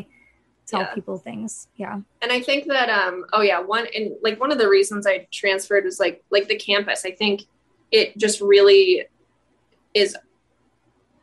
tell 0.65 0.81
yeah. 0.81 0.93
people 0.93 1.17
things 1.17 1.67
yeah 1.75 1.99
and 2.21 2.31
i 2.31 2.39
think 2.39 2.65
that 2.67 2.89
um 2.89 3.25
oh 3.33 3.41
yeah 3.41 3.59
one 3.59 3.85
and 3.95 4.11
like 4.23 4.39
one 4.39 4.51
of 4.51 4.57
the 4.57 4.67
reasons 4.67 5.05
i 5.05 5.25
transferred 5.31 5.85
was 5.85 5.99
like 5.99 6.23
like 6.31 6.47
the 6.47 6.57
campus 6.57 7.05
i 7.05 7.11
think 7.11 7.43
it 7.91 8.17
just 8.17 8.41
really 8.41 9.05
is 9.93 10.17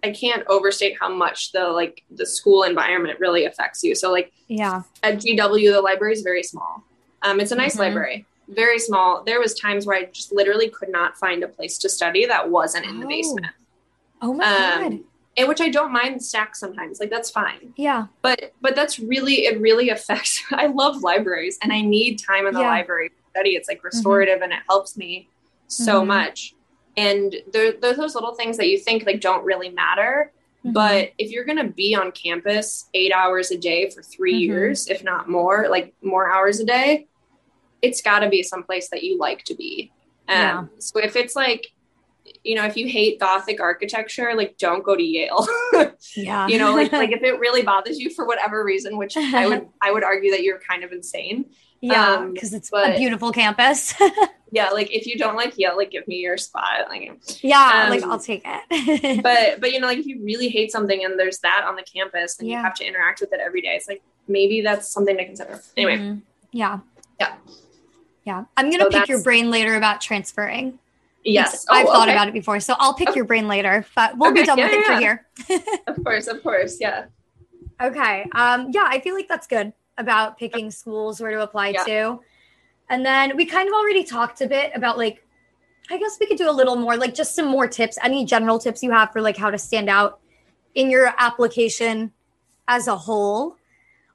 I 0.04 0.10
can't 0.10 0.42
overstate 0.48 0.96
how 1.00 1.14
much 1.14 1.52
the 1.52 1.68
like 1.68 2.02
the 2.10 2.26
school 2.26 2.64
environment 2.64 3.20
really 3.20 3.44
affects 3.44 3.84
you. 3.84 3.94
So 3.94 4.10
like 4.10 4.32
yeah, 4.48 4.82
at 5.02 5.18
GW 5.18 5.72
the 5.72 5.80
library 5.80 6.14
is 6.14 6.22
very 6.22 6.42
small. 6.42 6.84
Um, 7.22 7.40
it's 7.40 7.52
a 7.52 7.56
nice 7.56 7.72
mm-hmm. 7.72 7.82
library, 7.82 8.26
very 8.48 8.78
small. 8.78 9.22
There 9.24 9.40
was 9.40 9.54
times 9.54 9.86
where 9.86 9.96
I 9.96 10.04
just 10.06 10.32
literally 10.32 10.68
could 10.68 10.88
not 10.88 11.16
find 11.16 11.42
a 11.42 11.48
place 11.48 11.78
to 11.78 11.88
study 11.88 12.26
that 12.26 12.50
wasn't 12.50 12.86
in 12.86 12.98
oh. 12.98 13.00
the 13.00 13.06
basement. 13.06 13.46
Oh 14.20 14.34
my 14.34 14.44
um, 14.44 14.82
god. 14.82 15.00
And 15.34 15.48
which 15.48 15.62
I 15.62 15.70
don't 15.70 15.92
mind 15.92 16.22
stack 16.22 16.54
sometimes. 16.54 17.00
Like 17.00 17.10
that's 17.10 17.30
fine. 17.30 17.72
Yeah. 17.76 18.06
But 18.20 18.52
but 18.60 18.74
that's 18.76 18.98
really 18.98 19.46
it 19.46 19.60
really 19.60 19.88
affects 19.96 20.42
I 20.50 20.66
love 20.66 21.02
libraries 21.02 21.58
and 21.62 21.72
I 21.72 21.80
need 21.80 22.18
time 22.18 22.46
in 22.46 22.54
the 22.54 22.60
yeah. 22.60 22.68
library 22.68 23.08
to 23.08 23.14
study. 23.30 23.50
It's 23.50 23.68
like 23.68 23.78
mm-hmm. 23.78 23.86
restorative 23.86 24.36
mm-hmm. 24.36 24.44
and 24.44 24.52
it 24.52 24.60
helps 24.68 24.96
me 24.96 25.28
so 25.66 25.98
mm-hmm. 25.98 26.08
much. 26.08 26.54
And 26.96 27.34
there, 27.52 27.72
there's 27.72 27.96
those 27.96 28.14
little 28.14 28.34
things 28.34 28.58
that 28.58 28.68
you 28.68 28.78
think 28.78 29.06
like 29.06 29.20
don't 29.20 29.44
really 29.44 29.70
matter. 29.70 30.30
Mm-hmm. 30.64 30.72
But 30.72 31.12
if 31.18 31.30
you're 31.30 31.44
going 31.44 31.58
to 31.58 31.72
be 31.72 31.94
on 31.94 32.12
campus 32.12 32.88
eight 32.94 33.12
hours 33.12 33.50
a 33.50 33.56
day 33.56 33.90
for 33.90 34.02
3 34.02 34.32
mm-hmm. 34.32 34.40
years, 34.40 34.88
if 34.88 35.02
not 35.02 35.28
more, 35.28 35.68
like 35.68 35.94
more 36.02 36.30
hours 36.30 36.60
a 36.60 36.64
day, 36.64 37.06
it's 37.82 38.00
got 38.00 38.20
to 38.20 38.28
be 38.28 38.42
someplace 38.42 38.88
that 38.90 39.02
you 39.02 39.18
like 39.18 39.44
to 39.44 39.54
be. 39.54 39.92
Um, 40.28 40.34
Yeah. 40.36 40.64
So 40.78 41.00
if 41.00 41.16
it's 41.16 41.34
like, 41.36 41.66
you 42.44 42.54
know, 42.54 42.64
if 42.64 42.76
you 42.76 42.86
hate 42.86 43.18
Gothic 43.18 43.60
architecture, 43.60 44.32
like 44.36 44.56
don't 44.58 44.82
go 44.84 44.96
to 44.96 45.02
Yale. 45.02 45.46
Yeah. 46.16 46.46
you 46.48 46.58
know, 46.58 46.74
like 46.74 46.92
like 47.02 47.10
if 47.12 47.22
it 47.22 47.38
really 47.38 47.62
bothers 47.62 47.98
you 47.98 48.10
for 48.10 48.26
whatever 48.26 48.64
reason, 48.64 48.96
which 48.96 49.16
I 49.16 49.46
would 49.46 49.68
I 49.80 49.92
would 49.92 50.04
argue 50.04 50.30
that 50.30 50.42
you're 50.42 50.58
kind 50.60 50.84
of 50.84 50.92
insane. 50.92 51.46
yeah, 51.80 52.14
um, 52.16 52.32
because 52.32 52.52
it's 52.54 52.70
a 52.72 52.96
beautiful 52.96 53.32
campus. 53.32 53.94
Yeah, 54.54 54.68
like 54.68 54.94
if 54.94 55.06
you 55.06 55.16
don't 55.16 55.34
like 55.34 55.56
Yale, 55.56 55.78
like 55.78 55.90
give 55.90 56.06
me 56.06 56.16
your 56.16 56.36
spot. 56.36 56.86
Like, 56.90 57.10
yeah, 57.40 57.86
like 57.88 58.02
Um, 58.02 58.10
I'll 58.12 58.18
take 58.18 58.42
it. 58.44 59.22
but 59.22 59.62
but 59.62 59.72
you 59.72 59.80
know, 59.80 59.86
like 59.86 59.96
if 59.96 60.04
you 60.04 60.22
really 60.22 60.50
hate 60.50 60.70
something 60.70 61.02
and 61.02 61.18
there's 61.18 61.38
that 61.38 61.64
on 61.66 61.74
the 61.74 61.82
campus 61.82 62.38
and 62.38 62.46
Yeah. 62.46 62.58
you 62.58 62.62
have 62.62 62.74
to 62.74 62.84
interact 62.84 63.22
with 63.22 63.32
it 63.32 63.40
every 63.40 63.62
day, 63.62 63.70
it's 63.76 63.88
like 63.88 64.02
maybe 64.28 64.60
that's 64.60 64.92
something 64.92 65.16
to 65.16 65.24
consider. 65.24 65.62
Anyway, 65.74 65.96
Mhm. 65.96 66.20
yeah. 66.50 66.80
Yeah. 67.18 67.32
Yeah. 68.24 68.44
I'm 68.56 68.70
going 68.70 68.78
to 68.78 68.90
So 68.92 69.00
pick 69.00 69.08
your 69.08 69.22
brain 69.22 69.50
later 69.50 69.74
about 69.76 70.00
transferring. 70.00 70.78
yes, 71.24 71.66
I've 71.70 71.86
Oh, 71.86 71.92
thought 71.92 72.08
okay. 72.08 72.12
about 72.16 72.28
it 72.28 72.34
before. 72.34 72.60
So 72.60 72.74
I'll 72.78 72.94
pick 72.94 73.14
your 73.16 73.24
brain 73.24 73.48
later, 73.48 73.84
but 73.94 74.16
we'll 74.16 74.32
be 74.32 74.44
done 74.44 74.58
yeah, 74.58 74.66
with 74.66 74.74
it 74.74 74.84
for 74.86 74.92
yeah. 74.92 74.98
here. 75.00 75.26
Of 75.86 76.02
course, 76.04 76.26
of 76.28 76.42
course, 76.42 76.78
yeah. 76.80 77.06
Okay. 77.80 78.26
Um, 78.34 78.70
yeah, 78.72 78.84
I 78.86 79.00
feel 79.00 79.14
like 79.14 79.28
that's 79.28 79.46
good 79.46 79.72
about 79.98 80.38
picking 80.38 80.70
schools 80.70 81.20
where 81.20 81.30
to 81.32 81.42
apply 81.42 81.68
Yeah. 81.70 81.84
to. 81.84 82.20
And 82.90 83.04
then 83.04 83.36
we 83.36 83.44
kind 83.46 83.68
of 83.68 83.74
already 83.74 84.04
talked 84.04 84.40
a 84.40 84.46
bit 84.46 84.72
about 84.74 84.98
like, 84.98 85.26
I 85.90 85.98
guess 85.98 86.16
we 86.20 86.26
could 86.26 86.38
do 86.38 86.48
a 86.48 86.52
little 86.52 86.76
more, 86.76 86.96
like 86.96 87.14
just 87.14 87.34
some 87.34 87.46
more 87.46 87.66
tips, 87.66 87.98
any 88.02 88.24
general 88.24 88.58
tips 88.58 88.82
you 88.82 88.90
have 88.92 89.12
for 89.12 89.20
like 89.20 89.36
how 89.36 89.50
to 89.50 89.58
stand 89.58 89.88
out 89.88 90.20
in 90.74 90.90
your 90.90 91.12
application 91.18 92.12
as 92.68 92.86
a 92.86 92.96
whole. 92.96 93.56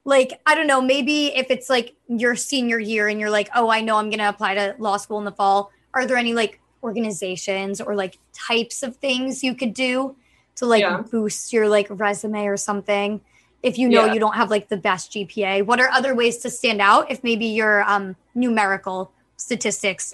Like, 0.08 0.40
I 0.46 0.56
don't 0.56 0.68
know, 0.68 0.80
maybe 0.80 1.36
if 1.36 1.52
it's 1.52 1.70
like 1.70 1.94
your 2.08 2.36
senior 2.38 2.80
year 2.80 3.10
and 3.10 3.20
you're 3.20 3.30
like, 3.30 3.50
oh, 3.54 3.70
I 3.70 3.82
know 3.82 3.98
I'm 3.98 4.10
going 4.10 4.20
to 4.20 4.30
apply 4.30 4.56
to 4.56 4.74
law 4.80 4.96
school 4.96 5.20
in 5.20 5.26
the 5.26 5.34
fall, 5.34 5.70
are 5.94 6.06
there 6.06 6.16
any 6.16 6.34
like 6.34 6.62
organizations 6.82 7.82
or 7.82 7.94
like 7.94 8.18
types 8.32 8.84
of 8.84 8.96
things 8.96 9.44
you 9.44 9.54
could 9.54 9.74
do 9.74 10.16
to 10.56 10.66
like 10.66 10.82
Yeah. 10.82 11.04
boost 11.12 11.52
your 11.52 11.68
like 11.68 11.88
resume 11.90 12.46
or 12.46 12.58
something? 12.58 13.22
if 13.64 13.78
you 13.78 13.90
know 13.90 14.06
Yeah. 14.06 14.14
you 14.14 14.20
don't 14.20 14.36
have 14.36 14.52
like 14.52 14.70
the 14.70 14.78
best 14.78 15.12
GPA? 15.12 15.66
What 15.66 15.80
are 15.80 15.90
other 15.90 16.14
ways 16.16 16.38
to 16.38 16.50
stand 16.50 16.80
out 16.80 17.10
if 17.12 17.24
maybe 17.24 17.48
your 17.48 17.84
um, 17.84 18.16
numerical 18.36 19.12
statistics 19.36 20.14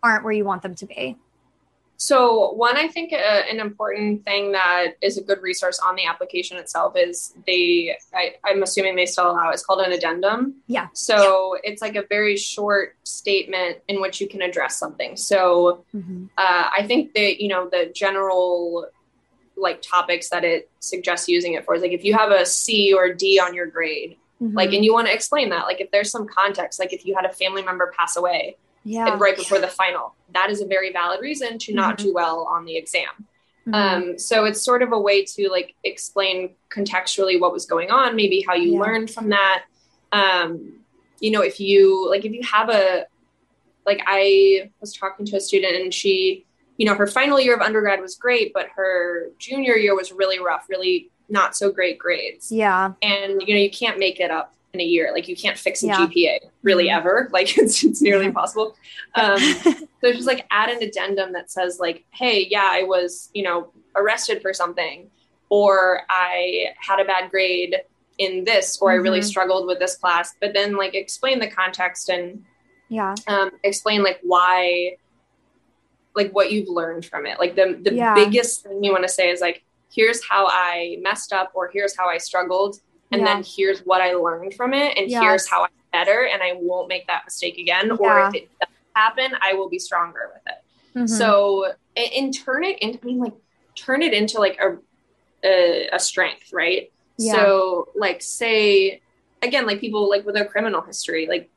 aren't 0.00 0.22
where 0.24 0.32
you 0.32 0.44
want 0.44 0.62
them 0.62 0.74
to 0.76 0.86
be? 0.86 1.16
So, 1.96 2.52
one, 2.52 2.76
I 2.76 2.88
think 2.88 3.12
uh, 3.12 3.16
an 3.50 3.60
important 3.60 4.24
thing 4.24 4.52
that 4.52 4.94
is 5.00 5.16
a 5.16 5.22
good 5.22 5.40
resource 5.42 5.78
on 5.78 5.94
the 5.96 6.06
application 6.06 6.56
itself 6.58 6.94
is 6.96 7.34
they, 7.46 7.96
I, 8.12 8.34
I'm 8.44 8.62
assuming 8.62 8.96
they 8.96 9.06
still 9.06 9.30
allow, 9.30 9.50
it's 9.50 9.64
called 9.64 9.80
an 9.80 9.92
addendum. 9.92 10.56
Yeah. 10.66 10.88
So, 10.92 11.56
it's 11.62 11.80
like 11.80 11.96
a 11.96 12.04
very 12.08 12.36
short 12.36 12.96
statement 13.04 13.78
in 13.88 14.00
which 14.00 14.20
you 14.20 14.28
can 14.28 14.42
address 14.42 14.76
something. 14.78 15.16
So, 15.16 15.84
Mm-hmm. 15.94 16.26
uh, 16.36 16.64
I 16.78 16.84
think 16.86 17.14
that, 17.14 17.40
you 17.40 17.48
know, 17.48 17.68
the 17.68 17.90
general 17.94 18.88
like 19.56 19.80
topics 19.82 20.30
that 20.30 20.42
it 20.44 20.68
suggests 20.80 21.28
using 21.28 21.54
it 21.54 21.64
for 21.64 21.76
is 21.76 21.82
like 21.82 21.92
if 21.92 22.04
you 22.04 22.12
have 22.14 22.32
a 22.32 22.44
C 22.44 22.92
or 22.92 23.14
D 23.14 23.38
on 23.38 23.54
your 23.54 23.66
grade, 23.66 24.16
Mm-hmm. 24.42 24.56
like, 24.56 24.72
and 24.72 24.84
you 24.84 24.92
want 24.92 25.06
to 25.06 25.14
explain 25.14 25.50
that, 25.50 25.62
like 25.62 25.80
if 25.80 25.92
there's 25.92 26.10
some 26.10 26.26
context, 26.26 26.80
like 26.80 26.92
if 26.92 27.06
you 27.06 27.14
had 27.14 27.24
a 27.24 27.32
family 27.32 27.62
member 27.62 27.94
pass 27.96 28.16
away, 28.16 28.56
yeah, 28.84 29.16
right 29.18 29.36
before 29.36 29.58
the 29.58 29.68
final. 29.68 30.14
That 30.32 30.50
is 30.50 30.60
a 30.60 30.66
very 30.66 30.92
valid 30.92 31.20
reason 31.20 31.58
to 31.58 31.74
not 31.74 31.98
do 31.98 32.12
well 32.12 32.46
on 32.50 32.64
the 32.64 32.76
exam. 32.76 33.26
Mhm. 33.66 33.74
Um, 33.74 34.18
so 34.18 34.44
it's 34.44 34.62
sort 34.62 34.82
of 34.82 34.92
a 34.92 34.98
way 34.98 35.24
to 35.24 35.48
like 35.48 35.74
explain 35.84 36.54
contextually 36.70 37.40
what 37.40 37.52
was 37.52 37.64
going 37.66 37.90
on, 37.90 38.14
maybe 38.14 38.44
how 38.46 38.54
you 38.54 38.74
Yeah. 38.74 38.80
learned 38.80 39.10
from 39.10 39.30
that. 39.30 39.64
Um, 40.12 40.80
you 41.20 41.30
know, 41.30 41.40
if 41.40 41.58
you 41.60 42.08
like, 42.10 42.24
if 42.24 42.32
you 42.32 42.42
have 42.42 42.68
a, 42.68 43.06
like, 43.86 44.02
I 44.06 44.70
was 44.80 44.92
talking 44.92 45.24
to 45.26 45.36
a 45.36 45.40
student 45.40 45.76
and 45.76 45.92
she, 45.94 46.44
you 46.76 46.84
know, 46.86 46.94
her 46.94 47.06
final 47.06 47.40
year 47.40 47.54
of 47.54 47.60
undergrad 47.62 48.00
was 48.00 48.16
great, 48.16 48.52
but 48.52 48.68
her 48.76 49.30
junior 49.38 49.76
year 49.76 49.94
was 49.96 50.12
really 50.12 50.38
rough, 50.40 50.66
really 50.68 51.10
not 51.30 51.56
so 51.56 51.72
great 51.72 51.98
grades 51.98 52.52
yeah, 52.52 52.92
and 53.00 53.40
you 53.46 53.54
know 53.54 53.60
you 53.60 53.70
can't 53.70 53.98
make 53.98 54.20
it 54.20 54.30
up 54.30 54.52
in 54.74 54.80
a 54.80 54.84
year 54.84 55.10
like 55.12 55.28
you 55.28 55.36
can't 55.36 55.56
fix 55.56 55.82
a 55.82 55.86
Yeah. 55.86 56.06
gpa 56.06 56.38
really 56.62 56.86
Mhm. 56.88 56.96
ever 56.96 57.28
like 57.32 57.56
it's, 57.56 57.82
it's 57.82 58.02
nearly 58.02 58.26
impossible 58.26 58.76
um, 59.14 59.38
so 60.00 60.12
just 60.12 60.26
like 60.26 60.44
add 60.50 60.68
an 60.68 60.82
addendum 60.82 61.32
that 61.32 61.50
says 61.50 61.78
like 61.80 62.04
hey 62.10 62.46
yeah 62.50 62.68
i 62.70 62.82
was 62.82 63.30
you 63.32 63.44
know 63.44 63.70
arrested 63.96 64.42
for 64.42 64.52
something 64.52 65.08
or 65.48 66.02
i 66.10 66.66
had 66.86 66.98
a 67.00 67.04
bad 67.04 67.30
grade 67.30 67.76
in 68.18 68.44
this 68.44 68.78
or 68.80 68.90
i 68.90 68.94
really 68.94 69.20
Mhm. 69.20 69.24
struggled 69.24 69.66
with 69.66 69.78
this 69.78 69.96
class 69.96 70.34
but 70.40 70.52
then 70.52 70.76
like 70.76 70.94
explain 70.94 71.38
the 71.38 71.48
context 71.50 72.08
and 72.10 72.44
yeah, 72.90 73.14
um, 73.28 73.50
explain 73.64 74.02
like 74.02 74.20
why 74.22 74.96
like 76.14 76.30
what 76.32 76.52
you've 76.52 76.68
learned 76.68 77.04
from 77.04 77.26
it 77.26 77.38
like 77.38 77.54
the 77.56 77.78
the 77.82 77.94
Yeah. 77.94 78.14
biggest 78.14 78.62
thing 78.64 78.84
you 78.84 78.92
want 78.92 79.04
to 79.04 79.08
say 79.08 79.30
is 79.30 79.40
like 79.40 79.64
here's 79.92 80.22
how 80.28 80.46
i 80.48 80.96
messed 81.00 81.32
up 81.32 81.50
or 81.54 81.70
here's 81.72 81.96
how 81.96 82.08
i 82.08 82.18
struggled 82.18 82.76
and 83.14 83.22
Yeah. 83.22 83.34
then 83.34 83.44
here's 83.56 83.80
what 83.80 84.00
i 84.00 84.12
learned 84.12 84.54
from 84.54 84.74
it 84.74 84.96
and 84.98 85.08
Yes. 85.10 85.22
here's 85.22 85.46
how 85.48 85.62
i'm 85.62 85.70
better 85.92 86.26
and 86.32 86.42
i 86.42 86.52
won't 86.54 86.88
make 86.88 87.06
that 87.06 87.22
mistake 87.24 87.56
again 87.58 87.90
or 87.92 88.26
if 88.28 88.34
it 88.34 88.48
does 88.60 88.68
happen 88.94 89.32
i 89.40 89.54
will 89.54 89.68
be 89.68 89.78
stronger 89.78 90.30
with 90.34 90.42
it 90.54 90.98
Mhm. 90.98 91.08
so 91.08 91.72
and, 91.96 92.10
and 92.18 92.34
turn 92.44 92.64
it 92.64 92.78
into 92.80 92.98
I 93.02 93.06
mean 93.06 93.18
like 93.18 93.32
turn 93.76 94.02
it 94.02 94.12
into 94.12 94.38
like 94.38 94.58
a 94.60 94.76
a, 95.44 95.88
a 95.92 95.98
strength 95.98 96.52
right 96.52 96.90
Yeah. 97.18 97.32
so 97.32 97.88
like 97.94 98.22
say 98.22 99.00
again 99.42 99.66
like 99.66 99.80
people 99.80 100.08
like 100.08 100.24
with 100.26 100.36
a 100.36 100.44
criminal 100.44 100.80
history 100.82 101.26
like 101.28 101.48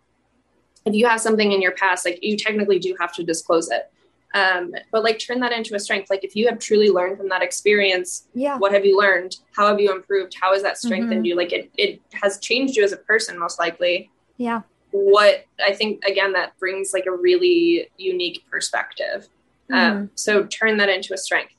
if 0.85 0.93
you 0.93 1.07
have 1.07 1.19
something 1.21 1.51
in 1.51 1.61
your 1.61 1.73
past 1.73 2.05
like 2.05 2.19
you 2.21 2.37
technically 2.37 2.79
do 2.79 2.95
have 2.99 3.13
to 3.13 3.23
disclose 3.23 3.69
it 3.71 3.91
um 4.37 4.63
but 4.91 5.03
like 5.03 5.17
turn 5.19 5.39
that 5.39 5.51
into 5.51 5.73
a 5.75 5.79
strength 5.79 6.09
like 6.09 6.23
if 6.23 6.35
you 6.35 6.47
have 6.47 6.59
truly 6.59 6.89
learned 6.89 7.17
from 7.17 7.29
that 7.29 7.41
experience 7.41 8.27
yeah, 8.33 8.57
what 8.57 8.71
have 8.71 8.85
you 8.85 8.95
learned 8.97 9.33
how 9.55 9.65
have 9.67 9.79
you 9.79 9.89
improved 9.97 10.33
how 10.41 10.53
has 10.53 10.61
that 10.67 10.77
strengthened 10.77 11.23
Mhm. 11.23 11.27
you 11.27 11.35
like 11.35 11.51
it 11.53 11.69
it 11.77 12.01
has 12.21 12.39
changed 12.39 12.75
you 12.77 12.83
as 12.83 12.91
a 12.91 12.97
person 12.97 13.37
most 13.39 13.57
likely 13.59 14.09
yeah, 14.37 14.61
what 14.91 15.45
I 15.69 15.73
think 15.73 16.03
again 16.05 16.31
that 16.33 16.57
brings 16.59 16.93
like 16.93 17.07
a 17.07 17.11
really 17.27 17.89
unique 17.97 18.43
perspective. 18.51 19.27
Mhm. 19.71 19.75
Um, 19.75 20.09
so 20.15 20.31
turn 20.45 20.77
that 20.77 20.89
into 20.89 21.13
a 21.13 21.17
strength. 21.17 21.53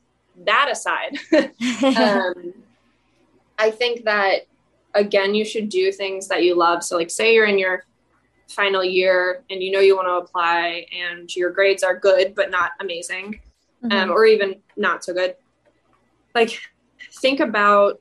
That 0.47 0.68
aside, 0.70 1.18
um, 1.97 2.55
I 3.59 3.70
think 3.70 4.05
that 4.05 4.43
again 4.95 5.35
you 5.35 5.45
should 5.45 5.68
do 5.68 5.91
things 5.93 6.29
that 6.29 6.45
you 6.45 6.55
love. 6.55 6.85
So 6.85 6.97
like 6.97 7.11
say 7.11 7.35
you're 7.35 7.47
in 7.47 7.59
your 7.59 7.85
final 8.49 8.83
year 8.83 9.45
and 9.51 9.63
you 9.63 9.71
know 9.71 9.81
you 9.81 9.95
want 9.95 10.09
to 10.09 10.15
apply 10.15 10.87
and 10.93 11.35
your 11.37 11.51
grades 11.51 11.83
are 11.83 11.99
good 11.99 12.35
but 12.35 12.51
not 12.51 12.71
amazing 12.81 13.41
um, 13.85 13.91
Mhm. 13.91 14.11
or 14.11 14.25
even 14.25 14.61
not 14.77 15.05
so 15.05 15.13
good. 15.15 15.37
Like 16.35 16.61
think 17.21 17.39
about 17.41 18.01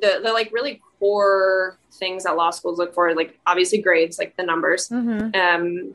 the 0.00 0.20
the 0.22 0.32
like 0.32 0.52
really 0.52 0.80
core 0.98 1.78
things 1.92 2.24
that 2.24 2.36
law 2.36 2.50
schools 2.50 2.78
look 2.78 2.92
for, 2.94 3.14
like 3.14 3.38
obviously 3.46 3.78
grades, 3.80 4.18
like 4.18 4.36
the 4.36 4.42
numbers. 4.42 4.88
Mhm. 4.88 5.34
Um, 5.36 5.94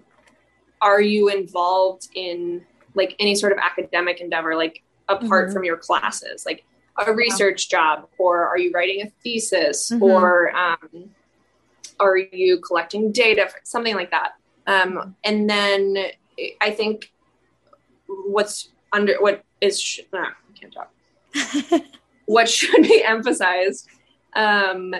are 0.81 1.01
you 1.01 1.27
involved 1.29 2.07
in 2.15 2.65
like 2.95 3.15
any 3.19 3.35
sort 3.35 3.51
of 3.51 3.57
academic 3.59 4.19
endeavor, 4.21 4.55
like 4.55 4.81
apart 5.09 5.49
Mhm. 5.49 5.53
from 5.53 5.63
your 5.63 5.77
classes, 5.77 6.45
like 6.45 6.63
a 7.05 7.11
research 7.13 7.69
job, 7.69 8.07
or 8.17 8.47
are 8.47 8.57
you 8.57 8.71
writing 8.71 9.01
a 9.01 9.09
thesis, 9.23 9.89
Mhm. 9.91 10.01
or 10.01 10.55
um, 10.55 11.13
are 12.01 12.17
you 12.17 12.59
collecting 12.59 13.11
data, 13.11 13.47
for, 13.47 13.59
something 13.63 13.95
like 13.95 14.11
that. 14.11 14.31
Um, 14.67 15.15
and 15.23 15.49
then 15.49 15.97
I 16.59 16.71
think 16.71 17.11
what's 18.07 18.69
under 18.91 19.15
what 19.19 19.43
is 19.61 19.79
sh- 19.81 20.01
ah, 20.13 20.33
I 20.33 20.59
can't 20.59 20.73
talk 20.73 20.91
what 22.25 22.49
should 22.49 22.83
be 22.83 23.03
emphasized 23.03 23.87
um, 24.33 24.93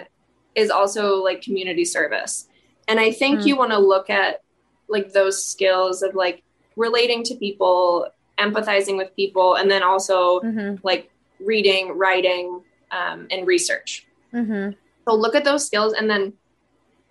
is 0.56 0.70
also 0.70 1.22
like 1.24 1.42
community 1.42 1.86
service. 1.86 2.48
And 2.88 3.00
I 3.00 3.12
think 3.12 3.42
Mm. 3.42 3.46
you 3.48 3.56
want 3.58 3.72
to 3.72 3.80
look 3.80 4.10
at 4.10 4.42
like 4.90 5.14
those 5.14 5.46
skills 5.46 6.02
of 6.04 6.16
like 6.16 6.44
relating 6.76 7.24
to 7.24 7.36
people, 7.36 8.08
empathizing 8.38 8.98
with 8.98 9.16
people, 9.16 9.56
and 9.56 9.70
then 9.72 9.84
also 9.84 10.42
Mhm. 10.42 10.80
like 10.84 11.10
reading, 11.40 11.98
writing, 11.98 12.62
um, 12.92 13.28
and 13.32 13.48
research. 13.48 14.06
Mhm. 14.34 14.76
So 15.08 15.16
look 15.16 15.36
at 15.36 15.44
those 15.46 15.66
skills 15.66 15.94
and 15.94 16.10
then 16.10 16.34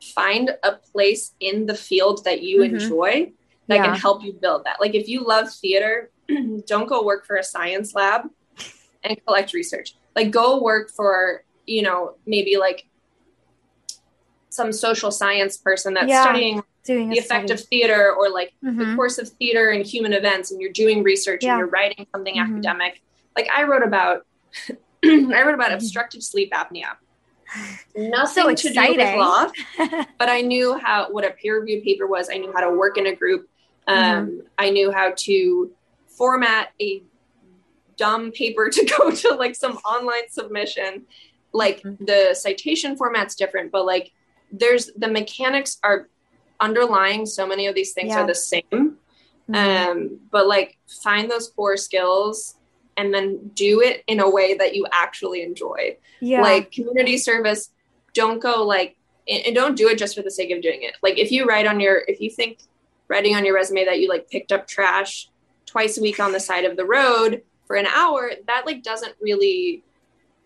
find 0.03 0.51
a 0.63 0.73
place 0.73 1.35
in 1.41 1.67
the 1.67 1.75
field 1.75 2.25
that 2.25 2.43
you 2.43 2.61
Mhm. 2.61 2.65
enjoy 2.81 3.33
that 3.69 3.77
Yeah. 3.77 3.85
can 3.87 3.95
help 3.95 4.25
you 4.25 4.33
build 4.33 4.65
that. 4.65 4.81
Like 4.81 4.95
if 4.95 5.09
you 5.09 5.21
love 5.25 5.53
theater, 5.53 6.11
don't 6.67 6.87
go 6.89 7.03
work 7.05 7.27
for 7.27 7.37
a 7.37 7.45
science 7.45 7.95
lab 7.95 8.29
and 9.05 9.25
collect 9.27 9.53
research. 9.53 9.95
Like 10.17 10.31
go 10.31 10.61
work 10.63 10.91
for, 10.91 11.45
you 11.67 11.83
know, 11.83 12.15
maybe 12.27 12.57
like 12.57 12.87
some 14.49 14.73
social 14.73 15.11
science 15.11 15.57
person 15.57 15.95
that's 15.95 16.09
Yeah. 16.09 16.23
studying 16.23 16.63
doing 16.85 17.11
the 17.11 17.19
effect 17.19 17.49
study. 17.49 17.53
of 17.53 17.69
theater 17.69 18.13
or 18.13 18.31
like 18.31 18.53
the 18.63 18.71
Mhm. 18.71 18.97
course 18.97 19.19
of 19.19 19.29
theater 19.29 19.69
and 19.71 19.85
human 19.87 20.13
events 20.13 20.51
and 20.51 20.61
you're 20.61 20.73
doing 20.73 21.03
research 21.03 21.45
Yeah. 21.45 21.53
and 21.53 21.59
you're 21.61 21.69
writing 21.69 22.07
something 22.13 22.35
Mhm. 22.35 22.51
academic. 22.55 23.03
Like 23.37 23.49
I 23.53 23.65
wrote 23.65 23.83
about 23.85 24.27
I 25.05 25.43
wrote 25.45 25.55
about 25.55 25.71
Mhm. 25.71 25.75
obstructive 25.75 26.23
sleep 26.23 26.51
apnea 26.53 26.97
nothing 27.97 28.55
to 28.55 28.73
do 28.73 28.95
with 28.97 29.17
law, 29.17 29.51
but 30.19 30.29
I 30.29 30.41
knew 30.41 30.79
how 30.79 31.11
what 31.11 31.25
a 31.25 31.31
peer 31.31 31.61
review 31.61 31.83
paper 31.83 32.07
was. 32.07 32.29
I 32.31 32.39
knew 32.39 32.53
how 32.53 32.61
to 32.61 32.77
work 32.77 32.99
in 32.99 33.07
a 33.07 33.15
group. 33.15 33.49
Um, 33.87 33.97
mm-hmm. 33.97 34.39
I 34.59 34.71
knew 34.71 34.93
how 34.93 35.13
to 35.17 35.71
format 36.07 36.73
a 36.81 37.03
dumb 37.97 38.33
paper 38.33 38.69
to 38.69 38.85
go 38.99 39.11
to 39.11 39.35
like 39.35 39.55
some 39.55 39.77
online 39.79 40.29
submission. 40.29 41.03
Like 41.53 41.83
mm-hmm. 41.83 42.05
the 42.05 42.35
citation 42.35 42.97
format's 42.97 43.35
different, 43.35 43.73
but 43.73 43.85
like 43.85 44.13
there's 44.53 44.91
the 44.97 45.09
mechanics 45.09 45.79
are 45.83 46.09
underlying 46.61 47.27
so 47.27 47.47
many 47.47 47.67
of 47.67 47.75
these 47.75 47.93
things 47.93 48.11
yeah. 48.11 48.21
are 48.21 48.27
the 48.27 48.35
same. 48.35 48.99
Mm-hmm. 49.51 49.55
Um, 49.55 50.21
but 50.31 50.47
like 50.47 50.79
find 51.03 51.31
those 51.31 51.49
core 51.49 51.77
skills 51.77 52.57
and 53.01 53.15
then 53.15 53.51
do 53.55 53.81
it 53.81 54.05
in 54.07 54.21
a 54.21 54.31
way 54.31 54.55
that 54.55 54.75
you 54.75 54.87
actually 54.93 55.43
enjoy. 55.43 55.97
Yeah. 56.21 56.43
Like 56.43 56.71
community 56.71 57.17
service, 57.17 57.71
don't 58.13 58.41
go 58.41 58.65
like 58.65 58.97
and 59.29 59.55
don't 59.55 59.77
do 59.77 59.89
it 59.89 59.99
just 59.99 60.17
for 60.17 60.23
the 60.23 60.31
sake 60.31 60.51
of 60.51 60.61
doing 60.61 60.83
it. 60.83 60.97
Like 61.03 61.19
if 61.19 61.33
you 61.33 61.47
write 61.47 61.67
on 61.67 61.81
your 61.81 62.03
if 62.07 62.21
you 62.21 62.31
think 62.31 62.61
writing 63.09 63.35
on 63.35 63.45
your 63.45 63.55
resume 63.55 63.85
that 63.87 64.01
you 64.01 64.09
like 64.09 64.31
picked 64.31 64.53
up 64.53 64.67
trash 64.67 65.29
twice 65.67 65.99
a 65.99 66.03
week 66.03 66.21
on 66.21 66.33
the 66.33 66.41
side 66.41 66.65
of 66.65 66.77
the 66.77 66.85
road 66.85 67.43
for 67.67 67.77
an 67.77 67.87
hour, 67.87 68.33
that 68.47 68.67
like 68.67 68.83
doesn't 68.83 69.15
really 69.21 69.83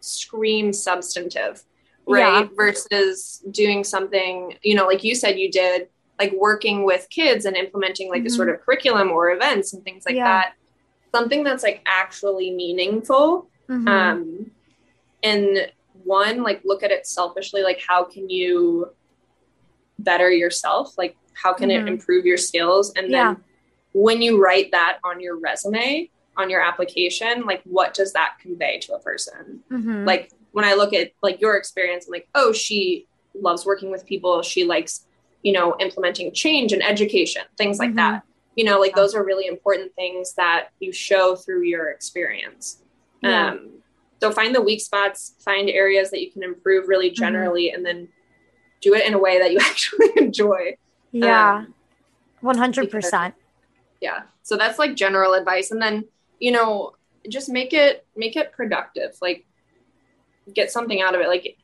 scream 0.01 0.73
substantive, 0.73 1.65
right? 2.07 2.45
Yeah. 2.45 2.49
Versus 2.55 3.43
doing 3.51 3.83
something, 3.85 4.57
you 4.63 4.75
know, 4.75 4.87
like 4.87 5.03
you 5.03 5.15
said 5.15 5.39
you 5.39 5.51
did, 5.51 5.89
like 6.19 6.33
working 6.33 6.85
with 6.85 7.09
kids 7.11 7.47
and 7.47 7.57
implementing 7.57 8.11
like 8.11 8.21
mm-hmm. 8.21 8.27
a 8.27 8.31
sort 8.31 8.49
of 8.49 8.61
curriculum 8.61 9.11
or 9.11 9.31
events 9.31 9.73
and 9.73 9.83
things 9.83 10.05
like 10.07 10.15
yeah. 10.15 10.25
that 10.25 10.55
something 11.15 11.45
that's 11.45 11.63
like 11.63 11.81
actually 11.87 12.51
meaningful 12.51 13.47
mm-hmm. 13.69 13.87
um 13.87 14.51
and 15.23 15.71
one 16.03 16.43
like 16.43 16.61
look 16.65 16.83
at 16.83 16.91
it 16.91 17.07
selfishly 17.07 17.63
like 17.63 17.81
how 17.87 18.03
can 18.03 18.29
you 18.29 18.91
better 20.01 20.29
yourself 20.31 20.99
like 20.99 21.17
how 21.35 21.53
can 21.55 21.69
mm-hmm. 21.69 21.87
it 21.87 21.91
improve 21.91 22.27
your 22.27 22.37
skills 22.37 22.93
and 22.97 23.11
yeah. 23.11 23.35
then 23.35 23.45
when 23.93 24.21
you 24.21 24.43
write 24.43 24.73
that 24.73 24.99
on 25.05 25.21
your 25.21 25.39
resume 25.39 26.11
on 26.37 26.51
your 26.51 26.61
application 26.61 27.47
like 27.47 27.63
what 27.65 27.95
does 27.95 28.13
that 28.13 28.35
convey 28.41 28.79
to 28.81 28.93
a 28.93 28.99
person 28.99 29.61
mm-hmm. 29.71 30.05
like 30.05 30.33
when 30.51 30.65
i 30.65 30.75
look 30.75 30.93
at 30.93 31.13
like 31.23 31.41
your 31.41 31.57
experience 31.57 32.07
i'm 32.07 32.13
like 32.13 32.29
oh 32.35 32.53
she 32.53 33.07
loves 33.41 33.65
working 33.65 33.91
with 33.91 34.05
people 34.05 34.43
she 34.43 34.65
likes 34.65 35.07
you 35.43 35.53
know 35.53 35.77
implementing 35.79 36.33
change 36.33 36.73
and 36.73 36.83
education 36.83 37.43
things 37.57 37.79
like 37.79 37.91
mm-hmm. 37.91 38.15
that 38.15 38.25
you 38.57 38.65
know 38.65 38.79
like 38.79 38.95
those 38.95 39.15
are 39.15 39.25
really 39.25 39.47
important 39.47 39.95
things 39.95 40.35
that 40.35 40.69
you 40.81 40.93
show 40.93 41.37
through 41.37 41.63
your 41.63 41.91
experience. 41.91 42.83
Yeah. 43.23 43.51
um 43.51 43.71
so 44.21 44.31
find 44.31 44.55
the 44.55 44.63
weak 44.63 44.81
spots 44.81 45.35
find 45.41 45.69
areas 45.69 46.11
that 46.11 46.21
you 46.21 46.31
can 46.31 46.43
improve 46.43 46.89
really 46.89 47.09
mm-hmm. 47.09 47.23
generally 47.23 47.67
mm-hmm. 47.67 47.77
and 47.77 47.87
then 47.87 48.09
do 48.81 48.95
it 48.95 49.07
in 49.07 49.15
a 49.15 49.19
way 49.19 49.39
that 49.39 49.53
you 49.53 49.59
actually 49.63 50.11
enjoy. 50.17 50.77
Yeah. 51.13 51.65
Um, 51.67 51.75
100% 52.43 52.91
because, 52.91 53.13
yeah. 54.01 54.23
So 54.43 54.57
that's 54.57 54.79
like 54.79 54.95
general 54.95 55.33
advice. 55.35 55.71
And 55.71 55.81
then 55.81 56.05
you 56.39 56.53
know 56.53 56.95
just 57.29 57.49
make 57.49 57.73
it 57.73 58.07
make 58.17 58.37
it 58.37 58.53
productive. 58.53 59.17
Like 59.23 59.47
get 60.53 60.71
something 60.71 61.01
out 61.01 61.15
of 61.15 61.21
it. 61.21 61.29
Like 61.29 61.57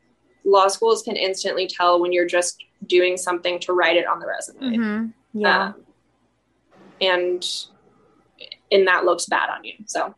law 0.45 0.69
schools 0.69 1.03
can 1.03 1.17
instantly 1.17 1.67
tell 1.67 2.01
when 2.01 2.13
you're 2.13 2.27
just 2.27 2.65
doing 2.87 3.17
something 3.17 3.59
to 3.61 3.73
write 3.73 3.97
it 3.97 4.07
on 4.07 4.21
the 4.21 4.27
resume. 4.27 4.77
Mm-hmm. 4.77 5.41
yeah. 5.41 5.67
Um, 5.67 5.75
and 7.01 7.47
and 8.73 8.87
that 8.87 9.05
looks 9.05 9.27
bad 9.27 9.51
on 9.51 9.65
you 9.65 9.75
so. 9.87 10.15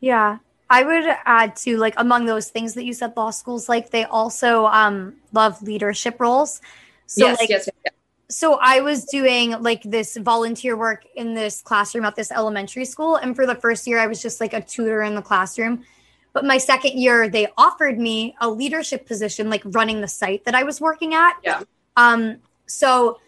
Yeah 0.00 0.38
i 0.70 0.84
would 0.84 1.04
add 1.26 1.56
to 1.56 1.76
like 1.76 1.94
among 1.96 2.24
those 2.24 2.48
things 2.48 2.74
that 2.74 2.84
you 2.84 2.94
said 2.94 3.12
law 3.16 3.30
schools 3.30 3.68
like 3.68 3.90
they 3.90 4.04
also 4.04 4.66
um 4.66 5.14
love 5.32 5.60
leadership 5.62 6.18
roles. 6.20 6.60
So 7.06 7.26
yes, 7.26 7.40
like 7.40 7.48
yes, 7.50 7.68
yes. 7.84 7.94
so 8.28 8.58
i 8.62 8.80
was 8.80 9.04
doing 9.04 9.50
like 9.60 9.82
this 9.82 10.16
volunteer 10.16 10.76
work 10.76 11.04
in 11.16 11.34
this 11.34 11.60
classroom 11.60 12.04
at 12.04 12.14
this 12.14 12.30
elementary 12.30 12.84
school 12.84 13.16
and 13.16 13.34
for 13.34 13.46
the 13.46 13.56
first 13.56 13.86
year 13.86 13.98
i 13.98 14.06
was 14.06 14.22
just 14.22 14.40
like 14.40 14.54
a 14.54 14.62
tutor 14.62 15.02
in 15.02 15.14
the 15.14 15.22
classroom. 15.22 15.84
But 16.32 16.44
my 16.44 16.58
second 16.58 16.96
year 16.96 17.28
they 17.28 17.48
offered 17.58 17.98
me 17.98 18.36
a 18.40 18.48
leadership 18.48 19.04
position 19.04 19.50
like 19.50 19.62
running 19.64 20.00
the 20.00 20.08
site 20.08 20.44
that 20.44 20.54
i 20.54 20.62
was 20.62 20.80
working 20.80 21.12
at. 21.14 21.34
Yeah. 21.42 21.62
Um 21.96 22.36
so 22.66 23.18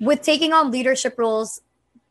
with 0.00 0.22
taking 0.22 0.52
on 0.52 0.72
leadership 0.72 1.14
roles 1.16 1.62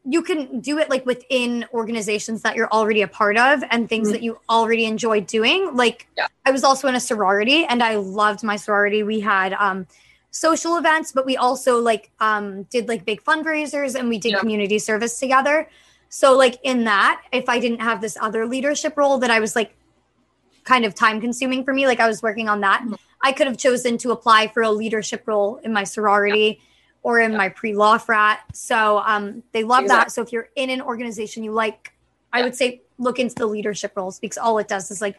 you 0.08 0.22
can 0.22 0.60
do 0.60 0.78
it 0.78 0.90
like 0.90 1.06
within 1.06 1.66
organizations 1.74 2.44
that 2.44 2.56
you're 2.56 2.72
already 2.72 3.02
a 3.02 3.08
part 3.08 3.38
of 3.38 3.64
and 3.72 3.90
things 3.90 4.08
mm-hmm. 4.08 4.14
that 4.14 4.24
you 4.24 4.40
already 4.50 4.86
enjoy 4.86 5.20
doing. 5.22 5.76
Like 5.76 6.08
yeah. 6.16 6.28
I 6.46 6.52
was 6.52 6.64
also 6.64 6.88
in 6.88 6.96
a 6.96 7.00
sorority 7.00 7.66
and 7.66 7.82
I 7.82 7.96
loved 7.96 8.44
my 8.44 8.56
sorority. 8.56 9.02
We 9.02 9.20
had 9.20 9.54
um 9.54 9.88
social 10.30 10.78
events, 10.78 11.12
but 11.12 11.26
we 11.26 11.38
also 11.38 11.80
like 11.80 12.12
um 12.20 12.64
did 12.64 12.88
like 12.88 13.04
big 13.04 13.24
fundraisers 13.24 13.96
and 13.96 14.08
we 14.08 14.20
did 14.20 14.34
yeah. 14.34 14.40
community 14.40 14.78
service 14.78 15.20
together. 15.20 15.68
So 16.10 16.38
like 16.38 16.60
in 16.64 16.84
that, 16.84 17.24
if 17.32 17.50
I 17.50 17.60
didn't 17.60 17.82
have 17.82 18.00
this 18.00 18.16
other 18.22 18.46
leadership 18.46 18.96
role 18.98 19.18
that 19.18 19.32
I 19.32 19.40
was 19.40 19.56
like 19.56 19.76
kind 20.64 20.86
of 20.86 20.94
time 20.94 21.20
consuming 21.20 21.64
for 21.64 21.74
me, 21.74 21.88
like 21.88 22.00
I 22.00 22.08
was 22.08 22.22
working 22.22 22.48
on 22.48 22.62
that, 22.62 22.82
mm-hmm. 22.82 22.94
I 23.24 23.32
could 23.32 23.48
have 23.48 23.58
chosen 23.58 23.98
to 24.00 24.12
apply 24.12 24.50
for 24.50 24.62
a 24.62 24.70
leadership 24.70 25.24
role 25.26 25.58
in 25.64 25.74
my 25.74 25.84
sorority. 25.84 26.60
Yeah 26.60 26.66
or 27.06 27.20
in 27.20 27.34
yeah. 27.34 27.38
my 27.38 27.50
pre-law 27.50 28.00
frat. 28.00 28.40
So 28.52 28.98
um, 29.06 29.44
they 29.52 29.64
love 29.64 29.84
exactly. 29.84 30.06
that. 30.06 30.12
So 30.12 30.24
if 30.24 30.32
you're 30.32 30.50
in 30.56 30.72
an 30.72 30.82
organization 30.82 31.44
you 31.44 31.52
like, 31.52 31.94
I 32.34 32.42
would 32.42 32.56
say 32.56 32.82
look 32.98 33.20
into 33.20 33.36
the 33.36 33.46
leadership 33.46 33.92
roles 33.96 34.18
because 34.18 34.40
all 34.40 34.58
it 34.58 34.68
does 34.68 34.90
is 34.90 35.02
like 35.02 35.16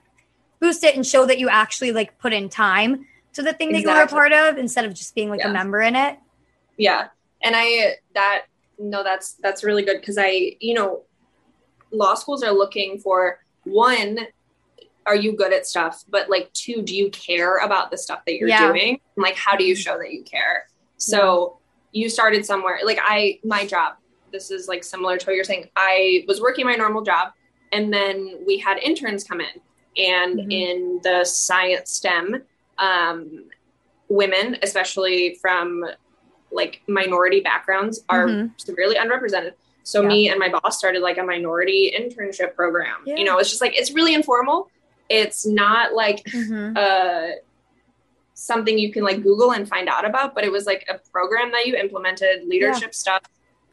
boost 0.59 0.83
it 0.83 0.97
and 0.97 1.07
show 1.07 1.27
that 1.27 1.39
you 1.39 1.49
actually 1.49 1.93
like 1.93 2.19
put 2.19 2.33
in 2.33 2.49
time 2.49 3.07
to 3.35 3.43
the 3.43 3.53
thing 3.53 3.69
exactly. 3.69 3.85
that 3.85 3.95
you're 3.95 4.05
a 4.05 4.09
part 4.09 4.33
of 4.33 4.59
instead 4.59 4.85
of 4.85 4.95
just 4.95 5.15
being 5.15 5.31
like 5.31 5.39
yeah. 5.39 5.51
a 5.51 5.53
member 5.53 5.81
in 5.81 5.95
it. 5.95 6.19
Yeah. 6.77 7.07
And 7.41 7.55
I 7.57 7.99
that 8.15 8.47
no 8.81 9.05
that's 9.05 9.35
that's 9.35 9.63
really 9.63 9.85
good 9.85 10.01
because 10.01 10.19
I 10.19 10.57
you 10.59 10.75
know 10.75 11.03
law 11.93 12.17
schools 12.17 12.43
are 12.43 12.53
looking 12.53 12.99
for 12.99 13.39
one 13.63 14.19
are 15.07 15.15
you 15.15 15.37
good 15.37 15.53
at 15.53 15.69
stuff 15.69 16.03
but 16.09 16.29
like 16.29 16.53
two 16.53 16.83
do 16.83 16.97
you 16.97 17.11
care 17.11 17.59
about 17.59 17.93
the 17.93 17.97
stuff 17.97 18.25
that 18.27 18.35
you're 18.35 18.49
yeah. 18.49 18.67
doing 18.67 19.01
and 19.17 19.23
like 19.23 19.37
how 19.37 19.55
do 19.55 19.63
you 19.63 19.77
show 19.77 19.97
that 19.99 20.13
you 20.13 20.25
care 20.25 20.67
so 20.97 21.59
you 21.97 22.11
started 22.11 22.45
somewhere 22.45 22.79
like 22.85 22.99
i 23.03 23.39
my 23.43 23.67
job 23.67 23.95
this 24.31 24.51
is 24.51 24.69
like 24.69 24.85
similar 24.85 25.17
to 25.17 25.25
what 25.27 25.35
you're 25.35 25.45
saying 25.45 25.67
i 25.77 26.25
was 26.29 26.41
working 26.41 26.67
my 26.67 26.75
normal 26.75 27.03
job 27.03 27.33
and 27.73 27.93
then 27.93 28.39
we 28.47 28.59
had 28.59 28.77
interns 28.79 29.25
come 29.25 29.41
in 29.41 29.61
and 29.97 30.39
mm-hmm. 30.39 30.51
in 30.51 31.01
the 31.03 31.25
science 31.25 31.93
stem 31.93 32.43
um, 32.79 33.45
women 34.09 34.59
especially 34.63 35.39
from 35.41 35.85
like 36.53 36.83
minority 36.87 37.41
backgrounds 37.41 38.05
are 38.11 38.27
mm-hmm. 38.27 38.49
severely 38.59 38.97
underrepresented 38.97 39.53
so 39.83 40.03
yeah. 40.03 40.09
me 40.09 40.29
and 40.29 40.39
my 40.39 40.51
boss 40.51 40.77
started 40.79 41.01
like 41.01 41.17
a 41.17 41.23
minority 41.23 41.95
internship 41.99 42.55
program 42.55 42.99
yeah. 43.07 43.17
you 43.17 43.25
know 43.25 43.39
it's 43.39 43.49
just 43.49 43.63
like 43.63 43.75
it's 43.75 43.93
really 43.93 44.13
informal 44.13 44.69
it's 45.09 45.47
not 45.47 45.95
like 45.95 46.23
mm-hmm. 46.25 46.77
uh 46.77 47.37
something 48.37 48.79
you 48.79 48.93
can 48.93 49.03
like 49.03 49.23
Google 49.23 49.53
and 49.53 49.67
find 49.67 49.89
out 49.89 50.05
about, 50.05 50.35
but 50.35 50.45
it 50.45 50.53
was 50.53 50.67
like 50.67 50.87
a 50.89 50.99
program 51.11 51.51
that 51.53 51.67
you 51.67 51.75
implemented, 51.75 52.47
leadership 52.47 52.89
yeah. 52.89 52.93
stuff. 52.93 53.23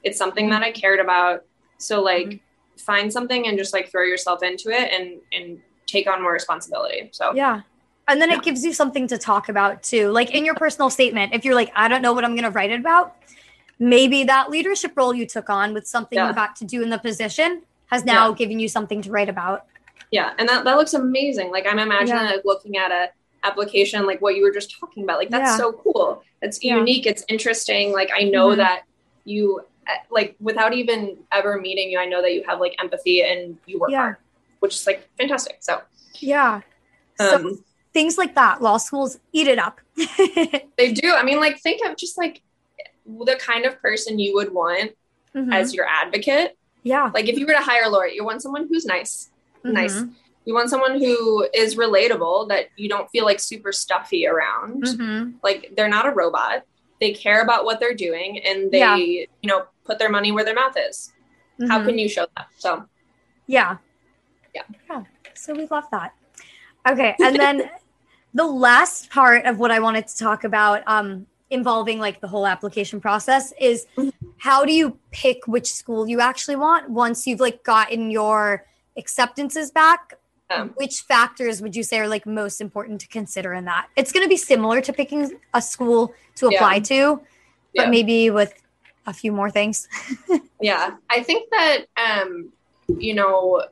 It's 0.04 0.18
something 0.18 0.50
that 0.50 0.64
I 0.64 0.72
cared 0.72 1.02
about. 1.02 1.44
So 1.78 2.02
like 2.02 2.28
mm-hmm. 2.28 2.78
find 2.78 3.12
something 3.12 3.46
and 3.46 3.58
just 3.58 3.74
like 3.74 3.92
throw 3.92 4.04
yourself 4.04 4.42
into 4.42 4.70
it 4.70 4.92
and 4.92 5.20
and 5.34 5.62
take 5.86 6.08
on 6.08 6.22
more 6.24 6.32
responsibility. 6.32 7.10
So 7.12 7.34
Yeah. 7.36 7.62
And 8.08 8.22
then 8.22 8.32
yeah. 8.32 8.38
it 8.38 8.44
gives 8.44 8.64
you 8.64 8.74
something 8.74 9.06
to 9.08 9.18
talk 9.18 9.50
about 9.50 9.84
too. 9.84 10.10
Like 10.12 10.32
in 10.32 10.46
your 10.46 10.56
personal 10.56 10.90
statement, 10.90 11.34
if 11.34 11.44
you're 11.46 11.56
like, 11.56 11.72
I 11.76 11.88
don't 11.90 12.02
know 12.02 12.14
what 12.14 12.26
I'm 12.26 12.32
going 12.32 12.44
to 12.44 12.50
write 12.50 12.72
it 12.72 12.80
about, 12.80 13.16
maybe 13.80 14.24
that 14.26 14.50
leadership 14.50 14.94
role 14.96 15.14
you 15.14 15.26
took 15.26 15.50
on 15.50 15.74
with 15.74 15.88
something 15.88 16.18
yeah. 16.18 16.28
you 16.28 16.34
got 16.34 16.56
to 16.58 16.66
do 16.66 16.82
in 16.82 16.90
the 16.90 16.98
position 16.98 17.62
has 17.88 18.04
now 18.04 18.32
given 18.32 18.60
you 18.60 18.68
something 18.68 19.02
to 19.04 19.12
write 19.12 19.30
about. 19.30 19.66
Yeah. 20.12 20.34
And 20.38 20.50
that, 20.50 20.64
that 20.64 20.78
looks 20.78 20.94
amazing. 20.94 21.52
Like 21.52 21.66
I'm 21.66 21.80
imagining 21.80 22.24
like 22.24 22.44
looking 22.44 22.78
at 22.78 22.92
a 22.92 23.10
application 23.44 24.06
like 24.06 24.22
what 24.22 24.36
you 24.36 24.44
were 24.44 24.52
just 24.52 24.78
talking 24.80 25.04
about 25.04 25.18
like 25.18 25.30
that's 25.30 25.52
yeah. 25.52 25.58
so 25.58 25.74
cool 25.74 26.24
it's 26.42 26.64
yeah. 26.64 26.78
unique 26.78 27.06
it's 27.06 27.24
interesting 27.28 27.92
like 27.92 28.10
i 28.16 28.24
know 28.24 28.50
mm-hmm. 28.50 28.60
that 28.60 28.84
you 29.26 29.62
eh, 29.88 29.96
like 30.10 30.36
without 30.40 30.74
even 30.74 31.18
ever 31.32 31.60
meeting 31.60 31.90
you 31.90 32.00
i 32.00 32.06
know 32.06 32.22
that 32.22 32.34
you 32.34 32.44
have 32.48 32.60
like 32.60 32.76
empathy 32.80 33.22
and 33.22 33.58
you 33.66 33.80
work 33.80 33.92
yeah. 33.92 33.98
hard 33.98 34.18
which 34.60 34.76
is 34.76 34.88
like 34.88 35.08
fantastic 35.18 35.58
so 35.60 35.82
yeah 36.20 36.62
so 37.18 37.36
um, 37.36 37.64
things 37.94 38.18
like 38.18 38.34
that 38.36 38.62
law 38.62 38.78
schools 38.78 39.20
eat 39.34 39.48
it 39.48 39.60
up 39.60 39.80
they 40.78 40.92
do 40.94 41.14
i 41.14 41.24
mean 41.24 41.40
like 41.40 41.60
think 41.60 41.86
of 41.86 41.98
just 41.98 42.18
like 42.18 42.42
the 43.06 43.36
kind 43.40 43.66
of 43.66 43.80
person 43.82 44.18
you 44.18 44.34
would 44.34 44.54
want 44.54 44.92
mm-hmm. 45.36 45.52
as 45.52 45.74
your 45.74 45.86
advocate 45.86 46.58
yeah 46.84 47.12
like 47.14 47.28
if 47.28 47.38
you 47.38 47.46
were 47.46 47.54
to 47.54 47.60
hire 47.60 47.84
a 47.84 47.90
lawyer 47.90 48.08
you 48.08 48.24
want 48.24 48.42
someone 48.42 48.68
who's 48.68 48.86
nice 48.86 49.30
mm-hmm. 49.64 49.74
nice 49.74 50.02
you 50.46 50.54
want 50.54 50.70
someone 50.70 51.00
who 51.00 51.48
is 51.54 51.76
relatable 51.76 52.50
that 52.50 52.66
you 52.76 52.90
don't 52.90 53.10
feel 53.10 53.26
like 53.26 53.40
super 53.40 53.72
stuffy 53.72 54.28
around. 54.28 54.84
Mm-hmm. 54.84 55.32
like 55.44 55.72
they're 55.76 55.90
not 55.90 56.08
a 56.08 56.12
robot. 56.12 56.64
They 57.00 57.14
care 57.14 57.42
about 57.42 57.66
what 57.66 57.80
they're 57.80 57.96
doing 57.96 58.40
and 58.40 58.72
they 58.72 58.80
yeah. 58.80 58.96
you 58.96 59.28
know 59.44 59.66
put 59.86 60.00
their 60.00 60.10
money 60.10 60.32
where 60.32 60.46
their 60.46 60.56
mouth 60.56 60.76
is. 60.78 61.12
Mm-hmm. 61.60 61.70
how 61.70 61.84
can 61.84 61.98
you 62.00 62.10
show 62.10 62.26
that? 62.36 62.48
So. 62.58 62.86
Yeah. 63.48 63.78
Yeah. 64.56 64.64
Yeah. 64.90 65.04
So 65.34 65.54
we 65.54 65.68
love 65.68 65.86
that. 65.92 66.14
Okay 66.90 67.16
and 67.20 67.36
then 67.36 67.70
the 68.34 68.46
last 68.46 69.10
part 69.10 69.46
of 69.46 69.60
what 69.60 69.72
I 69.72 69.80
wanted 69.80 70.08
to 70.08 70.18
talk 70.18 70.44
about 70.44 70.84
um, 70.88 71.28
involving 71.50 72.00
like 72.00 72.20
the 72.20 72.28
whole 72.28 72.48
application 72.48 73.00
process 73.00 73.54
is 73.60 73.86
how 74.38 74.66
do 74.66 74.74
you 74.74 74.98
pick 75.12 75.48
which 75.48 75.72
school 75.72 76.08
you 76.08 76.20
actually 76.20 76.56
want 76.56 76.90
once 76.90 77.28
you've 77.28 77.40
like 77.40 77.64
gotten 77.64 78.10
your 78.10 78.66
acceptances 78.98 79.72
back 79.72 80.16
Um, 80.56 80.70
which 80.76 81.02
factors 81.02 81.62
would 81.62 81.76
you 81.76 81.84
say 81.84 82.00
are 82.00 82.08
like 82.08 82.26
most 82.26 82.62
important 82.62 83.02
to 83.02 83.08
consider 83.08 83.54
in 83.54 83.66
that 83.66 83.88
it's 83.96 84.12
going 84.12 84.24
to 84.26 84.30
be 84.30 84.38
similar 84.38 84.82
to 84.82 84.94
picking 84.94 85.40
a 85.54 85.62
school 85.62 86.14
to 86.36 86.50
Yeah. 86.52 86.58
apply 86.58 86.80
to 86.82 87.16
but 87.76 87.84
Yeah. 87.86 87.90
maybe 87.90 88.30
with 88.30 88.54
a 89.06 89.14
few 89.14 89.32
more 89.32 89.50
things 89.50 89.88
Yeah, 90.62 90.92
I 91.10 91.24
think 91.24 91.50
that 91.52 91.86
um, 91.98 92.52
you 92.88 93.14
know, 93.14 93.66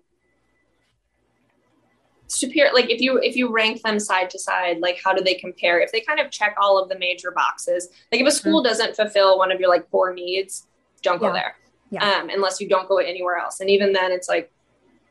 superior. 2.27 2.73
Like 2.73 2.89
if 2.89 2.99
you 3.01 3.17
if 3.17 3.35
you 3.35 3.51
rank 3.51 3.81
them 3.81 3.99
side 3.99 4.29
to 4.31 4.39
side, 4.39 4.79
like 4.79 4.99
how 5.03 5.13
do 5.13 5.23
they 5.23 5.35
compare? 5.35 5.79
If 5.79 5.91
they 5.91 6.01
kind 6.01 6.19
of 6.19 6.31
check 6.31 6.55
all 6.61 6.77
of 6.81 6.89
the 6.89 6.97
major 6.97 7.31
boxes, 7.31 7.87
like 8.11 8.21
if 8.21 8.27
a 8.27 8.31
school 8.31 8.61
doesn't 8.63 8.95
fulfill 8.95 9.37
one 9.37 9.51
of 9.51 9.59
your 9.59 9.69
like 9.69 9.89
core 9.91 10.13
needs, 10.13 10.67
don't 11.01 11.19
go 11.19 11.27
Yeah. 11.27 11.33
there. 11.33 11.55
Yeah. 11.91 12.09
Um, 12.09 12.29
unless 12.29 12.61
you 12.61 12.67
don't 12.69 12.87
go 12.87 12.97
anywhere 12.97 13.37
else, 13.37 13.59
and 13.59 13.69
even 13.69 13.91
then, 13.93 14.11
it's 14.11 14.29
like 14.29 14.51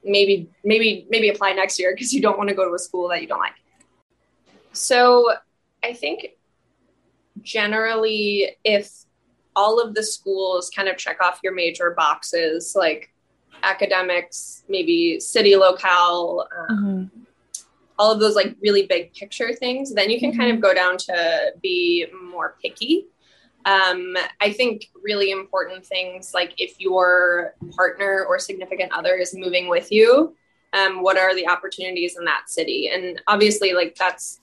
maybe 0.04 0.48
maybe 0.64 1.06
maybe 1.10 1.28
apply 1.28 1.52
next 1.52 1.78
year 1.78 1.92
because 1.94 2.12
you 2.12 2.20
don't 2.20 2.38
want 2.38 2.48
to 2.48 2.54
go 2.54 2.66
to 2.66 2.74
a 2.74 2.78
school 2.78 3.08
that 3.08 3.20
you 3.20 3.28
don't 3.28 3.40
like. 3.40 3.54
So 4.72 5.32
I 5.82 5.92
think 5.92 6.28
generally, 7.42 8.56
if 8.64 8.90
all 9.56 9.80
of 9.80 9.94
the 9.94 10.02
schools 10.02 10.70
kind 10.70 10.88
of 10.88 10.96
check 10.96 11.20
off 11.20 11.40
your 11.42 11.54
major 11.54 11.90
boxes, 11.96 12.74
like 12.76 13.12
academics, 13.62 14.64
maybe 14.68 15.20
city 15.20 15.56
locale, 15.56 16.46
um, 16.68 17.10
all 17.98 18.12
of 18.12 18.20
those 18.20 18.34
like 18.34 18.56
really 18.62 18.86
big 18.86 19.12
picture 19.12 19.52
things, 19.52 19.92
then 19.92 20.08
you 20.08 20.18
can 20.18 20.34
kind 20.34 20.50
of 20.50 20.60
go 20.60 20.72
down 20.72 20.96
to 20.96 21.52
be 21.62 22.06
more 22.30 22.56
picky. 22.62 23.06
Um, 23.64 24.16
I 24.40 24.52
think 24.52 24.86
really 25.02 25.30
important 25.30 25.84
things 25.84 26.32
like 26.32 26.54
if 26.58 26.80
your 26.80 27.54
partner 27.76 28.24
or 28.28 28.38
significant 28.38 28.92
other 28.92 29.14
is 29.14 29.34
moving 29.34 29.68
with 29.68 29.92
you, 29.92 30.34
um, 30.72 31.02
what 31.02 31.18
are 31.18 31.34
the 31.34 31.46
opportunities 31.48 32.16
in 32.16 32.24
that 32.24 32.48
city? 32.48 32.90
And 32.92 33.20
obviously, 33.26 33.72
like 33.72 33.96
that's 33.96 34.40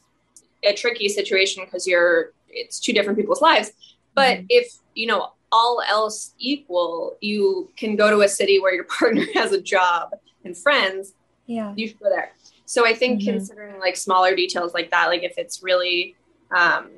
a 0.63 0.73
tricky 0.73 1.09
situation 1.09 1.63
because 1.65 1.87
you're 1.87 2.33
it's 2.49 2.79
two 2.79 2.93
different 2.93 3.17
people's 3.17 3.41
lives. 3.41 3.71
But 4.13 4.39
if 4.49 4.73
you 4.93 5.07
know 5.07 5.31
all 5.51 5.81
else 5.87 6.33
equal, 6.37 7.17
you 7.21 7.71
can 7.77 7.95
go 7.95 8.09
to 8.09 8.21
a 8.21 8.27
city 8.27 8.59
where 8.59 8.73
your 8.73 8.83
partner 8.99 9.25
has 9.33 9.51
a 9.51 9.61
job 9.61 10.11
and 10.43 10.55
friends 10.57 11.13
yeah 11.45 11.73
you 11.75 11.87
should 11.87 11.99
go 11.99 12.09
there. 12.09 12.33
So 12.65 12.85
I 12.85 12.93
think 12.93 13.21
Mhm. 13.21 13.25
considering 13.25 13.79
like 13.79 13.95
smaller 13.95 14.35
details 14.35 14.73
like 14.73 14.91
that, 14.91 15.07
like 15.07 15.23
if 15.23 15.37
it's 15.37 15.63
really, 15.63 16.15
um, 16.55 16.89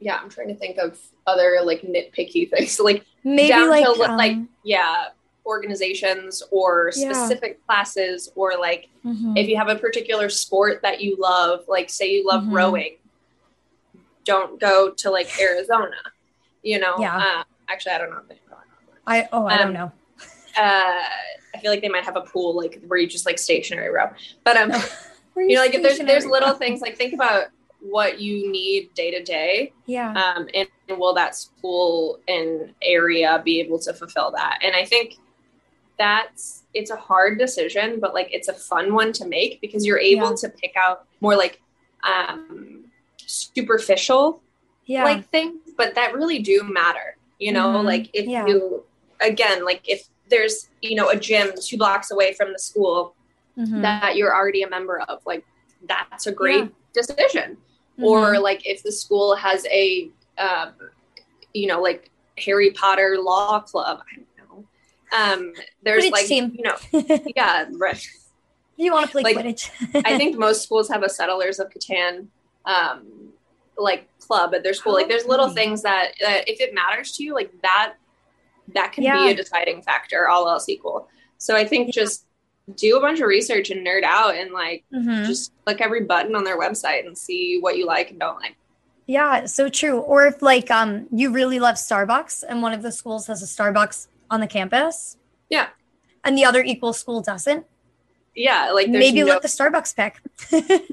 yeah, 0.00 0.18
I'm 0.20 0.28
trying 0.30 0.48
to 0.48 0.54
think 0.54 0.78
of 0.78 0.98
other 1.26 1.58
like 1.62 1.82
nitpicky 1.82 2.50
things. 2.50 2.72
So 2.76 2.84
like 2.84 3.04
maybe 3.22 3.48
down 3.48 3.68
like, 3.68 3.84
to 3.84 3.92
like 3.92 4.32
um, 4.32 4.48
yeah, 4.64 5.08
organizations 5.46 6.42
or 6.50 6.90
Yeah. 6.96 7.12
specific 7.12 7.64
classes 7.66 8.30
or 8.34 8.54
like 8.58 8.88
mhm. 9.04 9.36
if 9.38 9.48
you 9.48 9.56
have 9.56 9.68
a 9.68 9.76
particular 9.76 10.28
sport 10.28 10.80
that 10.82 11.00
you 11.00 11.16
love, 11.18 11.64
like 11.68 11.90
say 11.90 12.10
you 12.10 12.26
love 12.26 12.44
Mhm. 12.44 12.52
rowing, 12.54 12.96
don't 14.24 14.58
go 14.60 14.90
to 14.90 15.10
like 15.10 15.28
Arizona. 15.40 15.96
You 16.62 16.78
know, 16.78 16.96
Yeah. 16.98 17.16
uh, 17.16 17.44
actually, 17.68 17.92
I 17.92 17.98
don't 17.98 18.10
know. 18.10 18.18
if 18.18 18.28
they 18.28 18.34
go. 18.48 18.56
i 19.06 19.28
oh 19.32 19.46
i 19.46 19.54
um, 19.54 19.58
don't 19.60 19.72
know 19.72 19.92
Uh, 20.58 21.04
I 21.54 21.58
feel 21.60 21.70
like 21.70 21.80
they 21.80 21.88
might 21.88 22.04
have 22.04 22.16
a 22.16 22.22
pool 22.22 22.56
like 22.56 22.82
where 22.86 22.98
you 22.98 23.06
just 23.06 23.24
like 23.26 23.38
stationary 23.38 23.88
row, 23.90 24.10
but 24.44 24.56
um, 24.56 24.72
you 25.36 25.54
know, 25.54 25.60
like 25.60 25.74
if 25.74 25.82
there's 25.82 25.98
there's 25.98 26.26
little 26.26 26.54
things 26.54 26.80
like 26.80 26.96
think 26.96 27.14
about 27.14 27.46
what 27.80 28.20
you 28.20 28.50
need 28.50 28.92
day 28.94 29.10
to 29.10 29.22
day, 29.22 29.72
yeah 29.86 30.10
um, 30.12 30.48
and 30.54 30.68
will 30.98 31.14
that 31.14 31.34
school 31.34 32.18
and 32.28 32.74
area 32.82 33.40
be 33.44 33.60
able 33.60 33.78
to 33.80 33.92
fulfill 33.94 34.30
that? 34.32 34.58
And 34.62 34.74
I 34.76 34.84
think 34.84 35.14
that's 35.98 36.64
it's 36.72 36.90
a 36.90 36.96
hard 36.96 37.38
decision, 37.38 38.00
but 38.00 38.14
like 38.14 38.28
it's 38.32 38.48
a 38.48 38.54
fun 38.54 38.94
one 38.94 39.12
to 39.14 39.26
make 39.26 39.60
because 39.60 39.84
you're 39.86 39.98
able 39.98 40.30
Yeah. 40.30 40.36
to 40.42 40.48
pick 40.48 40.74
out 40.76 41.06
more 41.20 41.36
like 41.36 41.60
um, 42.02 42.84
superficial 43.26 44.42
yeah 44.86 45.04
like 45.04 45.28
things, 45.28 45.60
but 45.76 45.94
that 45.94 46.14
really 46.14 46.38
do 46.40 46.62
matter. 46.64 47.16
You 47.38 47.52
know, 47.52 47.68
Mhm. 47.68 47.84
like 47.84 48.10
if 48.12 48.26
Yeah. 48.26 48.46
you 48.46 48.84
again, 49.20 49.64
like 49.64 49.82
if 49.88 50.08
there's 50.28 50.68
you 50.80 50.96
know 50.96 51.08
a 51.10 51.16
gym 51.16 51.52
two 51.62 51.76
blocks 51.76 52.10
away 52.10 52.32
from 52.34 52.52
the 52.52 52.58
school 52.58 53.14
Mhm. 53.58 53.82
that 53.82 54.16
you're 54.16 54.34
already 54.34 54.62
a 54.62 54.68
member 54.70 55.00
of, 55.00 55.20
like 55.26 55.44
that's 55.86 56.26
a 56.26 56.32
great 56.32 56.70
decision. 56.92 57.56
Mhm. 58.00 58.04
Or 58.04 58.38
like 58.38 58.66
if 58.66 58.82
the 58.82 58.92
school 58.92 59.34
has 59.36 59.66
a, 59.66 60.10
um, 60.38 60.72
you 61.54 61.66
know, 61.66 61.80
like 61.80 62.10
Harry 62.38 62.70
Potter 62.70 63.18
law 63.20 63.60
club. 63.60 64.00
I 64.10 64.16
don't 64.16 64.48
know. 64.48 64.66
Um, 65.16 65.52
there's 65.82 66.04
Quidditch 66.04 66.10
like 66.12 66.26
team. 66.26 66.56
you 66.56 66.64
know, 66.64 66.76
yeah, 67.36 67.66
right. 67.72 68.08
you 68.76 68.92
want 68.92 69.06
to 69.06 69.12
play 69.12 69.22
like, 69.22 69.36
quidditch 69.36 69.70
I 70.06 70.16
think 70.16 70.38
most 70.46 70.62
schools 70.62 70.88
have 70.88 71.02
a 71.02 71.08
Settlers 71.08 71.58
of 71.58 71.68
Catan 71.70 72.28
um, 72.64 73.32
like 73.76 74.08
club 74.20 74.54
at 74.54 74.62
their 74.62 74.74
school. 74.74 74.94
Like 74.94 75.08
there's 75.08 75.26
little 75.26 75.48
things 75.50 75.82
that, 75.82 76.12
that 76.20 76.48
if 76.48 76.60
it 76.60 76.74
matters 76.74 77.12
to 77.16 77.24
you, 77.24 77.34
like 77.34 77.52
that 77.62 77.94
that 78.74 78.92
can 78.92 79.04
Yeah. 79.04 79.16
be 79.24 79.30
a 79.32 79.34
deciding 79.34 79.82
factor, 79.82 80.28
all 80.28 80.48
else 80.48 80.68
equal. 80.68 81.08
So 81.38 81.56
I 81.56 81.64
think 81.66 81.92
just 81.92 82.24
do 82.76 82.96
a 82.96 83.00
bunch 83.00 83.20
of 83.20 83.26
research 83.26 83.70
and 83.70 83.86
nerd 83.86 84.02
out 84.04 84.34
and 84.34 84.52
like 84.52 84.84
Mhm. 84.92 85.26
just 85.26 85.52
click 85.64 85.80
every 85.80 86.02
button 86.04 86.34
on 86.34 86.44
their 86.44 86.58
website 86.58 87.06
and 87.06 87.16
see 87.16 87.58
what 87.60 87.76
you 87.76 87.86
like 87.86 88.10
and 88.10 88.18
don't 88.20 88.36
like. 88.40 88.56
Yeah, 89.06 89.46
so 89.46 89.68
true. 89.68 89.98
Or 89.98 90.26
if 90.26 90.40
like 90.42 90.70
um 90.70 91.06
you 91.12 91.30
really 91.32 91.58
love 91.58 91.76
Starbucks 91.76 92.44
and 92.48 92.62
one 92.62 92.72
of 92.72 92.82
the 92.82 92.92
schools 92.92 93.26
has 93.26 93.42
a 93.42 93.46
Starbucks 93.46 94.06
on 94.30 94.40
the 94.40 94.46
campus. 94.46 95.16
Yeah. 95.48 95.68
And 96.24 96.36
the 96.38 96.44
other 96.44 96.62
equal 96.62 96.92
school 96.92 97.20
doesn't. 97.20 97.66
Yeah, 98.34 98.70
like 98.70 98.88
Maybe 98.88 99.20
no, 99.20 99.26
let 99.26 99.42
the 99.42 99.48
Starbucks 99.48 99.96
pick. 99.96 100.20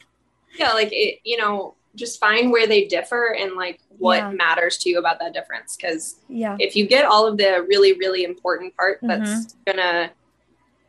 yeah, 0.58 0.74
like 0.74 0.90
it, 0.92 1.20
you 1.24 1.38
know, 1.38 1.76
just 1.96 2.20
find 2.20 2.52
where 2.52 2.68
they 2.68 2.86
differ 2.86 3.36
and 3.40 3.54
like 3.54 3.80
what 3.98 4.18
Yeah. 4.20 4.32
matters 4.32 4.78
to 4.80 4.90
you 4.90 5.00
about 5.00 5.20
that 5.20 5.34
difference 5.34 5.76
because 5.76 6.16
yeah. 6.30 6.56
if 6.60 6.76
you 6.76 6.88
get 6.88 7.06
all 7.06 7.26
of 7.28 7.38
the 7.38 7.66
really 7.68 7.94
really 7.94 8.24
important 8.24 8.76
part 8.76 9.00
that's 9.02 9.30
Mm-hmm. 9.30 9.72
gonna 9.72 10.12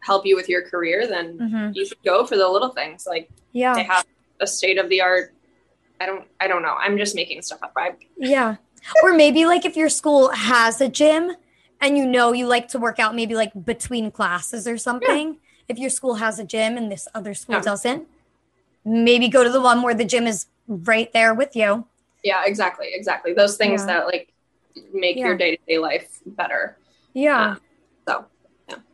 help 0.00 0.24
you 0.26 0.36
with 0.36 0.48
your 0.48 0.62
career 0.68 1.06
then 1.06 1.38
hmm 1.38 1.70
you 1.72 1.84
should 1.86 2.02
go 2.04 2.24
for 2.24 2.36
the 2.36 2.48
little 2.48 2.70
things 2.70 3.06
like 3.06 3.28
they 3.52 3.60
Yeah. 3.60 3.78
have 3.82 4.04
a 4.40 4.46
state 4.46 4.78
of 4.78 4.88
the 4.88 5.00
art 5.00 5.34
i 6.00 6.06
don't 6.06 6.26
i 6.40 6.46
don't 6.48 6.62
know 6.62 6.74
i'm 6.78 6.96
just 6.96 7.14
making 7.14 7.42
stuff 7.42 7.58
up 7.62 7.72
I, 7.76 7.92
Yeah. 8.16 8.56
Or 9.02 9.12
maybe 9.12 9.44
like 9.44 9.64
if 9.64 9.76
your 9.76 9.88
school 9.88 10.30
has 10.30 10.80
a 10.80 10.88
gym 10.88 11.32
and 11.80 11.98
you 11.98 12.06
know 12.06 12.32
you 12.32 12.46
like 12.46 12.68
to 12.68 12.78
work 12.78 12.98
out 12.98 13.14
maybe 13.14 13.34
like 13.34 13.52
between 13.64 14.10
classes 14.10 14.66
or 14.66 14.78
something. 14.78 15.38
If 15.68 15.78
your 15.78 15.90
school 15.90 16.14
has 16.14 16.38
a 16.38 16.44
gym 16.44 16.76
and 16.78 16.90
this 16.90 17.06
other 17.14 17.34
school 17.34 17.56
Yeah. 17.56 17.60
doesn't, 17.62 18.08
maybe 18.84 19.28
go 19.28 19.44
to 19.44 19.50
the 19.50 19.60
one 19.60 19.82
where 19.82 19.94
the 19.94 20.04
gym 20.04 20.26
is 20.26 20.46
right 20.66 21.12
there 21.12 21.34
with 21.34 21.54
you. 21.54 21.86
yeah 22.24 22.44
exactly 22.46 22.88
exactly 22.92 23.32
those 23.34 23.56
things 23.56 23.82
Yeah. 23.82 23.86
that 23.86 24.06
like 24.06 24.32
make 24.92 25.16
Yeah. 25.16 25.26
your 25.26 25.36
day-to-day 25.36 25.78
life 25.78 26.08
better 26.26 26.78
Yeah. 27.14 27.56
so 28.06 28.24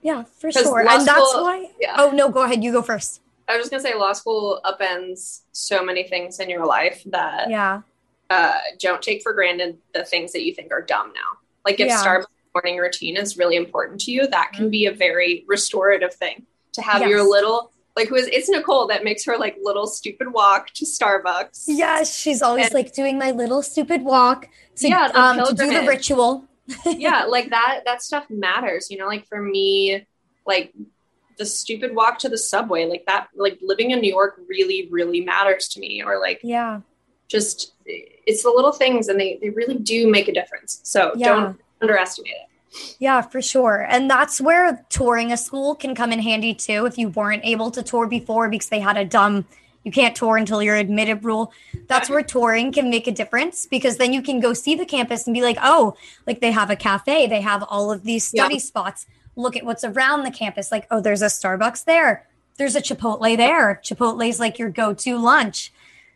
Yeah, 0.03 0.25
for 0.39 0.51
sure. 0.53 0.81
And 0.81 0.89
that's 1.07 1.31
school- 1.31 1.43
why 1.45 1.71
yeah 1.81 1.97
Oh 1.99 2.11
no, 2.11 2.29
go 2.29 2.43
ahead. 2.43 2.63
You 2.65 2.73
go 2.73 2.83
first. 2.83 3.21
i 3.49 3.57
was 3.57 3.63
just 3.65 3.71
gonna 3.73 3.83
say 3.83 3.95
law 3.95 4.13
school 4.13 4.61
upends 4.65 5.41
so 5.53 5.85
many 5.85 6.03
things 6.05 6.41
in 6.41 6.49
your 6.49 6.65
life 6.67 7.03
that 7.07 7.51
Yeah. 7.51 7.83
uh, 8.31 8.55
don't 8.81 9.03
take 9.03 9.23
for 9.23 9.33
granted 9.35 9.79
the 9.93 10.05
things 10.05 10.33
that 10.33 10.43
you 10.47 10.55
think 10.55 10.73
are 10.73 10.81
dumb 10.83 11.09
now. 11.09 11.31
Like 11.67 11.79
if 11.81 11.89
Yeah. 11.89 12.03
Starbucks 12.03 12.27
morning 12.55 12.79
routine 12.79 13.17
is 13.17 13.37
really 13.37 13.57
important 13.57 14.01
to 14.03 14.11
you, 14.13 14.27
that 14.29 14.53
can 14.55 14.71
be 14.71 14.87
a 14.87 14.93
very 14.93 15.45
restorative 15.47 16.15
thing 16.15 16.47
to 16.73 16.81
have 16.83 17.01
Yes. 17.03 17.11
your 17.11 17.23
little 17.37 17.71
like 17.97 18.09
who 18.09 18.17
is 18.17 18.27
it's 18.29 18.49
Nicole 18.49 18.87
that 18.89 19.05
makes 19.05 19.25
her 19.25 19.37
like 19.39 19.57
little 19.63 19.87
stupid 19.87 20.33
walk 20.33 20.71
to 20.79 20.85
Starbucks. 20.85 21.65
Yes, 21.69 22.17
she's 22.17 22.41
always 22.43 22.67
And- 22.67 22.75
like 22.75 22.93
doing 22.93 23.19
my 23.19 23.31
little 23.31 23.63
stupid 23.63 24.03
walk 24.03 24.49
to 24.77 24.89
Yeah, 24.89 25.07
um 25.15 25.37
to 25.47 25.55
do 25.55 25.67
the 25.71 25.87
ritual. 25.87 26.45
Yeah, 26.87 27.25
like 27.29 27.51
that 27.51 27.83
that 27.85 28.03
stuff 28.03 28.27
matters. 28.31 28.91
You 28.91 28.99
know, 28.99 29.07
like 29.07 29.27
for 29.27 29.41
me, 29.41 30.07
like 30.47 30.73
the 31.39 31.47
stupid 31.47 31.95
walk 31.95 32.19
to 32.21 32.29
the 32.29 32.39
subway, 32.39 32.87
like 32.87 33.05
that 33.07 33.29
like 33.35 33.59
living 33.63 33.91
in 33.91 34.01
New 34.01 34.11
York 34.11 34.41
really, 34.49 34.89
really 34.91 35.21
matters 35.21 35.69
to 35.69 35.81
me. 35.81 36.03
Or 36.03 36.21
like 36.21 36.41
Yeah. 36.43 36.81
just 37.29 37.73
it's 37.87 38.43
the 38.43 38.51
little 38.51 38.73
things 38.73 39.09
and 39.09 39.19
they, 39.19 39.39
they 39.43 39.51
really 39.51 39.77
do 39.79 40.09
make 40.11 40.29
a 40.29 40.33
difference. 40.33 40.81
So 40.85 41.13
Yeah. 41.17 41.29
don't 41.29 41.61
underestimate 41.83 42.33
it. 42.33 42.97
Yeah, 42.99 43.21
for 43.21 43.41
sure. 43.43 43.87
And 43.89 44.11
that's 44.11 44.41
where 44.41 44.85
touring 44.91 45.33
a 45.33 45.37
school 45.37 45.75
can 45.75 45.95
come 45.95 46.13
in 46.13 46.19
handy 46.21 46.55
too. 46.55 46.87
If 46.87 46.99
you 46.99 47.09
weren't 47.09 47.45
able 47.45 47.71
to 47.73 47.83
tour 47.83 48.07
before 48.07 48.49
because 48.49 48.69
they 48.69 48.81
had 48.81 48.97
a 48.97 49.05
dumb, 49.05 49.45
you 49.85 49.93
can't 49.93 50.17
tour 50.17 50.37
until 50.37 50.63
you're 50.63 50.77
admitted 50.77 51.25
rule. 51.25 51.53
That's 51.87 52.09
where 52.11 52.23
touring 52.23 52.73
can 52.73 52.91
make 52.91 53.07
a 53.07 53.13
difference 53.13 53.67
because 53.67 53.99
then 53.99 54.13
you 54.13 54.23
can 54.23 54.41
go 54.41 54.53
see 54.55 54.75
the 54.75 54.87
campus 54.87 55.27
and 55.27 55.35
be 55.35 55.43
like, 55.43 55.59
oh, 55.63 55.95
like 56.27 56.41
they 56.41 56.51
have 56.53 56.71
a 56.71 56.77
cafe, 56.77 57.27
they 57.27 57.43
have 57.43 57.63
all 57.69 57.93
of 57.93 58.03
these 58.03 58.31
Yeah. 58.33 58.45
study 58.45 58.59
spots. 58.59 59.07
Look 59.37 59.57
at 59.57 59.65
what's 59.65 59.85
around 59.85 60.23
the 60.25 60.31
campus. 60.31 60.73
Like, 60.73 60.87
oh, 60.91 61.01
there's 61.01 61.23
a 61.23 61.27
Starbucks 61.27 61.85
there. 61.85 62.27
there's 62.57 62.77
a 62.77 62.81
Chipotle 62.81 63.37
there. 63.37 63.81
Chipotle's 63.83 64.39
like 64.39 64.61
your 64.61 64.71
go-to 64.71 65.19
lunch. 65.19 65.73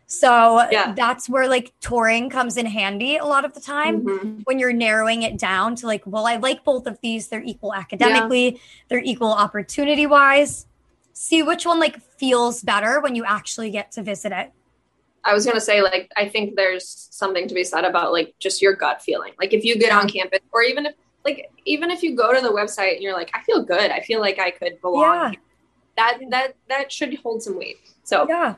So 0.07 0.65
Yeah. 0.71 0.93
that's 0.97 1.29
where 1.29 1.49
like 1.49 1.73
touring 1.81 2.31
comes 2.31 2.57
in 2.57 2.65
handy 2.65 3.17
a 3.17 3.25
lot 3.25 3.45
of 3.45 3.55
the 3.55 3.61
time 3.61 4.03
Mhm. 4.03 4.43
when 4.45 4.61
you're 4.61 4.73
narrowing 4.73 5.23
it 5.23 5.37
down 5.37 5.75
to 5.75 5.89
like, 5.89 6.03
well, 6.07 6.29
I 6.29 6.37
like 6.37 6.63
both 6.63 6.87
of 6.87 7.01
these. 7.01 7.27
They're 7.27 7.43
equal 7.43 7.75
academically, 7.75 8.61
they're 8.89 9.03
equal 9.03 9.33
opportunity 9.33 10.07
wise. 10.07 10.67
See 11.21 11.43
which 11.43 11.67
one 11.67 11.81
like 11.81 12.01
feels 12.17 12.63
better 12.63 13.01
when 13.01 13.17
you 13.17 13.25
actually 13.25 13.73
get 13.73 13.91
to 13.93 14.05
visit 14.05 14.31
it. 14.31 14.53
I 15.25 15.35
was 15.35 15.45
gonna 15.45 15.61
say, 15.61 15.83
like, 15.83 16.13
I 16.17 16.29
think 16.29 16.55
there's 16.55 17.09
something 17.11 17.49
to 17.49 17.55
be 17.55 17.65
said 17.65 17.85
about 17.85 18.13
like 18.13 18.37
just 18.39 18.63
your 18.63 18.73
gut 18.73 19.03
feeling. 19.03 19.33
Like 19.37 19.53
if 19.53 19.65
you 19.65 19.77
get 19.77 19.91
on 19.91 20.09
campus, 20.09 20.39
or 20.53 20.63
even 20.63 20.87
if 20.87 20.95
like 21.25 21.51
even 21.65 21.91
if 21.91 22.05
you 22.05 22.15
go 22.15 22.33
to 22.33 22.41
the 22.41 22.51
website 22.51 22.95
and 22.95 23.03
you're 23.03 23.15
like, 23.15 23.33
I 23.35 23.43
feel 23.43 23.65
good, 23.65 23.91
I 23.91 23.99
feel 23.99 24.21
like 24.21 24.39
I 24.39 24.53
could 24.53 24.81
belong. 24.81 25.33
Yeah. 25.33 25.39
That 25.97 26.19
that 26.31 26.55
that 26.69 26.93
should 26.93 27.13
hold 27.17 27.43
some 27.43 27.59
weight. 27.59 27.79
So 28.05 28.25
Yeah. 28.29 28.55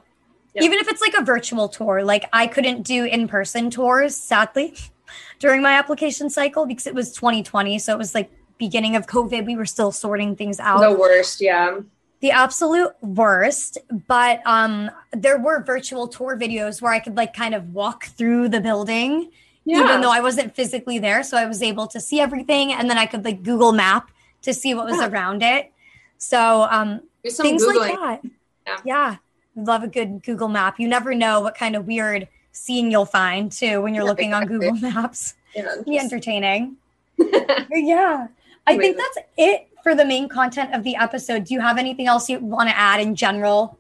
Yep. 0.55 0.65
Even 0.65 0.79
if 0.81 0.89
it's 0.89 1.01
like 1.01 1.15
a 1.15 1.25
virtual 1.25 1.67
tour, 1.67 2.05
like 2.05 2.29
I 2.31 2.47
couldn't 2.47 2.83
do 2.83 3.07
in 3.07 3.27
person 3.27 3.71
tours, 3.71 4.15
sadly, 4.15 4.75
during 5.39 5.63
my 5.63 5.79
application 5.79 6.29
cycle 6.29 6.67
because 6.67 6.87
it 6.87 6.95
was 6.95 7.15
2020. 7.15 7.79
So 7.79 7.95
it 7.95 7.99
was 7.99 8.15
like 8.15 8.31
beginning 8.59 8.97
of 8.97 9.07
COVID. 9.07 9.47
We 9.47 9.57
were 9.57 9.65
still 9.65 9.93
sorting 9.93 10.37
things 10.37 10.61
out. 10.61 10.81
the 10.81 10.93
worst, 10.93 11.41
yeah. 11.41 11.79
The 12.21 12.31
absolute 12.31 12.93
worst 13.01 13.79
but 14.07 14.41
um 14.47 14.91
there 15.13 15.39
were 15.39 15.63
virtual 15.63 16.07
tour 16.07 16.37
videos 16.37 16.81
where 16.83 16.93
i 16.93 16.99
could 16.99 17.17
like 17.17 17.33
kind 17.35 17.55
of 17.55 17.73
walk 17.75 18.05
through 18.07 18.49
the 18.49 18.61
building 18.61 19.31
Yeah. 19.65 19.83
even 19.85 20.01
though 20.03 20.11
i 20.13 20.21
wasn't 20.21 20.55
physically 20.55 20.99
there 20.99 21.23
so 21.23 21.37
i 21.37 21.47
was 21.47 21.63
able 21.63 21.87
to 21.89 22.01
see 22.01 22.21
everything 22.21 22.73
and 22.73 22.89
then 22.91 22.99
i 22.99 23.07
could 23.07 23.25
like 23.25 23.43
google 23.43 23.73
map 23.73 24.11
to 24.43 24.53
see 24.55 24.75
what 24.75 24.87
was 24.87 24.97
Yeah. 24.99 25.09
around 25.09 25.43
it. 25.43 25.71
So 26.19 26.67
um 26.71 27.01
things 27.25 27.63
Googling. 27.63 27.77
like 27.77 28.21
that. 28.23 28.31
Yeah. 28.67 28.81
yeah. 28.85 29.17
Love 29.57 29.83
a 29.83 29.89
good 29.89 30.23
google 30.23 30.49
map. 30.49 30.79
You 30.81 30.89
never 30.89 31.15
know 31.15 31.41
what 31.41 31.55
kind 31.55 31.77
of 31.77 31.87
weird 31.87 32.27
scene 32.53 32.91
you'll 32.91 33.05
find 33.05 33.53
too 33.53 33.83
when 33.83 33.95
you're 33.95 34.05
Yeah, 34.05 34.11
looking 34.11 34.33
on 34.35 34.47
google 34.47 34.73
maps. 34.89 35.35
Yeah, 35.55 35.77
be 35.87 35.99
entertaining. 35.99 36.77
Yeah. 37.71 38.29
I 38.67 38.77
think 38.79 38.97
that's 38.97 39.19
it 39.37 39.69
for 39.83 39.95
the 39.95 40.05
main 40.05 40.29
content 40.29 40.75
of 40.75 40.83
the 40.85 40.97
episode 40.97 41.45
do 41.45 41.55
you 41.55 41.61
have 41.61 41.79
anything 41.79 42.07
else 42.07 42.29
you 42.29 42.39
want 42.39 42.69
to 42.69 42.77
add 42.79 43.01
in 43.01 43.15
general 43.15 43.79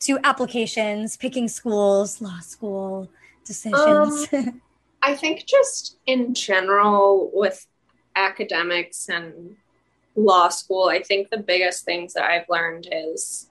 to 0.00 0.18
applications 0.24 1.16
picking 1.16 1.48
schools 1.48 2.20
law 2.20 2.38
school 2.40 3.08
decisions 3.44 4.26
I 5.02 5.16
think 5.16 5.46
just 5.46 5.96
in 6.06 6.32
general 6.32 7.30
with 7.34 7.66
academics 8.14 9.08
and 9.08 9.56
law 10.14 10.48
school, 10.48 10.88
I 10.88 11.02
think 11.02 11.30
the 11.30 11.38
biggest 11.38 11.84
things 11.84 12.14
that 12.14 12.22
I've 12.24 12.48
learned 12.48 12.86
is 12.92 13.48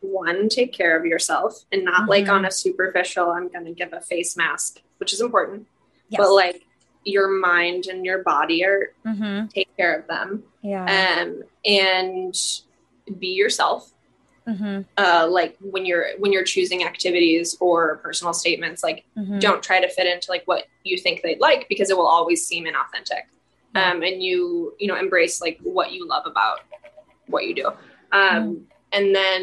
one, 0.00 0.48
take 0.48 0.72
care 0.72 0.98
of 0.98 1.04
yourself 1.04 1.64
and 1.70 1.84
not 1.84 2.08
like 2.08 2.24
Mhm. 2.24 2.32
on 2.32 2.44
a 2.46 2.50
superficial, 2.50 3.30
I'm 3.30 3.48
going 3.48 3.66
to 3.66 3.72
give 3.72 3.92
a 3.92 4.00
face 4.00 4.36
mask, 4.36 4.80
which 4.98 5.12
is 5.12 5.20
important, 5.20 5.66
yes. 6.08 6.18
but 6.18 6.32
like 6.32 6.64
your 7.04 7.28
mind 7.28 7.86
and 7.86 8.04
your 8.04 8.22
body 8.22 8.64
are 8.64 8.92
hmm 9.04 9.46
take 9.54 9.68
care 9.76 9.98
of 9.98 10.06
them. 10.08 10.42
yeah 10.62 11.22
Um, 11.22 11.42
and 11.64 12.34
be 13.18 13.28
yourself. 13.28 13.92
hmm 14.46 14.80
Uh, 14.96 15.26
like 15.30 15.56
when 15.60 15.84
you're 15.86 16.06
when 16.18 16.32
you're 16.32 16.44
choosing 16.44 16.82
activities 16.84 17.56
or 17.60 17.96
personal 17.98 18.32
statements, 18.34 18.82
like 18.82 19.04
hmm 19.14 19.38
don't 19.40 19.62
try 19.62 19.80
to 19.80 19.88
fit 19.88 20.06
into 20.12 20.26
like 20.30 20.42
what 20.46 20.64
you 20.84 20.98
think 20.98 21.22
they'd 21.22 21.40
like 21.40 21.66
because 21.68 21.90
it 21.90 21.96
will 21.96 22.06
always 22.08 22.44
seem 22.44 22.64
inauthentic 22.64 23.22
Yeah. 23.74 23.92
um, 23.92 24.02
and 24.02 24.20
you 24.22 24.74
you 24.80 24.88
know 24.88 24.96
embrace 24.96 25.40
like 25.40 25.58
what 25.62 25.92
you 25.92 26.08
love 26.08 26.24
about 26.26 26.58
what 27.28 27.44
you 27.46 27.54
do 27.54 27.66
um, 27.68 27.76
Mm. 28.12 28.62
and 28.92 29.14
then 29.14 29.42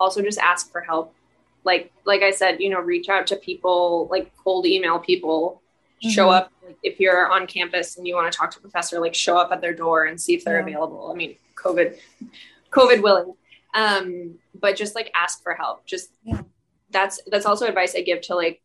also 0.00 0.22
just 0.22 0.38
ask 0.38 0.72
for 0.72 0.80
help 0.80 1.14
like 1.62 1.92
like 2.04 2.22
i 2.22 2.30
said 2.32 2.60
you 2.60 2.70
know 2.70 2.80
reach 2.80 3.08
out 3.08 3.26
to 3.28 3.36
people 3.36 4.08
like 4.10 4.32
cold 4.42 4.64
email 4.66 4.98
people 4.98 5.62
show 6.02 6.28
Mhm. 6.28 6.34
up 6.36 6.52
like, 6.64 6.76
if 6.82 6.98
you're 7.00 7.30
on 7.30 7.46
campus 7.46 7.96
and 7.98 8.06
you 8.06 8.14
want 8.14 8.30
to 8.32 8.36
talk 8.36 8.50
to 8.52 8.58
a 8.58 8.60
professor 8.62 8.98
like 9.00 9.14
show 9.14 9.36
up 9.36 9.52
at 9.52 9.60
their 9.60 9.74
door 9.74 10.04
and 10.04 10.18
see 10.20 10.34
if 10.34 10.44
they're 10.44 10.56
Yeah. 10.60 10.62
available 10.66 11.10
i 11.10 11.14
mean 11.14 11.36
covid 11.56 11.98
covid 12.70 13.02
willing 13.02 13.34
um 13.74 14.38
but 14.58 14.76
just 14.76 14.94
like 14.94 15.10
ask 15.14 15.42
for 15.42 15.54
help 15.54 15.84
just 15.86 16.10
Yeah. 16.24 16.40
that's 16.90 17.20
that's 17.26 17.44
also 17.46 17.66
advice 17.66 17.94
i 17.94 18.00
give 18.00 18.20
to 18.22 18.34
like 18.34 18.62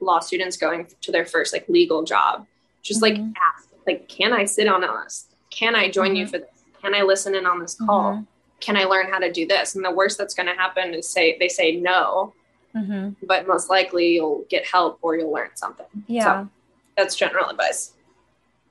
law 0.00 0.18
students 0.18 0.56
going 0.56 0.88
to 1.02 1.12
their 1.12 1.26
first 1.26 1.52
like 1.52 1.68
legal 1.68 2.02
job 2.04 2.46
just 2.82 3.02
like 3.02 3.14
Mhm. 3.14 3.34
ask 3.54 3.68
like 3.86 4.08
can 4.08 4.32
i 4.32 4.44
sit 4.46 4.66
on 4.66 4.80
this 4.80 5.26
can 5.50 5.74
i 5.76 5.90
join 5.90 6.16
you 6.16 6.24
Mhm. 6.26 6.30
for 6.30 6.38
this 6.38 6.48
can 6.80 6.94
i 6.94 7.02
listen 7.02 7.34
in 7.34 7.44
on 7.46 7.60
this 7.60 7.74
call 7.74 8.14
Mhm. 8.14 8.26
can 8.60 8.76
i 8.76 8.84
learn 8.84 9.08
how 9.12 9.18
to 9.18 9.30
do 9.30 9.46
this 9.46 9.74
and 9.74 9.84
the 9.84 9.90
worst 9.90 10.16
that's 10.16 10.34
going 10.34 10.46
to 10.48 10.54
happen 10.54 10.94
is 10.94 11.06
say 11.08 11.36
they 11.38 11.48
say 11.48 11.72
no 11.76 12.32
hmm 12.72 13.10
but 13.22 13.46
most 13.46 13.68
likely 13.68 14.14
you'll 14.14 14.44
get 14.48 14.64
help 14.66 14.98
or 15.02 15.14
you'll 15.16 15.30
learn 15.32 15.50
something 15.54 15.86
yeah 16.08 16.44
So, 16.44 16.48
that's 16.96 17.14
general 17.16 17.48
advice 17.48 17.92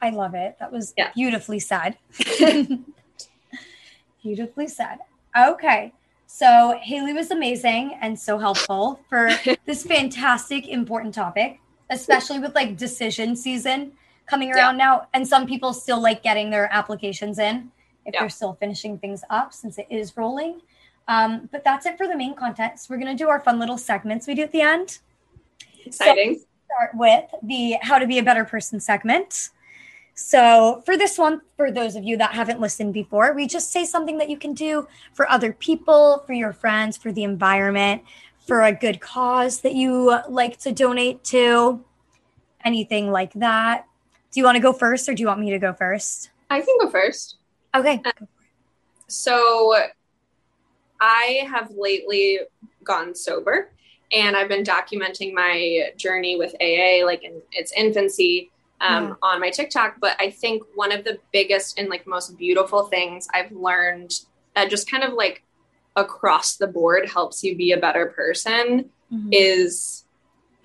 i 0.01 0.09
love 0.09 0.33
it 0.35 0.55
that 0.59 0.71
was 0.71 0.93
Yeah. 0.97 1.11
beautifully 1.15 1.59
said 1.59 1.97
Beautifully 4.23 4.67
said. 4.67 4.99
Okay. 5.35 5.93
So 6.27 6.77
Haley 6.81 7.11
was 7.13 7.31
amazing 7.31 7.97
and 8.01 8.17
so 8.19 8.37
helpful 8.37 8.99
for 9.09 9.31
this 9.65 9.83
fantastic, 9.83 10.67
important 10.67 11.13
topic, 11.15 11.59
especially 11.89 12.37
with 12.39 12.53
like 12.53 12.77
decision 12.77 13.35
season 13.35 13.93
coming 14.27 14.49
Yeah. 14.49 14.57
around 14.57 14.77
now. 14.77 15.07
And 15.13 15.27
some 15.27 15.47
people 15.47 15.73
still 15.73 15.99
like 15.99 16.21
getting 16.21 16.51
their 16.51 16.71
applications 16.71 17.39
in 17.39 17.71
if 18.05 18.13
Yeah. 18.13 18.19
they're 18.21 18.29
still 18.29 18.53
finishing 18.59 18.99
things 18.99 19.23
up 19.31 19.53
since 19.53 19.79
it 19.79 19.87
is 19.89 20.15
rolling. 20.15 20.61
Um, 21.07 21.49
but 21.51 21.63
that's 21.63 21.87
it 21.87 21.97
for 21.97 22.07
the 22.07 22.15
main 22.15 22.35
content. 22.35 22.79
So 22.79 22.87
we're 22.93 23.01
going 23.01 23.17
to 23.17 23.21
do 23.23 23.27
our 23.27 23.39
fun 23.39 23.57
little 23.59 23.77
segments 23.77 24.27
we 24.27 24.35
do 24.35 24.43
at 24.43 24.51
the 24.51 24.61
end 24.61 24.99
exciting 25.83 26.39
start 26.75 26.91
with 26.95 27.25
the 27.43 27.77
how 27.81 27.99
to 27.99 28.07
be 28.07 28.17
a 28.17 28.23
better 28.23 28.45
person 28.45 28.79
segment. 28.79 29.49
So, 30.13 30.83
for 30.85 30.97
this 30.97 31.17
one, 31.17 31.41
for 31.55 31.71
those 31.71 31.95
of 31.95 32.03
you 32.03 32.17
that 32.17 32.33
haven't 32.33 32.59
listened 32.59 32.93
before, 32.93 33.33
we 33.33 33.47
just 33.47 33.71
say 33.71 33.85
something 33.85 34.17
that 34.17 34.29
you 34.29 34.37
can 34.37 34.53
do 34.53 34.87
for 35.13 35.29
other 35.29 35.53
people, 35.53 36.23
for 36.27 36.33
your 36.33 36.53
friends, 36.53 36.97
for 36.97 37.11
the 37.11 37.23
environment, 37.23 38.03
for 38.45 38.61
a 38.61 38.71
good 38.71 38.99
cause 38.99 39.61
that 39.61 39.73
you 39.73 40.19
like 40.29 40.59
to 40.59 40.71
donate 40.71 41.23
to, 41.25 41.83
anything 42.63 43.09
like 43.11 43.33
that. 43.33 43.85
Do 44.31 44.39
you 44.39 44.43
want 44.43 44.55
to 44.57 44.61
go 44.61 44.73
first 44.73 45.07
or 45.09 45.13
do 45.13 45.21
you 45.21 45.27
want 45.27 45.39
me 45.39 45.49
to 45.51 45.59
go 45.59 45.73
first? 45.73 46.29
i 46.49 46.59
can 46.59 46.75
go 46.81 46.89
first 46.89 47.37
Okay. 47.73 48.01
Um, 48.03 48.27
so 49.07 49.75
I 50.99 51.47
have 51.49 51.71
lately 51.71 52.39
gone 52.83 53.15
sober 53.15 53.71
and 54.11 54.35
I've 54.35 54.49
been 54.49 54.63
documenting 54.63 55.33
my 55.33 55.91
journey 55.97 56.35
with 56.37 56.53
AA 56.61 57.05
like 57.05 57.23
in 57.23 57.41
its 57.51 57.71
infancy 57.73 58.51
um, 58.81 59.09
Yeah. 59.09 59.13
on 59.21 59.39
my 59.39 59.49
TikTok. 59.51 59.97
But 60.01 60.17
I 60.19 60.29
think 60.31 60.63
one 60.75 60.91
of 60.91 61.03
the 61.03 61.19
biggest 61.31 61.77
and 61.79 61.87
like 61.89 62.05
most 62.07 62.37
beautiful 62.37 62.83
things 62.87 63.27
I've 63.33 63.51
learned 63.51 64.19
that 64.55 64.69
just 64.69 64.89
kind 64.89 65.03
of 65.03 65.13
like 65.13 65.43
across 65.95 66.55
the 66.57 66.67
board 66.67 67.09
helps 67.09 67.43
you 67.43 67.55
be 67.55 67.71
a 67.73 67.77
better 67.77 68.07
person 68.07 68.89
Mhm. 69.13 69.29
is 69.31 70.05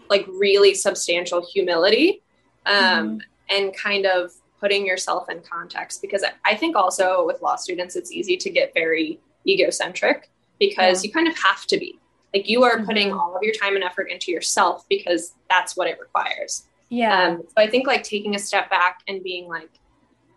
like 0.08 0.24
really 0.28 0.72
substantial 0.74 1.44
humility 1.44 2.22
um, 2.64 3.20
and 3.50 3.76
kind 3.76 4.06
of 4.06 4.32
putting 4.60 4.86
yourself 4.86 5.28
in 5.28 5.40
context 5.40 6.00
because 6.00 6.22
I- 6.24 6.32
I 6.44 6.54
think 6.56 6.76
also 6.76 7.26
with 7.26 7.42
law 7.42 7.56
students 7.56 7.96
it's 7.96 8.10
easy 8.12 8.36
to 8.38 8.50
get 8.50 8.72
very 8.72 9.20
egocentric 9.46 10.30
because 10.58 11.04
Yeah. 11.04 11.08
you 11.08 11.12
kind 11.12 11.28
of 11.28 11.36
have 11.38 11.66
to 11.66 11.76
be 11.78 11.98
like 12.36 12.48
you 12.48 12.64
are 12.64 12.84
putting 12.84 13.10
Mhm. 13.10 13.18
all 13.18 13.34
of 13.36 13.42
your 13.42 13.54
time 13.54 13.74
and 13.76 13.84
effort 13.84 14.10
into 14.10 14.30
yourself 14.30 14.86
because 14.88 15.34
that's 15.48 15.76
what 15.76 15.88
it 15.88 15.98
requires 15.98 16.66
Yeah. 16.88 17.28
um, 17.28 17.42
so 17.48 17.54
I 17.56 17.66
think 17.68 17.86
like 17.86 18.02
taking 18.04 18.34
a 18.36 18.38
step 18.38 18.70
back 18.70 19.00
and 19.08 19.22
being 19.22 19.48
like, 19.48 19.70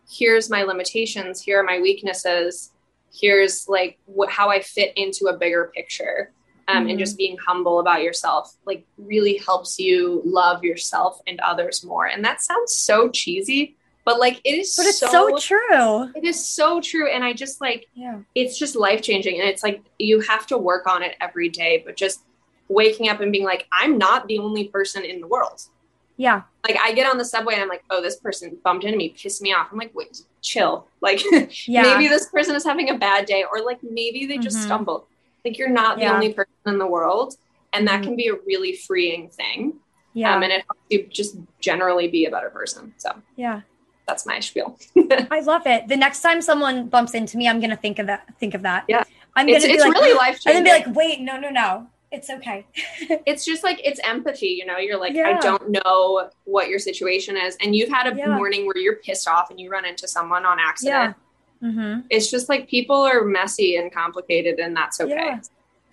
here's 0.10 0.50
my 0.50 0.64
limitations, 0.64 1.42
here 1.42 1.60
are 1.60 1.64
my 1.64 1.80
weaknesses, 1.80 2.72
here's 3.14 3.68
like 3.68 4.00
what 4.06 4.30
how 4.30 4.50
I 4.50 4.62
fit 4.62 4.94
into 4.96 5.26
a 5.28 5.38
bigger 5.38 5.72
picture, 5.76 6.32
um, 6.68 6.86
Mhm. 6.86 6.90
and 6.92 7.00
just 7.00 7.18
being 7.18 7.38
humble 7.38 7.80
about 7.80 8.02
yourself, 8.02 8.56
like 8.66 8.86
really 8.98 9.38
helps 9.38 9.78
you 9.80 10.22
love 10.26 10.64
yourself 10.64 11.20
and 11.28 11.40
others 11.42 11.84
more. 11.84 12.06
And 12.08 12.24
that 12.26 12.42
sounds 12.42 12.76
so 12.76 13.10
cheesy, 13.10 13.76
but 14.10 14.20
like 14.20 14.42
it 14.44 14.58
is 14.58 14.76
but 14.76 14.88
it's 14.88 14.98
so, 14.98 15.12
so, 15.12 15.38
true. 15.38 16.12
it 16.16 16.24
is 16.24 16.44
so 16.44 16.82
true. 16.82 17.08
And 17.08 17.24
I 17.24 17.32
just 17.32 17.62
like 17.62 17.86
Yeah. 17.94 18.18
it's 18.34 18.58
just 18.58 18.76
life 18.76 19.04
changing 19.04 19.40
and 19.40 19.48
it's 19.48 19.62
like 19.62 19.84
you 20.00 20.20
have 20.22 20.48
to 20.48 20.58
work 20.58 20.88
on 20.88 21.04
it 21.04 21.16
every 21.22 21.48
day, 21.48 21.84
but 21.86 21.96
just 21.96 22.22
waking 22.70 23.08
up 23.08 23.20
and 23.22 23.32
being 23.32 23.46
like, 23.46 23.68
I'm 23.72 24.00
not 24.00 24.28
the 24.28 24.40
only 24.40 24.68
person 24.68 25.04
in 25.06 25.22
the 25.22 25.28
world 25.28 25.62
Yeah. 26.18 26.42
like 26.68 26.76
I 26.84 26.94
get 26.94 27.08
on 27.08 27.20
the 27.20 27.26
subway 27.26 27.54
and 27.54 27.62
I'm 27.62 27.70
like, 27.70 27.84
oh, 27.92 28.02
this 28.02 28.16
person 28.16 28.58
bumped 28.64 28.84
into 28.84 28.98
me, 28.98 29.10
pissed 29.10 29.44
me 29.44 29.54
off. 29.54 29.68
I'm 29.72 29.78
like, 29.78 29.94
wait, 29.94 30.24
chill. 30.42 30.88
Like 31.02 31.22
Yeah. 31.68 31.84
maybe 31.84 32.08
this 32.08 32.26
person 32.30 32.56
is 32.56 32.64
having 32.66 32.90
a 32.90 32.98
bad 32.98 33.28
day, 33.28 33.46
or 33.52 33.62
like 33.64 33.78
maybe 33.84 34.26
they 34.26 34.40
just 34.40 34.58
Mhm. 34.58 34.64
stumbled. 34.66 35.04
Like 35.46 35.60
you're 35.60 35.70
not 35.70 35.98
the 35.98 36.04
Yeah. 36.06 36.16
only 36.16 36.34
person 36.34 36.66
in 36.66 36.80
the 36.80 36.88
world, 36.88 37.36
and 37.74 37.88
that 37.88 38.02
Mhm. 38.02 38.04
can 38.06 38.16
be 38.16 38.28
a 38.30 38.36
really 38.48 38.74
freeing 38.76 39.30
thing. 39.30 39.80
Yeah. 40.16 40.36
Um, 40.36 40.42
and 40.42 40.52
it 40.52 40.64
helps 40.68 40.82
you 40.90 41.04
just 41.20 41.38
generally 41.60 42.08
be 42.08 42.26
a 42.26 42.32
better 42.32 42.50
person. 42.50 42.94
So 42.98 43.12
yeah. 43.38 43.62
That's 44.10 44.26
my 44.26 44.40
spiel. 44.40 44.78
I 45.32 45.42
love 45.42 45.64
it. 45.68 45.88
The 45.88 45.96
next 45.98 46.22
time 46.22 46.42
someone 46.42 46.88
bumps 46.88 47.14
into 47.14 47.38
me, 47.38 47.48
I'm 47.48 47.60
gonna 47.60 47.78
think 47.78 48.00
of 48.00 48.08
that. 48.08 48.28
Think 48.40 48.54
of 48.56 48.64
that. 48.64 48.86
Yeah. 48.88 49.04
I'm 49.36 49.46
gonna 49.48 49.60
be 49.60 49.66
it's 49.74 49.84
like, 49.84 49.94
really 49.94 50.18
life 50.18 50.40
changing. 50.42 50.58
and 50.58 50.66
then 50.66 50.82
be 50.82 50.88
like, 50.88 50.96
wait, 50.96 51.22
no, 51.22 51.40
no, 51.40 51.50
no, 51.50 51.88
it's 52.12 52.30
okay. 52.32 52.66
it's 53.26 53.46
just 53.46 53.64
like 53.64 53.80
it's 53.84 54.00
empathy, 54.04 54.48
you 54.48 54.66
know. 54.66 54.78
You're 54.78 55.00
like, 55.00 55.14
Yeah. 55.14 55.30
I 55.30 55.40
don't 55.40 55.70
know 55.70 56.30
what 56.46 56.70
your 56.70 56.80
situation 56.80 57.38
is, 57.38 57.56
and 57.62 57.76
you've 57.76 57.90
had 57.90 58.12
a 58.12 58.18
Yeah. 58.18 58.36
morning 58.36 58.66
where 58.66 58.78
you're 58.78 58.96
pissed 58.96 59.28
off 59.28 59.52
and 59.52 59.60
you 59.60 59.70
run 59.70 59.86
into 59.86 60.08
someone 60.08 60.46
on 60.46 60.58
accident. 60.60 61.16
Mm-hmm. 61.64 62.02
It's 62.10 62.32
just 62.32 62.50
like 62.50 62.68
people 62.68 62.96
are 62.96 63.24
messy 63.24 63.76
and 63.76 63.92
complicated, 63.94 64.60
and 64.60 64.76
that's 64.76 65.00
okay. 65.00 65.14
Yeah, 65.14 65.40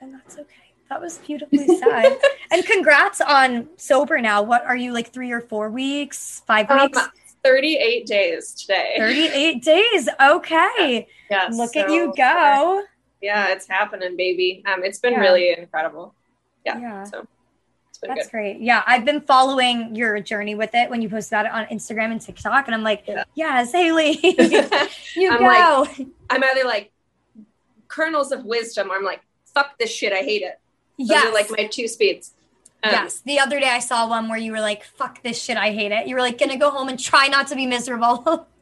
and 0.00 0.14
that's 0.14 0.36
okay. 0.38 0.52
That 0.88 1.00
was 1.00 1.18
beautifully 1.18 1.66
said. 1.78 2.16
and 2.52 2.64
congrats 2.64 3.20
on 3.20 3.68
sober 3.76 4.20
now. 4.20 4.42
What 4.42 4.64
are 4.64 4.76
you 4.76 4.92
like 4.92 5.12
three 5.12 5.32
or 5.32 5.40
four 5.40 5.68
weeks? 5.68 6.42
Five 6.46 6.70
Um, 6.70 6.82
weeks? 6.82 7.00
38 7.46 8.06
days 8.06 8.52
today. 8.54 8.94
38 8.98 9.62
days. 9.62 10.08
Okay. 10.20 11.06
Yes. 11.30 11.56
Look 11.56 11.76
at 11.76 11.90
you 11.90 12.12
go. 12.16 12.82
Yeah, 13.22 13.48
it's 13.52 13.68
happening, 13.68 14.16
baby. 14.16 14.64
Um, 14.66 14.82
it's 14.82 14.98
been 14.98 15.12
Yeah. 15.12 15.20
really 15.20 15.52
incredible. 15.56 16.12
Yeah. 16.64 16.78
Yeah. 16.80 17.04
So 17.04 17.26
it's 17.88 17.98
been 17.98 18.10
That's 18.14 18.26
good. 18.26 18.30
great. 18.32 18.60
Yeah, 18.60 18.82
I've 18.86 19.04
been 19.04 19.20
following 19.20 19.94
your 19.94 20.18
journey 20.18 20.56
with 20.56 20.74
it 20.74 20.90
when 20.90 21.00
you 21.02 21.08
post 21.08 21.28
about 21.30 21.46
it 21.46 21.52
on 21.52 21.66
Instagram 21.66 22.10
and 22.10 22.20
TikTok, 22.20 22.66
and 22.66 22.74
I'm 22.74 22.82
like, 22.82 23.04
Yeah. 23.06 23.22
yes, 23.36 23.70
Haley, 23.72 24.18
you 25.14 25.30
I'm 25.30 25.38
go. 25.38 25.82
like- 25.88 26.06
I'm 26.28 26.42
either 26.42 26.64
like 26.64 26.90
kernels 27.86 28.32
of 28.32 28.44
wisdom, 28.44 28.90
or 28.90 28.96
I'm 28.96 29.04
like, 29.04 29.20
fuck 29.54 29.78
this 29.78 29.90
shit, 29.90 30.12
I 30.12 30.16
hate 30.22 30.42
it. 30.42 30.58
Are 31.14 31.32
like 31.32 31.48
my 31.50 31.66
two 31.66 31.86
speeds. 31.86 32.32
Um, 32.82 32.92
yes. 32.92 33.20
The 33.20 33.38
other 33.38 33.58
day 33.58 33.68
I 33.68 33.78
saw 33.78 34.08
one 34.08 34.28
where 34.28 34.38
you 34.38 34.52
were 34.52 34.60
like, 34.60 34.84
"Fuck 34.84 35.22
this 35.22 35.42
shit, 35.42 35.56
I 35.56 35.72
hate 35.72 35.92
it." 35.92 36.06
You 36.06 36.14
were 36.14 36.20
like, 36.20 36.38
"Gonna 36.38 36.58
go 36.58 36.70
home 36.70 36.88
and 36.88 36.98
try 36.98 37.28
not 37.28 37.46
to 37.48 37.56
be 37.56 37.66
miserable." 37.66 38.46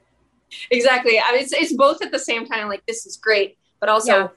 Exactly. 0.70 1.18
I 1.18 1.32
mean, 1.32 1.40
it's, 1.40 1.52
it's 1.52 1.72
both 1.72 2.00
at 2.00 2.12
the 2.12 2.18
same 2.18 2.46
time. 2.46 2.68
Like 2.68 2.86
this 2.86 3.06
is 3.06 3.16
great, 3.16 3.58
but 3.80 3.88
also 3.88 4.12
Yeah. 4.12 4.28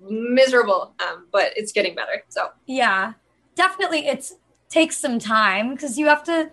miserable. 0.00 0.94
Um, 1.00 1.26
but 1.30 1.52
it's 1.56 1.72
getting 1.72 1.94
better. 1.94 2.24
So 2.28 2.50
yeah, 2.66 3.14
definitely. 3.54 4.06
It's 4.06 4.34
takes 4.68 4.96
some 4.96 5.18
time 5.18 5.74
because 5.74 5.98
you 5.98 6.06
have 6.06 6.24
to. 6.24 6.50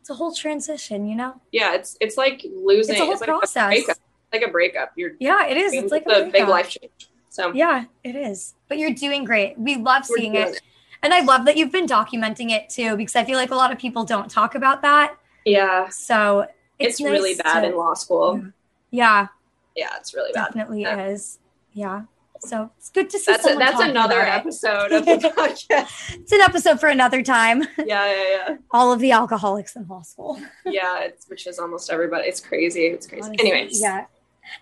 It's 0.00 0.10
a 0.10 0.14
whole 0.14 0.34
transition, 0.34 1.06
you 1.06 1.14
know. 1.14 1.40
yeah, 1.52 1.74
it's 1.74 1.96
it's 2.00 2.16
like 2.16 2.44
losing. 2.44 2.94
It's 2.96 3.00
a 3.00 3.04
whole 3.04 3.14
like 3.14 3.28
process. 3.28 3.64
A 3.64 3.68
breakup. 3.68 3.96
Like 4.32 4.42
a 4.42 4.48
breakup. 4.50 4.92
You're 4.96 5.12
Yeah, 5.20 5.46
it 5.46 5.56
is. 5.56 5.72
It's 5.72 5.92
like 5.92 6.04
a, 6.06 6.24
a, 6.24 6.30
big 6.30 6.48
life 6.48 6.70
change. 6.70 7.10
So 7.28 7.52
Yeah, 7.52 7.84
it 8.02 8.16
is. 8.16 8.54
But 8.68 8.78
you're 8.78 8.92
doing 8.92 9.24
great. 9.24 9.58
We 9.58 9.76
love 9.76 10.06
we're 10.10 10.16
seeing 10.18 10.32
doing 10.32 10.48
it. 10.48 10.62
And 11.02 11.12
I 11.12 11.20
love 11.20 11.44
that 11.46 11.56
you've 11.56 11.72
been 11.72 11.86
documenting 11.86 12.50
it 12.50 12.68
too, 12.70 12.96
because 12.96 13.16
I 13.16 13.24
feel 13.24 13.36
like 13.36 13.50
a 13.50 13.56
lot 13.56 13.72
of 13.72 13.78
people 13.78 14.04
don't 14.04 14.30
talk 14.30 14.54
about 14.54 14.82
that. 14.82 15.16
Yeah, 15.44 15.88
So 15.88 16.40
it's, 16.40 16.52
it's, 16.78 17.00
nice 17.00 17.10
really 17.10 17.34
bad 17.34 17.60
to- 17.62 17.66
in 17.68 17.76
law 17.76 17.94
school. 17.94 18.44
Yeah, 18.90 19.28
Yeah, 19.74 19.90
it's 19.98 20.14
really 20.14 20.32
bad. 20.32 20.46
definitely 20.48 20.82
Yeah. 20.82 21.06
is. 21.06 21.38
Yeah. 21.72 22.02
So 22.44 22.70
it's 22.76 22.90
good 22.90 23.08
to 23.10 23.18
see 23.20 23.30
That's 23.32 23.46
a, 23.48 23.54
that's 23.54 23.80
another 23.80 24.20
episode 24.20 24.90
of 24.92 25.04
the 25.06 25.12
podcast. 25.36 26.14
It's 26.14 26.32
an 26.32 26.40
episode 26.40 26.80
for 26.80 26.88
another 26.88 27.22
time. 27.22 27.62
yeah, 27.78 27.84
yeah, 27.86 28.24
yeah. 28.48 28.56
All 28.72 28.92
of 28.92 28.98
the 28.98 29.12
alcoholics 29.12 29.76
in 29.76 29.86
law 29.88 30.02
school. 30.02 30.40
Yeah, 30.66 31.00
it's, 31.02 31.28
which 31.28 31.46
is 31.46 31.58
almost 31.60 31.90
everybody. 31.90 32.26
It's 32.28 32.40
crazy. 32.40 32.86
It's 32.86 33.06
crazy. 33.06 33.26
Honestly, 33.28 33.50
Anyways, 33.52 33.80
Yeah. 33.80 34.06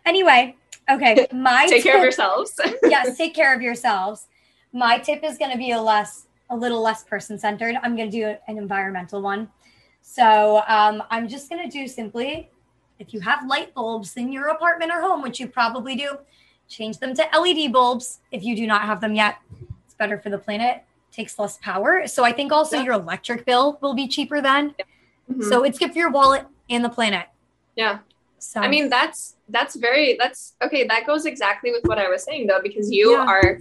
Anyway, 0.05 0.57
okay. 0.91 1.27
My 1.33 1.67
take 1.69 1.83
care 1.83 1.97
of 1.97 2.03
yourselves. 2.03 2.59
yes, 2.85 3.17
take 3.17 3.35
care 3.35 3.55
of 3.55 3.62
yourselves. 3.62 4.27
My 4.73 4.99
tip 4.99 5.25
is 5.25 5.39
going 5.39 5.51
to 5.51 5.59
be 5.59 5.71
a 5.73 5.81
less, 5.81 6.27
a 6.51 6.56
little 6.56 6.82
less 6.82 7.05
person 7.05 7.39
centered. 7.39 7.77
I'm 7.82 7.97
going 7.97 8.10
to 8.10 8.16
do 8.16 8.36
an 8.48 8.59
environmental 8.59 9.22
one. 9.22 9.48
So 10.02 10.62
um, 10.66 11.02
I'm 11.10 11.28
just 11.28 11.48
going 11.48 11.62
to 11.62 11.70
do 11.70 11.86
simply, 11.86 12.51
if 12.98 13.14
you 13.14 13.20
have 13.20 13.47
light 13.47 13.72
bulbs 13.74 14.16
in 14.16 14.32
your 14.32 14.48
apartment 14.48 14.90
or 14.90 15.01
home, 15.01 15.22
which 15.22 15.39
you 15.40 15.47
probably 15.47 15.94
do, 15.94 16.18
change 16.68 16.98
them 16.98 17.14
to 17.14 17.24
LED 17.39 17.72
bulbs 17.72 18.18
if 18.32 18.43
you 18.43 18.56
do 18.56 18.66
not 18.66 18.82
have 18.82 19.01
them 19.01 19.14
yet. 19.14 19.39
It's 19.85 19.94
better 19.94 20.18
for 20.18 20.31
the 20.31 20.39
planet. 20.39 20.82
Takes 21.12 21.39
less 21.39 21.59
power. 21.59 22.06
So 22.06 22.24
I 22.24 22.32
think 22.32 22.52
also 22.52 22.77
Yeah. 22.77 22.85
your 22.85 22.94
electric 22.94 23.44
bill 23.44 23.78
will 23.81 23.94
be 23.94 24.06
cheaper 24.09 24.40
then. 24.40 24.74
Mhm. 25.31 25.44
So 25.48 25.64
it's 25.64 25.78
good 25.78 25.93
for 25.93 25.98
your 25.98 26.10
wallet 26.10 26.47
and 26.68 26.85
the 26.85 26.89
planet. 26.90 27.27
yeah. 27.77 27.98
So 28.43 28.59
I 28.59 28.68
mean, 28.68 28.89
that's 28.89 29.36
that's 29.51 29.74
very 29.77 30.16
that's 30.18 30.55
okay. 30.62 30.86
That 30.86 31.06
goes 31.06 31.27
exactly 31.27 31.72
with 31.72 31.85
what 31.85 31.98
I 31.98 32.09
was 32.09 32.22
saying 32.24 32.47
though, 32.47 32.62
because 32.62 32.90
you 32.90 33.10
Yeah. 33.12 33.27
are 33.27 33.59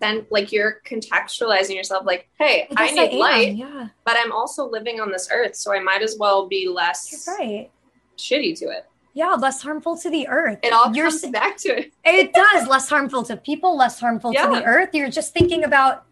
then 0.00 0.26
like 0.30 0.50
you're 0.52 0.80
contextualizing 0.86 1.74
yourself 1.76 2.04
like, 2.06 2.28
hey, 2.38 2.66
I, 2.76 2.86
guess 2.86 2.96
need 2.96 3.12
am, 3.12 3.18
light, 3.18 3.54
Yeah, 3.54 3.88
but 4.04 4.16
I'm 4.18 4.32
also 4.32 4.68
living 4.68 5.00
on 5.00 5.10
this 5.12 5.28
earth, 5.32 5.54
so 5.56 5.72
I 5.74 5.80
might 5.80 6.02
as 6.02 6.16
well 6.18 6.48
be 6.48 6.68
less 6.68 7.24
you're 7.26 7.36
right. 7.36 7.70
shitty 8.18 8.58
to 8.60 8.66
it. 8.70 8.86
Yeah, 9.12 9.34
less 9.34 9.60
harmful 9.60 9.96
to 9.98 10.08
the 10.10 10.28
earth. 10.28 10.60
It 10.62 10.72
all 10.72 10.94
You're 10.94 11.08
comes 11.08 11.26
back 11.32 11.56
to 11.58 11.78
it. 11.78 11.92
It 12.04 12.32
does 12.32 12.68
less 12.68 12.88
harmful 12.88 13.22
to 13.24 13.36
people, 13.36 13.76
less 13.76 13.98
harmful 13.98 14.32
to 14.32 14.38
the 14.38 14.64
earth. 14.64 14.90
You're 14.92 15.10
just 15.10 15.34
thinking 15.34 15.64
about 15.64 16.04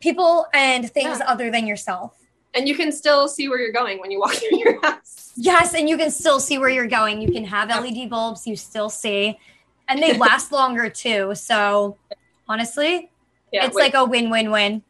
people 0.00 0.46
and 0.54 0.90
things 0.90 1.18
Yeah. 1.18 1.26
other 1.26 1.50
than 1.50 1.66
yourself. 1.66 2.18
And 2.54 2.68
you 2.68 2.74
can 2.74 2.92
still 2.92 3.28
see 3.28 3.48
where 3.48 3.58
you're 3.58 3.72
going 3.72 3.98
when 4.00 4.10
you 4.10 4.18
walk 4.20 4.32
through 4.34 4.58
your 4.58 4.80
house. 4.82 5.32
Yes, 5.36 5.74
and 5.74 5.88
you 5.88 5.96
can 5.96 6.10
still 6.10 6.40
see 6.40 6.58
where 6.58 6.68
you're 6.68 6.86
going. 6.86 7.20
You 7.22 7.32
can 7.32 7.44
have 7.44 7.68
LED 7.70 8.10
bulbs, 8.10 8.46
you 8.46 8.56
still 8.56 8.90
see, 8.90 9.38
and 9.88 10.02
they 10.02 10.16
last 10.16 10.52
longer 10.52 10.90
too. 10.90 11.34
So 11.34 11.96
honestly, 12.52 13.10
Yeah, 13.52 13.66
it's 13.66 13.74
wait, 13.74 13.82
like 13.84 13.94
a 13.94 14.04
win-win-win. 14.04 14.82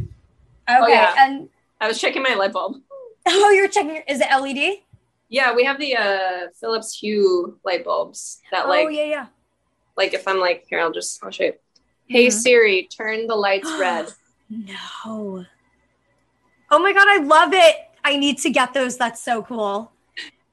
Okay, 0.00 0.92
yeah. 0.92 1.14
and 1.18 1.48
I 1.80 1.88
was 1.88 1.98
checking 2.00 2.22
my 2.22 2.34
light 2.34 2.52
bulb. 2.52 2.76
oh, 3.26 3.50
you're 3.50 3.68
checking. 3.68 4.02
Is 4.06 4.20
it 4.20 4.28
LED? 4.30 4.78
Yeah, 5.28 5.54
we 5.54 5.64
have 5.64 5.78
the 5.78 5.96
uh 5.96 6.46
Philips 6.60 6.98
Hue 6.98 7.58
light 7.64 7.84
bulbs 7.84 8.40
that 8.52 8.68
like 8.68 8.86
oh 8.86 8.88
yeah, 8.88 9.04
yeah. 9.04 9.26
like 9.96 10.12
if 10.14 10.26
I'm 10.28 10.38
like 10.38 10.66
here, 10.68 10.80
I'll 10.80 10.92
just 10.92 11.22
I'll 11.24 11.30
show 11.30 11.44
you. 11.44 11.54
Hey 12.08 12.26
Mhm. 12.26 12.32
Siri, 12.32 12.88
turn 12.96 13.26
the 13.26 13.36
lights 13.36 13.70
red. 13.80 14.06
No. 14.50 15.44
Oh 16.72 16.78
my 16.78 16.92
god, 16.92 17.06
I 17.08 17.18
love 17.22 17.52
it. 17.52 17.76
I 18.04 18.16
need 18.16 18.38
to 18.38 18.50
get 18.50 18.74
those. 18.74 18.96
That's 18.96 19.22
so 19.22 19.42
cool. 19.42 19.92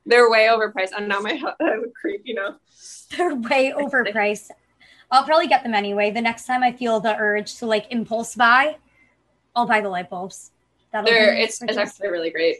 They're 0.06 0.30
way 0.30 0.48
overpriced. 0.50 0.92
I'm 0.96 1.08
not 1.08 1.22
my 1.24 1.42
I 1.60 1.76
look 1.78 1.94
creep, 2.00 2.22
you 2.26 2.36
know. 2.36 2.56
They're 3.16 3.36
way 3.36 3.74
overpriced. 3.76 4.52
I'll 5.10 5.24
probably 5.24 5.48
get 5.48 5.64
them 5.64 5.74
anyway. 5.74 6.12
The 6.12 6.22
next 6.22 6.46
time 6.46 6.64
I 6.64 6.72
feel 6.72 7.00
the 7.00 7.16
urge 7.18 7.56
to 7.60 7.66
like 7.66 7.88
impulse 7.92 8.36
buy, 8.36 8.78
I'll 9.56 9.66
buy 9.66 9.82
the 9.82 9.90
light 9.90 10.10
bulbs. 10.10 10.52
That'll 10.92 11.10
They're 11.10 11.36
be 11.36 11.42
it's 11.42 11.62
it's 11.62 11.78
actually 11.78 12.10
really 12.10 12.30
great. 12.30 12.58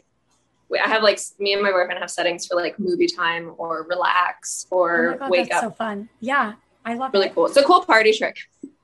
I 0.72 0.88
have 0.88 1.02
like 1.02 1.18
me 1.38 1.54
and 1.54 1.62
my 1.62 1.70
boyfriend 1.70 1.98
have 1.98 2.10
settings 2.10 2.46
for 2.46 2.54
like 2.56 2.78
movie 2.78 3.06
time 3.06 3.54
or 3.56 3.84
relax 3.88 4.66
Oh 4.70 4.76
or 4.78 5.10
my 5.12 5.16
God, 5.18 5.30
wake 5.30 5.48
that's 5.50 5.64
up. 5.64 5.72
so 5.72 5.76
fun. 5.76 6.08
Yeah, 6.20 6.54
I 6.84 6.94
love 6.94 7.12
really 7.14 7.26
it. 7.28 7.34
cool. 7.34 7.46
It's 7.46 7.56
a 7.56 7.64
cool 7.64 7.84
party 7.84 8.12
trick. 8.12 8.36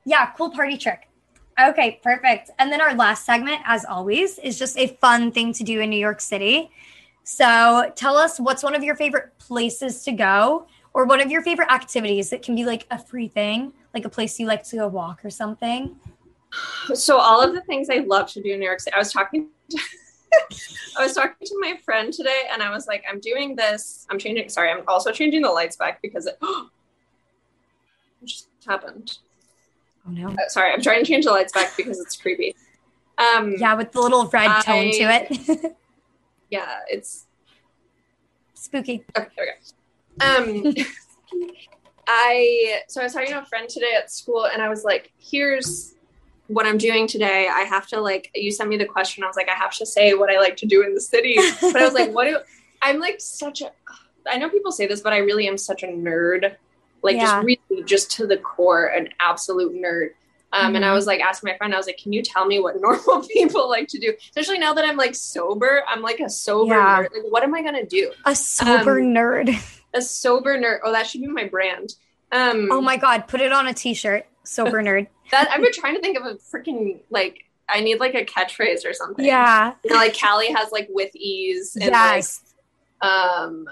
Yeah, 0.05 0.31
cool 0.37 0.49
party 0.51 0.77
trick. 0.77 1.07
Okay, 1.59 1.99
perfect. 2.03 2.49
And 2.59 2.71
then 2.71 2.81
our 2.81 2.93
last 2.95 3.25
segment, 3.25 3.61
as 3.65 3.85
always, 3.85 4.39
is 4.39 4.59
just 4.59 4.77
a 4.77 4.87
fun 4.99 5.31
thing 5.31 5.53
to 5.53 5.63
do 5.63 5.79
in 5.79 5.89
New 5.89 5.99
York 5.99 6.21
City. 6.21 6.69
So 7.23 7.91
tell 7.95 8.17
us 8.17 8.39
what's 8.39 8.61
one 8.61 8.75
of 8.75 8.83
your 8.83 8.95
favorite 8.95 9.37
places 9.39 10.03
to 10.03 10.11
go 10.11 10.67
or 10.95 11.03
one 11.03 11.19
of 11.19 11.29
your 11.29 11.41
favorite 11.41 11.69
activities. 11.69 12.29
that 12.29 12.41
can 12.41 12.55
be 12.55 12.63
like 12.65 12.87
a 12.89 12.97
free 12.97 13.27
thing, 13.27 13.73
like 13.93 14.05
a 14.05 14.09
place 14.09 14.39
you 14.39 14.47
like 14.47 14.63
to 14.63 14.77
go 14.77 14.87
walk 14.87 15.23
or 15.25 15.29
something. 15.29 15.93
So 16.93 17.17
all 17.17 17.41
of 17.41 17.53
the 17.53 17.61
things 17.61 17.89
I 17.89 17.97
love 17.97 18.31
to 18.31 18.41
do 18.41 18.53
in 18.53 18.59
New 18.59 18.65
York 18.65 18.79
City. 18.79 18.95
I 18.95 18.99
was 18.99 19.11
talking 19.11 19.49
I 20.97 21.03
was 21.03 21.13
talking 21.13 21.35
to 21.45 21.57
my 21.59 21.77
friend 21.83 22.13
today 22.13 22.43
and 22.51 22.63
I 22.63 22.69
was 22.69 22.87
like, 22.87 23.03
I'm 23.09 23.19
doing 23.19 23.57
this. 23.57 24.07
I'm 24.09 24.17
changing 24.17 24.47
sorry, 24.47 24.71
I'm 24.71 24.83
also 24.87 25.11
changing 25.11 25.41
the 25.41 25.49
lights 25.49 25.75
back 25.75 26.01
because 26.01 26.27
it 26.27 26.37
what 26.39 26.69
just 28.23 28.47
happened. 28.65 29.17
Oh 30.07 30.11
no. 30.11 30.29
Uh, 30.29 30.47
sorry, 30.47 30.71
I'm 30.71 30.81
trying 30.81 31.03
to 31.03 31.05
change 31.05 31.25
the 31.25 31.31
lights 31.31 31.51
back 31.51 31.75
because 31.75 31.99
it's 31.99 32.15
creepy. 32.15 32.55
Um 33.17 33.55
Yeah, 33.57 33.75
with 33.75 33.91
the 33.91 33.99
little 33.99 34.27
red 34.27 34.61
tone 34.63 34.91
to 34.93 35.03
it. 35.03 35.75
yeah, 36.49 36.79
it's 36.89 37.25
Spooky. 38.53 39.03
Okay, 39.17 39.27
there 39.35 39.45
we 39.45 39.51
go. 39.51 39.75
Um, 40.21 40.73
I 42.07 42.81
so 42.87 43.01
I 43.01 43.03
was 43.03 43.13
talking 43.13 43.29
to 43.29 43.41
a 43.41 43.45
friend 43.45 43.67
today 43.67 43.93
at 43.97 44.11
school, 44.11 44.45
and 44.45 44.61
I 44.61 44.69
was 44.69 44.83
like, 44.83 45.11
"Here's 45.17 45.95
what 46.47 46.65
I'm 46.65 46.77
doing 46.77 47.07
today. 47.07 47.49
I 47.51 47.61
have 47.61 47.87
to 47.87 47.99
like." 47.99 48.31
You 48.35 48.51
sent 48.51 48.69
me 48.69 48.77
the 48.77 48.85
question. 48.85 49.23
I 49.23 49.27
was 49.27 49.35
like, 49.35 49.49
"I 49.49 49.55
have 49.55 49.71
to 49.77 49.85
say 49.85 50.13
what 50.13 50.29
I 50.31 50.39
like 50.39 50.55
to 50.57 50.65
do 50.65 50.83
in 50.83 50.93
the 50.93 51.01
city," 51.01 51.37
but 51.61 51.75
I 51.75 51.83
was 51.83 51.93
like, 51.93 52.11
"What 52.11 52.25
do?" 52.25 52.37
I'm 52.81 52.99
like 52.99 53.15
such 53.19 53.61
a. 53.61 53.71
I 54.27 54.37
know 54.37 54.49
people 54.49 54.71
say 54.71 54.87
this, 54.87 55.01
but 55.01 55.13
I 55.13 55.17
really 55.17 55.47
am 55.47 55.57
such 55.57 55.83
a 55.83 55.87
nerd. 55.87 56.55
Like 57.03 57.15
Yeah. 57.15 57.43
just 57.43 57.45
really, 57.45 57.83
just 57.83 58.11
to 58.11 58.27
the 58.27 58.37
core, 58.37 58.87
an 58.87 59.09
absolute 59.19 59.73
nerd. 59.73 60.11
Um, 60.55 60.75
And 60.75 60.85
I 60.85 60.89
Mhm. 60.89 60.93
was 60.93 61.05
like 61.07 61.19
asking 61.21 61.49
my 61.51 61.57
friend, 61.57 61.73
I 61.73 61.77
was 61.77 61.85
like, 61.87 61.97
"Can 61.97 62.13
you 62.13 62.21
tell 62.21 62.45
me 62.45 62.59
what 62.59 62.75
normal 62.81 63.27
people 63.27 63.69
like 63.69 63.87
to 63.89 63.99
do?" 63.99 64.13
Especially 64.29 64.57
now 64.59 64.73
that 64.73 64.85
I'm 64.85 64.95
like 64.97 65.15
sober, 65.15 65.83
I'm 65.87 66.01
like 66.01 66.19
a 66.19 66.29
sober 66.29 66.73
Yeah. 66.75 66.99
nerd. 67.03 67.13
Like, 67.13 67.23
what 67.31 67.43
am 67.43 67.53
I 67.53 67.61
gonna 67.61 67.85
do? 67.85 68.11
A 68.25 68.35
sober 68.35 68.99
Um, 68.99 69.13
nerd. 69.13 69.49
a 69.93 70.01
sober 70.01 70.57
nerd. 70.57 70.79
Oh, 70.83 70.91
that 70.91 71.07
should 71.07 71.21
be 71.21 71.27
my 71.27 71.45
brand. 71.45 71.95
Um, 72.31 72.69
Oh 72.71 72.81
my 72.81 72.97
god, 72.97 73.27
put 73.27 73.41
it 73.41 73.51
on 73.51 73.67
a 73.67 73.73
t-shirt. 73.73 74.25
Sober 74.43 74.81
nerd. 74.87 75.07
that 75.31 75.49
I've 75.51 75.61
been 75.61 75.71
trying 75.73 75.95
to 75.95 76.01
think 76.01 76.17
of 76.17 76.25
a 76.25 76.35
freaking 76.35 76.99
like. 77.09 77.41
I 77.67 77.79
need 77.81 77.99
like 77.99 78.13
a 78.13 78.23
catchphrase 78.23 78.85
or 78.85 78.93
something. 78.93 79.25
Yeah. 79.25 79.73
You 79.83 79.89
know, 79.91 79.97
like 79.97 80.15
Callie 80.19 80.51
has 80.53 80.71
like 80.71 80.87
with 80.91 81.09
ease 81.15 81.75
and 81.75 81.85
Yes. 81.91 82.41
like 83.01 83.09
um, 83.11 83.67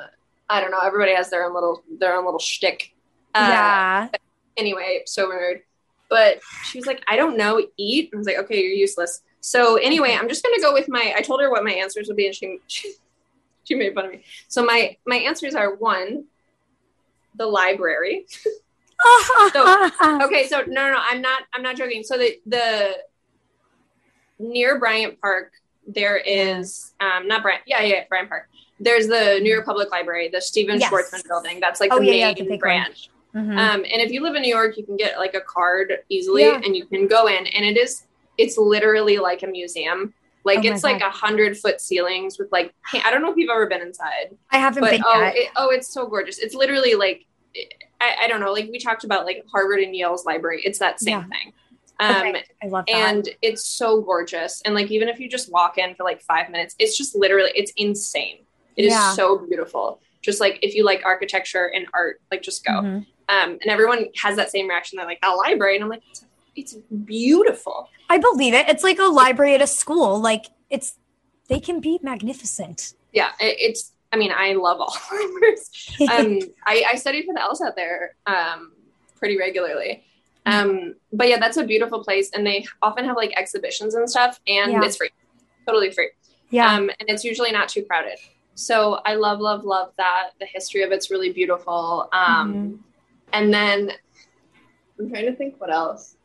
I 0.50 0.60
don't 0.62 0.72
know. 0.72 0.80
Everybody 0.80 1.14
has 1.14 1.30
their 1.30 1.46
own 1.46 1.54
little 1.54 1.84
their 2.00 2.16
own 2.16 2.26
little 2.26 2.40
shtick. 2.40 2.92
Uh, 3.36 3.46
yeah. 3.50 4.08
Anyway, 4.58 5.04
so 5.06 5.28
weird. 5.30 5.62
But 6.14 6.42
she 6.66 6.78
was 6.78 6.86
like, 6.86 7.04
I 7.08 7.16
don't 7.16 7.38
know, 7.38 7.60
eat. 7.76 8.12
I 8.14 8.18
was 8.18 8.28
like, 8.28 8.38
okay, 8.38 8.62
you're 8.62 8.72
useless. 8.72 9.24
So 9.42 9.78
anyway, 9.78 10.16
I'm 10.16 10.30
just 10.30 10.44
gonna 10.44 10.62
go 10.62 10.72
with 10.72 10.88
my. 10.88 11.12
I 11.18 11.22
told 11.24 11.42
her 11.42 11.50
what 11.50 11.64
my 11.64 11.72
answers 11.72 12.08
would 12.08 12.16
be, 12.16 12.28
and 12.28 12.36
she 12.36 12.60
she, 12.68 12.94
she 13.64 13.74
made 13.74 13.96
fun 13.96 14.06
of 14.06 14.12
me. 14.12 14.24
So 14.48 14.64
my 14.64 14.96
my 15.08 15.16
answers 15.16 15.56
are 15.56 15.74
one, 15.74 16.26
the 17.36 17.48
library. 17.48 18.28
so 19.54 19.90
okay, 20.22 20.46
so 20.48 20.60
no, 20.68 20.86
no, 20.86 20.92
no, 20.92 21.00
I'm 21.02 21.20
not. 21.20 21.42
I'm 21.52 21.64
not 21.64 21.78
joking. 21.78 22.04
So 22.04 22.16
the 22.16 22.40
the 22.46 22.98
near 24.38 24.78
Bryant 24.78 25.20
Park, 25.20 25.52
there 25.88 26.18
is 26.18 26.94
um 27.00 27.28
not 27.28 27.42
Bryant. 27.42 27.64
Yeah, 27.66 27.82
yeah, 27.82 28.04
Bryant 28.08 28.30
Park. 28.30 28.50
There's 28.80 29.08
the 29.08 29.40
New 29.42 29.52
York 29.52 29.66
Public 29.66 29.90
Library, 29.90 30.30
the 30.30 30.42
Stephen 30.42 30.80
Yes. 30.80 30.92
Schwarzman 30.92 31.28
building. 31.28 31.60
That's 31.60 31.80
like 31.80 31.92
Oh, 31.92 31.98
the 31.98 32.06
yeah, 32.06 32.14
yeah, 32.14 32.26
main 32.28 32.36
the 32.36 32.44
big 32.44 32.64
one. 32.64 32.86
Mhm. 33.36 33.58
Um, 33.58 33.80
and 33.82 34.02
if 34.02 34.12
you 34.12 34.22
live 34.22 34.36
in 34.36 34.42
New 34.44 34.54
York, 34.54 34.78
you 34.78 34.86
can 34.86 34.96
get 34.98 35.18
like 35.18 35.34
a 35.34 35.42
card 35.42 36.00
easily, 36.10 36.44
Yeah. 36.44 36.62
and 36.64 36.76
you 36.76 36.86
can 36.86 37.08
go 37.08 37.28
in, 37.28 37.48
and 37.48 37.66
it 37.66 37.78
is 37.78 38.04
it's 38.38 38.58
literally 38.58 39.18
like 39.20 39.44
a 39.44 39.48
museum. 39.48 40.14
Like 40.44 40.60
Oh 40.60 40.72
it's 40.74 40.84
like 40.84 41.02
a 41.02 41.10
hundred 41.10 41.58
foot 41.58 41.80
ceilings 41.80 42.38
with 42.38 42.52
like 42.52 42.74
I 42.92 43.10
don't 43.12 43.22
know 43.22 43.32
if 43.32 43.38
you've 43.38 43.50
ever 43.50 43.66
been 43.68 43.82
inside, 43.82 44.36
I 44.52 44.58
haven't 44.58 44.82
but 44.82 44.92
been 44.92 45.04
oh, 45.06 45.22
yet. 45.22 45.36
it, 45.36 45.50
oh, 45.56 45.70
it's 45.70 45.88
so 45.88 46.06
gorgeous. 46.08 46.38
It's 46.40 46.54
literally 46.56 46.96
like 46.96 47.26
I, 48.02 48.16
I 48.24 48.28
don't 48.28 48.42
know, 48.42 48.52
like 48.52 48.70
we 48.72 48.80
talked 48.80 49.04
about 49.04 49.26
like 49.26 49.46
Harvard 49.52 49.80
and 49.80 49.96
Yale's 49.96 50.26
library. 50.26 50.62
It's 50.66 50.80
that 50.80 51.00
same 51.00 51.20
Yeah. 51.20 51.26
thing. 51.28 51.54
Um, 52.00 52.16
Okay, 52.28 52.44
I 52.64 52.68
love 52.68 52.86
that. 52.88 52.94
and 52.96 53.30
it's 53.42 53.64
so 53.66 54.02
gorgeous. 54.02 54.62
And 54.66 54.76
like 54.76 54.92
even 54.92 55.08
if 55.08 55.20
you 55.20 55.30
just 55.30 55.52
walk 55.52 55.78
in 55.78 55.96
for 55.96 56.04
like 56.04 56.22
five 56.22 56.50
minutes, 56.50 56.76
it's 56.80 56.98
just 56.98 57.16
literally 57.16 57.52
it's 57.56 57.72
insane. 57.78 58.40
It 58.76 58.86
is 58.86 58.92
Yeah. 58.94 59.14
so 59.14 59.38
beautiful. 59.38 60.02
Just 60.22 60.42
like 60.42 60.58
if 60.62 60.74
you 60.76 60.84
like 60.84 61.04
architecture 61.06 61.68
and 61.74 61.86
art, 61.94 62.20
like 62.32 62.42
just 62.42 62.66
go. 62.66 62.72
Mhm. 62.74 63.06
Um, 63.30 63.52
and 63.62 63.68
everyone 63.68 64.08
has 64.22 64.36
that 64.36 64.52
same 64.52 64.68
reaction. 64.68 64.98
They're 64.98 65.06
like, 65.06 65.20
"A 65.24 65.32
library," 65.32 65.76
and 65.76 65.84
I'm 65.84 65.90
like, 65.90 66.04
"It's, 66.12 66.26
it's 66.56 66.74
beautiful." 67.06 67.90
I 68.10 68.18
believe 68.18 68.54
it. 68.54 68.68
It's 68.70 68.84
like 68.84 69.00
a 69.00 69.04
library 69.06 69.56
at 69.56 69.62
a 69.62 69.68
school. 69.68 70.20
Like 70.20 70.46
it's 70.70 70.98
they 71.48 71.60
can 71.60 71.80
be 71.80 72.00
magnificent. 72.02 72.94
Yeah, 73.12 73.30
it, 73.40 73.58
it's. 73.60 73.92
I 74.12 74.16
mean, 74.18 74.32
I 74.36 74.54
love 74.54 74.80
all 74.80 74.96
libraries. 75.12 75.72
Um, 76.02 76.40
I, 76.68 76.86
I 76.92 76.96
studied 76.96 77.26
for 77.26 77.34
the 77.34 77.40
LSAT 77.40 77.76
there 77.76 78.16
um, 78.28 78.74
pretty 79.18 79.38
regularly. 79.40 80.04
Um, 80.46 80.96
but 81.12 81.30
yeah, 81.30 81.40
that's 81.40 81.58
a 81.58 81.64
beautiful 81.64 82.04
place, 82.04 82.30
and 82.34 82.46
they 82.46 82.66
often 82.82 83.06
have 83.06 83.16
like 83.16 83.32
exhibitions 83.38 83.96
and 83.96 84.08
stuff, 84.10 84.40
and 84.46 84.72
Yeah. 84.74 84.84
it's 84.84 84.98
free, 84.98 85.10
totally 85.66 85.90
free. 85.92 86.10
yeah. 86.52 86.76
Um, 86.76 86.90
and 87.00 87.10
it's 87.10 87.24
usually 87.24 87.52
not 87.52 87.70
too 87.70 87.84
crowded. 87.84 88.20
So 88.56 89.00
I 89.06 89.16
love, 89.16 89.40
love, 89.40 89.64
love 89.64 89.94
that. 89.98 90.32
The 90.40 90.46
history 90.46 90.84
of 90.84 90.92
it's 90.92 91.10
really 91.10 91.32
beautiful. 91.32 92.10
Um, 92.14 92.54
Mm-hmm. 92.54 92.76
And 93.34 93.54
then 93.54 93.92
I'm 95.00 95.10
trying 95.10 95.26
to 95.26 95.36
think 95.36 95.60
what 95.60 95.72
else. 95.72 96.16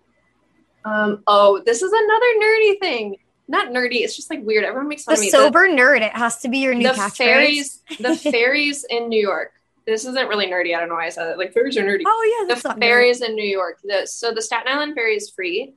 Um, 0.84 1.22
oh, 1.26 1.60
this 1.64 1.82
is 1.82 1.92
another 1.92 2.26
nerdy 2.40 2.78
thing. 2.78 3.16
Not 3.48 3.68
nerdy. 3.68 4.02
It's 4.02 4.14
just 4.14 4.30
like 4.30 4.44
weird. 4.44 4.64
Everyone 4.64 4.88
makes 4.88 5.04
fun 5.04 5.14
the 5.14 5.20
of 5.20 5.24
me. 5.24 5.30
sober 5.30 5.68
nerd. 5.68 6.02
It 6.02 6.12
has 6.12 6.38
to 6.42 6.48
be 6.48 6.58
your 6.58 6.74
the, 6.74 6.78
new 6.80 6.88
the 6.88 6.94
catchphrase. 6.94 7.16
fairies, 7.16 7.82
the 7.98 8.16
fairies 8.30 8.84
in 8.88 9.08
New 9.08 9.20
York. 9.20 9.52
This 9.86 10.04
isn't 10.04 10.28
really 10.28 10.46
nerdy. 10.46 10.76
I 10.76 10.80
don't 10.80 10.90
know 10.90 10.96
why 10.96 11.06
I 11.06 11.08
said 11.08 11.28
it. 11.30 11.38
Like 11.38 11.54
fairies 11.54 11.76
are 11.78 11.82
nerdy. 11.82 12.02
Oh 12.06 12.46
yeah, 12.48 12.54
the 12.54 12.68
not 12.68 12.78
ferries 12.78 13.22
in 13.22 13.34
New 13.34 13.46
York. 13.48 13.78
The, 13.82 14.06
so 14.06 14.32
the 14.34 14.42
Staten 14.42 14.70
Island 14.70 14.94
ferry 14.94 15.16
is 15.16 15.30
free. 15.30 15.72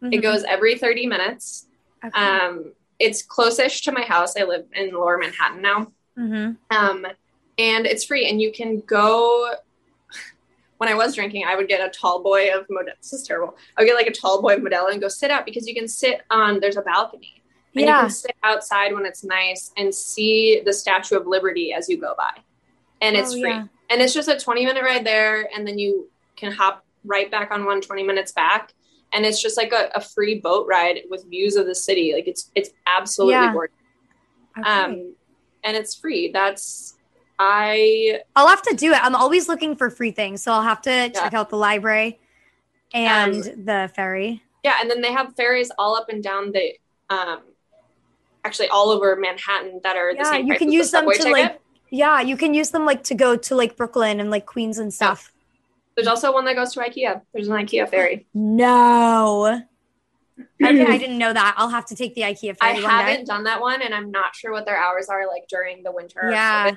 nerd. 0.00 0.14
It 0.14 0.18
goes 0.18 0.44
every 0.44 0.78
30 0.78 1.06
minutes. 1.06 1.66
Okay. 2.04 2.16
Um, 2.18 2.72
it's 3.00 3.22
closest 3.22 3.82
to 3.84 3.92
my 3.92 4.02
house. 4.02 4.36
I 4.36 4.44
live 4.44 4.66
in 4.72 4.94
Lower 4.94 5.18
Manhattan 5.18 5.60
now. 5.62 5.90
Mhm. 6.16 6.56
Um, 6.70 7.06
and 7.58 7.86
it's 7.86 8.04
free, 8.04 8.28
and 8.30 8.40
you 8.40 8.52
can 8.52 8.80
go. 8.80 9.54
When 10.78 10.88
I 10.90 10.94
was 10.94 11.14
drinking, 11.14 11.44
I 11.46 11.56
would 11.56 11.68
get 11.68 11.80
a 11.86 11.90
tall 11.90 12.22
boy 12.22 12.50
of 12.52 12.66
Modelo. 12.68 12.96
This 13.00 13.12
is 13.14 13.22
terrible. 13.26 13.56
I 13.76 13.82
would 13.82 13.86
get 13.86 13.94
like 13.94 14.06
a 14.06 14.12
tall 14.12 14.42
boy 14.42 14.54
of 14.56 14.60
Modelo 14.60 14.90
and 14.92 15.00
go 15.00 15.08
sit 15.08 15.30
out 15.30 15.44
because 15.46 15.66
you 15.66 15.74
can 15.74 15.88
sit 15.88 16.20
on. 16.30 16.60
There's 16.60 16.76
a 16.76 16.82
balcony, 16.82 17.42
and 17.74 17.80
you 17.82 17.86
Yeah. 17.86 18.00
can 18.02 18.10
sit 18.10 18.36
outside 18.42 18.92
when 18.92 19.06
it's 19.06 19.24
nice 19.24 19.70
and 19.76 19.94
see 19.94 20.60
the 20.64 20.72
Statue 20.72 21.16
of 21.16 21.26
Liberty 21.26 21.72
as 21.72 21.88
you 21.88 21.98
go 21.98 22.14
by, 22.18 22.32
and 23.00 23.16
it's 23.16 23.30
Oh, 23.32 23.40
free. 23.40 23.50
yeah. 23.50 23.64
And 23.88 24.02
it's 24.02 24.12
just 24.12 24.28
a 24.28 24.38
20 24.38 24.66
minute 24.66 24.82
ride 24.82 25.04
there, 25.06 25.48
and 25.54 25.66
then 25.66 25.78
you 25.78 26.10
can 26.36 26.52
hop 26.52 26.84
right 27.04 27.30
back 27.30 27.50
on 27.52 27.64
one 27.64 27.80
20 27.80 28.02
minutes 28.02 28.32
back. 28.32 28.72
And 29.12 29.24
it's 29.24 29.40
just 29.40 29.56
like 29.56 29.72
a, 29.72 29.90
a 29.94 30.00
free 30.00 30.40
boat 30.40 30.66
ride 30.68 31.02
with 31.08 31.24
views 31.30 31.54
of 31.54 31.64
the 31.66 31.74
city. 31.76 32.12
Like 32.12 32.26
it's 32.26 32.50
it's 32.56 32.70
absolutely 32.86 33.34
Yeah. 33.34 33.52
gorgeous. 33.52 33.76
Okay. 34.58 34.68
Um, 34.68 35.14
and 35.62 35.76
it's 35.76 35.94
free. 35.94 36.32
That's 36.32 36.95
I 37.38 38.20
I'll 38.34 38.48
have 38.48 38.62
to 38.62 38.74
do 38.74 38.92
it. 38.92 38.98
I'm 39.02 39.14
always 39.14 39.48
looking 39.48 39.76
for 39.76 39.90
free 39.90 40.10
things, 40.10 40.42
so 40.42 40.52
I'll 40.52 40.62
have 40.62 40.80
to 40.82 41.10
check 41.10 41.34
out 41.34 41.50
the 41.50 41.56
library 41.56 42.18
and 42.94 43.34
the 43.44 43.90
ferry. 43.94 44.42
yeah. 44.64 44.74
And 44.80 44.90
then 44.90 45.02
they 45.02 45.12
have 45.12 45.34
ferries 45.36 45.70
all 45.78 45.96
up 45.96 46.08
and 46.08 46.22
down 46.22 46.52
the 46.52 46.72
um, 47.10 47.40
actually 48.44 48.68
all 48.68 48.90
over 48.90 49.16
Manhattan 49.16 49.80
that 49.82 49.96
are 49.96 50.12
the 50.14 50.20
Yeah, 50.20 50.36
you 50.38 50.56
can 50.56 50.72
use 50.72 50.90
the 50.90 51.00
them 51.00 51.10
to 51.10 51.16
ticket. 51.18 51.32
like 51.32 51.60
yeah, 51.90 52.20
you 52.20 52.36
can 52.36 52.54
use 52.54 52.70
them 52.70 52.84
like 52.84 53.04
to 53.04 53.14
go 53.14 53.36
to 53.36 53.54
like 53.54 53.76
Brooklyn 53.76 54.18
and 54.18 54.30
like 54.30 54.46
Queens 54.46 54.78
and 54.78 54.92
stuff. 54.92 55.32
There's 55.94 56.08
also 56.08 56.32
one 56.32 56.44
that 56.46 56.56
goes 56.56 56.72
to 56.74 56.80
IKEA. 56.80 57.22
There's 57.32 57.48
an 57.48 57.54
IKEA 57.54 57.88
ferry. 57.88 58.26
No. 58.34 59.62
Okay, 60.62 60.84
I 60.84 60.98
didn't 60.98 61.16
know 61.16 61.32
that. 61.32 61.54
I'll 61.56 61.70
have 61.70 61.86
to 61.86 61.94
take 61.94 62.14
the 62.14 62.22
IKEA 62.22 62.56
I 62.60 62.72
ferry 62.74 62.82
one 62.82 62.90
haven't 62.90 63.16
day. 63.20 63.24
done 63.24 63.44
that 63.44 63.60
one, 63.60 63.80
and 63.82 63.94
I'm 63.94 64.10
not 64.10 64.34
sure 64.36 64.52
what 64.52 64.66
their 64.66 64.76
hours 64.76 65.08
are 65.08 65.26
like 65.26 65.48
during 65.48 65.82
the 65.82 65.92
winter. 65.92 66.28
Yeah. 66.30 66.72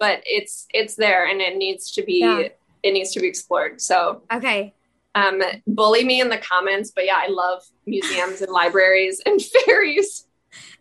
Of 0.00 0.08
it, 0.08 0.18
but 0.18 0.22
it's 0.26 0.66
it's 0.72 0.94
there, 0.96 1.26
and 1.26 1.40
it 1.40 1.56
needs 1.56 1.90
to 1.92 2.02
be 2.02 2.20
Yeah. 2.20 2.48
it 2.82 2.92
needs 2.92 3.12
to 3.12 3.20
be 3.20 3.28
explored. 3.28 3.80
So 3.80 4.22
Okay. 4.32 4.74
um, 5.14 5.42
bully 5.66 6.04
me 6.04 6.20
in 6.20 6.28
the 6.28 6.38
comments, 6.38 6.92
but 6.94 7.06
yeah, 7.06 7.16
I 7.16 7.28
love 7.28 7.62
museums 7.86 8.40
and 8.42 8.52
libraries 8.52 9.20
and 9.24 9.40
fairies 9.66 10.26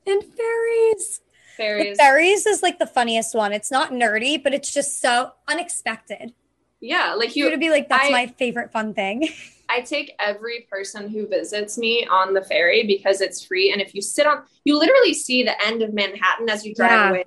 And 0.05 0.23
fairies. 0.23 1.21
The 1.57 1.63
Ferries, 1.63 1.97
ferries 1.97 2.45
is 2.45 2.61
like 2.61 2.79
the 2.79 2.85
funniest 2.85 3.33
one. 3.33 3.53
It's 3.53 3.71
not 3.71 3.91
nerdy, 3.91 4.43
but 4.43 4.53
it's 4.53 4.73
just 4.73 4.99
so 4.99 5.31
unexpected. 5.47 6.33
yeah, 6.81 7.13
like 7.13 7.33
You 7.35 7.45
you 7.45 7.51
to 7.51 7.57
be 7.57 7.69
like, 7.69 7.87
that's 7.87 8.07
I- 8.09 8.11
my 8.11 8.27
favorite 8.27 8.71
fun 8.73 8.93
thing. 8.93 9.29
I 9.69 9.81
take 9.81 10.13
every 10.19 10.67
person 10.69 11.09
who 11.09 11.27
visits 11.27 11.77
me 11.77 12.05
on 12.05 12.33
the 12.35 12.43
ferry 12.43 12.85
because 12.85 13.19
it's 13.21 13.43
free. 13.43 13.71
And 13.71 13.81
if 13.81 13.95
you 13.95 14.01
sit 14.01 14.27
on, 14.27 14.43
you 14.65 14.77
literally 14.77 15.13
see 15.15 15.41
the 15.43 15.59
end 15.65 15.81
of 15.81 15.91
Manhattan 15.93 16.49
as 16.49 16.65
you 16.65 16.75
drive 16.75 16.91
Yeah. 16.91 17.09
away. 17.09 17.23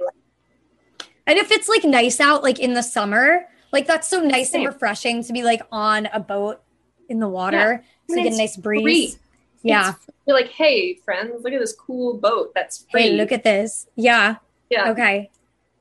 And 1.29 1.39
if 1.39 1.53
it's 1.53 1.69
like 1.69 1.85
nice 1.85 2.19
out, 2.21 2.43
like 2.43 2.59
in 2.59 2.75
the 2.75 2.83
summer, 2.83 3.45
like 3.73 3.87
that's 3.87 4.09
so 4.09 4.21
nice 4.21 4.51
Same. 4.51 4.63
and 4.67 4.73
refreshing 4.73 5.23
to 5.25 5.33
be 5.33 5.43
like 5.45 5.63
on 5.71 6.07
a 6.07 6.19
boat 6.21 6.61
in 7.09 7.21
the 7.21 7.29
water. 7.29 7.85
So 8.09 8.17
you 8.17 8.25
get 8.25 8.33
a 8.33 8.37
nice 8.37 8.57
breeze. 8.57 8.83
free. 8.83 9.15
Yeah. 9.63 9.91
It's- 9.91 10.07
you're 10.27 10.37
like, 10.37 10.49
hey, 10.51 10.95
friends, 10.95 11.33
look 11.43 11.53
at 11.53 11.61
this 11.61 11.75
cool 11.75 12.19
boat 12.19 12.53
that's 12.55 12.85
free. 12.91 13.03
Hey, 13.03 13.13
look 13.13 13.31
at 13.33 13.45
this. 13.45 13.87
Yeah. 13.97 14.37
yeah. 14.71 14.91
Okay. 14.91 15.31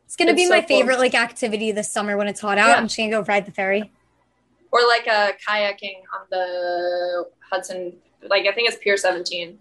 It's 0.06 0.16
gonna 0.16 0.32
It's 0.32 0.42
be 0.42 0.46
so 0.46 0.52
my 0.52 0.60
cool. 0.62 0.68
favorite 0.68 1.00
like 1.00 1.16
activity 1.16 1.72
this 1.74 1.92
summer 1.92 2.16
when 2.18 2.28
it's 2.28 2.40
hot 2.40 2.58
out. 2.58 2.68
Yeah. 2.70 2.76
I'm 2.76 2.84
just 2.88 2.98
gonna 2.98 3.10
go 3.10 3.22
ride 3.24 3.46
the 3.46 3.52
ferry. 3.52 3.92
Or 4.72 4.86
like 4.88 5.08
a 5.08 5.34
kayaking 5.48 6.00
on 6.14 6.28
the 6.30 7.26
Hudson, 7.50 7.94
like 8.30 8.46
I 8.48 8.52
think 8.54 8.70
it's 8.70 8.78
Pier 8.82 8.96
17. 8.98 9.58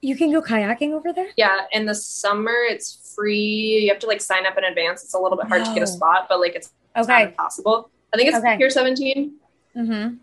You 0.00 0.16
can 0.16 0.30
go 0.30 0.40
kayaking 0.40 0.92
over 0.92 1.12
there? 1.12 1.28
Yeah. 1.36 1.62
In 1.72 1.86
the 1.86 1.94
summer, 1.94 2.52
it's 2.68 3.12
free. 3.16 3.80
You 3.82 3.88
have 3.88 3.98
to 4.00 4.06
like 4.06 4.20
sign 4.20 4.46
up 4.46 4.56
in 4.56 4.64
advance. 4.64 5.02
It's 5.02 5.14
a 5.14 5.18
little 5.18 5.36
bit 5.36 5.48
hard 5.48 5.64
to 5.64 5.74
get 5.74 5.82
a 5.82 5.86
spot, 5.86 6.26
but 6.28 6.40
like 6.40 6.54
it's 6.54 6.72
it's 6.96 7.08
not 7.08 7.20
Okay. 7.20 7.30
impossible. 7.30 7.90
I 8.12 8.16
think 8.16 8.28
it's 8.28 8.38
Okay. 8.38 8.56
Pier 8.56 8.70
17. 8.70 9.34
Mm-hmm. 9.76 10.14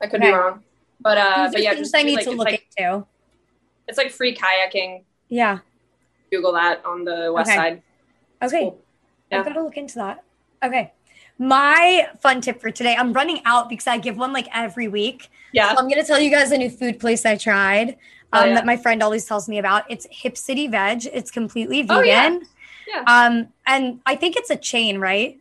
I 0.00 0.06
could 0.06 0.20
Okay. 0.20 0.30
be 0.30 0.36
wrong. 0.36 0.62
But 1.00 1.18
uh, 1.18 1.48
but 1.52 1.62
yeah, 1.62 1.74
just 1.74 1.94
I 1.96 2.02
need 2.02 2.16
like, 2.16 2.24
to 2.24 2.30
look 2.30 2.46
like, 2.46 2.66
into. 2.78 3.06
It's 3.88 3.98
like 3.98 4.10
free 4.10 4.34
kayaking. 4.34 5.04
Yeah. 5.28 5.58
Google 6.30 6.52
that 6.52 6.84
on 6.84 7.04
the 7.04 7.32
west 7.34 7.48
Okay. 7.50 7.56
side. 7.56 7.82
Okay. 8.42 8.60
cool. 8.60 8.80
Yeah. 9.30 9.40
I've 9.40 9.44
got 9.44 9.54
to 9.54 9.62
look 9.62 9.76
into 9.76 9.96
that. 9.96 10.24
Okay. 10.62 10.92
My 11.38 12.08
fun 12.20 12.40
tip 12.40 12.60
for 12.60 12.70
today, 12.70 12.96
I'm 12.96 13.12
running 13.12 13.40
out 13.44 13.68
because 13.68 13.86
I 13.86 13.98
give 13.98 14.16
one 14.16 14.32
like 14.32 14.48
every 14.52 14.88
week. 14.88 15.28
Yeah. 15.52 15.70
So 15.72 15.78
I'm 15.78 15.88
going 15.88 16.00
to 16.00 16.06
tell 16.06 16.18
you 16.18 16.30
guys 16.30 16.50
a 16.50 16.58
new 16.58 16.70
food 16.70 16.98
place 16.98 17.24
I 17.24 17.36
tried 17.36 17.96
Oh, 18.32 18.40
um, 18.40 18.48
yeah. 18.48 18.54
that 18.56 18.66
my 18.66 18.76
friend 18.76 19.02
always 19.02 19.24
tells 19.24 19.48
me 19.48 19.58
about. 19.58 19.84
It's 19.88 20.06
Hip 20.10 20.36
City 20.36 20.66
Veg. 20.68 21.06
It's 21.12 21.30
completely 21.30 21.82
vegan. 21.82 21.96
Oh, 21.98 22.02
yeah. 22.02 22.38
Yeah. 22.86 23.04
Um, 23.06 23.48
and 23.66 24.00
I 24.06 24.16
think 24.16 24.36
it's 24.36 24.50
a 24.50 24.56
chain, 24.56 24.98
right? 24.98 25.38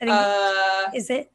I 0.00 0.04
think, 0.04 0.16
Uh, 0.16 0.90
is 0.94 1.10
it? 1.10 1.30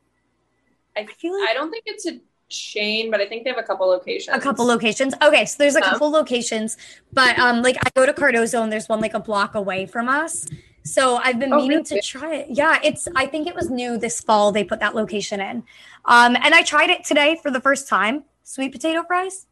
I, 0.98 1.06
feel 1.06 1.40
like 1.40 1.50
I 1.50 1.54
don't 1.54 1.72
think 1.72 1.84
it's 1.86 2.06
a 2.06 2.20
chain, 2.50 3.10
but 3.12 3.22
I 3.22 3.26
think 3.26 3.44
they 3.44 3.50
have 3.50 3.60
a 3.60 3.64
couple 3.64 3.88
locations. 3.88 4.36
a 4.36 4.40
couple 4.40 4.66
locations. 4.66 5.14
Okay, 5.22 5.46
so 5.46 5.56
there's 5.60 5.76
a 5.76 5.84
Um, 5.84 5.92
couple 5.92 6.10
locations, 6.10 6.78
but 7.14 7.38
um, 7.40 7.62
like 7.62 7.78
I 7.86 7.90
go 7.96 8.06
to 8.06 8.14
Cardozo 8.14 8.62
and 8.64 8.72
there's 8.72 8.90
one 8.90 9.00
like 9.00 9.14
a 9.14 9.20
block 9.20 9.56
away 9.56 9.86
from 9.86 10.10
us. 10.10 10.46
So 10.84 11.18
I've 11.18 11.40
been 11.40 11.54
Oh, 11.54 11.58
meaning 11.58 11.84
to 11.86 12.02
try 12.02 12.36
it. 12.36 12.48
Yeah, 12.50 12.80
it's 12.84 13.08
I 13.16 13.28
think 13.28 13.48
it 13.48 13.56
was 13.56 13.70
new 13.70 13.98
this 13.98 14.20
fall 14.20 14.52
they 14.52 14.64
put 14.64 14.80
that 14.80 14.96
location 14.96 15.40
in. 15.40 15.64
Um, 16.06 16.36
and 16.36 16.56
I 16.56 16.64
tried 16.64 16.90
it 16.90 17.04
today 17.06 17.38
for 17.42 17.52
the 17.52 17.62
first 17.62 17.88
time. 17.88 18.24
Sweet 18.44 18.72
potato 18.72 19.04
fries, 19.04 19.46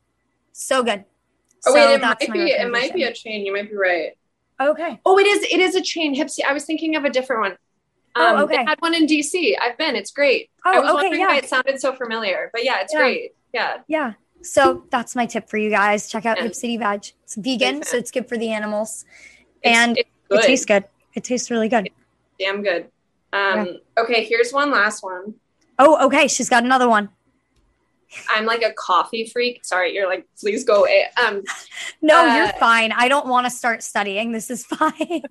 so 0.51 0.83
good. 0.83 1.05
Oh 1.67 1.73
So 1.73 1.75
wait, 1.75 1.93
it 1.95 2.01
might 2.01 2.19
be 2.33 2.51
it 2.51 2.71
might 2.71 2.93
be 2.93 3.03
a 3.03 3.13
chain. 3.13 3.45
You 3.45 3.53
might 3.53 3.69
be 3.69 3.75
right. 3.75 4.11
okay. 4.59 4.99
Oh, 5.05 5.17
it 5.19 5.27
is 5.27 5.43
it 5.43 5.59
is 5.59 5.75
a 5.75 5.81
chain. 5.81 6.15
Hipsy. 6.15 6.39
I 6.47 6.53
was 6.53 6.65
thinking 6.65 6.95
of 6.95 7.05
a 7.05 7.09
different 7.09 7.41
one. 7.41 7.51
Um, 7.51 7.57
Oh, 8.39 8.43
okay. 8.45 8.57
They 8.57 8.65
had 8.65 8.79
one 8.81 8.95
in 8.95 9.05
DC. 9.05 9.55
I've 9.61 9.77
been. 9.77 9.95
It's 9.95 10.11
great. 10.11 10.49
Oh, 10.65 10.71
I 10.71 10.79
was 10.79 10.85
okay, 10.89 10.93
wondering 10.95 11.21
yeah. 11.21 11.27
why 11.27 11.37
it 11.37 11.47
sounded 11.47 11.79
so 11.79 11.93
familiar, 11.93 12.49
but 12.53 12.63
yeah, 12.63 12.81
it's 12.81 12.93
Yeah. 12.93 12.99
great. 12.99 13.35
Yeah. 13.53 13.77
Yeah. 13.87 14.13
So 14.41 14.83
that's 14.91 15.15
my 15.15 15.25
tip 15.25 15.49
for 15.49 15.57
you 15.57 15.69
guys. 15.69 16.09
Check 16.09 16.25
out 16.25 16.37
Yeah. 16.37 16.43
Hip 16.43 16.55
City 16.55 16.77
Veg. 16.77 17.11
It's 17.23 17.35
vegan, 17.35 17.83
so 17.83 17.97
it's 17.97 18.11
good 18.11 18.27
for 18.29 18.37
the 18.37 18.49
animals. 18.51 19.05
It's, 19.61 19.77
And 19.77 19.97
it's. 19.97 20.09
It 20.29 20.41
tastes 20.43 20.65
good. 20.65 20.85
It 21.13 21.23
tastes 21.23 21.49
really 21.51 21.69
good. 21.69 21.89
damn 22.39 22.61
good. 22.63 22.87
Um, 23.33 23.77
Okay, 23.97 24.23
here's 24.25 24.51
one 24.51 24.71
last 24.71 25.03
one. 25.03 25.35
Oh, 25.79 26.05
okay. 26.07 26.27
She's 26.27 26.49
got 26.49 26.63
another 26.63 26.87
one. 26.89 27.09
I'm 28.29 28.45
like 28.45 28.61
a 28.63 28.73
coffee 28.73 29.25
freak. 29.25 29.65
Sorry, 29.65 29.93
you're 29.93 30.07
like, 30.07 30.25
please 30.39 30.63
go 30.63 30.81
away. 30.81 31.05
Um, 31.21 31.43
No, 32.01 32.25
Uh, 32.25 32.35
you're 32.35 32.47
fine. 32.59 32.91
I 32.91 33.07
don't 33.09 33.27
want 33.27 33.45
to 33.45 33.49
start 33.51 33.83
studying. 33.83 34.31
This 34.31 34.49
is 34.49 34.65
fine. 34.79 35.23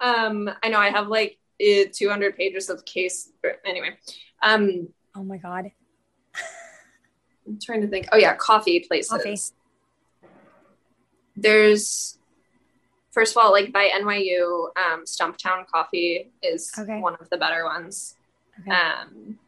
um, 0.00 0.50
I 0.62 0.68
know 0.68 0.78
I 0.78 0.90
have 0.90 1.08
like 1.08 1.38
eh, 1.60 1.84
200 1.92 2.36
pages 2.36 2.70
of 2.70 2.84
case. 2.84 3.30
Anyway, 3.66 3.96
um, 4.42 4.88
oh 5.14 5.22
my 5.22 5.36
God. 5.36 5.70
I'm 7.46 7.58
trying 7.60 7.80
to 7.82 7.88
think. 7.88 8.06
Oh 8.12 8.16
yeah, 8.16 8.34
coffee 8.36 8.80
places. 8.80 9.10
Coffee. 9.10 9.36
There's 11.36 12.18
first 13.10 13.36
of 13.36 13.42
all, 13.42 13.50
like 13.52 13.72
by 13.72 13.90
NYU, 14.00 14.68
um, 14.76 15.04
Stumptown 15.04 15.66
Coffee 15.66 16.30
is 16.42 16.70
Okay. 16.78 17.00
one 17.00 17.16
of 17.20 17.28
the 17.30 17.36
better 17.36 17.64
ones. 17.64 18.16
Okay. 18.60 18.70
Um, 18.70 19.38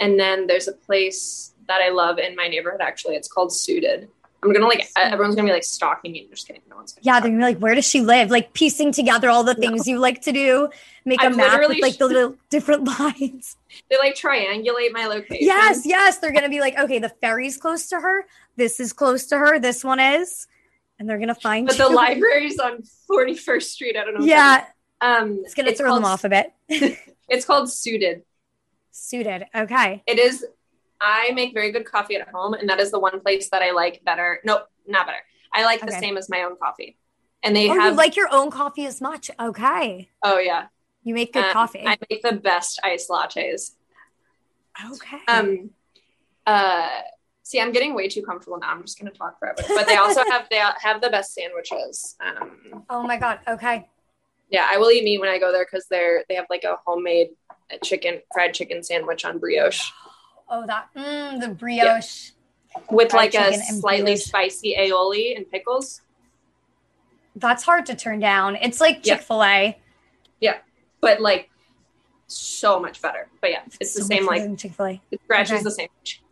and 0.00 0.18
then 0.18 0.46
there's 0.46 0.66
a 0.68 0.72
place 0.72 1.52
that 1.68 1.80
I 1.80 1.90
love 1.90 2.18
in 2.18 2.34
my 2.34 2.48
neighborhood. 2.48 2.80
Actually, 2.80 3.16
it's 3.16 3.28
called 3.28 3.52
Suited. 3.52 4.08
I'm 4.42 4.54
gonna 4.54 4.66
like 4.66 4.88
everyone's 4.96 5.34
gonna 5.36 5.48
be 5.48 5.52
like 5.52 5.64
stalking 5.64 6.12
me. 6.12 6.26
Just 6.30 6.46
kidding. 6.46 6.62
No 6.70 6.76
one's. 6.76 6.92
Gonna 6.94 7.02
Yeah, 7.04 7.20
they're 7.20 7.28
gonna 7.30 7.40
be 7.40 7.44
like, 7.52 7.58
where 7.58 7.74
does 7.74 7.86
she 7.86 8.00
live? 8.00 8.30
Like 8.30 8.54
piecing 8.54 8.90
together 8.92 9.28
all 9.28 9.44
the 9.44 9.52
No. 9.54 9.60
things 9.60 9.86
you 9.86 9.98
like 9.98 10.22
to 10.22 10.32
do, 10.32 10.70
make 11.04 11.22
a 11.22 11.28
map 11.28 11.60
with 11.68 11.78
like 11.82 11.98
the 11.98 12.06
little 12.06 12.36
different 12.48 12.84
lines. 12.98 13.56
They 13.90 13.98
like 13.98 14.14
triangulate 14.16 14.92
my 14.92 15.06
location. 15.06 15.46
Yes, 15.46 15.82
yes. 15.84 16.18
They're 16.18 16.32
gonna 16.32 16.48
be 16.48 16.60
like, 16.60 16.78
okay, 16.78 16.98
the 16.98 17.10
ferry's 17.10 17.58
close 17.58 17.88
to 17.90 18.00
her. 18.00 18.24
This 18.56 18.80
is 18.80 18.94
close 18.94 19.26
to 19.26 19.36
her. 19.36 19.58
This 19.58 19.84
one 19.84 20.00
is, 20.00 20.46
and 20.98 21.06
they're 21.06 21.18
gonna 21.18 21.34
find. 21.34 21.66
But 21.66 21.76
the 21.76 21.90
library's 21.90 22.58
on 22.58 22.82
41st 23.10 23.62
Street. 23.62 23.96
I 23.98 24.04
don't 24.06 24.18
know. 24.20 24.24
Yeah, 24.24 24.64
Um, 25.02 25.42
it's 25.44 25.52
gonna 25.54 25.74
throw 25.74 25.94
them 25.94 26.06
off 26.06 26.24
a 26.24 26.30
bit. 26.30 26.52
It's 27.28 27.44
called 27.44 27.70
Suited. 27.70 28.22
Suited. 28.90 29.46
Okay. 29.54 30.02
It 30.06 30.18
is. 30.18 30.44
I 31.00 31.30
make 31.32 31.54
very 31.54 31.72
good 31.72 31.84
coffee 31.86 32.16
at 32.16 32.28
home, 32.28 32.54
and 32.54 32.68
that 32.68 32.78
is 32.80 32.90
the 32.90 32.98
one 32.98 33.20
place 33.20 33.48
that 33.50 33.62
I 33.62 33.70
like 33.70 34.04
better. 34.04 34.40
Nope, 34.44 34.64
not 34.86 35.06
better. 35.06 35.18
I 35.52 35.64
like 35.64 35.80
the 35.84 35.92
same 35.92 36.16
as 36.18 36.28
my 36.28 36.42
own 36.42 36.56
coffee, 36.56 36.96
and 37.42 37.56
they 37.56 37.70
Oh, 37.70 37.74
have. 37.74 37.92
you 37.92 37.96
like 37.96 38.16
your 38.16 38.28
own 38.32 38.50
coffee 38.50 38.84
as 38.86 39.00
much? 39.00 39.30
Okay. 39.40 40.10
oh 40.22 40.38
yeah, 40.38 40.66
You 41.02 41.14
make 41.14 41.32
good 41.32 41.44
Um, 41.46 41.52
coffee. 41.52 41.84
I 41.86 41.96
make 42.10 42.22
the 42.22 42.32
best 42.32 42.78
iced 42.84 43.08
lattes. 43.08 43.72
okay. 44.92 45.18
Um, 45.26 45.70
uh, 46.46 46.88
see, 47.42 47.60
I'm 47.60 47.72
getting 47.72 47.94
way 47.94 48.08
too 48.08 48.22
comfortable 48.22 48.58
now. 48.58 48.68
I'm 48.70 48.82
just 48.82 48.98
gonna 48.98 49.10
talk 49.10 49.38
forever. 49.38 49.62
But 49.68 49.86
they 49.86 49.96
also 49.96 50.22
have 50.28 50.48
they 50.50 50.56
have 50.82 51.00
the 51.00 51.10
best 51.10 51.32
sandwiches. 51.34 52.16
Um, 52.20 52.84
oh 52.90 53.02
my 53.02 53.16
god. 53.16 53.40
Okay. 53.48 53.88
yeah, 54.50 54.66
I 54.70 54.76
will 54.76 54.90
eat 54.90 55.04
meat 55.04 55.18
when 55.18 55.30
I 55.30 55.38
go 55.38 55.50
there 55.50 55.64
because 55.64 55.86
they're 55.88 56.24
they 56.28 56.34
have 56.34 56.46
like 56.50 56.64
a 56.64 56.76
homemade 56.84 57.28
chicken 57.82 58.20
fried 58.32 58.54
chicken 58.54 58.82
sandwich 58.82 59.24
on 59.24 59.38
brioche 59.38 59.90
Oh, 60.48 60.66
that 60.66 60.88
mm, 60.96 61.40
the 61.40 61.48
brioche. 61.48 62.32
with 62.90 63.10
Fried 63.10 63.34
like 63.34 63.52
a 63.52 63.56
slightly 63.58 64.16
spicy 64.16 64.74
aioli 64.78 65.36
and 65.36 65.48
pickles. 65.48 66.00
That's 67.36 67.62
hard 67.62 67.86
to 67.86 67.94
turn 67.94 68.18
down. 68.18 68.56
It's 68.56 68.80
like 68.80 69.02
Chick 69.04 69.20
Fil 69.20 69.42
A. 69.44 69.78
Yeah. 70.40 70.58
But 71.00 71.20
like 71.20 71.48
so 72.26 72.80
much 72.80 73.00
better. 73.00 73.28
But 73.40 73.50
yeah, 73.50 73.62
it's 73.80 73.94
the 73.94 74.02
same 74.02 74.26
like 74.26 74.58
Chick 74.58 74.72
Fil 74.72 74.86
A. 74.86 75.00
scratches 75.22 75.52
Okay. 75.52 75.62
the 75.62 75.70
same. 75.70 75.88
itch. 76.02 76.22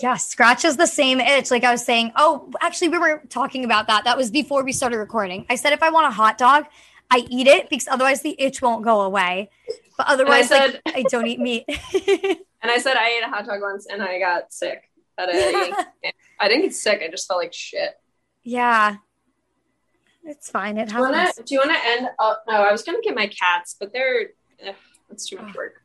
Yeah, 0.00 0.16
scratches 0.16 0.76
the 0.76 0.86
same 0.86 1.20
itch. 1.20 1.50
Like 1.50 1.64
I 1.64 1.72
was 1.72 1.84
saying. 1.84 2.12
Oh, 2.16 2.50
actually, 2.60 2.88
we 2.90 2.98
were 2.98 3.22
talking 3.28 3.64
about 3.64 3.88
that. 3.88 4.04
That 4.04 4.16
was 4.16 4.30
before 4.30 4.62
we 4.62 4.72
started 4.72 4.98
recording. 4.98 5.44
I 5.50 5.56
said 5.56 5.72
if 5.72 5.82
I 5.82 5.90
want 5.90 6.06
a 6.06 6.10
hot 6.10 6.38
dog, 6.38 6.66
I 7.10 7.26
eat 7.30 7.46
it 7.48 7.68
because 7.68 7.88
otherwise 7.88 8.22
the 8.22 8.36
itch 8.40 8.62
won't 8.62 8.84
go 8.84 9.00
away. 9.02 9.50
But 9.96 10.06
otherwise, 10.08 10.48
said- 10.48 10.80
like 10.84 10.96
I 10.96 11.02
don't 11.02 11.26
eat 11.26 11.40
meat. 11.40 11.64
And 12.62 12.70
I 12.72 12.78
said 12.78 12.96
I 12.96 13.10
ate 13.10 13.22
a 13.22 13.28
hot 13.28 13.46
dog 13.46 13.60
once 13.60 13.86
and 13.86 14.02
I 14.02 14.18
got 14.18 14.52
sick. 14.52 14.90
At 15.18 15.28
a. 15.28 15.32
I 16.40 16.48
didn't 16.48 16.62
get 16.62 16.74
sick. 16.74 17.00
I 17.04 17.08
just 17.08 17.28
felt 17.28 17.38
like 17.40 17.52
shit. 17.52 17.90
yeah, 18.42 18.96
it's 20.24 20.50
fine. 20.50 20.76
It 20.78 20.88
Do 20.88 20.94
you 20.96 21.00
wanna- 21.00 21.16
happens. 21.18 21.48
do 21.48 21.54
you 21.54 21.60
want 21.60 21.70
to 21.72 21.88
end? 21.88 22.08
Oh 22.18 22.34
no, 22.48 22.54
I 22.54 22.72
was 22.72 22.82
gonna 22.82 22.98
get 23.02 23.14
my 23.14 23.28
cats, 23.28 23.76
but 23.78 23.92
they're 23.92 24.30
ugh, 24.66 24.74
that's 25.08 25.28
too 25.28 25.36
much 25.36 25.50
ah, 25.50 25.56
work. 25.56 25.82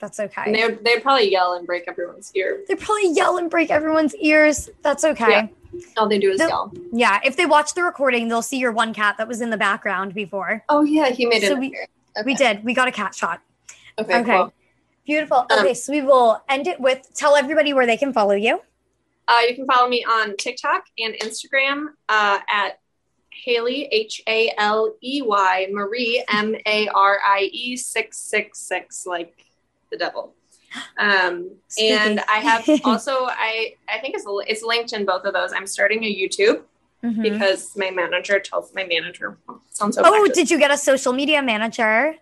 That's 0.00 0.20
okay. 0.20 0.52
they 0.52 0.74
they'd 0.74 1.02
probably 1.02 1.30
yell 1.30 1.54
and 1.54 1.66
break 1.66 1.84
everyone's 1.88 2.30
ear. 2.34 2.60
They 2.68 2.74
probably 2.74 3.12
yell 3.12 3.38
and 3.38 3.48
break 3.48 3.70
everyone's 3.70 4.14
ears. 4.16 4.68
That's 4.82 5.04
okay. 5.04 5.48
Yeah. 5.72 5.80
All 5.96 6.08
they 6.08 6.18
do 6.18 6.30
is 6.30 6.38
The- 6.40 6.48
yell. 6.48 6.72
Yeah, 6.92 7.20
if 7.24 7.36
they 7.36 7.46
watch 7.46 7.72
the 7.74 7.82
recording, 7.84 8.28
they'll 8.28 8.42
see 8.42 8.58
your 8.58 8.72
one 8.72 8.92
cat 8.92 9.16
that 9.16 9.28
was 9.28 9.40
in 9.40 9.48
the 9.50 9.56
background 9.56 10.12
before. 10.12 10.62
Oh 10.68 10.82
yeah, 10.82 11.08
he 11.10 11.24
made 11.24 11.42
So 11.42 11.52
it. 11.52 11.58
we- 11.58 11.68
okay. 11.68 11.86
We 12.26 12.34
did. 12.34 12.64
We 12.64 12.74
got 12.74 12.88
a 12.88 12.92
cat 12.92 13.14
shot. 13.14 13.40
Okay. 13.98 14.20
okay. 14.20 14.36
Cool. 14.36 14.52
Beautiful. 15.06 15.38
Um, 15.50 15.58
Okay, 15.60 15.74
so 15.74 15.92
we 15.92 16.02
will 16.02 16.42
end 16.48 16.66
it 16.66 16.78
with 16.80 17.08
tell 17.14 17.34
everybody 17.34 17.72
where 17.72 17.86
they 17.86 17.96
can 17.96 18.12
follow 18.12 18.34
you. 18.34 18.60
Uh, 19.26 19.40
you 19.48 19.54
can 19.54 19.66
follow 19.66 19.88
me 19.88 20.04
on 20.04 20.36
TikTok 20.36 20.84
and 20.98 21.14
Instagram 21.14 21.88
uh, 22.08 22.38
at 22.48 22.78
Haley 23.30 23.88
H 23.92 24.22
A 24.26 24.52
L 24.58 24.94
E 25.02 25.22
Y 25.22 25.66
Marie 25.70 26.24
M 26.28 26.54
A 26.66 26.88
R 26.88 27.18
I 27.26 27.48
E 27.52 27.76
six 27.76 28.18
six 28.18 28.58
six 28.60 29.06
like 29.06 29.44
the 29.90 29.96
devil. 29.96 30.34
Um, 30.98 31.50
and 31.80 32.20
I 32.28 32.38
have 32.38 32.68
also 32.84 33.26
I 33.28 33.74
I 33.88 33.98
think 34.00 34.14
it's 34.14 34.24
it's 34.46 34.62
linked 34.62 34.92
in 34.92 35.04
both 35.06 35.24
of 35.24 35.32
those. 35.34 35.52
I'm 35.52 35.66
starting 35.66 36.04
a 36.04 36.14
YouTube 36.14 36.62
Mhm. 37.04 37.22
because 37.22 37.76
my 37.76 37.90
manager 37.92 38.40
tells 38.40 38.74
my 38.74 38.82
manager 38.84 39.38
sounds 39.70 39.94
so. 39.94 40.02
Oh, 40.04 40.26
did 40.26 40.50
you 40.50 40.58
get 40.58 40.72
a 40.72 40.76
social 40.76 41.12
media 41.12 41.40
manager? 41.40 42.16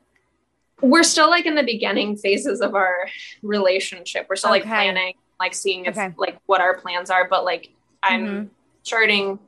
We're 0.82 1.02
still 1.04 1.30
like 1.30 1.46
in 1.46 1.54
the 1.54 1.62
beginning 1.62 2.16
phases 2.16 2.60
of 2.60 2.74
our 2.74 3.08
relationship. 3.42 4.26
We're 4.28 4.36
still 4.36 4.50
like 4.50 4.64
planning, 4.64 5.14
like 5.40 5.54
seeing 5.54 5.86
if 5.86 5.96
Okay. 5.96 6.12
like 6.18 6.38
what 6.46 6.60
our 6.60 6.76
plans 6.78 7.10
are. 7.10 7.26
But 7.28 7.44
like 7.44 7.70
I'm 8.02 8.26
Mhm. 8.26 8.48
starting. 8.82 9.38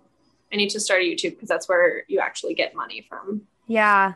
I 0.52 0.56
need 0.56 0.70
to 0.70 0.80
start 0.80 1.02
a 1.02 1.05
YouTube 1.05 1.32
because 1.32 1.48
that's 1.48 1.68
where 1.68 2.05
you 2.09 2.20
actually 2.20 2.55
get 2.55 2.74
money 2.74 3.02
from. 3.09 3.46
Yeah. 3.66 4.14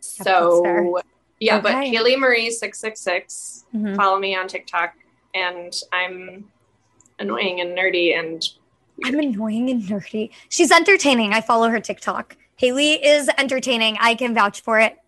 So 0.00 1.00
yeah, 1.40 1.60
but 1.60 1.74
Okay. 1.74 1.88
Haley 1.88 2.16
Marie 2.16 2.50
six 2.50 2.78
six 2.78 3.00
six. 3.00 3.64
Mhm. 3.74 3.96
Follow 3.96 4.18
me 4.18 4.36
on 4.36 4.48
TikTok, 4.48 4.94
and 5.34 5.72
I'm 5.92 6.50
annoying 7.18 7.60
and 7.60 7.76
nerdy 7.76 8.16
and 8.18 8.46
I'm 9.04 9.18
annoying 9.18 9.70
and 9.70 9.82
nerdy. 9.82 10.30
She's 10.50 10.70
entertaining. 10.70 11.32
I 11.32 11.40
follow 11.40 11.68
her 11.70 11.80
TikTok. 11.80 12.36
Haley 12.56 12.94
is 13.04 13.30
entertaining. 13.38 13.96
I 14.00 14.14
can 14.14 14.34
vouch 14.34 14.60
for 14.60 14.78
it. 14.78 14.98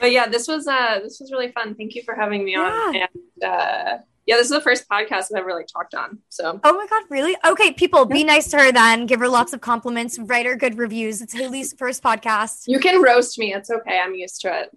But 0.00 0.12
yeah, 0.12 0.28
this 0.28 0.46
was 0.48 0.66
uh 0.66 1.00
this 1.02 1.18
was 1.20 1.32
really 1.32 1.50
fun. 1.52 1.74
Thank 1.74 1.94
you 1.94 2.02
for 2.02 2.14
having 2.14 2.44
me 2.44 2.54
on. 2.54 2.94
And 2.96 3.44
uh 3.44 3.98
yeah, 4.26 4.36
this 4.36 4.44
is 4.44 4.50
the 4.50 4.60
first 4.60 4.88
podcast 4.88 5.26
I've 5.32 5.38
ever 5.38 5.52
like 5.54 5.66
talked 5.66 5.94
on. 5.94 6.18
So 6.28 6.60
Oh 6.62 6.72
my 6.74 6.86
God, 6.86 7.02
really? 7.10 7.36
Okay, 7.46 7.72
people, 7.72 8.04
be 8.04 8.24
nice 8.24 8.48
to 8.50 8.58
her 8.58 8.72
then. 8.72 9.06
Give 9.06 9.20
her 9.20 9.28
lots 9.28 9.52
of 9.52 9.60
compliments. 9.60 10.18
Write 10.18 10.46
her 10.46 10.54
good 10.54 10.78
reviews. 10.78 11.20
It's 11.20 11.34
Haley's 11.34 11.72
first 11.72 12.02
podcast. 12.02 12.64
you 12.66 12.78
can 12.78 13.02
roast 13.02 13.38
me. 13.38 13.52
It's 13.54 13.70
okay. 13.70 13.98
I'm 13.98 14.14
used 14.14 14.40
to 14.42 14.60
it. 14.60 14.70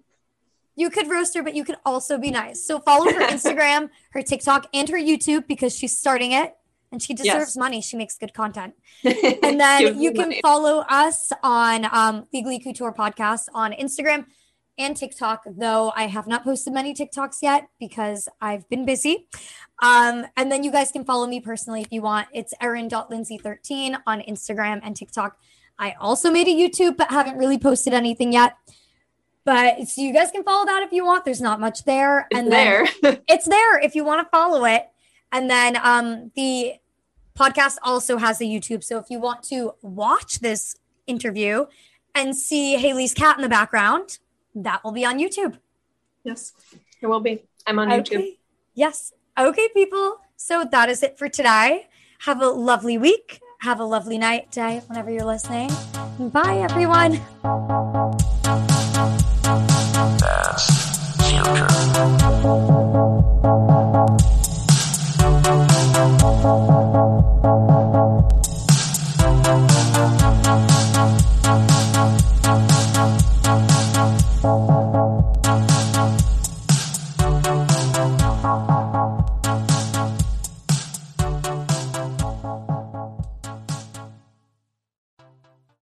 You 0.74 0.88
could 0.88 1.08
roast 1.10 1.34
her, 1.34 1.42
but 1.42 1.54
you 1.54 1.64
can 1.64 1.76
also 1.84 2.16
be 2.16 2.30
nice. 2.30 2.66
So 2.66 2.80
follow 2.80 3.04
her 3.04 3.20
Instagram, 3.28 3.90
her 4.12 4.22
TikTok, 4.22 4.68
and 4.72 4.88
her 4.88 4.96
YouTube 4.96 5.46
because 5.46 5.76
she's 5.76 5.96
starting 5.96 6.32
it 6.32 6.56
and 6.92 7.02
she 7.02 7.14
deserves 7.14 7.52
Yes. 7.52 7.56
money. 7.56 7.80
She 7.80 7.96
makes 7.96 8.16
good 8.16 8.34
content. 8.34 8.74
and 9.04 9.58
then 9.58 10.00
you 10.00 10.12
can 10.12 10.34
follow 10.42 10.84
us 10.88 11.32
on 11.42 11.86
um, 11.90 12.26
Legally 12.32 12.60
Couture 12.60 12.92
Podcast 12.92 13.46
on 13.54 13.72
Instagram 13.72 14.26
and 14.78 14.96
TikTok, 14.96 15.44
though 15.46 15.92
I 15.96 16.06
have 16.06 16.26
not 16.26 16.44
posted 16.44 16.72
many 16.72 16.94
TikToks 16.94 17.38
yet 17.42 17.68
because 17.78 18.28
I've 18.40 18.68
been 18.68 18.84
busy. 18.84 19.28
Um, 19.82 20.26
and 20.36 20.50
then 20.50 20.64
you 20.64 20.70
guys 20.70 20.90
can 20.92 21.04
follow 21.04 21.26
me 21.26 21.40
personally 21.40 21.82
if 21.82 21.88
you 21.90 22.02
want. 22.02 22.28
It's 22.32 22.54
erin.lindsay13 22.60 23.98
on 24.06 24.20
Instagram 24.20 24.80
and 24.82 24.96
TikTok. 24.96 25.36
I 25.78 25.94
also 26.00 26.30
made 26.30 26.46
a 26.48 26.50
YouTube, 26.50 26.96
but 26.96 27.10
haven't 27.10 27.36
really 27.36 27.58
posted 27.58 27.92
anything 27.92 28.32
yet. 28.32 28.56
But 29.44 29.88
so 29.88 30.00
you 30.00 30.12
guys 30.12 30.30
can 30.30 30.44
follow 30.44 30.66
that 30.66 30.84
if 30.84 30.92
you 30.92 31.04
want. 31.04 31.24
There's 31.24 31.40
not 31.40 31.60
much 31.60 31.84
there. 31.84 32.28
It's 32.30 32.38
and 32.38 32.52
then 32.52 32.88
there. 33.02 33.18
it's 33.28 33.46
there 33.46 33.80
if 33.80 33.94
you 33.94 34.04
want 34.04 34.24
to 34.24 34.30
follow 34.30 34.64
it. 34.64 34.86
And 35.32 35.50
then 35.50 35.78
um, 35.82 36.30
the 36.36 36.74
podcast 37.34 37.76
also 37.82 38.18
has 38.18 38.40
a 38.40 38.44
YouTube. 38.44 38.84
So 38.84 38.98
if 38.98 39.06
you 39.10 39.18
want 39.18 39.42
to 39.44 39.74
watch 39.82 40.40
this 40.40 40.76
interview 41.06 41.66
and 42.14 42.36
see 42.36 42.76
Haley's 42.76 43.14
cat 43.14 43.36
in 43.36 43.42
the 43.42 43.48
background, 43.48 44.18
that 44.54 44.84
will 44.84 44.92
be 44.92 45.04
on 45.04 45.18
YouTube. 45.18 45.58
yes, 46.24 46.52
it 47.00 47.06
will 47.06 47.20
be. 47.20 47.42
I'm 47.66 47.78
on 47.78 47.88
YouTube. 47.88 48.36
Yes. 48.74 49.12
Okay, 49.38 49.68
people. 49.74 50.18
So 50.36 50.64
that 50.70 50.88
is 50.88 51.02
it 51.02 51.18
for 51.18 51.28
today. 51.28 51.88
Have 52.20 52.40
a 52.42 52.48
lovely 52.48 52.98
week. 52.98 53.40
Have 53.60 53.80
a 53.80 53.84
lovely 53.84 54.18
night, 54.18 54.50
day, 54.50 54.82
whenever 54.88 55.10
you're 55.10 55.24
listening. 55.24 55.70
Bye, 56.18 56.58
everyone. 56.58 57.20